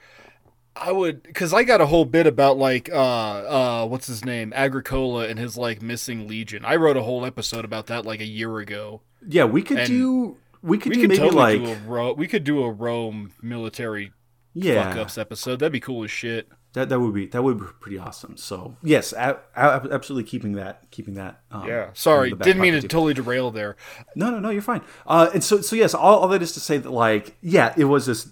I 0.75 0.91
would 0.91 1.23
because 1.23 1.53
I 1.53 1.63
got 1.63 1.81
a 1.81 1.85
whole 1.85 2.03
bit 2.05 2.25
about 2.25 2.57
like 2.57 2.89
uh 2.91 2.95
uh 2.95 3.85
what's 3.85 4.07
his 4.07 4.25
name 4.25 4.51
Agricola 4.55 5.27
and 5.27 5.37
his 5.37 5.55
like 5.55 5.81
missing 5.81 6.27
legion. 6.27 6.65
I 6.65 6.75
wrote 6.75 6.97
a 6.97 7.03
whole 7.03 7.25
episode 7.25 7.63
about 7.63 7.87
that 7.87 8.05
like 8.05 8.19
a 8.19 8.25
year 8.25 8.57
ago. 8.57 9.01
Yeah, 9.27 9.45
we 9.45 9.61
could 9.61 9.77
And 9.79 9.87
do. 9.87 10.37
We 10.63 10.77
could 10.79 10.91
We 10.91 10.95
do 10.95 11.01
could 11.01 11.09
maybe 11.09 11.19
totally 11.19 11.59
like 11.59 11.61
do 11.63 11.71
a 11.71 11.87
Ro- 11.87 12.13
we 12.13 12.27
could 12.27 12.43
do 12.43 12.63
a 12.63 12.71
Rome 12.71 13.33
military 13.41 14.13
fuck 14.59 14.95
ups 14.97 15.17
episode. 15.17 15.59
That'd 15.59 15.73
be 15.73 15.79
cool 15.79 16.03
as 16.03 16.09
shit. 16.11 16.47
That 16.73 16.89
that 16.89 16.99
would 16.99 17.13
be 17.13 17.27
that 17.27 17.43
would 17.43 17.59
be 17.59 17.65
pretty 17.79 17.99
awesome. 17.99 18.35
So 18.37 18.77
yes, 18.81 19.13
a, 19.13 19.37
a- 19.55 19.87
absolutely 19.91 20.27
keeping 20.27 20.53
that 20.53 20.89
keeping 20.89 21.13
that. 21.15 21.41
Um, 21.51 21.67
Yeah. 21.67 21.89
Sorry, 21.93 22.29
in 22.29 22.31
the 22.31 22.35
back 22.37 22.45
didn't 22.45 22.61
mean 22.63 22.73
to 22.73 22.81
too. 22.81 22.87
totally 22.87 23.13
derail 23.13 23.51
there. 23.51 23.75
No, 24.15 24.31
no, 24.31 24.39
no, 24.39 24.49
you're 24.49 24.61
fine. 24.63 24.81
Uh, 25.05 25.29
and 25.33 25.43
so 25.43 25.61
so 25.61 25.75
yes, 25.75 25.93
all, 25.93 26.19
all 26.21 26.27
that 26.29 26.41
is 26.41 26.53
to 26.53 26.59
say 26.59 26.77
that 26.79 26.89
like 26.89 27.35
yeah, 27.41 27.73
it 27.77 27.85
was 27.85 28.05
this 28.07 28.31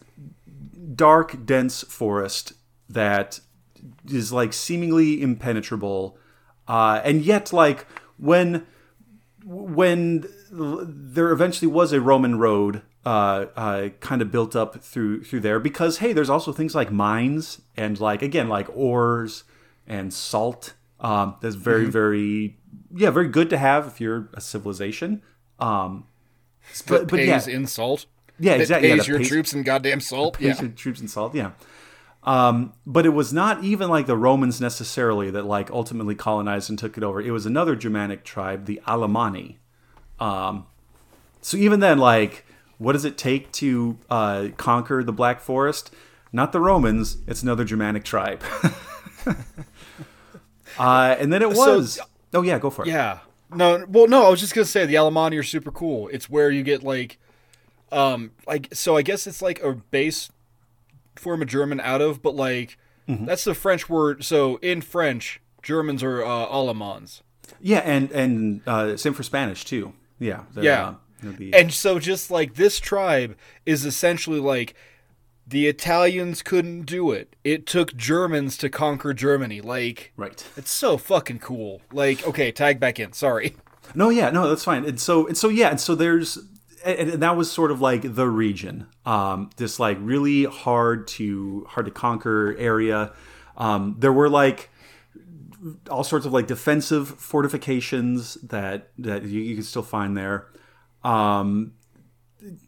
dark, 0.96 1.46
dense 1.46 1.84
forest 1.84 2.54
that 2.90 3.40
is 4.10 4.32
like 4.32 4.54
seemingly 4.54 5.22
impenetrable, 5.22 6.18
uh, 6.68 7.02
and 7.04 7.22
yet 7.24 7.54
like 7.54 7.86
when 8.18 8.66
when 9.44 10.26
there 10.52 11.32
eventually 11.32 11.72
was 11.72 11.92
a 11.94 12.02
Roman 12.02 12.38
road 12.40 12.82
uh, 13.06 13.46
uh, 13.56 13.90
kind 14.00 14.22
of 14.22 14.32
built 14.32 14.56
up 14.56 14.82
through 14.84 15.24
through 15.24 15.40
there 15.40 15.60
because 15.60 15.98
hey, 16.00 16.14
there's 16.14 16.30
also 16.30 16.52
things 16.52 16.76
like 16.76 16.92
mines 16.92 17.62
and 17.76 18.00
like 18.00 18.22
again 18.22 18.48
like 18.50 18.68
ores 18.76 19.44
and 19.88 20.14
salt. 20.14 20.74
Um, 21.00 21.36
that's 21.42 21.56
very 21.56 21.86
very 21.86 22.58
yeah 22.96 23.10
very 23.10 23.28
good 23.28 23.50
to 23.50 23.58
have 23.58 23.88
if 23.88 24.00
you're 24.00 24.30
a 24.34 24.42
civilization. 24.42 25.22
Um, 25.60 26.06
But, 26.88 27.02
but, 27.02 27.08
but 27.10 27.20
yeah, 27.26 27.42
in 27.48 27.66
salt. 27.68 28.06
yeah, 28.40 28.54
That 28.54 28.62
exactly. 28.62 28.90
yeah, 28.90 28.96
pays 28.96 29.02
that 29.06 29.08
your 29.10 29.18
pays- 29.20 29.28
troops 29.30 29.54
in 29.54 29.64
goddamn 29.64 30.00
salt. 30.00 30.38
pays 30.38 30.58
Yeah. 30.58 30.62
your 30.64 30.72
troops 30.72 31.02
in 31.02 31.08
salt. 31.08 31.34
Yeah. 31.36 31.52
Um, 32.24 32.74
but 32.86 33.06
it 33.06 33.10
was 33.10 33.34
not 33.34 33.64
even 33.64 33.90
like 33.90 34.06
the 34.06 34.16
Romans 34.18 34.62
necessarily 34.62 35.32
that 35.32 35.46
like 35.46 35.72
ultimately 35.72 36.14
colonized 36.14 36.70
and 36.70 36.78
took 36.78 36.96
it 36.98 37.04
over. 37.04 37.20
It 37.20 37.32
was 37.32 37.46
another 37.48 37.76
Germanic 37.76 38.24
tribe, 38.24 38.66
the 38.66 38.80
Alemanni. 38.88 39.56
Um, 40.20 40.66
so 41.42 41.58
even 41.58 41.80
then, 41.80 41.98
like, 41.98 42.46
what 42.78 42.94
does 42.94 43.06
it 43.06 43.18
take 43.18 43.52
to 43.54 43.98
uh, 44.10 44.50
conquer 44.58 45.04
the 45.04 45.12
Black 45.14 45.40
Forest? 45.42 45.92
Not 46.32 46.52
the 46.52 46.60
Romans. 46.60 47.18
It's 47.28 47.42
another 47.42 47.64
Germanic 47.66 48.04
tribe. 48.04 48.44
uh, 50.80 51.16
and 51.20 51.32
then 51.34 51.42
it 51.42 51.56
So- 51.56 51.78
was. 51.78 52.00
oh 52.34 52.42
yeah, 52.42 52.60
go 52.60 52.70
for 52.70 52.84
it. 52.84 52.88
Yeah. 52.90 53.20
No, 53.54 53.86
well, 53.90 54.08
no, 54.08 54.26
I 54.26 54.30
was 54.30 54.40
just 54.40 54.54
gonna 54.54 54.64
say 54.66 54.86
the 54.86 54.96
Alemanni 54.96 55.38
are 55.38 55.44
super 55.44 55.72
cool. 55.72 56.08
It's 56.10 56.30
where 56.30 56.50
you 56.50 56.64
get 56.64 56.84
like, 56.84 57.18
um, 57.92 58.32
like 58.48 58.70
so. 58.74 58.96
I 58.96 59.02
guess 59.02 59.28
it's 59.28 59.42
like 59.42 59.62
a 59.62 59.74
base 59.74 60.30
form 61.16 61.42
of 61.42 61.48
German 61.48 61.80
out 61.80 62.02
of, 62.02 62.22
but 62.22 62.36
like 62.36 62.78
Mm-hmm. 63.10 63.26
that's 63.26 63.44
the 63.44 63.56
French 63.56 63.90
word. 63.90 64.24
So 64.24 64.58
in 64.58 64.80
French, 64.82 65.42
Germans 65.64 66.04
are 66.04 66.24
uh, 66.24 66.46
Allemands. 66.48 67.22
Yeah, 67.60 67.80
and 67.80 68.12
and 68.12 68.62
uh, 68.68 68.96
same 68.96 69.14
for 69.14 69.24
Spanish 69.24 69.66
too. 69.66 69.94
Yeah. 70.20 70.44
Yeah. 70.56 70.94
uh, 71.24 71.32
the- 71.38 71.54
And 71.54 71.74
so 71.74 71.98
just 72.00 72.30
like 72.32 72.54
this 72.56 72.80
tribe 72.80 73.36
is 73.66 73.86
essentially 73.86 74.40
like 74.40 74.76
the 75.48 75.68
Italians 75.68 76.42
couldn't 76.44 76.84
do 76.84 77.12
it. 77.12 77.36
It 77.44 77.66
took 77.66 77.96
Germans 77.98 78.56
to 78.58 78.70
conquer 78.70 79.14
Germany. 79.14 79.60
Like 79.62 80.14
right. 80.16 80.46
it's 80.56 80.72
so 80.72 80.96
fucking 80.98 81.40
cool. 81.40 81.82
Like 81.92 82.26
okay, 82.26 82.52
tag 82.52 82.80
back 82.80 83.00
in. 83.00 83.14
Sorry. 83.14 83.56
No, 83.96 84.10
yeah, 84.10 84.30
no, 84.30 84.48
that's 84.48 84.64
fine. 84.64 84.86
And 84.86 85.02
so, 85.02 85.28
and 85.28 85.36
so, 85.36 85.50
yeah, 85.50 85.70
and 85.70 85.80
so 85.82 85.96
there's, 85.96 86.38
and, 86.86 87.24
that 87.24 87.36
was 87.36 87.52
sort 87.52 87.72
of 87.72 87.82
like 87.82 88.16
the 88.16 88.28
region, 88.28 88.88
um, 89.06 89.50
this 89.58 89.80
like 89.80 89.98
really 90.02 90.46
hard 90.46 91.08
to 91.08 91.66
hard 91.70 91.86
to 91.86 91.92
conquer 91.92 92.56
area. 92.58 93.14
Um, 93.58 93.96
there 94.00 94.14
were 94.14 94.30
like 94.30 94.70
all 95.90 96.04
sorts 96.04 96.26
of 96.26 96.34
like 96.34 96.48
defensive 96.48 97.08
fortifications 97.10 98.36
that 98.36 98.90
that 98.98 99.24
you, 99.24 99.42
you 99.42 99.56
can 99.56 99.64
still 99.64 99.84
find 99.84 100.18
there. 100.18 100.48
Um, 101.04 101.74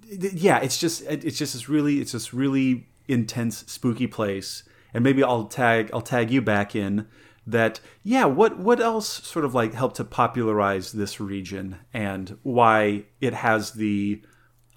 yeah, 0.09 0.59
it's 0.59 0.77
just 0.77 1.01
it- 1.03 1.23
it's 1.25 1.37
just 1.37 1.53
this 1.53 1.67
really 1.69 1.99
it's 1.99 2.11
this 2.11 2.33
really 2.33 2.87
intense 3.07 3.63
spooky 3.67 4.07
place. 4.07 4.63
And 4.93 5.03
maybe 5.03 5.23
I'll 5.23 5.45
tag 5.45 5.89
I'll 5.93 6.01
tag 6.01 6.29
you 6.29 6.41
back 6.41 6.75
in 6.75 7.07
that 7.45 7.79
yeah, 8.03 8.25
what 8.25 8.57
what 8.57 8.79
else 8.79 9.07
sort 9.07 9.45
of 9.45 9.53
like 9.53 9.73
helped 9.73 9.97
to 9.97 10.03
popularize 10.03 10.91
this 10.91 11.19
region 11.19 11.77
and 11.93 12.37
why 12.43 13.03
it 13.19 13.33
has 13.33 13.71
the 13.73 14.21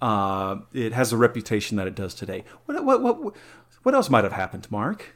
uh 0.01 0.57
it 0.73 0.93
has 0.93 1.11
the 1.11 1.17
reputation 1.17 1.77
that 1.77 1.87
it 1.87 1.95
does 1.95 2.13
today. 2.13 2.43
What 2.65 2.83
what 2.83 3.01
what 3.01 3.35
what 3.83 3.95
else 3.95 4.09
might 4.09 4.23
have 4.23 4.33
happened, 4.33 4.69
Mark? 4.69 5.15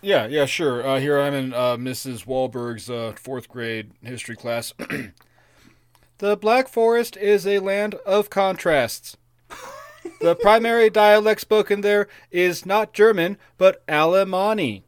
Yeah, 0.00 0.26
yeah, 0.26 0.46
sure. 0.46 0.84
Uh, 0.84 0.98
here 0.98 1.20
I'm 1.20 1.32
in 1.32 1.54
uh, 1.54 1.76
Mrs. 1.76 2.26
Wahlberg's 2.26 2.90
uh, 2.90 3.12
fourth 3.16 3.48
grade 3.48 3.92
history 4.02 4.34
class. 4.34 4.74
the 6.18 6.36
Black 6.36 6.66
Forest 6.66 7.16
is 7.16 7.46
a 7.46 7.60
land 7.60 7.94
of 8.04 8.28
contrasts. 8.28 9.16
the 10.20 10.34
primary 10.34 10.90
dialect 10.90 11.40
spoken 11.40 11.82
there 11.82 12.08
is 12.32 12.66
not 12.66 12.92
German, 12.92 13.38
but 13.58 13.86
Alemanni. 13.86 14.82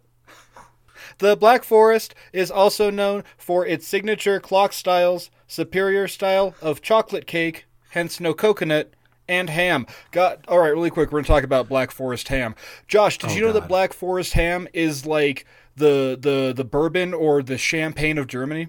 The 1.18 1.36
Black 1.36 1.64
Forest 1.64 2.14
is 2.32 2.50
also 2.50 2.90
known 2.90 3.24
for 3.36 3.66
its 3.66 3.86
signature 3.86 4.40
clock 4.40 4.72
styles, 4.72 5.30
superior 5.46 6.08
style 6.08 6.54
of 6.60 6.82
chocolate 6.82 7.26
cake, 7.26 7.66
hence 7.90 8.20
no 8.20 8.34
coconut, 8.34 8.92
and 9.28 9.50
ham. 9.50 9.86
Got 10.10 10.44
all 10.48 10.58
right, 10.58 10.68
really 10.68 10.90
quick. 10.90 11.10
We're 11.10 11.20
gonna 11.22 11.28
talk 11.28 11.44
about 11.44 11.68
Black 11.68 11.90
Forest 11.90 12.28
ham. 12.28 12.54
Josh, 12.88 13.18
did 13.18 13.30
oh, 13.30 13.34
you 13.34 13.40
know 13.42 13.52
that 13.52 13.68
Black 13.68 13.92
Forest 13.92 14.34
ham 14.34 14.68
is 14.72 15.06
like 15.06 15.46
the 15.76 16.16
the 16.20 16.52
the 16.54 16.64
bourbon 16.64 17.14
or 17.14 17.42
the 17.42 17.58
champagne 17.58 18.18
of 18.18 18.26
Germany? 18.26 18.68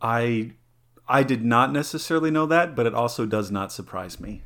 I 0.00 0.52
I 1.08 1.22
did 1.22 1.44
not 1.44 1.72
necessarily 1.72 2.30
know 2.30 2.46
that, 2.46 2.74
but 2.74 2.86
it 2.86 2.94
also 2.94 3.26
does 3.26 3.50
not 3.50 3.72
surprise 3.72 4.20
me. 4.20 4.42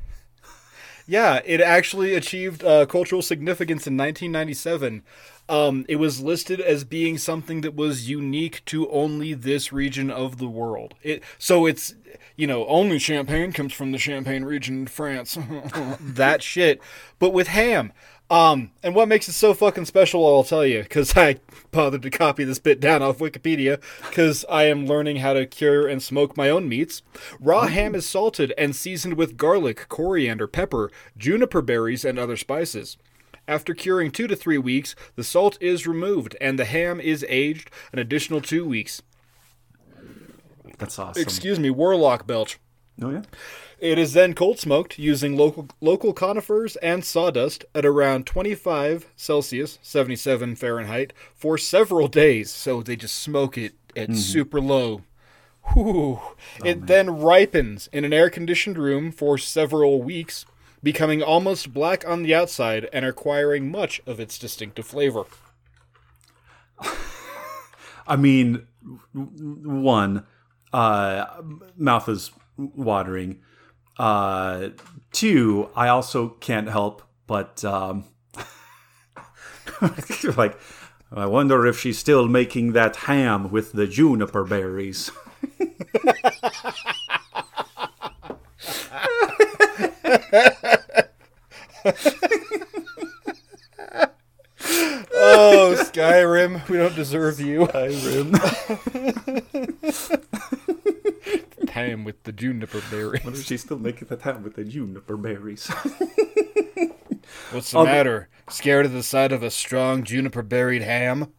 Yeah, 1.07 1.41
it 1.45 1.61
actually 1.61 2.15
achieved 2.15 2.63
uh, 2.63 2.85
cultural 2.87 3.21
significance 3.21 3.85
in 3.85 3.95
1997. 3.95 5.03
Um, 5.47 5.85
it 5.87 5.97
was 5.97 6.21
listed 6.21 6.59
as 6.59 6.83
being 6.83 7.19
something 7.19 7.61
that 7.61 7.75
was 7.75 8.09
unique 8.09 8.65
to 8.65 8.89
only 8.89 9.35
this 9.35 9.71
region 9.71 10.09
of 10.09 10.39
the 10.39 10.47
world. 10.47 10.95
It 11.03 11.23
so 11.37 11.67
it's 11.67 11.93
you 12.35 12.47
know 12.47 12.65
only 12.65 12.97
champagne 12.97 13.51
comes 13.51 13.71
from 13.71 13.91
the 13.91 13.99
Champagne 13.99 14.43
region 14.43 14.79
in 14.79 14.87
France. 14.87 15.37
that 15.99 16.41
shit, 16.41 16.81
but 17.19 17.31
with 17.31 17.49
ham. 17.49 17.93
Um, 18.29 18.71
and 18.81 18.95
what 18.95 19.07
makes 19.07 19.29
it 19.29 19.33
so 19.33 19.53
fucking 19.53 19.85
special, 19.85 20.25
I'll 20.25 20.43
tell 20.43 20.65
you, 20.65 20.81
because 20.81 21.15
I 21.17 21.37
bothered 21.71 22.01
to 22.01 22.09
copy 22.09 22.43
this 22.43 22.59
bit 22.59 22.79
down 22.79 23.03
off 23.03 23.19
Wikipedia, 23.19 23.79
because 24.09 24.45
I 24.49 24.63
am 24.63 24.87
learning 24.87 25.17
how 25.17 25.33
to 25.33 25.45
cure 25.45 25.87
and 25.87 26.01
smoke 26.01 26.35
my 26.35 26.49
own 26.49 26.67
meats. 26.67 27.03
Raw 27.39 27.67
ham 27.67 27.93
is 27.93 28.05
salted 28.07 28.53
and 28.57 28.75
seasoned 28.75 29.15
with 29.15 29.37
garlic, 29.37 29.87
coriander, 29.89 30.47
pepper, 30.47 30.91
juniper 31.17 31.61
berries, 31.61 32.03
and 32.03 32.17
other 32.17 32.37
spices. 32.37 32.97
After 33.47 33.75
curing 33.75 34.09
two 34.09 34.25
to 34.27 34.35
three 34.35 34.57
weeks, 34.57 34.95
the 35.15 35.23
salt 35.23 35.57
is 35.61 35.85
removed 35.85 36.35
and 36.41 36.57
the 36.57 36.65
ham 36.65 36.99
is 36.99 37.23
aged 37.29 37.69
an 37.93 37.99
additional 37.99 38.41
two 38.41 38.65
weeks. 38.65 39.03
That's 40.79 40.97
awesome. 40.97 41.21
Excuse 41.21 41.59
me, 41.59 41.69
Warlock 41.69 42.25
Belch. 42.25 42.59
oh 43.01 43.11
yeah. 43.11 43.21
It 43.85 43.99
is 43.99 44.13
then 44.13 44.33
cold 44.33 44.57
smoked 44.57 44.97
using 44.97 45.37
local 45.37 45.67
local 45.79 46.11
conifers 46.11 46.75
and 46.77 47.05
sawdust 47.05 47.65
at 47.75 47.85
around 47.85 48.25
25 48.25 49.11
Celsius, 49.15 49.77
77 49.83 50.55
Fahrenheit, 50.55 51.13
for 51.35 51.55
several 51.55 52.07
days. 52.07 52.49
So 52.49 52.81
they 52.81 52.95
just 52.95 53.13
smoke 53.13 53.59
it 53.59 53.75
at 53.95 54.15
super 54.15 54.59
low. 54.59 55.03
Whew. 55.73 56.19
it 56.63 56.87
then 56.87 57.19
ripens 57.19 57.87
in 57.93 58.03
an 58.03 58.11
air 58.11 58.31
conditioned 58.31 58.79
room 58.79 59.11
for 59.11 59.37
several 59.37 60.01
weeks, 60.01 60.47
becoming 60.81 61.21
almost 61.21 61.71
black 61.71 62.07
on 62.07 62.23
the 62.23 62.33
outside 62.33 62.89
and 62.91 63.05
acquiring 63.05 63.69
much 63.69 64.01
of 64.07 64.19
its 64.19 64.39
distinctive 64.39 64.87
flavor. 64.87 65.25
I 68.07 68.15
mean, 68.15 68.65
one, 69.13 70.25
uh, 70.73 71.25
mouth 71.77 72.09
is 72.09 72.31
watering. 72.57 73.41
Uh, 73.97 74.69
two, 75.11 75.69
I 75.75 75.87
also 75.87 76.29
can't 76.29 76.67
help 76.67 77.01
but 77.27 77.63
um, 77.65 78.05
like, 80.37 80.57
I 81.11 81.25
wonder 81.25 81.65
if 81.65 81.79
she's 81.79 81.97
still 81.97 82.27
making 82.27 82.73
that 82.73 82.95
ham 82.97 83.51
with 83.51 83.71
the 83.73 83.87
juniper 83.87 84.43
berries. 84.43 85.11
Oh, 95.17 95.75
Skyrim, 95.77 96.67
we 96.67 96.77
don't 96.77 96.95
deserve 96.95 97.39
you. 97.39 97.67
Ham 101.75 102.05
with 102.05 102.23
the 102.23 102.31
juniper 102.31 102.81
berry. 102.89 103.19
wonder 103.23 103.37
if 103.37 103.45
she's 103.45 103.61
still 103.61 103.77
making 103.77 104.07
that 104.07 104.21
ham 104.21 104.43
with 104.43 104.55
the 104.55 104.63
juniper 104.63 105.17
berries. 105.17 105.67
What's 107.51 107.71
the 107.71 107.83
matter? 107.83 108.29
Scared 108.49 108.85
of 108.85 108.93
the 108.93 109.03
sight 109.03 109.33
of 109.33 109.43
a 109.43 109.51
strong 109.51 110.05
juniper 110.05 110.41
berried 110.41 110.83
ham? 110.83 111.33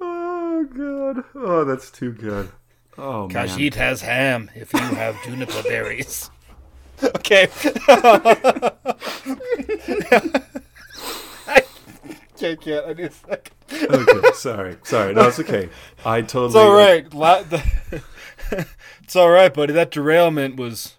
oh 0.00 0.66
god! 0.74 1.22
Oh, 1.36 1.64
that's 1.64 1.92
too 1.92 2.10
good. 2.10 2.50
Oh 2.98 3.28
man! 3.28 3.46
Khajiit 3.46 3.74
has 3.74 4.00
ham 4.00 4.50
if 4.56 4.72
you 4.72 4.80
have 4.80 5.22
juniper 5.22 5.62
berries. 5.62 6.30
Okay. 7.04 7.48
I 12.36 12.38
can't, 12.38 12.60
can't. 12.60 12.86
I 12.86 12.92
need 12.92 13.06
a 13.06 13.10
second. 13.10 13.54
okay, 13.72 14.28
sorry, 14.34 14.76
sorry. 14.82 15.14
No, 15.14 15.28
it's 15.28 15.40
okay. 15.40 15.70
I 16.04 16.20
totally. 16.20 16.46
It's 16.48 16.56
all 16.56 16.72
right. 16.74 17.14
La- 17.14 17.42
the- 17.42 17.62
it's 19.02 19.16
all 19.16 19.30
right, 19.30 19.52
buddy. 19.52 19.72
That 19.72 19.90
derailment 19.90 20.56
was 20.56 20.96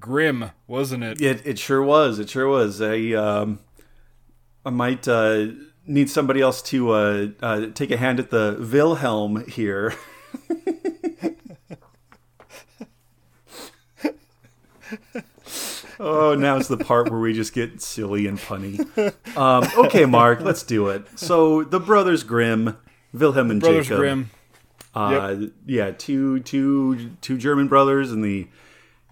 grim, 0.00 0.50
wasn't 0.66 1.04
it? 1.04 1.20
It 1.20 1.46
it 1.46 1.58
sure 1.58 1.82
was. 1.82 2.18
It 2.18 2.30
sure 2.30 2.48
was. 2.48 2.80
I 2.80 3.12
um, 3.12 3.60
I 4.64 4.70
might 4.70 5.06
uh, 5.06 5.48
need 5.86 6.08
somebody 6.08 6.40
else 6.40 6.62
to 6.62 6.90
uh, 6.92 7.26
uh, 7.42 7.66
take 7.74 7.90
a 7.90 7.98
hand 7.98 8.18
at 8.18 8.30
the 8.30 8.56
Wilhelm 8.58 9.46
here. 9.46 9.94
oh, 16.00 16.34
now's 16.34 16.68
the 16.68 16.76
part 16.76 17.10
where 17.10 17.20
we 17.20 17.32
just 17.32 17.52
get 17.52 17.80
silly 17.82 18.26
and 18.26 18.38
punny. 18.38 18.78
Um, 19.36 19.64
okay, 19.86 20.04
Mark, 20.06 20.40
let's 20.40 20.62
do 20.62 20.88
it. 20.88 21.06
So 21.18 21.62
the 21.64 21.80
brothers 21.80 22.22
Grimm, 22.24 22.76
Wilhelm 23.12 23.50
and 23.50 23.60
Brothers 23.60 23.86
Jacob. 23.86 23.98
Grimm. 23.98 24.30
Uh, 24.94 25.36
Yeah, 25.66 25.90
two 25.92 26.40
two 26.40 27.10
two 27.22 27.38
German 27.38 27.66
brothers 27.68 28.12
in 28.12 28.20
the 28.22 28.48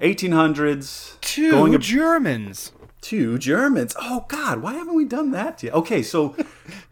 1800s. 0.01 1.20
Two 1.20 1.73
ab- 1.74 1.81
Germans. 1.81 2.73
two 3.01 3.39
Germans. 3.39 3.94
Oh 4.01 4.24
God, 4.28 4.62
why 4.62 4.74
haven't 4.74 4.94
we 4.94 5.05
done 5.05 5.31
that 5.32 5.62
yet? 5.62 5.73
Okay, 5.74 6.02
so 6.02 6.35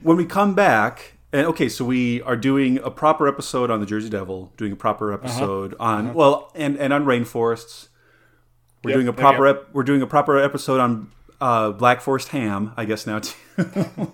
when 0.03 0.17
we 0.17 0.25
come 0.25 0.55
back, 0.55 1.15
and 1.33 1.47
okay, 1.49 1.69
so 1.69 1.85
we 1.85 2.23
are 2.23 2.37
doing 2.37 2.79
a 2.79 2.91
proper 2.91 3.29
episode 3.29 3.71
on 3.71 3.81
the 3.81 3.87
Jersey 3.87 4.09
Devil, 4.09 4.53
doing 4.57 4.73
a 4.73 4.77
proper 4.77 5.13
Uh-huh. 5.13 5.23
episode 5.25 5.75
on 5.81 6.15
well, 6.15 6.51
and 6.55 6.77
and 6.79 6.93
on 6.93 7.05
rainforests. 7.05 7.88
We're 8.83 8.91
Yep, 8.91 8.97
doing 8.97 9.09
a 9.09 9.13
proper 9.13 9.47
yep. 9.47 9.57
ep- 9.57 9.69
we're 9.75 9.83
doing 9.83 10.03
a 10.03 10.07
proper 10.07 10.39
episode 10.39 10.81
on 10.81 11.11
uh, 11.41 11.73
Black 11.73 12.01
Forest 12.01 12.29
ham, 12.29 12.73
I 12.77 12.85
guess 12.85 13.07
now 13.07 13.19
too. 13.21 13.35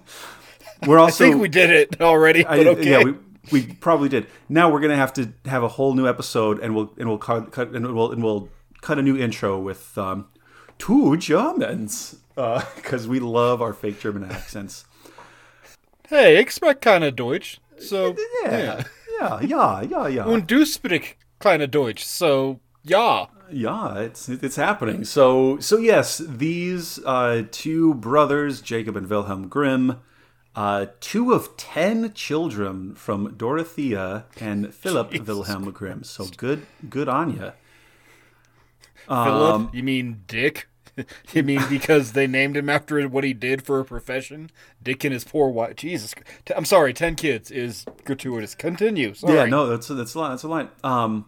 we're 0.87 0.99
also 0.99 1.25
I 1.25 1.29
think 1.31 1.41
we 1.43 1.49
did 1.49 1.71
it 1.71 2.01
already, 2.01 2.45
I- 2.47 2.57
but 2.59 2.67
okay. 2.69 2.91
Yeah, 2.91 3.03
we, 3.05 3.15
we 3.53 3.67
probably 3.75 4.09
did. 4.09 4.27
Now 4.49 4.71
we're 4.71 4.81
gonna 4.81 4.97
have 4.97 5.13
to 5.15 5.33
have 5.47 5.63
a 5.63 5.69
whole 5.69 5.95
new 5.95 6.09
episode, 6.09 6.61
and 6.61 6.75
we'll 6.75 6.93
and 6.99 7.09
we'll 7.09 7.19
cut, 7.19 7.53
cut 7.53 7.71
and 7.71 7.95
we'll 7.95 8.13
and 8.13 8.23
we'll 8.23 8.49
cut 8.81 8.99
a 8.99 9.03
new 9.03 9.17
intro 9.17 9.59
with 9.59 9.97
um, 9.99 10.27
two 10.79 11.17
Germans 11.17 12.17
because 12.35 13.07
we 13.07 13.21
love 13.21 13.61
our 13.63 13.73
fake 13.73 14.01
German 14.01 14.25
accents. 14.31 14.85
Hey, 16.09 16.39
ich 16.41 16.51
spreche 16.53 16.81
keine 16.81 17.13
Deutsch, 17.13 17.59
so 17.79 18.15
Yeah, 18.45 18.85
yeah, 19.21 19.41
yeah, 19.41 19.81
yeah, 19.83 20.07
yeah. 20.09 20.25
und 20.27 20.47
du 20.51 20.65
sprichst 20.67 21.15
keine 21.41 21.67
Deutsch, 21.69 22.05
so 22.05 22.61
ja. 22.85 23.27
Yeah, 23.51 23.99
it's 23.99 24.29
it's 24.29 24.57
happening. 24.57 25.05
So 25.05 25.59
so 25.59 25.77
yes, 25.77 26.19
these 26.19 26.99
uh, 27.05 27.45
two 27.51 27.95
brothers, 27.95 28.61
Jacob 28.61 28.97
and 28.97 29.09
Wilhelm 29.09 29.49
Grimm, 29.49 30.01
uh, 30.57 30.87
two 31.01 31.33
of 31.33 31.57
ten 31.57 32.13
children 32.15 32.95
from 32.95 33.35
Dorothea 33.37 34.25
and 34.41 34.75
Philip 34.75 35.13
Wilhelm 35.27 35.71
Grimm. 35.73 36.05
So 36.05 36.27
good 36.37 36.67
good 36.89 37.09
on 37.09 37.35
you. 37.35 37.53
Philip, 39.07 39.75
you 39.75 39.83
mean 39.83 40.23
Dick? 40.27 40.69
you 41.33 41.43
mean 41.43 41.61
because 41.69 42.13
they 42.13 42.27
named 42.27 42.57
him 42.57 42.71
after 42.71 43.07
what 43.09 43.25
he 43.25 43.33
did 43.33 43.63
for 43.63 43.81
a 43.81 43.85
profession? 43.85 44.51
Dick 44.83 45.05
and 45.05 45.13
his 45.13 45.25
poor 45.25 45.49
wife. 45.49 45.77
Jesus, 45.77 46.15
I'm 46.57 46.65
sorry. 46.65 46.93
Ten 46.93 47.15
kids 47.15 47.51
is 47.51 47.85
gratuitous. 48.05 48.55
Continue. 48.55 49.15
Sorry. 49.15 49.35
Yeah, 49.35 49.45
no, 49.47 49.67
that's 49.67 49.89
that's 49.89 50.15
a 50.15 50.19
lot. 50.19 50.31
That's 50.31 50.45
a 50.45 50.49
line. 50.49 50.69
Um, 50.83 51.27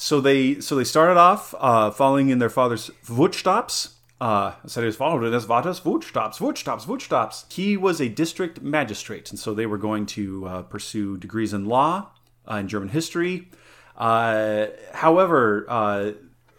so 0.00 0.20
they 0.20 0.60
so 0.60 0.76
they 0.76 0.84
started 0.84 1.18
off 1.18 1.56
uh, 1.58 1.90
following 1.90 2.28
in 2.28 2.38
their 2.38 2.48
father's 2.48 2.88
footsteps. 3.02 3.96
Uh, 4.20 4.52
said 4.64 4.82
he 4.82 4.86
was 4.86 4.94
followed 4.94 5.24
in 5.24 5.32
his 5.32 5.44
father's 5.44 5.80
footsteps, 5.80 6.38
footsteps, 6.38 6.84
footsteps. 6.84 7.46
He 7.50 7.76
was 7.76 8.00
a 8.00 8.08
district 8.08 8.62
magistrate, 8.62 9.28
and 9.30 9.40
so 9.40 9.54
they 9.54 9.66
were 9.66 9.76
going 9.76 10.06
to 10.06 10.46
uh, 10.46 10.62
pursue 10.62 11.16
degrees 11.16 11.52
in 11.52 11.64
law 11.64 12.10
uh, 12.46 12.54
and 12.54 12.68
German 12.68 12.90
history. 12.90 13.50
Uh, 13.96 14.66
however, 14.94 15.66
uh, 15.68 16.12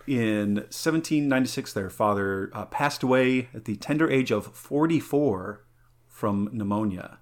in 0.06 0.56
1796, 0.56 1.72
their 1.72 1.90
father 1.90 2.52
uh, 2.54 2.66
passed 2.66 3.04
away 3.04 3.48
at 3.54 3.64
the 3.64 3.78
tender 3.78 4.12
age 4.12 4.32
of 4.32 4.48
44 4.48 5.66
from 6.10 6.50
pneumonia. 6.52 7.20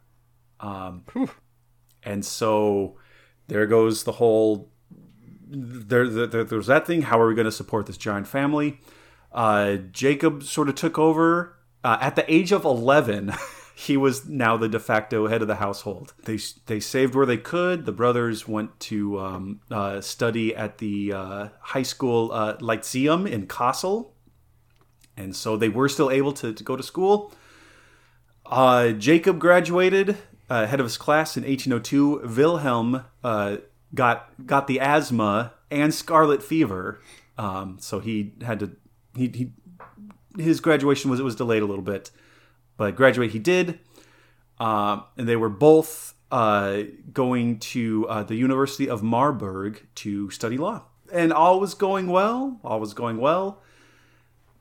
Um, 0.60 1.04
and 2.02 2.26
so 2.26 2.98
there 3.48 3.68
goes 3.68 4.04
the 4.04 4.14
whole 4.14 4.72
there, 5.50 6.08
there, 6.08 6.44
there's 6.44 6.68
that 6.68 6.86
thing. 6.88 7.04
How 7.04 7.20
are 7.20 7.28
we 7.28 7.36
going 7.36 7.46
to 7.46 7.52
support 7.52 7.86
this 7.86 7.98
giant 7.98 8.28
family? 8.28 8.80
Uh, 9.32 9.76
Jacob 9.92 10.44
sort 10.44 10.70
of 10.70 10.76
took 10.76 10.98
over 10.98 11.58
uh, 11.84 11.98
at 12.02 12.16
the 12.16 12.32
age 12.34 12.52
of 12.52 12.66
11. 12.66 13.34
he 13.76 13.96
was 13.96 14.28
now 14.28 14.58
the 14.58 14.68
de 14.68 14.80
facto 14.80 15.28
head 15.28 15.44
of 15.44 15.48
the 15.48 15.56
household. 15.56 16.14
They 16.24 16.40
they 16.66 16.80
saved 16.80 17.14
where 17.14 17.28
they 17.28 17.38
could. 17.38 17.86
The 17.86 17.92
brothers 17.92 18.48
went 18.48 18.80
to 18.82 19.20
um, 19.20 19.62
uh, 19.70 20.02
study 20.02 20.56
at 20.56 20.80
the 20.80 21.14
uh, 21.14 21.50
high 21.60 21.84
school 21.84 22.32
uh, 22.32 22.58
Lyceum 22.60 23.28
in 23.28 23.46
Kassel, 23.46 24.14
and 25.16 25.36
so 25.36 25.56
they 25.56 25.70
were 25.70 25.88
still 25.90 26.10
able 26.10 26.34
to, 26.34 26.54
to 26.54 26.64
go 26.64 26.76
to 26.76 26.82
school. 26.82 27.32
Uh, 28.48 28.94
Jacob 28.94 29.38
graduated 29.38 30.18
uh, 30.50 30.66
head 30.66 30.80
of 30.80 30.86
his 30.86 30.98
class 30.98 31.38
in 31.38 31.44
1802. 31.44 32.28
Wilhelm 32.36 33.04
uh, 33.24 33.58
got 33.94 34.30
got 34.46 34.68
the 34.68 34.80
asthma 34.80 35.54
and 35.70 35.94
scarlet 35.94 36.44
fever, 36.44 37.02
um, 37.38 37.78
so 37.80 38.00
he 38.00 38.34
had 38.42 38.60
to 38.60 38.72
he, 39.16 39.28
he 39.30 39.52
his 40.42 40.60
graduation 40.60 41.10
was 41.10 41.20
it 41.20 41.24
was 41.24 41.36
delayed 41.36 41.64
a 41.64 41.66
little 41.66 41.84
bit, 41.84 42.12
but 42.78 42.96
graduate 42.96 43.32
he 43.32 43.40
did, 43.40 43.80
um, 44.60 45.04
and 45.18 45.28
they 45.28 45.36
were 45.36 45.50
both 45.50 46.14
uh, 46.32 46.84
going 47.14 47.60
to 47.60 48.08
uh, 48.10 48.24
the 48.24 48.36
University 48.36 48.90
of 48.90 49.04
Marburg 49.04 49.86
to 49.96 50.30
study 50.30 50.58
law, 50.58 50.84
and 51.12 51.34
all 51.34 51.60
was 51.60 51.74
going 51.74 52.08
well. 52.08 52.60
All 52.64 52.80
was 52.80 52.94
going 52.94 53.18
well. 53.18 53.62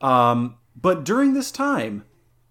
Um, 0.01 0.57
but 0.81 1.05
during 1.05 1.33
this 1.33 1.51
time, 1.51 2.05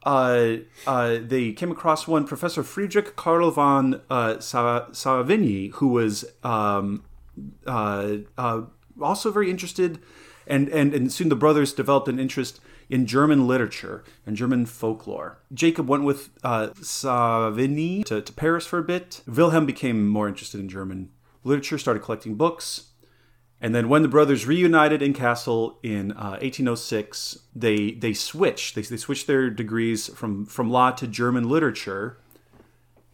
uh, 0.06 0.58
uh, 0.86 1.18
they 1.22 1.52
came 1.52 1.72
across 1.72 2.08
one 2.08 2.26
Professor 2.26 2.64
Friedrich 2.64 3.16
Karl 3.16 3.52
von 3.52 4.02
uh, 4.10 4.36
Savigny, 4.36 5.72
who 5.74 5.88
was 5.88 6.26
um, 6.44 7.04
uh, 7.66 8.18
uh, 8.38 8.62
also 9.02 9.32
very 9.32 9.50
interested, 9.50 10.00
and, 10.46 10.70
and, 10.70 10.94
and 10.94 11.12
soon 11.12 11.30
the 11.30 11.36
brothers 11.36 11.74
developed 11.74 12.08
an 12.08 12.20
interest 12.20 12.60
in 12.88 13.08
German 13.08 13.48
literature 13.48 14.04
and 14.28 14.38
German 14.38 14.68
folklore. 14.68 15.40
Jacob 15.52 15.90
went 15.90 16.04
with 16.04 16.30
Savigny 16.44 18.06
to, 18.06 18.22
to 18.22 18.34
Paris 18.34 18.68
for 18.68 18.78
a 18.78 18.84
bit. 18.84 19.22
Wilhelm 19.26 19.66
became 19.66 20.08
more 20.08 20.28
interested 20.28 20.60
in 20.60 20.70
German 20.70 21.10
literature, 21.44 21.80
started 21.80 22.04
collecting 22.04 22.36
books. 22.36 22.92
And 23.62 23.74
then 23.74 23.90
when 23.90 24.02
the 24.02 24.08
brothers 24.08 24.46
reunited 24.46 25.02
in 25.02 25.14
Kassel 25.14 25.78
in 25.82 26.12
uh, 26.12 26.38
1806, 26.42 27.40
they 27.56 27.92
they 27.92 28.14
switched. 28.14 28.76
They, 28.76 28.82
they 28.82 28.98
switched 28.98 29.28
their 29.28 29.50
degrees 29.50 30.08
from 30.10 30.46
from 30.46 30.70
law 30.70 30.92
to 30.92 31.08
German 31.08 31.50
literature. 31.50 32.18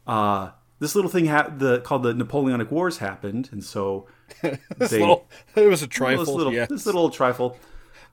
Uh, 0.08 0.52
this 0.80 0.96
little 0.96 1.12
thing 1.12 1.28
ha- 1.28 1.52
the 1.56 1.80
called 1.82 2.04
the 2.04 2.14
Napoleonic 2.14 2.72
Wars 2.72 2.98
happened, 2.98 3.50
and 3.52 3.64
so 3.64 4.08
This 4.42 4.92
they 4.92 5.00
little, 5.00 5.28
it 5.56 5.68
was 5.68 5.84
a 5.84 5.88
trifle. 6.00 6.26
this 6.26 6.34
little 6.34 6.54
yeah. 6.54 6.66
this 6.66 6.86
little 6.86 7.10
trifle. 7.10 7.58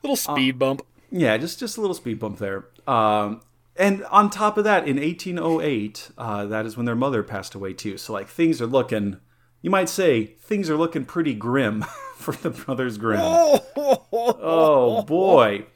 little 0.03 0.17
speed 0.17 0.59
bump. 0.59 0.83
Yeah, 1.11 1.37
just 1.39 1.59
just 1.59 1.79
a 1.79 1.81
little 1.81 1.95
speed 1.95 2.19
bump 2.19 2.39
there. 2.39 2.67
Um, 2.87 3.41
and 3.77 4.05
on 4.07 4.29
top 4.29 4.59
of 4.59 4.65
that, 4.65 4.89
in 4.89 4.97
1808, 4.97 6.11
uh, 6.19 6.47
that 6.47 6.67
is 6.67 6.77
when 6.77 6.85
their 6.85 6.97
mother 6.97 7.23
passed 7.23 7.55
away 7.55 7.73
too. 7.73 7.97
So 7.97 8.13
like 8.13 8.29
things 8.29 8.61
are 8.61 8.67
looking, 8.67 9.19
you 9.63 9.71
might 9.71 9.89
say, 9.89 10.25
things 10.25 10.69
are 10.69 10.77
looking 10.77 11.05
pretty 11.05 11.33
grim 11.33 11.85
for 12.33 12.51
the 12.51 12.51
brothers 12.51 12.99
Grimm. 12.99 13.21
Oh 13.21 15.03
boy. 15.03 15.67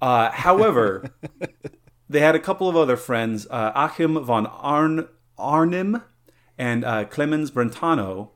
Uh, 0.00 0.30
however, 0.30 1.10
they 2.08 2.20
had 2.20 2.34
a 2.34 2.40
couple 2.40 2.68
of 2.68 2.76
other 2.76 2.96
friends, 2.96 3.46
uh, 3.50 3.72
Achim 3.74 4.22
von 4.24 4.46
Arn 4.46 5.08
Arnim 5.38 6.02
and 6.58 6.84
uh, 6.84 7.04
Clemens 7.04 7.50
Brentano. 7.50 8.30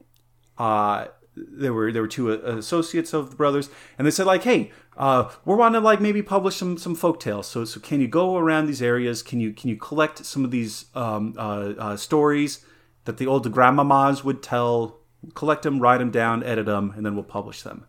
Uh, 0.56 1.06
there 1.36 1.74
were 1.74 1.92
there 1.92 2.02
were 2.02 2.08
two 2.08 2.32
uh, 2.32 2.56
associates 2.56 3.12
of 3.12 3.30
the 3.30 3.36
brothers, 3.36 3.68
and 3.98 4.06
they 4.06 4.10
said 4.10 4.26
like, 4.26 4.44
"Hey, 4.44 4.72
uh, 4.96 5.30
we're 5.44 5.56
wanting 5.56 5.80
to 5.80 5.84
like 5.84 6.00
maybe 6.00 6.22
publish 6.22 6.56
some 6.56 6.78
some 6.78 6.94
folk 6.94 7.20
tales. 7.20 7.46
So 7.46 7.64
so 7.64 7.80
can 7.80 8.00
you 8.00 8.08
go 8.08 8.36
around 8.36 8.66
these 8.66 8.82
areas? 8.82 9.22
Can 9.22 9.40
you 9.40 9.52
can 9.52 9.68
you 9.68 9.76
collect 9.76 10.24
some 10.24 10.44
of 10.44 10.50
these 10.50 10.86
um, 10.94 11.34
uh, 11.36 11.74
uh, 11.78 11.96
stories 11.96 12.64
that 13.04 13.18
the 13.18 13.26
old 13.26 13.50
grandmamas 13.52 14.24
would 14.24 14.42
tell? 14.42 15.00
Collect 15.34 15.62
them, 15.62 15.80
write 15.80 15.98
them 15.98 16.10
down, 16.10 16.42
edit 16.42 16.66
them, 16.66 16.92
and 16.96 17.04
then 17.04 17.14
we'll 17.14 17.24
publish 17.24 17.62
them." 17.62 17.86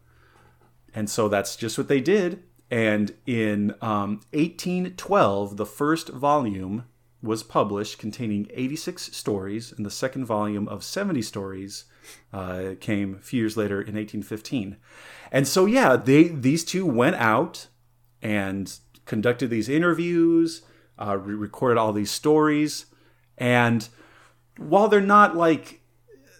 And 0.93 1.09
so 1.09 1.27
that's 1.27 1.55
just 1.55 1.77
what 1.77 1.87
they 1.87 2.01
did. 2.01 2.43
And 2.69 3.13
in 3.25 3.75
um, 3.81 4.21
1812, 4.33 5.57
the 5.57 5.65
first 5.65 6.09
volume 6.09 6.85
was 7.21 7.43
published 7.43 7.97
containing 7.97 8.47
86 8.53 9.15
stories, 9.15 9.71
and 9.71 9.85
the 9.85 9.91
second 9.91 10.25
volume 10.25 10.67
of 10.67 10.83
70 10.83 11.21
stories 11.21 11.85
uh, 12.31 12.71
came 12.79 13.15
a 13.15 13.21
few 13.21 13.41
years 13.41 13.57
later 13.57 13.75
in 13.75 13.95
1815. 13.95 14.77
And 15.31 15.47
so, 15.47 15.65
yeah, 15.65 15.95
they 15.95 16.23
these 16.29 16.63
two 16.63 16.85
went 16.85 17.15
out 17.15 17.67
and 18.21 18.71
conducted 19.05 19.49
these 19.49 19.69
interviews, 19.69 20.61
uh, 20.99 21.17
recorded 21.17 21.77
all 21.77 21.93
these 21.93 22.11
stories, 22.11 22.85
and 23.37 23.87
while 24.57 24.87
they're 24.87 25.01
not 25.01 25.35
like 25.35 25.76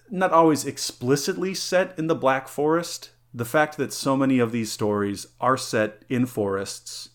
not 0.10 0.32
always 0.32 0.66
explicitly 0.66 1.54
set 1.54 1.98
in 1.98 2.08
the 2.08 2.16
Black 2.16 2.48
Forest, 2.48 3.12
the 3.34 3.46
fact 3.46 3.78
that 3.78 3.94
so 3.94 4.18
many 4.18 4.40
of 4.40 4.52
these 4.52 4.72
stories 4.72 5.28
are 5.40 5.58
set 5.58 6.04
in 6.10 6.26
forests, 6.26 7.10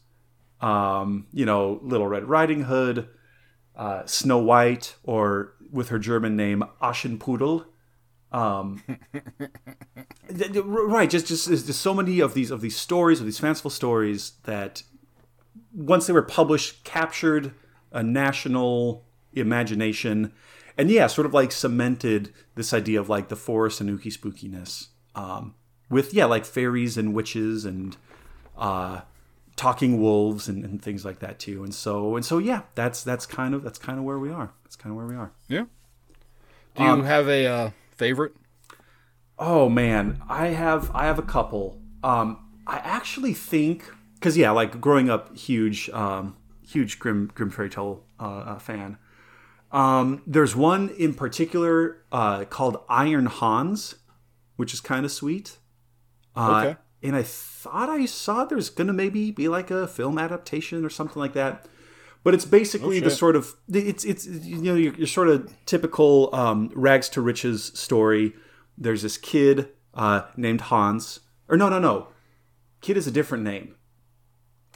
um, 0.61 1.27
you 1.33 1.45
know, 1.45 1.81
Little 1.83 2.07
Red 2.07 2.29
Riding 2.29 2.65
Hood, 2.65 3.09
uh, 3.77 4.05
Snow 4.07 4.39
White, 4.39 4.97
or 5.03 5.55
with 5.71 5.89
her 5.89 5.99
German 5.99 6.37
name 6.37 6.63
Aschenputtel. 6.81 7.67
Um, 8.31 8.83
th- 10.29 10.53
th- 10.53 10.65
right, 10.65 11.11
just 11.11 11.27
just 11.27 11.75
so 11.75 11.95
many 11.95 12.21
of 12.21 12.35
these 12.35 12.51
of 12.51 12.61
these 12.61 12.77
stories 12.77 13.21
of 13.21 13.27
these 13.27 13.39
fanciful 13.39 13.71
stories 13.71 14.33
that 14.45 14.83
once 15.75 16.07
they 16.07 16.13
were 16.13 16.23
published 16.23 16.85
captured 16.85 17.53
a 17.91 18.03
national 18.03 19.05
imagination 19.35 20.33
and 20.79 20.91
yeah 20.91 21.07
sort 21.07 21.27
of 21.27 21.35
like 21.35 21.53
cemented 21.53 22.33
this 22.55 22.73
idea 22.73 22.99
of 23.01 23.09
like 23.09 23.29
the 23.29 23.37
forest 23.37 23.81
and 23.81 23.91
ooky 23.91 24.13
spookiness 24.17 24.89
um, 25.15 25.55
with 25.91 26.13
yeah 26.15 26.25
like 26.25 26.45
fairies 26.45 26.97
and 26.99 27.15
witches 27.15 27.65
and 27.65 27.97
uh, 28.57 29.01
talking 29.57 30.01
wolves 30.01 30.49
and, 30.49 30.65
and 30.65 30.83
things 30.83 31.05
like 31.05 31.19
that 31.19 31.39
too 31.39 31.63
and 31.65 31.75
so 31.75 32.17
and 32.17 32.25
so 32.25 32.39
yeah 32.39 32.63
that's 32.75 33.03
that's 33.05 33.27
kind 33.27 33.55
of 33.55 33.63
that's 33.63 33.79
kind 33.79 33.99
of 33.99 34.05
where 34.05 34.19
we 34.19 34.31
are 34.31 34.53
that's 34.65 34.77
kind 34.77 34.91
of 34.93 34.97
where 34.97 35.07
we 35.07 35.15
are 35.15 35.33
Yeah. 35.49 35.65
Do 36.75 36.83
you 36.85 36.89
Um, 36.89 37.05
have 37.05 37.29
a 37.29 37.47
uh, 37.47 37.71
favorite? 37.97 38.33
Oh 39.39 39.69
man, 39.69 40.23
I 40.29 40.49
have 40.49 40.91
I 40.95 41.05
have 41.05 41.19
a 41.19 41.23
couple. 41.23 41.79
Um, 42.03 42.39
I 42.67 42.77
actually 42.79 43.35
think 43.35 43.85
because 44.15 44.37
yeah, 44.39 44.51
like 44.53 44.81
growing 44.81 45.11
up, 45.11 45.37
huge, 45.37 45.91
um, 45.91 46.37
huge 46.67 46.99
Grimm 46.99 47.31
Grimm 47.35 47.51
fairy 47.51 47.69
tale 47.69 48.05
uh, 48.21 48.23
uh, 48.55 48.59
fan. 48.59 48.97
Um, 49.73 50.23
there's 50.27 50.55
one 50.55 50.91
in 50.99 51.15
particular 51.15 52.05
uh, 52.13 52.45
called 52.45 52.77
Iron 52.89 53.27
Hans, 53.27 53.95
which 54.57 54.75
is 54.75 54.81
kind 54.81 55.05
of 55.05 55.13
sweet. 55.13 55.59
Uh, 56.37 56.63
Okay. 56.65 56.77
And 57.05 57.17
I 57.17 57.25
thought 57.25 57.89
I 57.89 58.07
saw 58.07 58.45
there's 58.45 58.71
gonna 58.71 58.93
maybe 58.93 59.33
be 59.33 59.49
like 59.49 59.73
a 59.73 59.89
film 59.89 60.19
adaptation 60.19 60.85
or 60.85 60.91
something 60.91 61.19
like 61.19 61.33
that. 61.33 61.67
but 62.23 62.33
it's 62.35 62.45
basically 62.45 63.01
the 63.01 63.11
sort 63.11 63.35
of 63.35 63.55
it's 63.73 64.05
it's 64.05 64.25
you 64.27 64.59
know 64.63 64.77
your, 64.77 64.95
your 64.95 65.09
sort 65.09 65.27
of 65.29 65.53
typical 65.67 66.33
um, 66.33 66.71
rags 66.77 67.09
to 67.09 67.21
riches 67.21 67.73
story. 67.75 68.35
There's 68.79 69.03
this 69.03 69.17
kid 69.19 69.71
uh, 69.95 70.23
named 70.37 70.61
Hans, 70.61 71.19
or 71.49 71.57
no, 71.57 71.69
no, 71.69 71.81
no, 71.81 72.09
kid 72.81 72.97
is 72.97 73.09
a 73.09 73.11
different 73.11 73.43
name, 73.43 73.75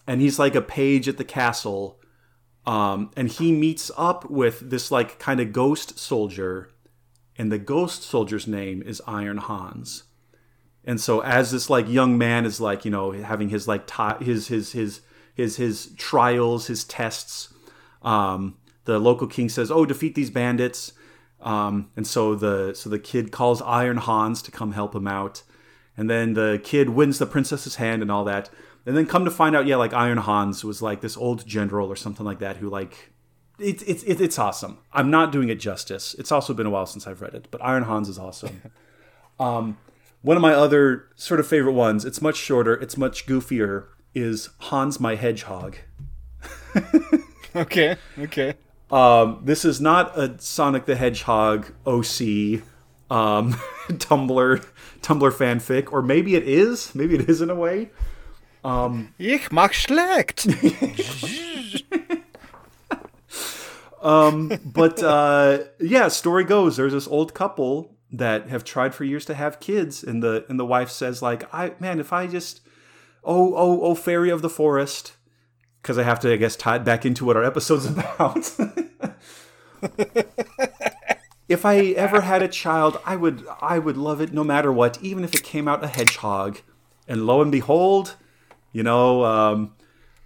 and 0.08 0.20
he's 0.20 0.36
like 0.40 0.56
a 0.56 0.60
page 0.62 1.06
at 1.08 1.18
the 1.18 1.24
castle, 1.24 2.00
um, 2.66 3.10
and 3.16 3.28
he 3.28 3.52
meets 3.52 3.90
up 3.96 4.28
with 4.28 4.70
this 4.70 4.90
like 4.90 5.18
kind 5.18 5.40
of 5.40 5.52
ghost 5.52 5.98
soldier, 5.98 6.70
and 7.38 7.52
the 7.52 7.58
ghost 7.58 8.02
soldier's 8.02 8.46
name 8.46 8.82
is 8.82 9.00
Iron 9.06 9.38
Hans. 9.38 10.04
And 10.84 11.00
so 11.00 11.20
as 11.20 11.50
this 11.50 11.70
like 11.70 11.88
young 11.88 12.18
man 12.18 12.44
is 12.44 12.60
like, 12.60 12.84
you 12.84 12.90
know, 12.90 13.12
having 13.12 13.48
his 13.48 13.68
like 13.68 13.86
ti 13.86 14.24
his 14.24 14.48
his 14.48 14.72
his 14.72 15.00
his 15.34 15.56
his 15.56 15.92
trials, 15.96 16.66
his 16.66 16.84
tests, 16.84 17.52
um, 18.02 18.56
the 18.84 18.98
local 18.98 19.26
king 19.26 19.48
says, 19.48 19.70
"Oh, 19.70 19.84
defeat 19.84 20.14
these 20.14 20.30
bandits." 20.30 20.92
Um, 21.40 21.90
and 21.96 22.06
so 22.06 22.34
the 22.34 22.74
so 22.74 22.88
the 22.90 22.98
kid 22.98 23.30
calls 23.30 23.62
Iron 23.62 23.98
Hans 23.98 24.42
to 24.42 24.50
come 24.50 24.72
help 24.72 24.94
him 24.94 25.06
out. 25.06 25.42
And 25.96 26.10
then 26.10 26.34
the 26.34 26.60
kid 26.62 26.90
wins 26.90 27.18
the 27.18 27.26
princess's 27.26 27.76
hand 27.76 28.02
and 28.02 28.10
all 28.10 28.24
that. 28.24 28.50
And 28.86 28.96
then 28.96 29.06
come 29.06 29.24
to 29.24 29.30
find 29.30 29.56
out, 29.56 29.66
yeah, 29.66 29.76
like 29.76 29.92
Iron 29.92 30.18
Hans 30.18 30.64
was 30.64 30.80
like 30.80 31.00
this 31.00 31.16
old 31.16 31.46
general 31.46 31.88
or 31.88 31.96
something 31.96 32.24
like 32.24 32.38
that 32.38 32.58
who 32.58 32.70
like 32.70 33.12
it's 33.58 33.82
it's 33.82 34.02
it's 34.04 34.38
awesome. 34.38 34.78
I'm 34.92 35.10
not 35.10 35.32
doing 35.32 35.48
it 35.48 35.56
justice. 35.56 36.14
It's 36.18 36.30
also 36.30 36.54
been 36.54 36.66
a 36.66 36.70
while 36.70 36.86
since 36.86 37.06
I've 37.06 37.20
read 37.20 37.34
it, 37.34 37.48
but 37.50 37.62
Iron 37.64 37.82
Hans 37.82 38.08
is 38.08 38.18
awesome. 38.18 38.62
um, 39.40 39.76
one 40.22 40.36
of 40.36 40.42
my 40.42 40.54
other 40.54 41.08
sort 41.16 41.40
of 41.40 41.46
favorite 41.46 41.72
ones. 41.72 42.04
It's 42.04 42.22
much 42.22 42.36
shorter. 42.36 42.74
It's 42.74 42.96
much 42.96 43.26
goofier. 43.26 43.86
Is 44.14 44.50
Hans 44.58 45.00
my 45.00 45.16
Hedgehog? 45.16 45.76
Okay, 47.56 47.96
okay. 48.18 48.54
Um, 48.90 49.40
this 49.42 49.64
is 49.64 49.80
not 49.80 50.16
a 50.16 50.38
Sonic 50.38 50.84
the 50.84 50.94
Hedgehog 50.94 51.72
OC 51.86 52.60
um, 53.10 53.54
Tumblr 53.88 54.66
Tumblr 55.00 55.32
fanfic, 55.32 55.90
or 55.90 56.02
maybe 56.02 56.34
it 56.34 56.46
is. 56.46 56.94
Maybe 56.94 57.14
it 57.14 57.30
is 57.30 57.40
in 57.40 57.48
a 57.48 57.54
way. 57.54 57.90
Ich 59.18 59.52
mag 59.52 59.72
schlecht. 59.74 60.48
um, 64.02 64.58
but 64.64 65.00
uh, 65.02 65.58
yeah, 65.78 66.08
story 66.08 66.42
goes 66.42 66.76
there's 66.76 66.92
this 66.92 67.06
old 67.06 67.32
couple 67.32 67.94
that 68.10 68.48
have 68.48 68.64
tried 68.64 68.92
for 68.92 69.04
years 69.04 69.24
to 69.26 69.34
have 69.34 69.60
kids, 69.60 70.02
and 70.02 70.20
the 70.20 70.44
and 70.48 70.58
the 70.58 70.66
wife 70.66 70.90
says 70.90 71.22
like, 71.22 71.52
I 71.54 71.74
man, 71.78 72.00
if 72.00 72.12
I 72.12 72.26
just 72.26 72.60
oh 73.22 73.54
oh 73.54 73.82
oh 73.82 73.94
fairy 73.94 74.30
of 74.30 74.42
the 74.42 74.50
forest, 74.50 75.12
because 75.80 75.96
I 75.96 76.02
have 76.02 76.18
to 76.20 76.32
I 76.32 76.36
guess 76.36 76.56
tie 76.56 76.76
it 76.76 76.84
back 76.84 77.06
into 77.06 77.24
what 77.24 77.36
our 77.36 77.44
episode's 77.44 77.86
about. 77.90 78.50
if 81.48 81.64
I 81.64 81.76
ever 81.96 82.22
had 82.22 82.42
a 82.42 82.48
child, 82.48 82.98
I 83.04 83.14
would 83.14 83.46
I 83.60 83.78
would 83.78 83.96
love 83.96 84.20
it 84.20 84.32
no 84.32 84.42
matter 84.42 84.72
what, 84.72 85.00
even 85.00 85.22
if 85.22 85.34
it 85.34 85.44
came 85.44 85.68
out 85.68 85.84
a 85.84 85.88
hedgehog. 85.88 86.62
And 87.08 87.24
lo 87.24 87.40
and 87.40 87.52
behold, 87.52 88.16
you 88.72 88.82
know, 88.82 89.24
um, 89.24 89.74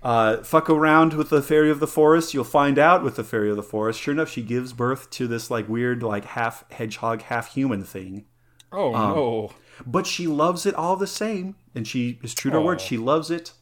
uh, 0.02 0.38
fuck 0.42 0.70
around 0.70 1.12
with 1.12 1.30
the 1.30 1.42
fairy 1.42 1.70
of 1.70 1.80
the 1.80 1.86
forest. 1.86 2.32
You'll 2.32 2.44
find 2.44 2.78
out 2.78 3.02
with 3.02 3.16
the 3.16 3.24
fairy 3.24 3.50
of 3.50 3.56
the 3.56 3.62
forest. 3.62 4.00
Sure 4.00 4.12
enough, 4.12 4.30
she 4.30 4.42
gives 4.42 4.72
birth 4.72 5.10
to 5.10 5.26
this 5.26 5.50
like 5.50 5.68
weird, 5.68 6.02
like 6.02 6.24
half 6.24 6.70
hedgehog, 6.72 7.22
half 7.22 7.54
human 7.54 7.84
thing. 7.84 8.24
Oh 8.72 8.92
no. 8.92 9.52
But 9.86 10.06
she 10.06 10.26
loves 10.26 10.66
it 10.66 10.74
all 10.74 10.96
the 10.96 11.06
same, 11.06 11.56
and 11.74 11.86
she 11.86 12.18
is 12.22 12.34
true 12.34 12.50
to 12.50 12.58
her 12.58 12.62
word. 12.62 12.80
She 12.80 12.96
loves 12.96 13.30
it, 13.30 13.52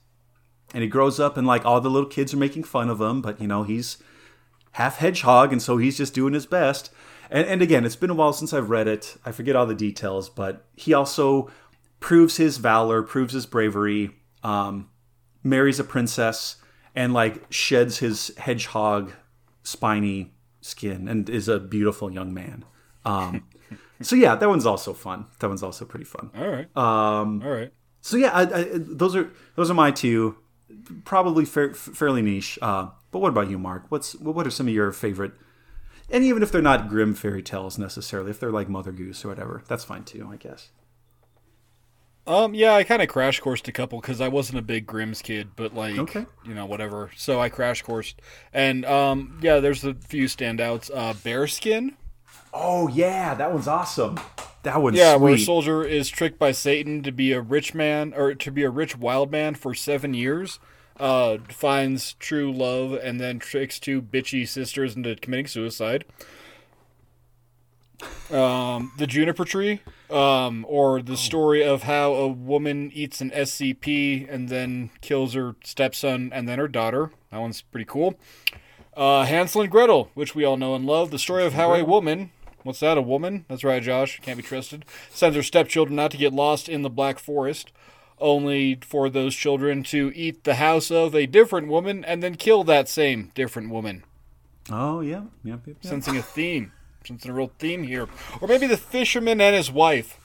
and 0.74 0.82
he 0.82 0.88
grows 0.88 1.20
up, 1.20 1.36
and 1.36 1.46
like 1.46 1.64
all 1.64 1.80
the 1.80 1.90
little 1.90 2.08
kids 2.08 2.34
are 2.34 2.38
making 2.38 2.64
fun 2.64 2.90
of 2.90 3.00
him, 3.00 3.22
but 3.22 3.40
you 3.40 3.46
know 3.46 3.62
he's 3.62 3.98
half 4.72 4.98
hedgehog, 4.98 5.52
and 5.52 5.62
so 5.62 5.76
he's 5.76 5.96
just 5.96 6.14
doing 6.14 6.34
his 6.34 6.46
best. 6.46 6.90
And, 7.30 7.46
and 7.46 7.62
again, 7.62 7.84
it's 7.84 7.96
been 7.96 8.10
a 8.10 8.14
while 8.14 8.32
since 8.32 8.52
I've 8.52 8.70
read 8.70 8.88
it. 8.88 9.16
I 9.24 9.32
forget 9.32 9.56
all 9.56 9.66
the 9.66 9.74
details, 9.74 10.28
but 10.28 10.64
he 10.76 10.94
also 10.94 11.50
proves 12.00 12.36
his 12.36 12.58
valor, 12.58 13.02
proves 13.02 13.34
his 13.34 13.46
bravery, 13.46 14.10
um, 14.42 14.88
marries 15.42 15.78
a 15.80 15.84
princess, 15.84 16.56
and 16.94 17.12
like 17.12 17.44
sheds 17.50 17.98
his 17.98 18.32
hedgehog 18.38 19.12
spiny 19.62 20.32
skin, 20.60 21.08
and 21.08 21.28
is 21.28 21.48
a 21.48 21.58
beautiful 21.58 22.10
young 22.10 22.32
man. 22.34 22.64
Um, 23.04 23.44
so 24.02 24.16
yeah, 24.16 24.34
that 24.34 24.48
one's 24.48 24.66
also 24.66 24.92
fun. 24.92 25.26
That 25.40 25.48
one's 25.48 25.62
also 25.62 25.84
pretty 25.84 26.04
fun. 26.04 26.30
All 26.36 26.48
right. 26.48 26.76
Um, 26.76 27.42
All 27.44 27.50
right. 27.50 27.72
so 28.00 28.16
yeah, 28.16 28.30
I, 28.32 28.42
I, 28.42 28.66
those 28.74 29.14
are 29.16 29.30
those 29.56 29.70
are 29.70 29.74
my 29.74 29.90
two, 29.90 30.36
probably 31.04 31.44
fair, 31.44 31.74
fairly 31.74 32.22
niche. 32.22 32.58
Uh, 32.60 32.88
but 33.10 33.20
what 33.20 33.28
about 33.28 33.48
you, 33.50 33.58
Mark? 33.58 33.86
What's 33.88 34.14
what 34.16 34.46
are 34.46 34.50
some 34.50 34.68
of 34.68 34.74
your 34.74 34.92
favorite? 34.92 35.32
And 36.10 36.24
even 36.24 36.42
if 36.42 36.50
they're 36.50 36.62
not 36.62 36.88
Grimm 36.88 37.14
fairy 37.14 37.42
tales 37.42 37.76
necessarily, 37.78 38.30
if 38.30 38.40
they're 38.40 38.50
like 38.50 38.68
Mother 38.68 38.92
Goose 38.92 39.24
or 39.24 39.28
whatever, 39.28 39.62
that's 39.68 39.84
fine 39.84 40.04
too, 40.04 40.28
I 40.32 40.36
guess. 40.36 40.70
Um, 42.28 42.54
yeah, 42.54 42.74
I 42.74 42.84
kind 42.84 43.00
of 43.02 43.08
crash 43.08 43.40
coursed 43.40 43.66
a 43.68 43.72
couple 43.72 44.00
because 44.00 44.20
I 44.20 44.28
wasn't 44.28 44.58
a 44.58 44.62
big 44.62 44.86
Grimm's 44.86 45.22
kid, 45.22 45.48
but 45.56 45.74
like, 45.74 45.98
Okay. 45.98 46.26
you 46.44 46.54
know, 46.54 46.66
whatever. 46.66 47.10
So 47.16 47.40
I 47.40 47.48
crash 47.48 47.82
coursed, 47.82 48.20
and 48.52 48.84
um, 48.84 49.40
yeah, 49.42 49.60
there's 49.60 49.82
a 49.84 49.94
few 49.94 50.24
standouts. 50.26 50.90
Uh, 50.94 51.14
Bearskin, 51.14 51.94
Oh 52.52 52.88
yeah, 52.88 53.34
that 53.34 53.52
one's 53.52 53.68
awesome. 53.68 54.18
That 54.62 54.82
one's 54.82 54.96
yeah, 54.98 55.16
where 55.16 55.34
a 55.34 55.38
soldier 55.38 55.84
is 55.84 56.08
tricked 56.08 56.38
by 56.38 56.52
Satan 56.52 57.02
to 57.02 57.12
be 57.12 57.32
a 57.32 57.40
rich 57.40 57.74
man 57.74 58.12
or 58.14 58.34
to 58.34 58.50
be 58.50 58.62
a 58.64 58.70
rich 58.70 58.96
wild 58.96 59.30
man 59.30 59.54
for 59.54 59.74
seven 59.74 60.14
years. 60.14 60.58
Uh, 60.98 61.38
finds 61.48 62.14
true 62.14 62.52
love 62.52 62.92
and 62.92 63.20
then 63.20 63.38
tricks 63.38 63.78
two 63.78 64.02
bitchy 64.02 64.46
sisters 64.46 64.96
into 64.96 65.14
committing 65.14 65.46
suicide. 65.46 66.04
Um, 68.30 68.92
the 68.96 69.06
juniper 69.06 69.44
tree, 69.44 69.80
um, 70.10 70.64
or 70.68 71.02
the 71.02 71.16
story 71.16 71.64
of 71.64 71.82
how 71.84 72.12
a 72.12 72.28
woman 72.28 72.90
eats 72.94 73.20
an 73.20 73.30
SCP 73.30 74.32
and 74.32 74.48
then 74.48 74.90
kills 75.00 75.34
her 75.34 75.56
stepson 75.64 76.30
and 76.32 76.48
then 76.48 76.58
her 76.58 76.68
daughter. 76.68 77.10
That 77.30 77.40
one's 77.40 77.62
pretty 77.62 77.86
cool. 77.86 78.14
Uh, 78.96 79.24
Hansel 79.24 79.62
and 79.62 79.70
Gretel, 79.70 80.10
which 80.14 80.34
we 80.34 80.44
all 80.44 80.56
know 80.56 80.74
and 80.74 80.84
love. 80.84 81.10
The 81.10 81.18
story 81.18 81.44
of 81.46 81.54
how 81.54 81.72
a 81.74 81.84
woman, 81.84 82.30
what's 82.62 82.80
that, 82.80 82.98
a 82.98 83.02
woman? 83.02 83.44
That's 83.48 83.64
right, 83.64 83.82
Josh, 83.82 84.20
can't 84.20 84.36
be 84.36 84.42
trusted, 84.42 84.84
sends 85.10 85.36
her 85.36 85.42
stepchildren 85.42 85.98
out 85.98 86.10
to 86.12 86.16
get 86.16 86.32
lost 86.32 86.68
in 86.68 86.82
the 86.82 86.90
Black 86.90 87.18
Forest, 87.18 87.72
only 88.20 88.78
for 88.82 89.08
those 89.08 89.34
children 89.34 89.82
to 89.84 90.12
eat 90.14 90.44
the 90.44 90.56
house 90.56 90.90
of 90.90 91.14
a 91.14 91.26
different 91.26 91.68
woman 91.68 92.04
and 92.04 92.22
then 92.22 92.34
kill 92.34 92.64
that 92.64 92.88
same 92.88 93.30
different 93.34 93.70
woman. 93.70 94.04
oh 94.70 95.00
yeah, 95.00 95.22
yep, 95.44 95.60
yep, 95.64 95.66
yep. 95.66 95.76
Sensing 95.80 96.16
a 96.16 96.22
theme, 96.22 96.72
sensing 97.08 97.30
a 97.30 97.34
real 97.34 97.50
theme 97.58 97.84
here. 97.84 98.06
Or 98.40 98.46
maybe 98.46 98.66
the 98.66 98.76
fisherman 98.76 99.40
and 99.40 99.56
his 99.56 99.70
wife, 99.70 100.20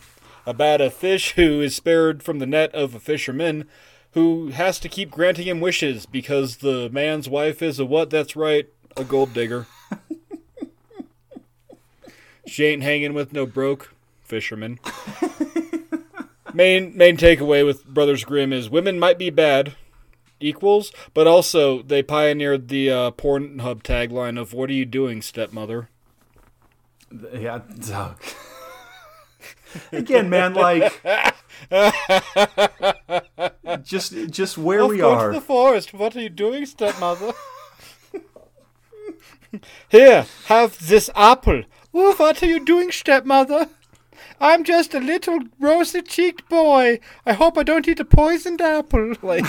about 0.46 0.82
a 0.82 0.90
fish 0.90 1.32
who 1.32 1.62
is 1.62 1.76
spared 1.76 2.22
from 2.22 2.40
the 2.40 2.46
net 2.46 2.74
of 2.76 2.94
a 2.94 3.00
fisherman 3.00 3.66
who 4.12 4.50
has 4.50 4.80
to 4.80 4.90
keep 4.90 5.10
granting 5.10 5.48
him 5.48 5.62
wishes 5.62 6.06
because 6.06 6.58
the 6.58 6.90
man's 6.90 7.30
wife 7.30 7.62
is 7.62 7.80
a 7.80 7.86
what? 7.86 8.10
That's 8.10 8.36
right, 8.36 8.68
a 8.98 9.04
gold 9.04 9.34
digger. 9.34 9.66
she 12.46 12.66
ain't 12.66 12.84
hanging 12.84 13.14
with 13.14 13.32
no 13.32 13.46
broke 13.46 13.94
fisherman. 14.22 14.80
main 16.54 16.96
main 16.96 17.18
takeaway 17.18 17.66
with 17.66 17.86
Brothers 17.86 18.26
Grimm 18.26 18.54
is 18.54 18.70
women 18.70 19.00
might 19.00 19.18
be 19.18 19.30
bad, 19.30 19.76
equals, 20.40 20.92
but 21.14 21.26
also 21.26 21.82
they 21.82 22.04
pioneered 22.04 22.68
the 22.68 22.92
uh, 22.92 23.12
Pornhub 23.12 23.82
tagline 23.82 24.40
of 24.40 24.54
"What 24.54 24.70
are 24.70 24.74
you 24.74 24.86
doing, 24.86 25.22
stepmother?" 25.22 25.90
Yeah. 27.34 27.60
Doug. 27.88 28.22
Again, 29.92 30.30
man, 30.30 30.54
like 30.54 31.02
just 33.84 34.14
just 34.30 34.58
where 34.58 34.86
we 34.86 34.98
Go 34.98 35.10
to 35.10 35.16
are. 35.16 35.34
the 35.34 35.42
forest. 35.42 35.94
What 35.94 36.16
are 36.16 36.22
you 36.22 36.30
doing, 36.30 36.66
stepmother? 36.66 37.34
Here, 39.90 40.26
have 40.46 40.88
this 40.88 41.10
apple. 41.16 41.64
Oh, 41.94 42.16
what 42.16 42.42
are 42.42 42.46
you 42.48 42.64
doing, 42.64 42.92
stepmother? 42.92 43.70
I'm 44.40 44.64
just 44.64 44.94
a 44.94 45.00
little 45.00 45.40
rosy-cheeked 45.60 46.50
boy. 46.50 47.00
I 47.26 47.34
hope 47.34 47.58
I 47.58 47.64
don't 47.64 47.88
eat 47.88 48.00
a 48.00 48.06
poisoned 48.06 48.62
apple. 48.62 49.14
Like, 49.24 49.46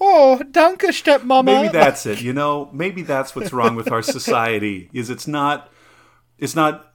oh, 0.00 0.40
danke, 0.50 0.90
stepmama. 0.92 1.44
maybe 1.44 1.68
that's 1.68 2.06
it 2.06 2.20
you 2.22 2.32
know 2.32 2.68
maybe 2.72 3.02
that's 3.02 3.34
what's 3.34 3.52
wrong 3.52 3.74
with 3.74 3.90
our 3.90 4.02
society 4.02 4.88
is 4.92 5.10
it's 5.10 5.26
not 5.26 5.71
it's 6.42 6.54
not 6.56 6.92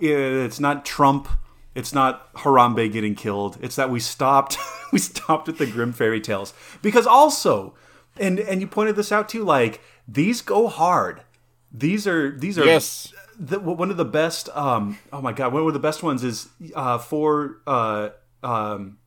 it's 0.00 0.60
not 0.60 0.84
trump 0.84 1.28
it's 1.74 1.92
not 1.92 2.32
harambe 2.34 2.90
getting 2.92 3.14
killed 3.14 3.58
it's 3.60 3.76
that 3.76 3.90
we 3.90 3.98
stopped 4.00 4.56
we 4.92 4.98
stopped 4.98 5.48
at 5.48 5.58
the 5.58 5.66
Grimm 5.66 5.92
fairy 5.92 6.20
tales 6.20 6.54
because 6.82 7.06
also 7.06 7.74
and 8.16 8.38
and 8.38 8.60
you 8.60 8.66
pointed 8.66 8.96
this 8.96 9.10
out 9.12 9.28
too 9.28 9.44
like 9.44 9.80
these 10.06 10.40
go 10.40 10.68
hard 10.68 11.22
these 11.72 12.06
are 12.06 12.30
these 12.38 12.58
are 12.58 12.64
Yes. 12.64 13.12
the, 13.38 13.58
one 13.60 13.90
of 13.90 13.96
the 13.96 14.04
best 14.04 14.48
um 14.54 14.98
oh 15.12 15.20
my 15.20 15.32
god 15.32 15.52
one 15.52 15.66
of 15.66 15.72
the 15.72 15.78
best 15.80 16.02
ones 16.02 16.22
is 16.24 16.48
uh 16.74 16.98
for 16.98 17.58
uh 17.66 18.10
um 18.42 18.98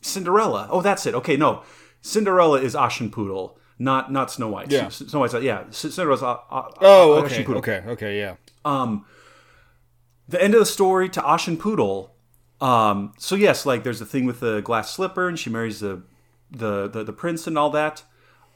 Cinderella. 0.00 0.68
Oh, 0.70 0.80
that's 0.80 1.06
it. 1.06 1.14
Okay, 1.16 1.36
no. 1.36 1.64
Cinderella 2.02 2.60
is 2.60 2.76
Aschenputtel. 2.76 3.56
not 3.80 4.12
not 4.12 4.30
Snow 4.30 4.48
White. 4.48 4.70
Yeah. 4.70 4.88
Snow 4.90 5.18
White's 5.20 5.34
uh, 5.34 5.40
yeah. 5.40 5.64
Cinderella's 5.70 6.22
uh, 6.22 6.36
uh, 6.48 6.70
Oh, 6.80 7.14
uh, 7.14 7.22
okay, 7.24 7.44
okay, 7.44 7.82
okay, 7.88 8.18
yeah. 8.18 8.36
The 8.64 10.42
end 10.42 10.54
of 10.54 10.60
the 10.60 10.66
story 10.66 11.08
to 11.10 11.20
Aschenputtel. 11.20 12.10
Um, 12.60 13.12
so 13.18 13.34
yes, 13.34 13.64
like 13.64 13.82
there's 13.82 14.00
a 14.00 14.06
thing 14.06 14.24
with 14.24 14.40
the 14.40 14.60
glass 14.60 14.92
slipper, 14.92 15.28
and 15.28 15.38
she 15.38 15.50
marries 15.50 15.80
the 15.80 16.02
the 16.50 16.88
the, 16.88 17.04
the 17.04 17.12
prince 17.12 17.46
and 17.46 17.56
all 17.56 17.70
that. 17.70 18.02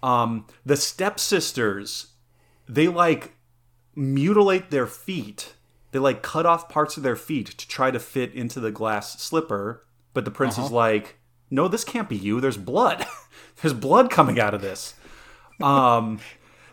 Um, 0.03 0.47
the 0.67 0.77
stepsisters, 0.77 2.09
they 2.69 2.89
like 2.89 3.35
mutilate 3.95 4.71
their 4.71 4.87
feet. 4.87 5.55
They 5.93 5.99
like 5.99 6.23
cut 6.23 6.47
off 6.47 6.69
parts 6.69 6.97
of 6.97 7.03
their 7.03 7.17
feet 7.17 7.47
to 7.59 7.69
try 7.69 7.91
to 7.91 8.01
fit 8.01 8.35
into 8.35 8.61
the 8.61 8.73
glass 8.73 9.21
slipper. 9.21 9.85
But 10.15 10.25
the 10.25 10.31
prince 10.31 10.59
is 10.59 10.71
like, 10.71 11.19
"No, 11.51 11.69
this 11.69 11.85
can't 11.85 12.09
be 12.09 12.17
you. 12.17 12.41
There's 12.41 12.59
blood. 12.59 13.07
There's 13.63 13.75
blood 13.75 14.11
coming 14.11 14.39
out 14.39 14.53
of 14.53 14.61
this." 14.61 14.95
Um, 15.63 16.19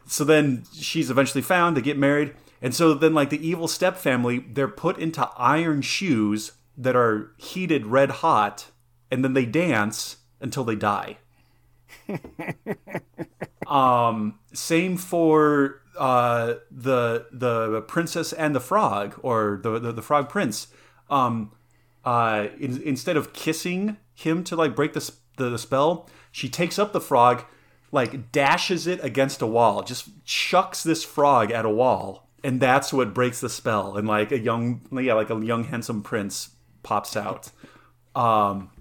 so 0.07 0.23
then 0.23 0.64
she's 0.73 1.10
eventually 1.11 1.41
found. 1.41 1.77
They 1.77 1.81
get 1.81 1.97
married, 1.97 2.34
and 2.61 2.76
so 2.76 2.94
then 2.94 3.14
like 3.14 3.30
the 3.30 3.48
evil 3.48 3.68
step 3.68 3.98
family, 3.98 4.40
they're 4.40 4.68
put 4.68 4.98
into 4.98 5.30
iron 5.38 5.81
shoes 5.81 6.53
that 6.77 6.95
are 6.95 7.31
heated 7.38 7.86
red 7.86 8.10
hot, 8.10 8.68
and 9.11 9.23
then 9.23 9.34
they 9.34 9.45
dance 9.45 10.18
until 10.40 10.64
they 10.64 10.76
die. 10.76 11.18
um, 13.68 14.40
same 14.53 14.98
for 14.98 15.81
uh, 15.98 16.56
the 16.72 17.27
the 17.31 17.81
princess 17.81 18.34
and 18.34 18.56
the 18.56 18.60
frog, 18.60 19.19
or 19.22 19.60
the 19.61 19.80
the, 19.80 19.91
the 19.91 20.02
frog 20.02 20.30
prince. 20.30 20.68
Um, 21.10 21.52
uh, 22.06 22.48
in, 22.60 22.81
instead 22.81 23.18
of 23.18 23.34
kissing 23.34 23.98
him 24.14 24.44
to 24.45 24.56
like 24.56 24.76
break 24.76 24.94
the, 24.94 25.11
the 25.38 25.49
the 25.49 25.57
spell, 25.57 26.10
she 26.31 26.49
takes 26.49 26.80
up 26.80 26.94
the 26.94 27.02
frog, 27.02 27.44
like 27.91 28.31
dashes 28.31 28.88
it 28.88 29.03
against 29.03 29.41
a 29.41 29.48
wall, 29.48 29.84
just 29.84 30.10
chucks 30.26 30.84
this 30.84 31.03
frog 31.03 31.52
at 31.52 31.65
a 31.65 31.69
wall, 31.69 32.28
and 32.44 32.60
that's 32.60 32.91
what 32.94 33.14
breaks 33.14 33.40
the 33.41 33.49
spell. 33.49 33.98
And 33.98 34.07
like 34.07 34.32
a 34.32 34.40
young, 34.40 34.82
yeah, 34.91 35.14
like 35.14 35.30
a 35.30 35.40
young 35.44 35.66
handsome 35.66 36.02
prince 36.02 36.49
pops 36.84 37.16
out. 37.18 37.52
Um, 38.16 38.72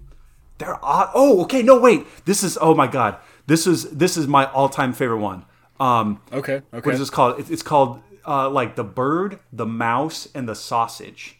they're 0.57 0.83
odd. 0.83 1.11
Oh, 1.13 1.41
okay. 1.43 1.61
No, 1.63 1.79
wait. 1.79 2.05
This 2.25 2.43
is. 2.43 2.57
Oh 2.59 2.75
my 2.75 2.87
god. 2.87 3.17
This 3.47 3.65
is 3.65 3.89
this 3.91 4.17
is 4.17 4.27
my 4.27 4.45
all 4.51 4.69
time 4.69 4.93
favorite 4.93 5.19
one. 5.19 5.45
Um, 5.79 6.21
Okay, 6.33 6.55
okay. 6.55 6.63
what 6.71 6.93
is 6.93 6.99
this 6.99 7.09
called? 7.09 7.39
It's, 7.39 7.49
it's 7.49 7.63
called 7.63 8.01
uh, 8.27 8.49
like 8.49 8.75
the 8.75 8.83
bird, 8.83 9.39
the 9.53 9.65
mouse, 9.65 10.27
and 10.35 10.47
the 10.47 10.55
sausage. 10.55 11.35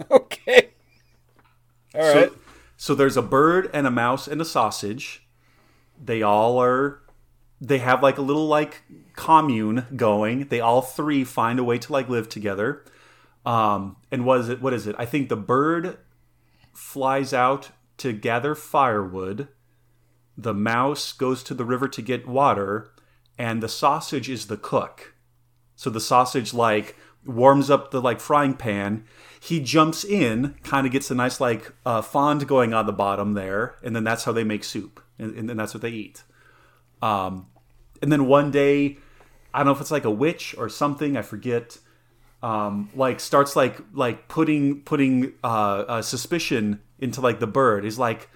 Okay. 0.10 0.70
All 1.94 2.00
right. 2.00 2.30
So, 2.30 2.38
so 2.76 2.94
there's 2.96 3.16
a 3.16 3.22
bird 3.22 3.70
and 3.72 3.86
a 3.86 3.90
mouse 3.90 4.26
and 4.26 4.40
a 4.40 4.44
sausage. 4.44 5.24
They 6.02 6.22
all 6.22 6.58
are. 6.58 7.00
They 7.62 7.78
have 7.78 8.02
like 8.02 8.18
a 8.18 8.22
little 8.22 8.48
like 8.48 8.82
commune 9.14 9.86
going. 9.94 10.48
They 10.48 10.60
all 10.60 10.82
three 10.82 11.22
find 11.22 11.60
a 11.60 11.64
way 11.64 11.78
to 11.78 11.92
like 11.92 12.08
live 12.08 12.28
together. 12.28 12.84
Um, 13.46 13.96
and 14.10 14.24
what 14.24 14.40
is 14.40 14.48
it? 14.48 14.60
What 14.60 14.74
is 14.74 14.88
it? 14.88 14.96
I 14.98 15.06
think 15.06 15.28
the 15.28 15.36
bird 15.36 15.98
flies 16.72 17.32
out 17.32 17.70
to 17.98 18.12
gather 18.12 18.56
firewood. 18.56 19.46
The 20.36 20.54
mouse 20.54 21.12
goes 21.12 21.44
to 21.44 21.54
the 21.54 21.64
river 21.64 21.86
to 21.86 22.02
get 22.02 22.26
water, 22.26 22.92
and 23.38 23.62
the 23.62 23.68
sausage 23.68 24.28
is 24.28 24.46
the 24.46 24.56
cook. 24.56 25.14
So 25.76 25.88
the 25.88 26.00
sausage 26.00 26.52
like 26.52 26.96
warms 27.24 27.70
up 27.70 27.92
the 27.92 28.02
like 28.02 28.18
frying 28.18 28.54
pan. 28.54 29.04
He 29.40 29.60
jumps 29.60 30.02
in, 30.04 30.56
kind 30.64 30.84
of 30.84 30.92
gets 30.92 31.12
a 31.12 31.14
nice 31.14 31.40
like 31.40 31.72
uh, 31.86 32.02
fond 32.02 32.48
going 32.48 32.74
on 32.74 32.86
the 32.86 32.92
bottom 32.92 33.34
there, 33.34 33.76
and 33.84 33.94
then 33.94 34.02
that's 34.02 34.24
how 34.24 34.32
they 34.32 34.44
make 34.44 34.64
soup, 34.64 35.00
and, 35.16 35.36
and 35.36 35.48
then 35.48 35.56
that's 35.56 35.74
what 35.74 35.82
they 35.82 35.90
eat. 35.90 36.24
Um, 37.00 37.46
and 38.02 38.10
then 38.12 38.26
one 38.26 38.50
day, 38.50 38.98
I 39.54 39.58
don't 39.58 39.66
know 39.66 39.72
if 39.72 39.80
it's 39.80 39.90
like 39.90 40.04
a 40.04 40.10
witch 40.10 40.54
or 40.58 40.68
something, 40.68 41.16
I 41.16 41.22
forget. 41.22 41.78
Um, 42.42 42.90
like 42.96 43.20
starts 43.20 43.54
like 43.54 43.78
like 43.92 44.26
putting 44.26 44.82
putting 44.82 45.34
uh, 45.44 45.84
uh, 45.86 46.02
suspicion 46.02 46.80
into 46.98 47.20
like 47.20 47.38
the 47.38 47.46
bird. 47.46 47.84
He's 47.84 47.98
like, 47.98 48.28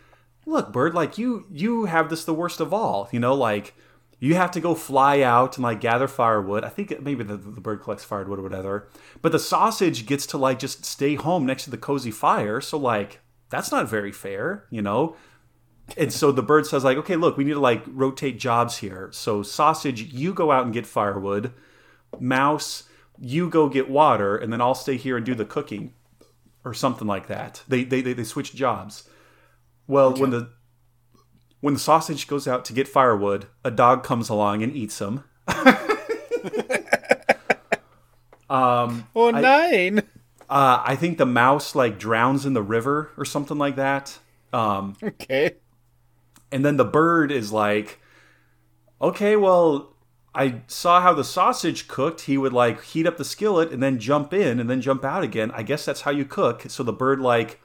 look, 0.47 0.72
bird, 0.72 0.94
like 0.94 1.18
you 1.18 1.47
you 1.51 1.86
have 1.86 2.09
this 2.09 2.24
the 2.24 2.32
worst 2.32 2.60
of 2.60 2.72
all. 2.72 3.09
You 3.10 3.18
know, 3.18 3.34
like 3.34 3.74
you 4.20 4.34
have 4.36 4.52
to 4.52 4.60
go 4.60 4.74
fly 4.74 5.20
out 5.20 5.56
and 5.56 5.64
like 5.64 5.80
gather 5.80 6.09
firewood. 6.09 6.64
I 6.64 6.68
think 6.68 7.01
maybe 7.02 7.24
the, 7.24 7.36
the 7.36 7.60
bird 7.60 7.82
collects 7.82 8.05
firewood 8.05 8.38
or 8.38 8.43
whatever. 8.43 8.88
But 9.20 9.32
the 9.32 9.38
sausage 9.38 10.06
gets 10.06 10.24
to 10.26 10.38
like 10.38 10.60
just 10.60 10.84
stay 10.84 11.16
home 11.16 11.44
next 11.44 11.64
to 11.64 11.70
the 11.70 11.76
cozy 11.76 12.12
fire. 12.12 12.60
So 12.60 12.78
like 12.78 13.20
that's 13.51 13.72
not 13.72 13.88
very 13.88 14.12
fair, 14.12 14.66
you 14.70 14.82
know. 14.82 15.16
And 15.96 16.12
so 16.12 16.32
the 16.32 16.42
bird 16.42 16.66
says 16.66 16.84
like, 16.84 16.96
okay, 16.98 17.16
look, 17.16 17.36
we 17.36 17.44
need 17.44 17.52
to 17.52 17.60
like 17.60 17.82
rotate 17.86 18.38
jobs 18.38 18.78
here. 18.78 19.08
So 19.12 19.42
sausage, 19.42 20.12
you 20.12 20.34
go 20.34 20.50
out 20.50 20.64
and 20.64 20.74
get 20.74 20.86
firewood. 20.86 21.52
Mouse, 22.18 22.84
you 23.20 23.48
go 23.48 23.68
get 23.68 23.88
water, 23.88 24.36
and 24.36 24.52
then 24.52 24.60
I'll 24.60 24.74
stay 24.74 24.96
here 24.96 25.16
and 25.16 25.24
do 25.24 25.34
the 25.34 25.44
cooking, 25.44 25.92
or 26.64 26.74
something 26.74 27.06
like 27.06 27.26
that. 27.28 27.62
They 27.68 27.84
they 27.84 28.00
they, 28.00 28.12
they 28.14 28.24
switch 28.24 28.54
jobs. 28.54 29.08
Well, 29.86 30.12
when 30.14 30.30
the 30.30 30.50
when 31.60 31.74
the 31.74 31.80
sausage 31.80 32.26
goes 32.26 32.48
out 32.48 32.64
to 32.66 32.72
get 32.72 32.88
firewood, 32.88 33.46
a 33.64 33.70
dog 33.70 34.02
comes 34.02 34.28
along 34.28 34.62
and 34.62 34.74
eats 34.74 35.00
him. 35.00 35.24
Oh, 39.14 39.30
nein. 39.30 39.98
Uh, 40.48 40.82
I 40.84 40.94
think 40.96 41.18
the 41.18 41.26
mouse 41.26 41.74
like 41.74 41.98
drowns 41.98 42.46
in 42.46 42.52
the 42.54 42.62
river 42.62 43.10
or 43.16 43.24
something 43.24 43.58
like 43.58 43.76
that. 43.76 44.18
Um, 44.52 44.96
Okay. 45.02 45.56
And 46.52 46.64
then 46.64 46.77
the 46.77 46.85
bird 46.85 47.31
is 47.32 47.52
like, 47.52 48.01
okay, 49.01 49.36
well, 49.36 49.94
I 50.35 50.62
saw 50.66 51.01
how 51.01 51.12
the 51.14 51.24
sausage 51.24 51.89
cooked. 51.89 52.23
He 52.23 52.36
would 52.39 52.52
like 52.52 52.82
heat 52.85 53.06
up 53.06 53.16
the 53.16 53.24
skillet 53.24 53.70
and 53.73 53.82
then 53.82 53.98
jump 53.98 54.32
in 54.35 54.60
and 54.60 54.68
then 54.68 54.81
jump 54.81 55.05
out 55.05 55.23
again. 55.24 55.51
I 55.52 55.62
guess 55.62 55.85
that's 55.85 56.02
how 56.02 56.10
you 56.10 56.24
cook. 56.24 56.64
So 56.68 56.82
the 56.82 56.93
bird 56.93 57.20
like 57.20 57.60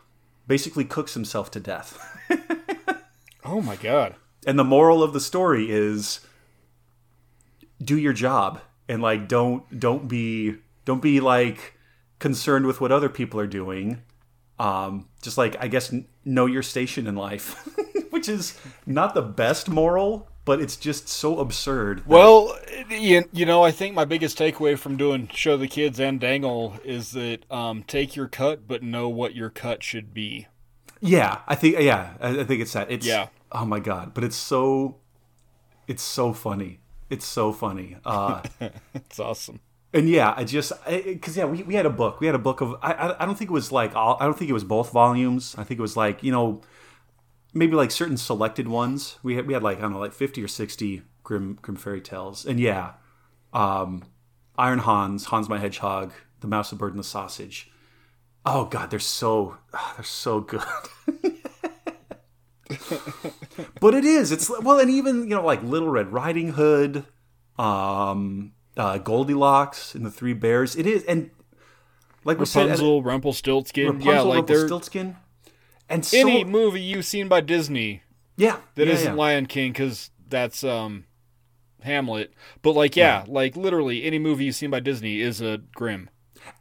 basically 0.48 0.86
cooks 0.86 1.14
himself 1.14 1.52
to 1.52 1.60
death. 1.60 1.98
Oh 3.44 3.60
my 3.60 3.76
god. 3.76 4.16
and 4.46 4.58
the 4.58 4.64
moral 4.64 5.02
of 5.02 5.14
the 5.14 5.20
story 5.20 5.72
is 5.72 6.20
do 7.84 7.98
your 7.98 8.14
job 8.14 8.62
and 8.88 9.02
like 9.02 9.28
don't 9.28 9.80
don't 9.80 10.08
be 10.08 10.58
don't 10.86 11.02
be 11.02 11.20
like 11.20 11.74
concerned 12.20 12.68
with 12.68 12.80
what 12.80 12.92
other 12.92 13.10
people 13.10 13.40
are 13.40 13.48
doing 13.48 14.04
um 14.60 15.08
just 15.24 15.40
like 15.40 15.56
i 15.60 15.68
guess 15.68 15.94
know 16.24 16.46
your 16.46 16.62
station 16.62 17.08
in 17.08 17.16
life 17.16 17.68
which 18.22 18.30
is 18.30 18.58
not 18.86 19.14
the 19.16 19.22
best 19.22 19.68
moral 19.70 20.28
but 20.46 20.60
it's 20.62 20.76
just 20.76 21.08
so 21.08 21.40
absurd 21.40 22.04
Well, 22.08 22.58
you, 22.90 23.26
you 23.32 23.46
know, 23.46 23.64
I 23.64 23.70
think 23.72 23.94
my 23.94 24.06
biggest 24.06 24.38
takeaway 24.40 24.78
from 24.78 24.98
doing 24.98 25.30
show 25.34 25.56
the 25.56 25.68
kids 25.68 26.00
and 26.00 26.20
dangle 26.20 26.76
is 26.84 27.12
that 27.12 27.40
um, 27.52 27.84
take 27.84 28.16
your 28.16 28.28
cut, 28.28 28.68
but 28.68 28.82
know 28.82 29.08
what 29.08 29.36
your 29.36 29.50
cut 29.52 29.84
should 29.84 30.14
be. 30.16 30.48
yeah 31.00 31.40
i 31.48 31.56
think 31.56 31.80
yeah 31.80 32.14
i, 32.22 32.42
I 32.42 32.44
think 32.44 32.62
it's 32.62 32.74
that 32.74 32.92
it's 32.92 33.06
Yeah. 33.08 33.28
oh 33.52 33.66
my 33.66 33.80
god 33.80 34.14
but 34.14 34.24
it's 34.24 34.36
so 34.36 34.98
it's 35.88 36.04
so 36.04 36.32
funny 36.34 36.80
it's 37.10 37.26
so 37.26 37.52
funny 37.52 37.98
uh 38.06 38.42
It's 38.94 39.20
awesome. 39.20 39.60
And 39.94 40.08
yeah, 40.08 40.34
I 40.38 40.46
just 40.46 40.72
because 40.86 41.36
yeah, 41.36 41.44
we, 41.46 41.64
we 41.64 41.76
had 41.76 41.86
a 41.86 41.90
book. 41.90 42.22
We 42.22 42.26
had 42.28 42.34
a 42.36 42.40
book 42.40 42.62
of 42.62 42.76
I, 42.82 42.94
I 42.94 43.06
I 43.22 43.26
don't 43.26 43.38
think 43.38 43.50
it 43.50 43.54
was 43.62 43.74
like 43.74 43.94
all 43.94 44.16
I 44.22 44.24
don't 44.26 44.38
think 44.40 44.50
it 44.50 44.54
was 44.54 44.64
both 44.64 44.90
volumes. 44.94 45.54
I 45.58 45.64
think 45.66 45.80
it 45.82 45.86
was 45.90 45.98
like 45.98 46.24
you 46.24 46.32
know 46.32 46.62
maybe 47.54 47.76
like 47.76 47.92
certain 47.92 48.18
selected 48.18 48.68
ones. 48.68 49.18
We 49.24 49.36
had 49.36 49.48
we 49.48 49.54
had 49.54 49.64
like 49.64 49.78
I 49.78 49.82
don't 49.82 49.94
know 49.94 50.00
like 50.00 50.14
fifty 50.14 50.44
or 50.44 50.48
sixty 50.48 51.04
Grimm 51.24 51.60
Grimm 51.62 51.78
fairy 51.78 52.02
tales. 52.02 52.46
And 52.46 52.60
yeah, 52.60 52.94
um, 53.54 54.04
Iron 54.58 54.80
Hans, 54.80 55.26
Hans 55.26 55.50
my 55.50 55.60
Hedgehog, 55.60 56.14
the 56.40 56.48
Mouse, 56.48 56.70
the 56.70 56.76
Bird, 56.76 56.92
and 56.92 57.00
the 57.00 57.04
Sausage. 57.04 57.72
Oh 58.46 58.66
god, 58.66 58.90
they're 58.90 59.00
so 59.00 59.58
ah, 59.74 59.94
they're 59.98 60.04
so 60.04 60.42
good. 60.42 60.62
but 63.80 63.94
it 63.94 64.06
is. 64.06 64.32
It's 64.32 64.50
well, 64.62 64.80
and 64.80 64.90
even 64.90 65.24
you 65.24 65.36
know 65.36 65.46
like 65.46 65.62
Little 65.64 65.90
Red 65.90 66.12
Riding 66.12 66.54
Hood, 66.54 67.06
um, 67.58 68.54
uh, 68.78 68.98
Goldilocks 68.98 69.94
and 69.94 70.06
the 70.06 70.12
Three 70.12 70.34
Bears. 70.34 70.76
It 70.76 70.88
is, 70.88 71.04
and 71.04 71.30
like 72.24 72.40
we 72.40 72.46
said, 72.46 72.64
Rapunzel, 72.64 73.04
Rumpelstiltskin. 73.04 73.86
Rapunzel, 73.88 74.14
yeah, 74.14 74.22
like 74.22 74.48
they're 74.48 74.58
Rumpelstiltskin, 74.58 75.18
and 75.92 76.06
so 76.06 76.18
any 76.18 76.44
movie 76.44 76.82
you've 76.82 77.06
seen 77.06 77.28
by 77.28 77.42
Disney 77.42 78.04
yeah, 78.38 78.58
that 78.76 78.88
yeah, 78.88 78.94
not 78.96 79.04
yeah. 79.04 79.14
Lion 79.14 79.46
King 79.46 79.72
because 79.72 80.10
that's 80.30 80.64
um 80.64 81.06
Hamlet. 81.82 82.34
But 82.62 82.74
like, 82.74 82.96
yeah, 82.96 83.26
like 83.28 83.56
literally 83.56 84.04
any 84.04 84.20
movie 84.20 84.46
you've 84.46 84.56
seen 84.56 84.70
by 84.70 84.80
Disney 84.80 85.20
is 85.22 85.42
a 85.42 85.60
Grimm, 85.76 86.10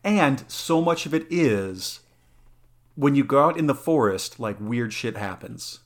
And 0.03 0.45
so 0.49 0.81
much 0.81 1.07
of 1.07 1.15
it 1.15 1.27
is 1.31 2.01
when 2.97 3.15
you 3.15 3.25
go 3.25 3.45
out 3.45 3.59
in 3.59 3.67
the 3.67 3.75
forest, 3.75 4.41
like 4.41 4.57
weird 4.61 4.93
shit 4.93 5.17
happens. 5.17 5.81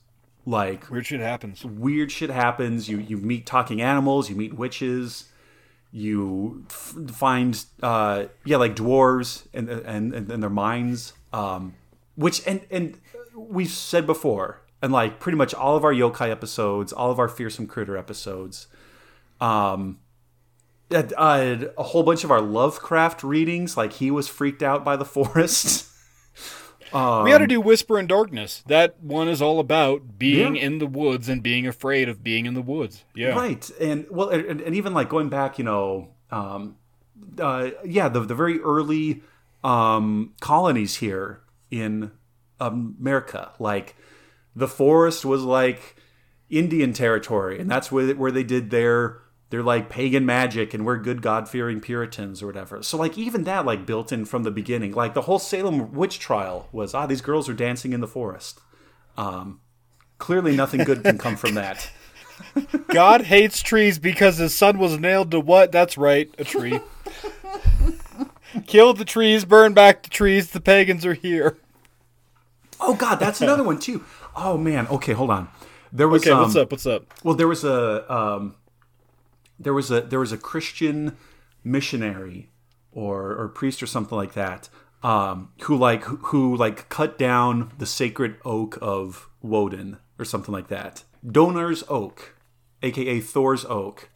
Like 0.45 0.89
Weird 0.91 1.07
shit 1.07 1.21
happens. 1.21 1.65
weird 1.65 2.11
shit 2.11 2.29
happens. 2.29 2.87
You 2.87 2.97
you 2.99 3.17
meet 3.17 3.45
talking 3.45 3.81
animals. 3.81 4.29
You 4.29 4.35
meet 4.35 4.53
witches. 4.53 5.29
You 5.91 6.65
f- 6.69 6.95
find 7.11 7.65
uh, 7.81 8.25
yeah, 8.43 8.57
like 8.57 8.75
dwarves 8.75 9.47
and 9.53 9.69
and 9.69 10.13
and, 10.13 10.31
and 10.31 10.43
their 10.43 10.49
minds. 10.49 11.13
Um, 11.33 11.73
which 12.15 12.45
and 12.47 12.61
and 12.69 12.97
we've 13.35 13.69
said 13.69 14.05
before. 14.05 14.61
and 14.81 14.91
like 14.93 15.19
pretty 15.19 15.37
much 15.37 15.53
all 15.53 15.75
of 15.75 15.83
our 15.83 15.93
yokai 15.93 16.29
episodes, 16.29 16.93
all 16.93 17.09
of 17.11 17.17
our 17.19 17.27
fearsome 17.29 17.65
critter 17.67 17.97
episodes. 17.97 18.67
Um, 19.41 19.99
uh, 20.91 21.03
uh, 21.17 21.65
a 21.77 21.83
whole 21.83 22.03
bunch 22.03 22.23
of 22.23 22.29
our 22.31 22.41
Lovecraft 22.41 23.23
readings, 23.23 23.75
like 23.75 23.93
he 23.93 24.11
was 24.11 24.27
freaked 24.27 24.61
out 24.61 24.85
by 24.85 24.95
the 24.95 25.05
forest. 25.17 25.87
we 26.93 27.31
had 27.31 27.39
to 27.39 27.47
do 27.47 27.59
Whisper 27.59 27.97
in 27.99 28.05
Darkness. 28.07 28.63
That 28.67 29.01
one 29.01 29.27
is 29.27 29.41
all 29.41 29.59
about 29.59 30.19
being 30.19 30.55
Yeah. 30.55 30.61
in 30.61 30.77
the 30.77 30.85
woods 30.87 31.27
and 31.27 31.41
being 31.41 31.65
afraid 31.67 32.07
of 32.07 32.23
being 32.23 32.45
in 32.45 32.53
the 32.53 32.61
woods. 32.61 33.03
Yeah. 33.15 33.29
Right, 33.29 33.69
and 33.81 34.05
well, 34.11 34.29
and, 34.29 34.61
and 34.61 34.75
even 34.75 34.93
like 34.93 35.09
going 35.09 35.29
back, 35.29 35.57
you 35.57 35.63
know, 35.65 36.09
um, 36.31 36.75
uh, 37.39 37.71
yeah, 37.83 38.07
the 38.07 38.19
the 38.19 38.35
very 38.35 38.59
early 38.61 39.23
um, 39.63 40.33
colonies 40.41 40.97
here 40.97 41.41
in 41.71 42.11
America, 42.59 43.51
like 43.59 43.95
the 44.55 44.67
forest 44.67 45.25
was 45.25 45.43
like 45.43 45.95
Indian 46.49 46.93
territory, 46.93 47.59
and 47.59 47.69
that's 47.69 47.91
where 47.91 48.13
where 48.15 48.31
they 48.31 48.43
did 48.43 48.69
their 48.69 49.21
their 49.49 49.63
like 49.63 49.89
pagan 49.89 50.25
magic, 50.25 50.73
and 50.73 50.85
we're 50.85 50.97
good 50.97 51.21
God 51.21 51.47
fearing 51.47 51.81
Puritans 51.81 52.41
or 52.41 52.47
whatever. 52.47 52.81
So 52.83 52.97
like 52.97 53.17
even 53.17 53.43
that 53.43 53.65
like 53.65 53.85
built 53.85 54.11
in 54.11 54.25
from 54.25 54.43
the 54.43 54.51
beginning, 54.51 54.93
like 54.93 55.13
the 55.13 55.23
whole 55.23 55.39
Salem 55.39 55.93
witch 55.93 56.19
trial 56.19 56.67
was 56.71 56.93
ah 56.93 57.05
these 57.05 57.21
girls 57.21 57.49
are 57.49 57.53
dancing 57.53 57.93
in 57.93 58.01
the 58.01 58.07
forest. 58.07 58.59
Um, 59.17 59.61
clearly, 60.17 60.55
nothing 60.55 60.83
good 60.83 61.03
can 61.03 61.17
come 61.17 61.35
from 61.35 61.55
that. 61.55 61.89
God 62.87 63.21
hates 63.21 63.61
trees 63.61 63.97
because 63.97 64.37
his 64.37 64.53
son 64.53 64.77
was 64.77 64.99
nailed 64.99 65.31
to 65.31 65.39
what? 65.39 65.71
That's 65.71 65.97
right, 65.97 66.29
a 66.37 66.43
tree. 66.43 66.79
Kill 68.67 68.93
the 68.93 69.05
trees, 69.05 69.45
burn 69.45 69.73
back 69.73 70.03
the 70.03 70.09
trees. 70.09 70.51
The 70.51 70.61
pagans 70.61 71.05
are 71.05 71.13
here. 71.13 71.57
Oh 72.79 72.95
God, 72.95 73.15
that's 73.15 73.41
another 73.41 73.63
one 73.71 73.79
too. 73.79 74.03
Oh 74.35 74.57
man. 74.57 74.87
Okay, 74.87 75.13
hold 75.13 75.29
on. 75.29 75.49
There 75.91 76.07
was 76.07 76.23
Okay, 76.23 76.31
um, 76.31 76.41
what's 76.41 76.55
up? 76.55 76.71
What's 76.71 76.85
up? 76.85 77.05
Well, 77.23 77.35
there 77.35 77.47
was 77.47 77.63
a 77.63 78.11
um, 78.13 78.55
there 79.59 79.73
was 79.73 79.91
a 79.91 80.01
there 80.01 80.19
was 80.19 80.31
a 80.31 80.37
Christian 80.37 81.17
missionary 81.63 82.49
or 82.91 83.33
or 83.35 83.47
priest 83.49 83.81
or 83.81 83.87
something 83.87 84.17
like 84.17 84.33
that 84.33 84.69
um, 85.05 85.49
who 85.61 85.77
like 85.77 86.03
who, 86.03 86.17
who 86.17 86.55
like 86.55 86.89
cut 86.89 87.17
down 87.17 87.71
the 87.77 87.85
sacred 87.85 88.37
oak 88.43 88.77
of 88.81 89.29
Woden 89.41 89.97
or 90.17 90.25
something 90.25 90.51
like 90.51 90.67
that. 90.69 91.03
Donar's 91.25 91.83
oak, 91.87 92.35
aka 92.81 93.19
Thor's 93.19 93.65
oak, 93.65 94.09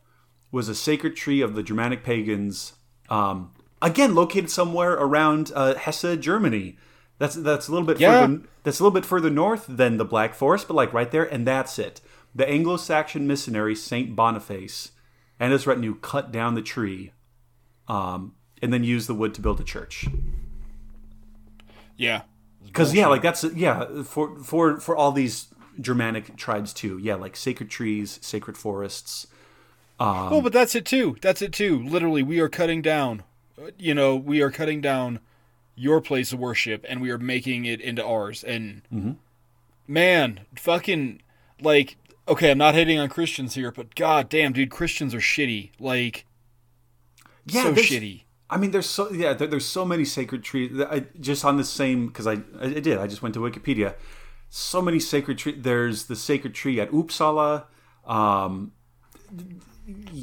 was 0.51 0.67
a 0.67 0.75
sacred 0.75 1.15
tree 1.15 1.41
of 1.41 1.53
the 1.53 1.61
Germanic 1.61 2.03
pagans. 2.03 2.73
Um, 3.07 3.51
again, 3.81 4.15
located 4.15 4.49
somewhere 4.49 4.93
around 4.93 5.51
uh, 5.55 5.75
Hesse, 5.75 6.17
Germany. 6.19 6.77
That's 7.19 7.35
that's 7.35 7.67
a 7.67 7.71
little 7.71 7.85
bit 7.87 7.99
Yeah. 7.99 8.21
further. 8.25 8.41
That's 8.63 8.79
a 8.79 8.83
little 8.83 8.93
bit 8.99 9.05
further 9.05 9.29
north 9.29 9.65
than 9.69 9.97
the 9.97 10.05
Black 10.05 10.33
Forest, 10.33 10.67
but 10.67 10.73
like 10.73 10.91
right 10.93 11.11
there, 11.11 11.23
and 11.25 11.45
that's 11.45 11.77
it. 11.77 12.01
The 12.33 12.47
Anglo-Saxon 12.49 13.27
missionary 13.27 13.75
Saint 13.75 14.15
Boniface 14.15 14.91
and 15.39 15.51
his 15.51 15.65
retinue 15.67 15.95
cut 15.95 16.31
down 16.31 16.55
the 16.55 16.61
tree, 16.61 17.11
um, 17.87 18.33
and 18.61 18.71
then 18.73 18.83
used 18.83 19.07
the 19.07 19.13
wood 19.13 19.33
to 19.35 19.41
build 19.41 19.59
a 19.59 19.63
church. 19.63 20.07
Yeah. 21.97 22.21
Because 22.65 22.93
yeah, 22.93 23.07
like 23.07 23.21
that's 23.21 23.43
yeah 23.55 24.03
for 24.03 24.37
for 24.43 24.79
for 24.79 24.95
all 24.95 25.11
these 25.11 25.47
Germanic 25.81 26.35
tribes 26.37 26.73
too. 26.73 26.97
Yeah, 26.99 27.15
like 27.15 27.35
sacred 27.35 27.69
trees, 27.69 28.19
sacred 28.21 28.57
forests. 28.57 29.27
oh, 29.99 30.41
but 30.41 30.53
that's 30.53 30.75
it 30.75 30.85
too. 30.85 31.15
That's 31.21 31.41
it 31.41 31.51
too. 31.51 31.81
Literally, 31.83 32.21
we 32.23 32.39
are 32.39 32.49
cutting 32.49 32.81
down. 32.81 33.23
uh, 33.61 33.71
You 33.77 33.93
know, 33.95 34.15
we 34.15 34.41
are 34.41 34.51
cutting 34.51 34.81
down 34.81 35.19
your 35.79 36.01
place 36.01 36.33
of 36.33 36.39
worship, 36.39 36.85
and 36.89 37.01
we 37.01 37.09
are 37.09 37.17
making 37.17 37.63
it 37.65 37.79
into 37.79 38.05
ours. 38.05 38.43
And 38.43 39.17
man, 39.87 40.41
fucking 40.55 41.21
like, 41.61 41.95
okay, 42.27 42.51
I'm 42.51 42.57
not 42.57 42.75
hating 42.75 42.99
on 42.99 43.09
Christians 43.09 43.55
here, 43.55 43.71
but 43.71 43.95
god 43.95 44.29
damn, 44.29 44.51
dude, 44.53 44.69
Christians 44.69 45.15
are 45.15 45.19
shitty. 45.19 45.71
Like, 45.79 46.25
Yeah, 47.45 47.63
so 47.63 47.73
shitty. 47.73 48.23
I 48.49 48.57
mean, 48.57 48.71
there's 48.71 48.89
so 48.89 49.11
yeah, 49.11 49.33
there, 49.33 49.47
there's 49.47 49.65
so 49.65 49.85
many 49.85 50.05
sacred 50.05 50.43
trees. 50.43 50.71
that 50.73 50.91
I 50.91 51.05
just 51.19 51.45
on 51.45 51.57
the 51.57 51.63
same 51.63 52.07
because 52.07 52.27
I 52.27 52.41
I 52.59 52.79
did 52.79 52.97
I 52.97 53.07
just 53.07 53.21
went 53.21 53.33
to 53.35 53.39
Wikipedia. 53.39 53.95
So 54.49 54.81
many 54.81 54.99
sacred 54.99 55.37
trees. 55.37 55.57
There's 55.59 56.05
the 56.05 56.15
sacred 56.15 56.55
tree 56.55 56.79
at 56.81 56.89
Uppsala. 56.91 57.65
Um, 58.05 58.71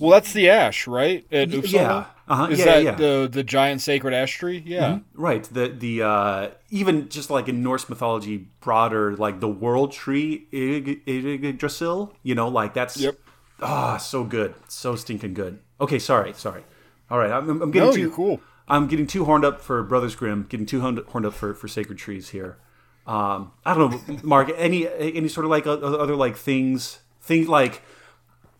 Well, 0.00 0.10
that's 0.10 0.32
the 0.32 0.48
ash, 0.50 0.86
right? 0.86 1.26
At 1.32 1.48
Uppsala? 1.50 1.72
yeah. 1.72 2.04
Uh-huh. 2.28 2.46
Is 2.50 2.58
Yeah, 2.58 2.64
that 2.64 2.82
yeah. 2.84 2.90
Mm-hmm. 2.92 3.02
the 3.02 3.28
the 3.32 3.42
giant 3.44 3.80
sacred 3.82 4.12
ash 4.14 4.36
tree? 4.38 4.62
Yeah. 4.66 4.98
right. 5.14 5.44
The 5.44 5.68
the 5.68 6.02
uh, 6.02 6.48
even 6.70 7.08
just 7.08 7.30
like 7.30 7.48
in 7.48 7.62
Norse 7.62 7.88
mythology, 7.88 8.48
broader 8.60 9.16
like 9.16 9.40
the 9.40 9.48
world 9.48 9.92
tree 9.92 10.46
Yggdrasil. 10.52 12.14
You 12.22 12.34
know, 12.34 12.48
like 12.48 12.74
that's 12.74 12.96
Yep. 12.96 13.16
ah 13.62 13.96
so 13.96 14.24
good, 14.24 14.54
so 14.68 14.96
stinking 14.96 15.34
good. 15.34 15.58
Okay, 15.80 15.98
sorry, 15.98 16.32
sorry. 16.32 16.64
All 17.10 17.18
right, 17.18 17.30
I'm, 17.30 17.62
I'm 17.62 17.70
getting 17.70 17.88
No, 17.90 17.94
too 17.94 18.00
you're 18.00 18.10
cool. 18.10 18.40
I'm 18.68 18.88
getting 18.88 19.06
too 19.06 19.24
horned 19.24 19.44
up 19.44 19.60
for 19.60 19.82
Brothers 19.84 20.16
Grimm. 20.16 20.46
Getting 20.48 20.66
too 20.66 20.80
horned 20.80 20.98
horned 21.08 21.26
up 21.26 21.34
for, 21.34 21.54
for 21.54 21.68
sacred 21.68 21.98
trees 21.98 22.30
here. 22.30 22.58
Um, 23.06 23.52
I 23.64 23.74
don't 23.74 24.08
know, 24.08 24.18
Mark. 24.24 24.50
Any 24.56 24.88
any 24.88 25.28
sort 25.28 25.44
of 25.44 25.50
like 25.50 25.66
other 25.66 26.16
like 26.16 26.36
things 26.36 26.98
things 27.20 27.46
like 27.48 27.82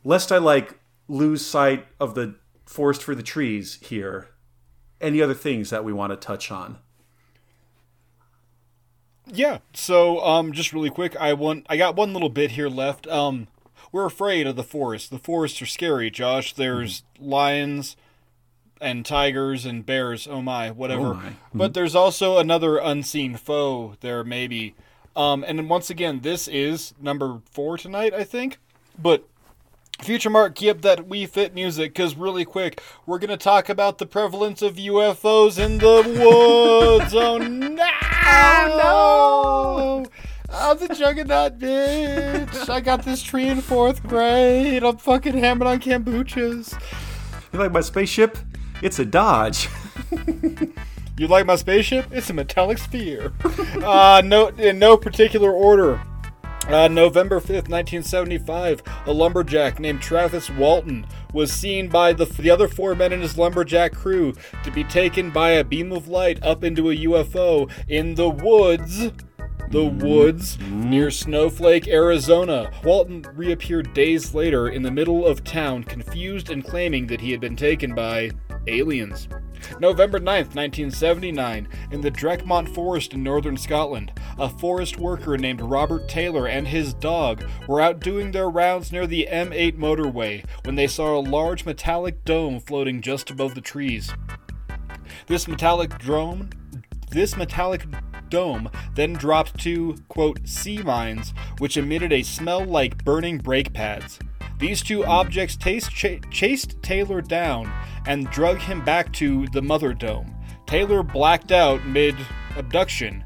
lest 0.04 0.30
I 0.30 0.38
like 0.38 0.78
lose 1.08 1.44
sight 1.44 1.86
of 2.00 2.14
the 2.14 2.36
forest 2.64 3.02
for 3.02 3.14
the 3.14 3.22
trees 3.22 3.78
here. 3.82 4.28
Any 5.00 5.20
other 5.20 5.34
things 5.34 5.70
that 5.70 5.84
we 5.84 5.92
want 5.92 6.12
to 6.12 6.16
touch 6.16 6.50
on? 6.50 6.78
Yeah. 9.26 9.58
So, 9.74 10.20
um, 10.20 10.52
just 10.52 10.72
really 10.72 10.90
quick, 10.90 11.16
I 11.16 11.32
want 11.32 11.66
I 11.68 11.76
got 11.76 11.96
one 11.96 12.12
little 12.12 12.28
bit 12.28 12.52
here 12.52 12.68
left. 12.68 13.06
Um, 13.08 13.48
we're 13.92 14.06
afraid 14.06 14.46
of 14.46 14.56
the 14.56 14.62
forest. 14.62 15.10
The 15.10 15.18
forests 15.18 15.60
are 15.62 15.66
scary, 15.66 16.10
Josh. 16.10 16.52
There's 16.52 17.02
lions 17.18 17.96
and 18.80 19.04
tigers 19.04 19.64
and 19.64 19.84
bears. 19.84 20.26
Oh 20.26 20.42
my, 20.42 20.70
whatever. 20.70 21.06
Oh 21.06 21.14
my. 21.14 21.32
But 21.54 21.74
there's 21.74 21.94
also 21.94 22.38
another 22.38 22.78
unseen 22.78 23.36
foe 23.36 23.94
there, 24.00 24.22
maybe. 24.24 24.74
Um, 25.14 25.44
and 25.46 25.58
then 25.58 25.68
once 25.68 25.88
again, 25.88 26.20
this 26.20 26.46
is 26.46 26.92
number 27.00 27.40
four 27.50 27.78
tonight, 27.78 28.12
I 28.12 28.24
think. 28.24 28.58
But 28.98 29.26
Future 30.02 30.30
Mark, 30.30 30.54
keep 30.54 30.82
that 30.82 31.08
Wii 31.08 31.28
Fit 31.28 31.54
music, 31.54 31.94
because 31.94 32.14
really 32.16 32.44
quick, 32.44 32.82
we're 33.06 33.18
going 33.18 33.30
to 33.30 33.36
talk 33.36 33.68
about 33.68 33.98
the 33.98 34.06
prevalence 34.06 34.62
of 34.62 34.76
UFOs 34.76 35.58
in 35.58 35.78
the 35.78 36.02
woods. 36.06 37.14
oh 37.14 37.38
no! 37.38 37.88
Oh 38.28 40.02
no! 40.02 40.54
I'm 40.54 40.78
the 40.78 40.94
juggernaut, 40.94 41.58
bitch. 41.58 42.68
I 42.68 42.80
got 42.80 43.04
this 43.04 43.22
tree 43.22 43.48
in 43.48 43.60
fourth 43.60 44.02
grade. 44.02 44.84
I'm 44.84 44.96
fucking 44.98 45.36
hammering 45.38 45.70
on 45.70 45.80
kombuchas. 45.80 46.80
You 47.52 47.58
like 47.58 47.72
my 47.72 47.80
spaceship? 47.80 48.38
It's 48.82 48.98
a 48.98 49.04
Dodge. 49.04 49.68
You 51.18 51.28
like 51.28 51.46
my 51.46 51.56
spaceship? 51.56 52.08
It's 52.10 52.28
a 52.28 52.34
metallic 52.34 52.76
sphere. 52.76 53.32
uh, 53.82 54.20
no, 54.22 54.48
in 54.48 54.78
no 54.78 54.98
particular 54.98 55.50
order. 55.50 55.98
Uh, 56.68 56.88
November 56.88 57.38
5th, 57.38 57.68
1975, 57.68 58.82
a 59.06 59.12
lumberjack 59.12 59.78
named 59.78 60.02
Travis 60.02 60.50
Walton 60.50 61.06
was 61.32 61.52
seen 61.52 61.88
by 61.88 62.12
the, 62.12 62.24
the 62.24 62.50
other 62.50 62.66
four 62.66 62.96
men 62.96 63.12
in 63.12 63.20
his 63.20 63.38
lumberjack 63.38 63.92
crew 63.92 64.34
to 64.64 64.72
be 64.72 64.82
taken 64.82 65.30
by 65.30 65.50
a 65.50 65.62
beam 65.62 65.92
of 65.92 66.08
light 66.08 66.42
up 66.42 66.64
into 66.64 66.90
a 66.90 66.96
UFO 66.96 67.70
in 67.86 68.16
the 68.16 68.28
woods. 68.28 69.12
The 69.70 69.84
woods 69.84 70.58
near 70.60 71.12
Snowflake, 71.12 71.86
Arizona. 71.86 72.72
Walton 72.82 73.24
reappeared 73.34 73.94
days 73.94 74.34
later 74.34 74.68
in 74.68 74.82
the 74.82 74.90
middle 74.90 75.24
of 75.24 75.44
town, 75.44 75.84
confused 75.84 76.50
and 76.50 76.64
claiming 76.64 77.06
that 77.06 77.20
he 77.20 77.30
had 77.30 77.40
been 77.40 77.56
taken 77.56 77.94
by 77.94 78.32
aliens. 78.66 79.28
November 79.80 80.18
9th, 80.18 80.54
1979, 80.54 81.68
in 81.90 82.00
the 82.00 82.10
Dechmont 82.10 82.72
Forest 82.74 83.14
in 83.14 83.22
northern 83.22 83.56
Scotland, 83.56 84.12
a 84.38 84.48
forest 84.48 84.98
worker 84.98 85.36
named 85.36 85.60
Robert 85.60 86.08
Taylor 86.08 86.46
and 86.46 86.68
his 86.68 86.94
dog 86.94 87.44
were 87.66 87.80
out 87.80 88.00
doing 88.00 88.30
their 88.30 88.48
rounds 88.48 88.92
near 88.92 89.06
the 89.06 89.28
M8 89.30 89.76
motorway 89.76 90.44
when 90.64 90.74
they 90.74 90.86
saw 90.86 91.16
a 91.16 91.20
large 91.20 91.64
metallic 91.64 92.24
dome 92.24 92.60
floating 92.60 93.00
just 93.00 93.30
above 93.30 93.54
the 93.54 93.60
trees. 93.60 94.12
This 95.26 95.48
metallic 95.48 95.98
drone, 95.98 96.50
this 97.10 97.36
metallic 97.36 97.86
dome 98.28 98.70
then 98.94 99.12
dropped 99.12 99.58
two, 99.58 99.96
quote, 100.08 100.46
sea 100.46 100.78
mines, 100.78 101.32
which 101.58 101.76
emitted 101.76 102.12
a 102.12 102.22
smell 102.22 102.64
like 102.64 103.04
burning 103.04 103.38
brake 103.38 103.72
pads. 103.72 104.18
These 104.58 104.82
two 104.82 105.04
objects 105.04 105.56
taste 105.56 105.90
cha- 105.90 106.20
chased 106.30 106.82
Taylor 106.82 107.20
down 107.20 107.70
and 108.06 108.30
drug 108.30 108.58
him 108.58 108.84
back 108.84 109.12
to 109.14 109.46
the 109.48 109.62
mother 109.62 109.92
dome. 109.92 110.34
Taylor 110.66 111.02
blacked 111.02 111.52
out 111.52 111.84
mid 111.86 112.16
abduction, 112.56 113.24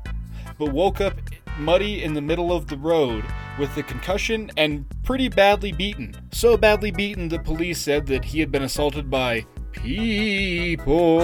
but 0.58 0.72
woke 0.72 1.00
up 1.00 1.14
muddy 1.58 2.02
in 2.02 2.14
the 2.14 2.20
middle 2.20 2.52
of 2.52 2.66
the 2.66 2.76
road 2.76 3.24
with 3.58 3.76
a 3.76 3.82
concussion 3.82 4.50
and 4.56 4.84
pretty 5.02 5.28
badly 5.28 5.72
beaten. 5.72 6.14
So 6.32 6.56
badly 6.56 6.90
beaten 6.90 7.28
that 7.28 7.44
police 7.44 7.80
said 7.80 8.06
that 8.06 8.24
he 8.24 8.40
had 8.40 8.50
been 8.50 8.62
assaulted 8.62 9.10
by 9.10 9.44
people. 9.72 11.20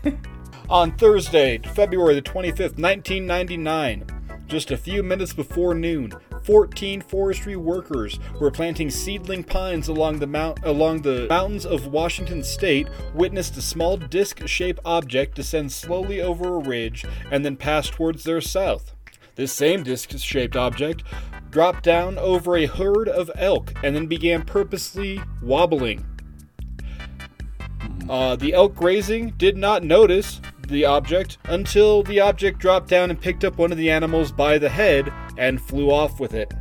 On 0.70 0.96
Thursday, 0.96 1.58
February 1.74 2.14
the 2.14 2.22
25th, 2.22 2.78
1999, 2.78 4.06
just 4.46 4.70
a 4.70 4.76
few 4.78 5.02
minutes 5.02 5.34
before 5.34 5.74
noon, 5.74 6.12
14 6.44 7.00
forestry 7.00 7.56
workers 7.56 8.18
were 8.38 8.50
planting 8.50 8.90
seedling 8.90 9.42
pines 9.42 9.88
along 9.88 10.18
the 10.18 10.26
mount 10.26 10.60
along 10.64 11.00
the 11.00 11.26
mountains 11.28 11.64
of 11.64 11.86
Washington 11.86 12.44
state 12.44 12.86
witnessed 13.14 13.56
a 13.56 13.62
small 13.62 13.96
disc-shaped 13.96 14.80
object 14.84 15.34
descend 15.34 15.72
slowly 15.72 16.20
over 16.20 16.56
a 16.56 16.58
ridge 16.58 17.04
and 17.30 17.44
then 17.44 17.56
pass 17.56 17.88
towards 17.88 18.24
their 18.24 18.40
south. 18.40 18.94
This 19.36 19.52
same 19.52 19.82
disc-shaped 19.82 20.54
object 20.54 21.02
dropped 21.50 21.82
down 21.82 22.18
over 22.18 22.56
a 22.56 22.66
herd 22.66 23.08
of 23.08 23.30
elk 23.36 23.72
and 23.82 23.96
then 23.96 24.06
began 24.06 24.42
purposely 24.42 25.20
wobbling. 25.42 26.04
Uh, 28.08 28.36
the 28.36 28.52
elk 28.52 28.74
grazing 28.74 29.30
did 29.38 29.56
not 29.56 29.82
notice 29.82 30.40
the 30.68 30.84
object 30.84 31.38
until 31.44 32.02
the 32.02 32.20
object 32.20 32.58
dropped 32.58 32.88
down 32.88 33.10
and 33.10 33.20
picked 33.20 33.44
up 33.44 33.56
one 33.56 33.72
of 33.72 33.78
the 33.78 33.90
animals 33.90 34.30
by 34.30 34.58
the 34.58 34.68
head 34.68 35.12
and 35.36 35.60
flew 35.60 35.90
off 35.90 36.20
with 36.20 36.34
it. 36.34 36.52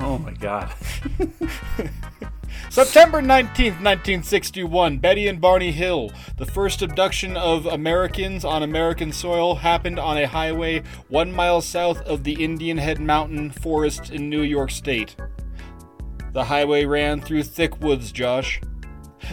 Oh 0.00 0.18
my 0.18 0.32
god. 0.32 0.72
September 2.70 3.20
19th, 3.20 3.82
1961, 3.82 4.98
Betty 4.98 5.26
and 5.26 5.40
Barney 5.40 5.72
Hill. 5.72 6.12
The 6.36 6.46
first 6.46 6.82
abduction 6.82 7.36
of 7.36 7.66
Americans 7.66 8.44
on 8.44 8.62
American 8.62 9.12
soil 9.12 9.56
happened 9.56 9.98
on 9.98 10.16
a 10.16 10.28
highway 10.28 10.84
one 11.08 11.32
mile 11.32 11.60
south 11.60 12.00
of 12.02 12.22
the 12.22 12.42
Indian 12.44 12.78
Head 12.78 13.00
Mountain 13.00 13.50
forest 13.50 14.10
in 14.10 14.30
New 14.30 14.42
York 14.42 14.70
State. 14.70 15.16
The 16.32 16.44
highway 16.44 16.84
ran 16.84 17.20
through 17.20 17.42
thick 17.42 17.80
woods, 17.80 18.12
Josh. 18.12 18.60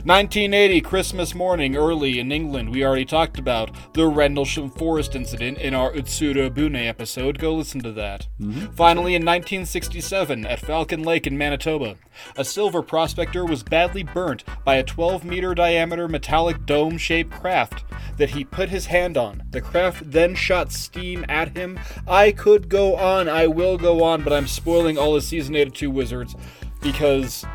1980, 0.03 0.81
Christmas 0.81 1.33
morning, 1.33 1.75
early 1.75 2.19
in 2.19 2.31
England. 2.31 2.69
We 2.69 2.85
already 2.85 3.05
talked 3.05 3.39
about 3.39 3.71
the 3.93 4.07
Rendlesham 4.07 4.69
Forest 4.69 5.15
incident 5.15 5.57
in 5.57 5.73
our 5.73 5.91
Utsuro 5.91 6.53
Bune 6.53 6.75
episode. 6.75 7.39
Go 7.39 7.55
listen 7.55 7.81
to 7.81 7.91
that. 7.93 8.27
Mm-hmm. 8.39 8.73
Finally, 8.73 9.15
in 9.15 9.23
1967, 9.23 10.45
at 10.45 10.59
Falcon 10.59 11.03
Lake 11.03 11.25
in 11.25 11.37
Manitoba, 11.37 11.95
a 12.35 12.45
silver 12.45 12.81
prospector 12.81 13.45
was 13.45 13.63
badly 13.63 14.03
burnt 14.03 14.43
by 14.63 14.75
a 14.75 14.83
12 14.83 15.23
meter 15.23 15.55
diameter 15.55 16.07
metallic 16.07 16.65
dome 16.65 16.97
shaped 16.97 17.31
craft 17.31 17.83
that 18.17 18.31
he 18.31 18.43
put 18.43 18.69
his 18.69 18.87
hand 18.87 19.17
on. 19.17 19.43
The 19.49 19.61
craft 19.61 20.11
then 20.11 20.35
shot 20.35 20.71
steam 20.71 21.25
at 21.29 21.55
him. 21.55 21.79
I 22.07 22.31
could 22.31 22.69
go 22.69 22.95
on, 22.95 23.29
I 23.29 23.47
will 23.47 23.77
go 23.77 24.03
on, 24.03 24.23
but 24.23 24.33
I'm 24.33 24.47
spoiling 24.47 24.97
all 24.97 25.13
the 25.13 25.21
Season 25.21 25.55
8 25.55 25.67
of 25.67 25.73
Two 25.73 25.91
Wizards 25.91 26.35
because, 26.81 27.45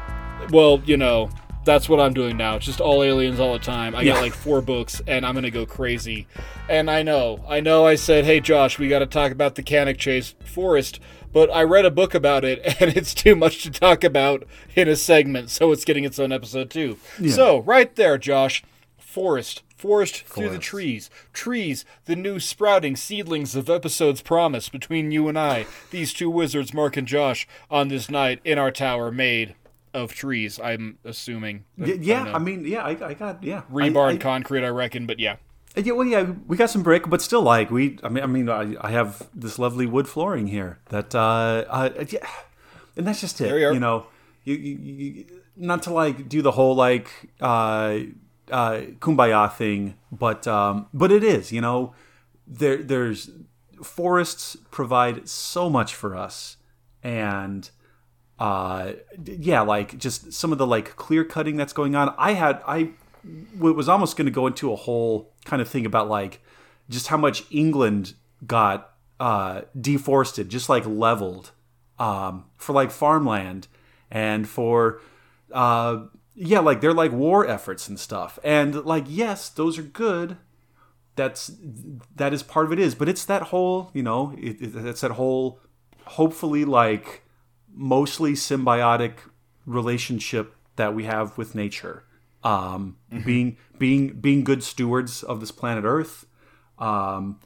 well, 0.50 0.80
you 0.84 0.96
know, 0.96 1.30
that's 1.64 1.88
what 1.88 2.00
I'm 2.00 2.12
doing 2.14 2.36
now. 2.36 2.56
It's 2.56 2.66
just 2.66 2.80
all 2.80 3.02
aliens 3.02 3.38
all 3.38 3.52
the 3.52 3.58
time. 3.58 3.94
I 3.94 4.02
Yeah. 4.02 4.14
got 4.14 4.22
like 4.22 4.32
four 4.34 4.60
books 4.60 5.00
and 5.06 5.24
I'm 5.24 5.34
going 5.34 5.44
to 5.44 5.50
go 5.50 5.64
crazy. 5.66 6.26
And 6.68 6.90
I 6.90 7.02
know, 7.02 7.44
I 7.48 7.60
know 7.60 7.86
I 7.86 7.94
said, 7.94 8.24
hey, 8.24 8.40
Josh, 8.40 8.78
we 8.78 8.88
got 8.88 8.98
to 9.00 9.06
talk 9.06 9.30
about 9.32 9.54
the 9.54 9.62
Cannock 9.62 9.98
Chase 9.98 10.34
Forest, 10.44 10.98
but 11.32 11.50
I 11.52 11.62
read 11.62 11.84
a 11.84 11.90
book 11.90 12.14
about 12.14 12.44
it 12.44 12.60
and 12.80 12.96
it's 12.96 13.14
too 13.14 13.36
much 13.36 13.62
to 13.62 13.70
talk 13.70 14.02
about 14.04 14.44
in 14.74 14.88
a 14.88 14.96
segment, 14.96 15.50
so 15.50 15.70
it's 15.72 15.84
getting 15.84 16.04
its 16.04 16.18
own 16.18 16.32
episode 16.32 16.68
too. 16.70 16.98
So, 17.28 17.60
right 17.60 17.94
there, 17.96 18.18
Josh, 18.18 18.62
forest. 18.98 19.62
Forest 19.76 20.22
through 20.26 20.50
the 20.50 20.58
trees. 20.60 21.10
Trees, 21.32 21.84
the 22.04 22.14
new 22.14 22.38
sprouting 22.38 22.94
seedlings 22.94 23.56
of 23.56 23.68
episodes 23.68 24.22
promised 24.22 24.70
between 24.70 25.10
you 25.10 25.26
and 25.26 25.36
I, 25.36 25.66
these 25.90 26.12
two 26.12 26.30
wizards, 26.30 26.72
Mark 26.72 26.96
and 26.96 27.06
Josh, 27.06 27.48
on 27.68 27.88
this 27.88 28.08
night 28.08 28.38
in 28.44 28.58
our 28.58 28.70
tower 28.70 29.10
made 29.10 29.56
of 29.94 30.12
trees, 30.12 30.58
I'm 30.62 30.98
assuming. 31.04 31.64
Y- 31.76 31.98
yeah, 32.00 32.24
know. 32.24 32.32
I 32.32 32.38
mean, 32.38 32.64
yeah, 32.64 32.82
I, 32.82 32.90
I 32.90 33.14
got 33.14 33.42
yeah. 33.42 33.62
rebar 33.70 34.08
I, 34.08 34.12
and 34.12 34.20
concrete, 34.20 34.64
I 34.64 34.68
reckon, 34.68 35.06
but 35.06 35.18
yeah. 35.18 35.36
Yeah, 35.74 35.92
well, 35.92 36.06
yeah, 36.06 36.32
we 36.46 36.56
got 36.56 36.68
some 36.68 36.82
brick, 36.82 37.08
but 37.08 37.22
still, 37.22 37.42
like 37.42 37.70
we, 37.70 37.98
I 38.02 38.10
mean, 38.10 38.22
I 38.22 38.26
mean, 38.26 38.48
I, 38.50 38.76
I 38.80 38.90
have 38.90 39.28
this 39.34 39.58
lovely 39.58 39.86
wood 39.86 40.06
flooring 40.06 40.48
here 40.48 40.80
that, 40.90 41.14
uh, 41.14 41.64
uh 41.68 42.04
yeah, 42.10 42.26
and 42.96 43.06
that's 43.06 43.20
just 43.20 43.40
it. 43.40 43.44
There 43.44 43.58
you 43.58 43.68
are. 43.68 43.72
You 43.72 43.80
know, 43.80 44.06
you, 44.44 44.54
you, 44.54 44.78
you 44.78 45.24
not 45.56 45.82
to 45.84 45.92
like 45.92 46.28
do 46.28 46.42
the 46.42 46.52
whole 46.52 46.74
like 46.74 47.30
uh, 47.40 48.00
uh, 48.50 48.80
kumbaya 49.00 49.52
thing, 49.52 49.96
but 50.10 50.46
um, 50.46 50.86
but 50.92 51.12
it 51.12 51.24
is. 51.24 51.52
You 51.52 51.60
know, 51.60 51.94
there 52.46 52.82
there's 52.82 53.30
forests 53.82 54.56
provide 54.70 55.28
so 55.28 55.68
much 55.70 55.94
for 55.94 56.16
us, 56.16 56.56
and 57.02 57.70
uh 58.42 58.92
yeah 59.24 59.60
like 59.60 59.96
just 59.98 60.32
some 60.32 60.52
of 60.52 60.58
the 60.58 60.66
like 60.66 60.96
clear 60.96 61.24
cutting 61.24 61.56
that's 61.56 61.72
going 61.72 61.94
on. 61.94 62.14
I 62.18 62.32
had 62.32 62.60
i 62.66 62.90
was 63.58 63.88
almost 63.88 64.16
going 64.16 64.26
to 64.26 64.32
go 64.32 64.46
into 64.46 64.72
a 64.72 64.76
whole 64.76 65.32
kind 65.44 65.62
of 65.62 65.68
thing 65.68 65.86
about 65.86 66.08
like 66.08 66.40
just 66.88 67.06
how 67.06 67.16
much 67.16 67.44
england 67.52 68.14
got 68.44 68.94
uh 69.20 69.60
deforested 69.80 70.48
just 70.48 70.68
like 70.68 70.84
leveled 70.84 71.52
um 72.00 72.44
for 72.56 72.72
like 72.72 72.90
farmland 72.90 73.68
and 74.10 74.48
for 74.48 75.00
uh 75.52 76.00
yeah 76.34 76.60
like 76.60 76.80
they're 76.80 76.94
like 76.94 77.12
war 77.12 77.46
efforts 77.46 77.88
and 77.88 77.98
stuff. 77.98 78.38
And 78.44 78.84
like 78.84 79.04
yes 79.06 79.48
those 79.48 79.78
are 79.78 79.82
good. 79.82 80.36
That's 81.14 81.52
that 82.16 82.32
is 82.32 82.42
part 82.42 82.66
of 82.66 82.72
it 82.72 82.78
is 82.78 82.94
but 82.94 83.08
it's 83.08 83.24
that 83.26 83.42
whole 83.44 83.90
you 83.92 84.02
know 84.02 84.34
it, 84.38 84.60
it, 84.60 84.76
it's 84.76 85.02
that 85.02 85.12
whole 85.12 85.60
hopefully 86.06 86.64
like 86.64 87.22
mostly 87.74 88.32
symbiotic 88.32 89.14
relationship 89.66 90.54
that 90.76 90.94
we 90.94 91.04
have 91.04 91.36
with 91.38 91.54
nature. 91.54 92.04
Um, 92.44 92.96
being 93.24 93.56
being 93.78 94.14
being 94.14 94.42
good 94.42 94.62
stewards 94.64 95.22
of 95.22 95.40
this 95.40 95.52
planet 95.52 95.84
earth 95.84 96.26
um, 96.78 97.38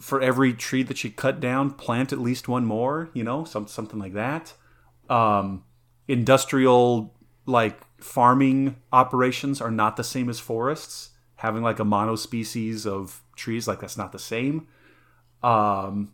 for 0.00 0.20
every 0.20 0.52
tree 0.52 0.82
that 0.82 1.04
you 1.04 1.10
cut 1.10 1.38
down 1.38 1.70
plant 1.70 2.12
at 2.12 2.18
least 2.18 2.48
one 2.48 2.64
more 2.64 3.10
you 3.12 3.22
know 3.22 3.44
some, 3.44 3.68
something 3.68 3.98
like 3.98 4.14
that. 4.14 4.54
Um, 5.08 5.64
industrial 6.08 7.14
like 7.46 7.80
farming 7.98 8.76
operations 8.92 9.60
are 9.60 9.70
not 9.70 9.96
the 9.96 10.04
same 10.04 10.28
as 10.28 10.40
forests. 10.40 11.10
Having 11.36 11.62
like 11.62 11.78
a 11.78 11.84
monospecies 11.84 12.86
of 12.86 13.22
trees 13.36 13.68
like 13.68 13.80
that's 13.80 13.96
not 13.96 14.12
the 14.12 14.18
same. 14.18 14.66
Um 15.42 16.12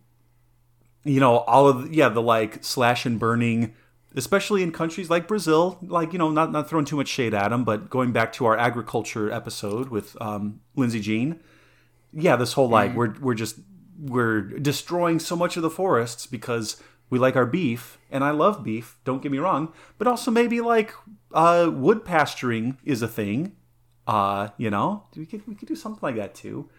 you 1.07 1.19
know 1.19 1.39
all 1.39 1.67
of 1.67 1.83
the, 1.89 1.95
yeah 1.95 2.09
the 2.09 2.21
like 2.21 2.63
slash 2.63 3.05
and 3.05 3.19
burning 3.19 3.73
especially 4.15 4.63
in 4.63 4.71
countries 4.71 5.09
like 5.09 5.27
brazil 5.27 5.77
like 5.81 6.13
you 6.13 6.19
know 6.19 6.29
not 6.29 6.51
not 6.51 6.69
throwing 6.69 6.85
too 6.85 6.95
much 6.95 7.07
shade 7.07 7.33
at 7.33 7.49
them 7.49 7.63
but 7.63 7.89
going 7.89 8.11
back 8.11 8.33
to 8.33 8.45
our 8.45 8.57
agriculture 8.57 9.31
episode 9.31 9.89
with 9.89 10.19
um 10.21 10.59
lindsay 10.75 10.99
jean. 10.99 11.39
Yeah 12.13 12.35
this 12.35 12.53
whole 12.53 12.69
like 12.69 12.95
we're 12.95 13.13
we're 13.19 13.35
just 13.35 13.59
we're 13.99 14.41
destroying 14.41 15.19
so 15.19 15.35
much 15.35 15.57
of 15.57 15.63
the 15.63 15.69
forests 15.69 16.25
because 16.25 16.81
we 17.09 17.19
like 17.19 17.35
our 17.35 17.45
beef 17.45 17.97
and 18.11 18.23
i 18.23 18.31
love 18.31 18.63
beef 18.63 18.97
don't 19.03 19.21
get 19.21 19.31
me 19.31 19.37
wrong 19.37 19.73
but 19.97 20.07
also 20.07 20.31
maybe 20.31 20.61
like 20.61 20.93
uh 21.33 21.69
wood 21.71 22.05
pasturing 22.05 22.77
is 22.83 23.01
a 23.01 23.07
thing. 23.07 23.55
Uh 24.07 24.49
you 24.57 24.69
know 24.69 25.03
we 25.15 25.25
could 25.25 25.45
we 25.47 25.53
could 25.53 25.67
do 25.67 25.75
something 25.75 25.99
like 26.01 26.15
that 26.15 26.33
too 26.33 26.69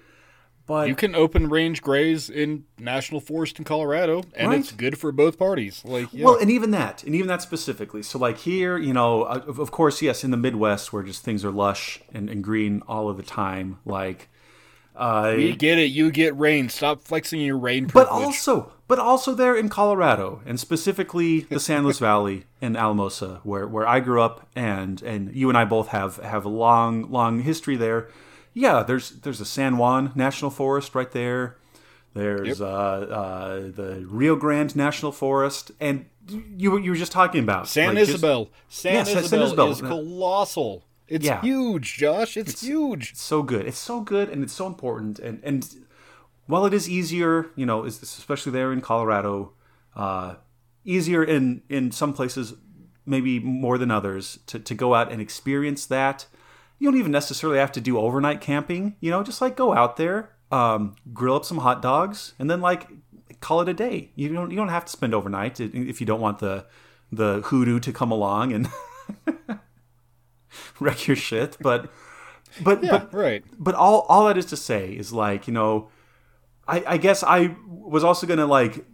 but 0.69 0.86
You 0.86 0.95
can 0.95 1.16
open 1.16 1.49
range 1.49 1.82
graze 1.82 2.31
in 2.31 2.65
national 2.78 3.20
forest 3.20 3.59
in 3.59 3.65
Colorado, 3.65 4.23
and 4.36 4.51
Right. 4.51 4.61
it's 4.61 4.70
good 4.70 4.99
for 4.99 5.11
both 5.11 5.39
parties. 5.39 5.82
Like, 5.85 6.09
yeah. 6.12 6.27
Well, 6.27 6.36
and 6.36 6.51
even 6.51 6.70
that, 6.73 7.03
and 7.03 7.15
even 7.15 7.27
that 7.27 7.43
specifically. 7.43 8.03
So, 8.05 8.19
like 8.19 8.39
here, 8.39 8.77
you 8.78 8.93
know, 8.93 9.23
uh, 9.23 9.43
of, 9.49 9.70
course, 9.73 10.01
yes, 10.03 10.23
in 10.23 10.31
the 10.31 10.36
Midwest 10.36 10.93
where 10.93 11.03
just 11.03 11.24
things 11.24 11.45
are 11.45 11.51
lush 11.51 12.01
and, 12.15 12.28
and 12.31 12.45
green 12.45 12.82
all 12.86 13.09
of 13.09 13.16
the 13.16 13.23
time, 13.24 13.78
like, 13.85 14.28
uh, 14.95 15.35
we 15.36 15.57
get 15.57 15.78
it. 15.78 15.86
You 15.90 16.11
get 16.11 16.36
rain. 16.39 16.69
Stop 16.69 17.01
flexing 17.03 17.40
your 17.40 17.57
rain 17.57 17.86
but 17.86 18.09
also, 18.09 18.73
but 18.89 18.99
also 18.99 19.32
there 19.32 19.55
in 19.57 19.69
Colorado, 19.69 20.43
and 20.45 20.59
specifically 20.59 21.40
the 21.40 21.61
San 21.61 21.85
Luis 21.85 21.99
Valley 22.11 22.45
in 22.61 22.77
Alamosa, 22.77 23.40
where 23.45 23.66
where 23.69 23.86
I 23.86 24.01
grew 24.01 24.20
up, 24.20 24.49
and 24.57 25.01
and 25.03 25.32
you 25.35 25.49
and 25.49 25.57
I 25.57 25.65
both 25.65 25.89
have 25.89 26.16
have 26.16 26.45
a 26.45 26.49
long 26.49 27.11
long 27.12 27.43
history 27.43 27.77
there. 27.77 28.09
Yeah, 28.59 28.82
there's 28.82 29.10
there's 29.22 29.40
a 29.40 29.44
San 29.44 29.78
Juan 29.78 30.10
National 30.16 30.51
Forest 30.51 30.94
right 30.94 31.10
there. 31.12 31.56
There's 32.14 32.60
uh, 32.60 32.66
uh, 32.66 33.55
the 33.70 34.05
Rio 34.09 34.35
Grande 34.35 34.74
National 34.74 35.12
Forest, 35.12 35.70
and 35.78 36.06
you 36.56 36.72
were 36.72 36.80
you 36.80 36.90
were 36.90 36.97
just 36.97 37.12
talking 37.12 37.43
about 37.44 37.68
San 37.68 37.89
like, 37.90 37.98
just- 37.98 38.10
Isabel. 38.14 38.51
San, 38.68 38.94
Yeah, 38.94 39.02
San- 39.05 39.24
San 39.24 39.43
Isabel 39.43 39.70
Isabel. 39.70 39.70
is 39.70 39.80
colossal. 39.80 40.85
It's 41.06 41.24
Yeah. 41.24 41.40
huge, 41.40 41.97
Josh. 41.97 42.36
It's, 42.36 42.60
huge. 42.60 43.12
It's 43.12 43.22
so 43.22 43.43
good. 43.43 43.64
It's 43.66 43.78
so 43.78 44.01
good, 44.01 44.28
and 44.28 44.43
it's 44.43 44.52
so 44.52 44.66
important. 44.66 45.18
And 45.20 45.40
and 45.44 45.66
while 46.47 46.66
it 46.66 46.74
is 46.74 46.89
easier, 46.89 47.47
you 47.55 47.64
know, 47.64 47.85
especially 47.85 48.52
there 48.52 48.72
in 48.72 48.80
Colorado, 48.80 49.52
uh, 49.94 50.35
easier 50.85 51.22
in 51.22 51.62
in 51.68 51.93
some 51.93 52.12
places, 52.12 52.55
maybe 53.06 53.39
more 53.39 53.78
than 53.78 53.90
others, 53.93 54.40
to 54.47 54.59
to 54.59 54.74
go 54.74 54.94
out 54.94 55.12
and 55.12 55.20
experience 55.22 55.86
that. 55.86 56.26
You 56.79 56.91
don't 56.91 56.99
even 56.99 57.13
necessarily 57.13 57.59
have 57.59 57.73
to 57.73 57.81
do 57.81 57.99
overnight 57.99 58.41
camping. 58.41 58.97
You 59.01 59.11
know, 59.11 59.23
just 59.23 59.41
like 59.41 59.57
go 59.57 59.75
out 59.75 59.97
there, 59.97 60.31
um, 60.53 60.97
grill 61.13 61.37
up 61.37 61.45
some 61.45 61.59
hot 61.59 61.83
dogs, 61.83 62.35
and 62.39 62.51
then 62.51 62.61
like 62.61 62.89
call 63.41 63.61
it 63.61 63.69
a 63.69 63.75
day. 63.75 64.11
You 64.15 64.33
don't 64.33 64.51
you 64.51 64.57
don't 64.57 64.69
have 64.69 64.85
to 64.85 64.91
spend 64.93 65.15
overnight 65.15 65.61
if 65.61 66.01
you 66.01 66.07
don't 66.07 66.21
want 66.21 66.39
the 66.39 66.67
the 67.11 67.41
hoodoo 67.47 67.81
to 67.81 67.93
come 67.93 68.11
along 68.11 68.53
and 68.53 68.69
wreck 70.81 71.07
your 71.07 71.17
shit. 71.17 71.57
But 71.61 71.91
but 72.63 72.83
Yeah, 72.83 72.91
but 72.91 73.15
right. 73.15 73.45
but 73.59 73.75
all 73.75 74.01
all 74.09 74.27
that 74.27 74.39
is 74.39 74.47
to 74.47 74.57
say 74.57 74.93
is 74.93 75.13
like 75.13 75.47
you 75.47 75.55
know 75.55 75.89
I, 76.67 76.85
I 76.87 76.97
guess 76.99 77.23
I 77.23 77.57
was 77.67 78.05
also 78.05 78.27
gonna 78.27 78.47
like 78.47 78.85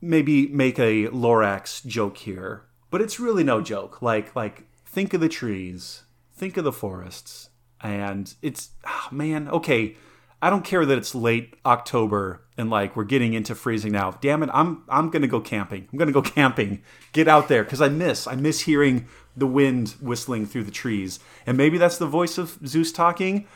maybe 0.00 0.46
make 0.48 0.78
a 0.78 1.08
Lorax 1.08 1.84
joke 1.84 2.18
here, 2.18 2.64
but 2.90 3.00
it's 3.00 3.18
really 3.18 3.44
no 3.44 3.60
joke. 3.60 4.02
Like 4.02 4.34
like 4.36 4.64
think 4.84 5.14
of 5.14 5.20
the 5.20 5.28
trees, 5.28 6.02
think 6.36 6.56
of 6.56 6.64
the 6.64 6.72
forests, 6.72 7.50
and 7.80 8.34
it's 8.42 8.70
ah, 8.84 9.08
man 9.10 9.48
okay. 9.48 9.96
I 10.42 10.50
don't 10.50 10.64
care 10.64 10.84
that 10.84 10.98
it's 10.98 11.14
late 11.14 11.56
October 11.64 12.42
and 12.58 12.68
like 12.68 12.94
we're 12.94 13.04
getting 13.04 13.32
into 13.32 13.54
freezing 13.54 13.92
now. 13.92 14.12
Damn 14.20 14.42
it, 14.42 14.50
I'm 14.52 14.84
I'm 14.88 15.10
gonna 15.10 15.26
go 15.26 15.40
camping. 15.40 15.88
I'm 15.90 15.98
gonna 15.98 16.12
go 16.12 16.22
camping. 16.22 16.82
Get 17.12 17.26
out 17.26 17.48
there 17.48 17.64
because 17.64 17.80
I 17.80 17.88
miss 17.88 18.26
I 18.26 18.34
miss 18.34 18.60
hearing 18.60 19.08
the 19.36 19.46
wind 19.46 19.96
whistling 20.00 20.46
through 20.46 20.64
the 20.64 20.70
trees. 20.70 21.20
And 21.46 21.56
maybe 21.56 21.78
that's 21.78 21.98
the 21.98 22.06
voice 22.06 22.38
of 22.38 22.58
Zeus 22.66 22.90
talking. 22.90 23.46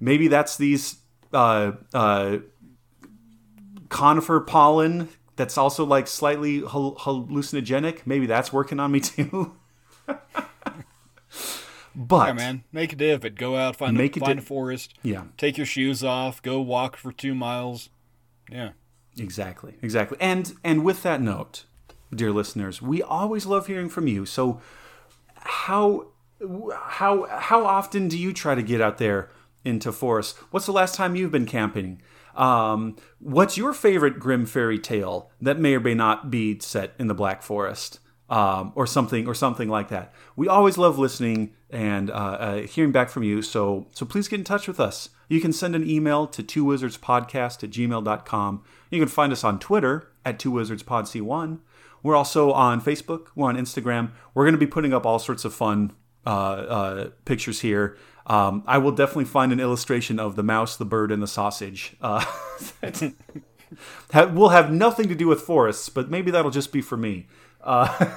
Maybe 0.00 0.28
that's 0.28 0.56
these 0.56 0.96
uh, 1.32 1.72
uh, 1.92 2.38
conifer 3.88 4.40
pollen 4.40 5.10
that's 5.36 5.58
also 5.58 5.84
like 5.84 6.06
slightly 6.06 6.62
hallucinogenic. 6.62 8.06
Maybe 8.06 8.26
that's 8.26 8.52
working 8.52 8.80
on 8.80 8.92
me 8.92 9.00
too. 9.00 9.56
but 11.96 12.26
Yeah, 12.28 12.32
man, 12.34 12.64
make 12.70 12.92
a 12.92 12.96
day 12.96 13.10
of 13.10 13.24
it. 13.24 13.34
Go 13.34 13.56
out, 13.56 13.74
find 13.76 13.96
Make 13.96 14.16
a, 14.16 14.20
a 14.20 14.24
find 14.26 14.38
day- 14.38 14.42
a 14.42 14.46
forest. 14.46 14.94
yeah, 15.02 15.24
Take 15.38 15.56
your 15.56 15.66
shoes 15.66 16.04
off. 16.04 16.42
Go 16.42 16.60
walk 16.60 16.96
for 16.96 17.10
two 17.10 17.34
miles. 17.34 17.88
Yeah. 18.50 18.70
Exactly, 19.18 19.74
exactly. 19.82 20.18
And 20.20 20.52
and 20.62 20.84
with 20.84 21.02
that 21.02 21.22
note, 21.22 21.64
dear 22.14 22.30
listeners, 22.32 22.82
we 22.82 23.02
always 23.02 23.46
love 23.46 23.66
hearing 23.66 23.88
from 23.88 24.06
you. 24.06 24.26
So 24.26 24.60
how 25.36 26.08
how 26.74 27.26
how 27.30 27.64
often 27.64 28.08
do 28.08 28.18
you 28.18 28.32
try 28.32 28.54
to 28.54 28.62
get 28.62 28.80
out 28.80 28.98
there 28.98 29.30
into 29.64 29.90
forests? 29.90 30.38
What's 30.50 30.66
the 30.66 30.72
last 30.72 30.94
time 30.94 31.16
you've 31.16 31.30
been 31.32 31.46
camping? 31.46 32.02
Um, 32.34 32.96
what's 33.18 33.56
your 33.56 33.72
favorite 33.72 34.18
Grimm 34.20 34.44
fairy 34.44 34.78
tale 34.78 35.30
that 35.40 35.58
may 35.58 35.74
or 35.74 35.80
may 35.80 35.94
not 35.94 36.30
be 36.30 36.58
set 36.60 36.92
in 36.98 37.06
the 37.06 37.14
Black 37.14 37.42
Forest? 37.42 37.98
Um, 38.28 38.72
or 38.74 38.88
something, 38.88 39.28
or 39.28 39.34
something 39.34 39.68
like 39.68 39.88
that. 39.90 40.12
We 40.34 40.48
always 40.48 40.76
love 40.76 40.98
listening 40.98 41.54
and 41.70 42.10
uh, 42.10 42.14
uh, 42.14 42.56
hearing 42.62 42.90
back 42.90 43.08
from 43.08 43.22
you. 43.22 43.40
So, 43.40 43.86
so 43.92 44.04
please 44.04 44.26
get 44.26 44.40
in 44.40 44.44
touch 44.44 44.66
with 44.66 44.80
us. 44.80 45.10
You 45.28 45.40
can 45.40 45.52
send 45.52 45.76
an 45.76 45.88
email 45.88 46.26
to 46.28 46.42
two 46.42 46.64
wizards 46.64 46.98
podcast 46.98 47.62
at 47.62 47.70
gmail.com. 47.70 48.64
You 48.90 48.98
can 48.98 49.08
find 49.08 49.32
us 49.32 49.44
on 49.44 49.60
Twitter 49.60 50.10
at 50.24 50.40
two 50.40 50.50
wizards 50.50 50.82
pod 50.82 51.04
c1. 51.04 51.60
We're 52.02 52.16
also 52.16 52.52
on 52.52 52.80
Facebook. 52.80 53.28
We're 53.34 53.48
on 53.48 53.56
Instagram. 53.56 54.12
We're 54.34 54.44
going 54.44 54.54
to 54.54 54.58
be 54.58 54.66
putting 54.66 54.92
up 54.92 55.04
all 55.04 55.18
sorts 55.18 55.44
of 55.44 55.52
fun 55.52 55.92
uh, 56.24 56.30
uh, 56.30 57.10
pictures 57.24 57.60
here. 57.60 57.96
Um, 58.26 58.62
I 58.66 58.78
will 58.78 58.92
definitely 58.92 59.24
find 59.24 59.52
an 59.52 59.60
illustration 59.60 60.18
of 60.18 60.36
the 60.36 60.42
mouse, 60.42 60.76
the 60.76 60.84
bird, 60.84 61.12
and 61.12 61.22
the 61.22 61.28
sausage. 61.28 61.96
Uh, 62.00 62.24
that 64.08 64.34
will 64.34 64.50
have 64.50 64.70
nothing 64.70 65.08
to 65.08 65.14
do 65.14 65.28
with 65.28 65.40
forests, 65.40 65.88
but 65.88 66.10
maybe 66.10 66.30
that'll 66.30 66.50
just 66.50 66.72
be 66.72 66.80
for 66.80 66.96
me. 66.96 67.26
Uh, 67.66 68.16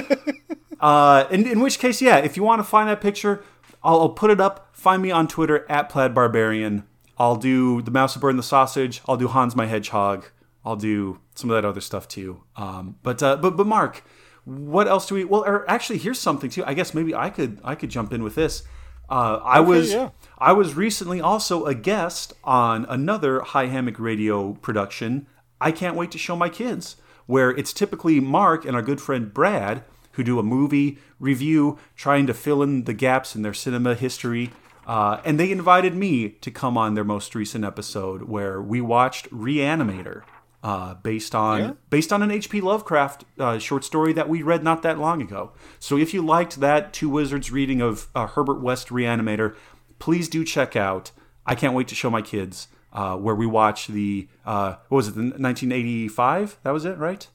uh, 0.80 1.26
in, 1.30 1.46
in 1.46 1.60
which 1.60 1.78
case, 1.78 2.02
yeah, 2.02 2.16
if 2.16 2.36
you 2.36 2.42
want 2.42 2.58
to 2.58 2.64
find 2.64 2.88
that 2.88 3.00
picture, 3.00 3.44
I'll, 3.82 4.00
I'll 4.00 4.08
put 4.08 4.30
it 4.30 4.40
up. 4.40 4.70
Find 4.72 5.02
me 5.02 5.10
on 5.10 5.28
Twitter 5.28 5.70
at 5.70 5.88
Plaid 5.88 6.14
Barbarian. 6.14 6.84
I'll 7.18 7.36
do 7.36 7.82
the 7.82 7.90
mouse, 7.90 8.16
bird, 8.16 8.30
and 8.30 8.38
the 8.38 8.42
sausage. 8.42 9.02
I'll 9.06 9.18
do 9.18 9.28
Hans 9.28 9.54
my 9.54 9.66
hedgehog. 9.66 10.24
I'll 10.64 10.76
do 10.76 11.20
some 11.34 11.50
of 11.50 11.54
that 11.54 11.68
other 11.68 11.80
stuff 11.80 12.08
too. 12.08 12.42
Um, 12.56 12.96
but 13.02 13.22
uh, 13.22 13.36
but 13.36 13.56
but 13.56 13.66
Mark, 13.66 14.02
what 14.44 14.88
else 14.88 15.06
do 15.06 15.14
we? 15.14 15.24
Well, 15.24 15.44
or 15.44 15.68
actually, 15.70 15.98
here's 15.98 16.18
something 16.18 16.48
too. 16.50 16.64
I 16.64 16.74
guess 16.74 16.94
maybe 16.94 17.14
I 17.14 17.30
could 17.30 17.60
I 17.62 17.74
could 17.74 17.90
jump 17.90 18.12
in 18.12 18.22
with 18.22 18.34
this. 18.34 18.62
Uh, 19.08 19.40
I 19.42 19.60
was 19.60 19.92
yeah. 19.92 20.10
I 20.38 20.52
was 20.52 20.74
recently 20.74 21.20
also 21.20 21.66
a 21.66 21.74
guest 21.74 22.32
on 22.44 22.86
another 22.86 23.40
High 23.40 23.66
Hammock 23.66 23.98
Radio 23.98 24.54
production. 24.54 25.26
I 25.60 25.72
can't 25.72 25.96
wait 25.96 26.10
to 26.12 26.18
show 26.18 26.36
my 26.36 26.48
kids, 26.48 26.96
where 27.30 27.50
it's 27.50 27.72
typically 27.72 28.18
Mark 28.18 28.64
and 28.64 28.74
our 28.74 28.82
good 28.82 29.00
friend 29.00 29.32
Brad 29.32 29.84
who 30.12 30.24
do 30.24 30.38
a 30.38 30.42
movie 30.42 30.98
review, 31.20 31.78
trying 31.96 32.26
to 32.26 32.34
fill 32.34 32.62
in 32.62 32.84
the 32.84 32.92
gaps 32.92 33.36
in 33.36 33.42
their 33.42 33.54
cinema 33.54 33.94
history. 33.94 34.50
Uh, 34.86 35.20
and 35.24 35.38
they 35.38 35.52
invited 35.52 35.94
me 35.94 36.30
to 36.30 36.50
come 36.50 36.76
on 36.76 36.94
their 36.94 37.04
most 37.04 37.34
recent 37.36 37.64
episode, 37.64 38.22
where 38.22 38.60
we 38.60 38.80
watched 38.80 39.30
Reanimator, 39.30 40.22
uh, 40.64 40.94
based 40.94 41.34
on 41.34 41.60
Yeah? 41.60 41.72
based 41.88 42.12
on 42.12 42.22
an 42.22 42.30
H.P. 42.32 42.60
Lovecraft 42.60 43.24
uh, 43.38 43.58
short 43.58 43.84
story 43.84 44.12
that 44.14 44.28
we 44.28 44.42
read 44.42 44.64
not 44.64 44.82
that 44.82 44.98
long 44.98 45.22
ago. 45.22 45.52
So 45.78 45.96
if 45.96 46.12
you 46.12 46.22
liked 46.22 46.58
that 46.60 46.92
Two 46.92 47.08
Wizards 47.08 47.52
reading 47.52 47.80
of 47.80 48.08
uh, 48.14 48.26
Herbert 48.26 48.60
West 48.60 48.88
Reanimator, 48.88 49.54
please 50.00 50.28
do 50.28 50.44
check 50.44 50.74
out. 50.74 51.12
I 51.46 51.54
can't 51.54 51.74
wait 51.74 51.86
to 51.88 51.94
show 51.94 52.10
my 52.10 52.22
kids 52.22 52.66
uh, 52.92 53.16
where 53.16 53.34
we 53.34 53.46
watch 53.46 53.86
the 53.86 54.28
uh, 54.44 54.76
what 54.88 54.96
was 54.96 55.08
it 55.08 55.14
the 55.14 55.22
1985? 55.22 56.58
That 56.62 56.70
was 56.70 56.84
it, 56.84 56.98
right? 56.98 57.26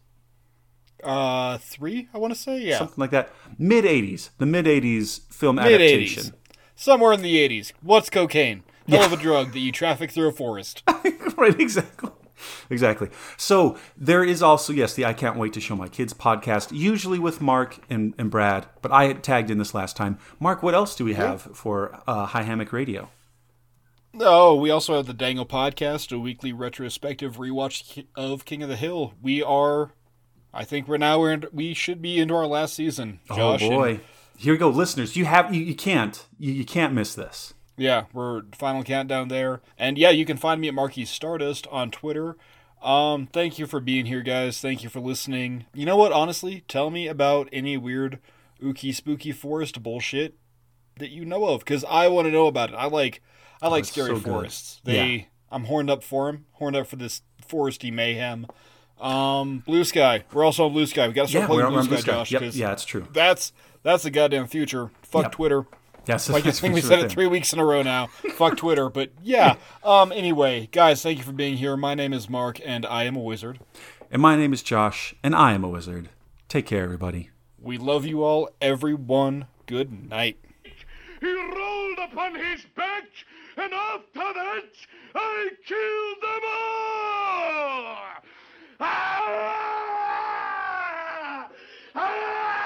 Uh, 1.04 1.58
three, 1.60 2.10
I 2.14 2.18
want 2.18 2.34
to 2.34 2.40
say. 2.40 2.60
Yeah. 2.60 2.80
Something 2.80 2.98
like 2.98 3.12
that. 3.12 3.32
Mid 3.58 3.86
80s, 3.86 4.30
the 4.38 4.46
mid 4.46 4.66
80s 4.66 5.22
film 5.32 5.58
Mid 5.58 5.66
adaptation. 5.66 6.34
Somewhere 6.76 7.14
in 7.14 7.22
the 7.22 7.36
80s. 7.36 7.74
What's 7.82 8.10
cocaine? 8.10 8.64
Hell 8.88 9.04
of 9.04 9.14
a 9.14 9.18
drug 9.18 9.54
that 9.54 9.60
you 9.60 9.72
traffic 9.72 10.12
through 10.12 10.28
a 10.28 10.32
forest. 10.32 10.84
right, 11.38 11.60
exactly. 11.60 12.12
Exactly. 12.70 13.10
So 13.38 13.78
there 13.98 14.24
is 14.24 14.44
also, 14.44 14.74
yes, 14.74 14.94
the 14.94 15.06
I 15.06 15.14
Can't 15.14 15.38
Wait 15.38 15.54
to 15.54 15.62
Show 15.62 15.76
My 15.76 15.88
Kids 15.88 16.14
podcast, 16.14 16.72
usually 16.72 17.18
with 17.18 17.42
Mark 17.42 17.80
and, 17.90 18.14
and 18.18 18.30
Brad, 18.30 18.68
but 18.82 18.92
I 18.92 19.06
had 19.06 19.24
tagged 19.24 19.50
in 19.50 19.58
this 19.58 19.74
last 19.74 19.96
time. 19.96 20.20
Mark, 20.40 20.62
what 20.62 20.76
else 20.76 20.96
do 20.96 21.06
we 21.06 21.14
have 21.14 21.42
for 21.42 22.00
uh, 22.08 22.26
High 22.28 22.44
Hammock 22.44 22.74
Radio? 22.74 23.10
Oh, 24.18 24.56
we 24.56 24.70
also 24.70 24.96
have 24.96 25.08
the 25.08 25.14
Dangle 25.14 25.46
Podcast, 25.46 26.16
a 26.16 26.20
weekly 26.20 26.54
retrospective 26.54 27.36
rewatch 27.38 28.06
of 28.16 28.46
King 28.46 28.64
of 28.64 28.70
the 28.70 28.78
Hill. 28.78 29.14
We 29.22 29.44
are, 29.44 29.92
I 30.54 30.64
think 30.64 30.88
we're 30.88 30.98
now 30.98 31.20
we're 31.20 31.34
in, 31.34 31.46
we 31.52 31.74
should 31.74 32.02
be 32.02 32.20
into 32.20 32.34
our 32.34 32.48
last 32.48 32.76
season. 32.76 33.20
Josh, 33.28 33.62
oh 33.62 33.66
and- 33.66 33.76
boy. 33.76 34.00
Here 34.38 34.54
we 34.54 34.58
go, 34.58 34.68
listeners. 34.70 35.16
You 35.16 35.24
have 35.26 35.54
you, 35.56 35.62
you 35.64 35.76
can't 35.76 36.28
you, 36.38 36.52
you 36.52 36.66
can't 36.66 36.94
miss 36.94 37.16
this. 37.16 37.54
yeah, 37.78 38.04
we're 38.12 38.42
final 38.54 38.84
countdown 38.84 39.30
there, 39.30 39.62
and 39.78 39.98
yeah, 39.98 40.10
you 40.10 40.26
can 40.26 40.36
find 40.36 40.60
me 40.60 40.68
at 40.68 40.74
Marquis 40.74 41.06
Stardust 41.06 41.68
on 41.72 41.90
Twitter. 41.90 42.36
Um, 42.84 43.28
thank 43.28 43.58
you 43.58 43.66
for 43.66 43.80
being 43.80 44.08
here, 44.08 44.22
guys. 44.22 44.60
Thank 44.60 44.84
you 44.84 44.90
for 44.90 45.00
listening. 45.00 45.66
You 45.74 45.86
know 45.86 45.96
what? 45.96 46.12
Honestly, 46.12 46.66
tell 46.68 46.90
me 46.90 47.08
about 47.08 47.48
any 47.54 47.78
weird, 47.78 48.20
ooky, 48.62 48.94
spooky 48.94 49.32
forest 49.32 49.82
bullshit 49.82 50.36
that 51.00 51.12
you 51.12 51.24
know 51.24 51.46
of, 51.46 51.62
because 51.62 51.86
I 51.86 52.10
want 52.10 52.26
to 52.28 52.32
know 52.32 52.48
about 52.48 52.72
it. 52.72 52.76
I 52.76 52.88
like, 52.88 53.22
I 53.62 53.68
like 53.70 53.82
it's 53.82 53.92
scary 53.92 54.10
so 54.10 54.16
good. 54.16 54.24
forests. 54.24 54.82
They, 54.84 55.28
I'm 55.52 55.66
horned 55.66 55.90
up 55.90 56.04
for 56.04 56.32
them. 56.32 56.46
Horned 56.54 56.76
up 56.76 56.88
for 56.88 56.96
this 56.96 57.22
foresty 57.48 57.92
mayhem. 57.92 58.48
Um, 59.00 59.60
Blue 59.66 59.84
Sky. 59.84 60.24
We're 60.34 60.44
also 60.46 60.66
on 60.66 60.74
Blue 60.74 60.86
Sky. 60.86 61.08
We 61.08 61.14
got 61.14 61.24
to 61.24 61.28
start 61.30 61.44
Yeah, 61.44 61.48
playing 61.48 61.64
we're, 61.66 61.70
Blue 61.72 61.82
Sky, 61.84 61.90
Blue 61.90 61.98
Sky. 61.98 62.12
Josh. 62.12 62.32
Yep, 62.32 62.42
'cause 62.42 62.58
yeah, 62.58 62.72
it's 62.72 62.86
true. 62.86 63.08
That's 63.14 63.52
that's 63.84 64.04
the 64.04 64.10
goddamn 64.12 64.48
future. 64.48 64.90
Fuck 65.04 65.24
Yep. 65.24 65.32
Twitter. 65.34 65.66
Yes, 66.08 66.30
Like 66.30 66.46
I 66.48 66.52
think 66.52 66.74
we 66.76 66.82
said 66.82 66.98
sure 67.00 67.06
it 67.08 67.12
three 67.12 67.28
weeks 67.28 67.52
in 67.52 67.60
a 67.60 67.66
row 67.66 67.82
now. 67.82 68.08
Fuck 68.36 68.58
Twitter, 68.58 68.90
but 68.90 69.12
yeah. 69.24 69.56
Um. 69.84 70.12
Anyway, 70.12 70.70
guys, 70.72 71.02
thank 71.02 71.18
you 71.18 71.24
for 71.24 71.32
being 71.34 71.58
here. 71.58 71.76
My 71.76 71.96
name 71.96 72.14
is 72.14 72.30
Mark, 72.30 72.60
and 72.64 72.86
I 72.86 73.04
am 73.06 73.16
a 73.16 73.20
wizard. 73.22 73.60
And 74.12 74.22
my 74.22 74.36
name 74.36 74.54
is 74.54 74.62
Josh, 74.62 75.16
and 75.24 75.36
I 75.36 75.54
am 75.54 75.64
a 75.64 75.68
wizard. 75.70 76.10
Take 76.48 76.68
care, 76.68 76.84
everybody. 76.84 77.32
We 77.60 77.78
love 77.80 78.06
you 78.06 78.24
all, 78.24 78.50
everyone. 78.62 79.48
Good 79.66 80.10
night. 80.10 80.38
He 81.20 81.34
rolled 81.34 81.98
upon 82.12 82.36
his 82.36 82.66
back, 82.78 83.06
and 83.58 83.74
after 83.74 84.34
that, 84.34 84.74
I 85.16 85.50
killed 85.66 86.22
them 86.22 86.44
all! 86.44 87.98
Ah! 88.80 89.56
Ah! 91.96 92.65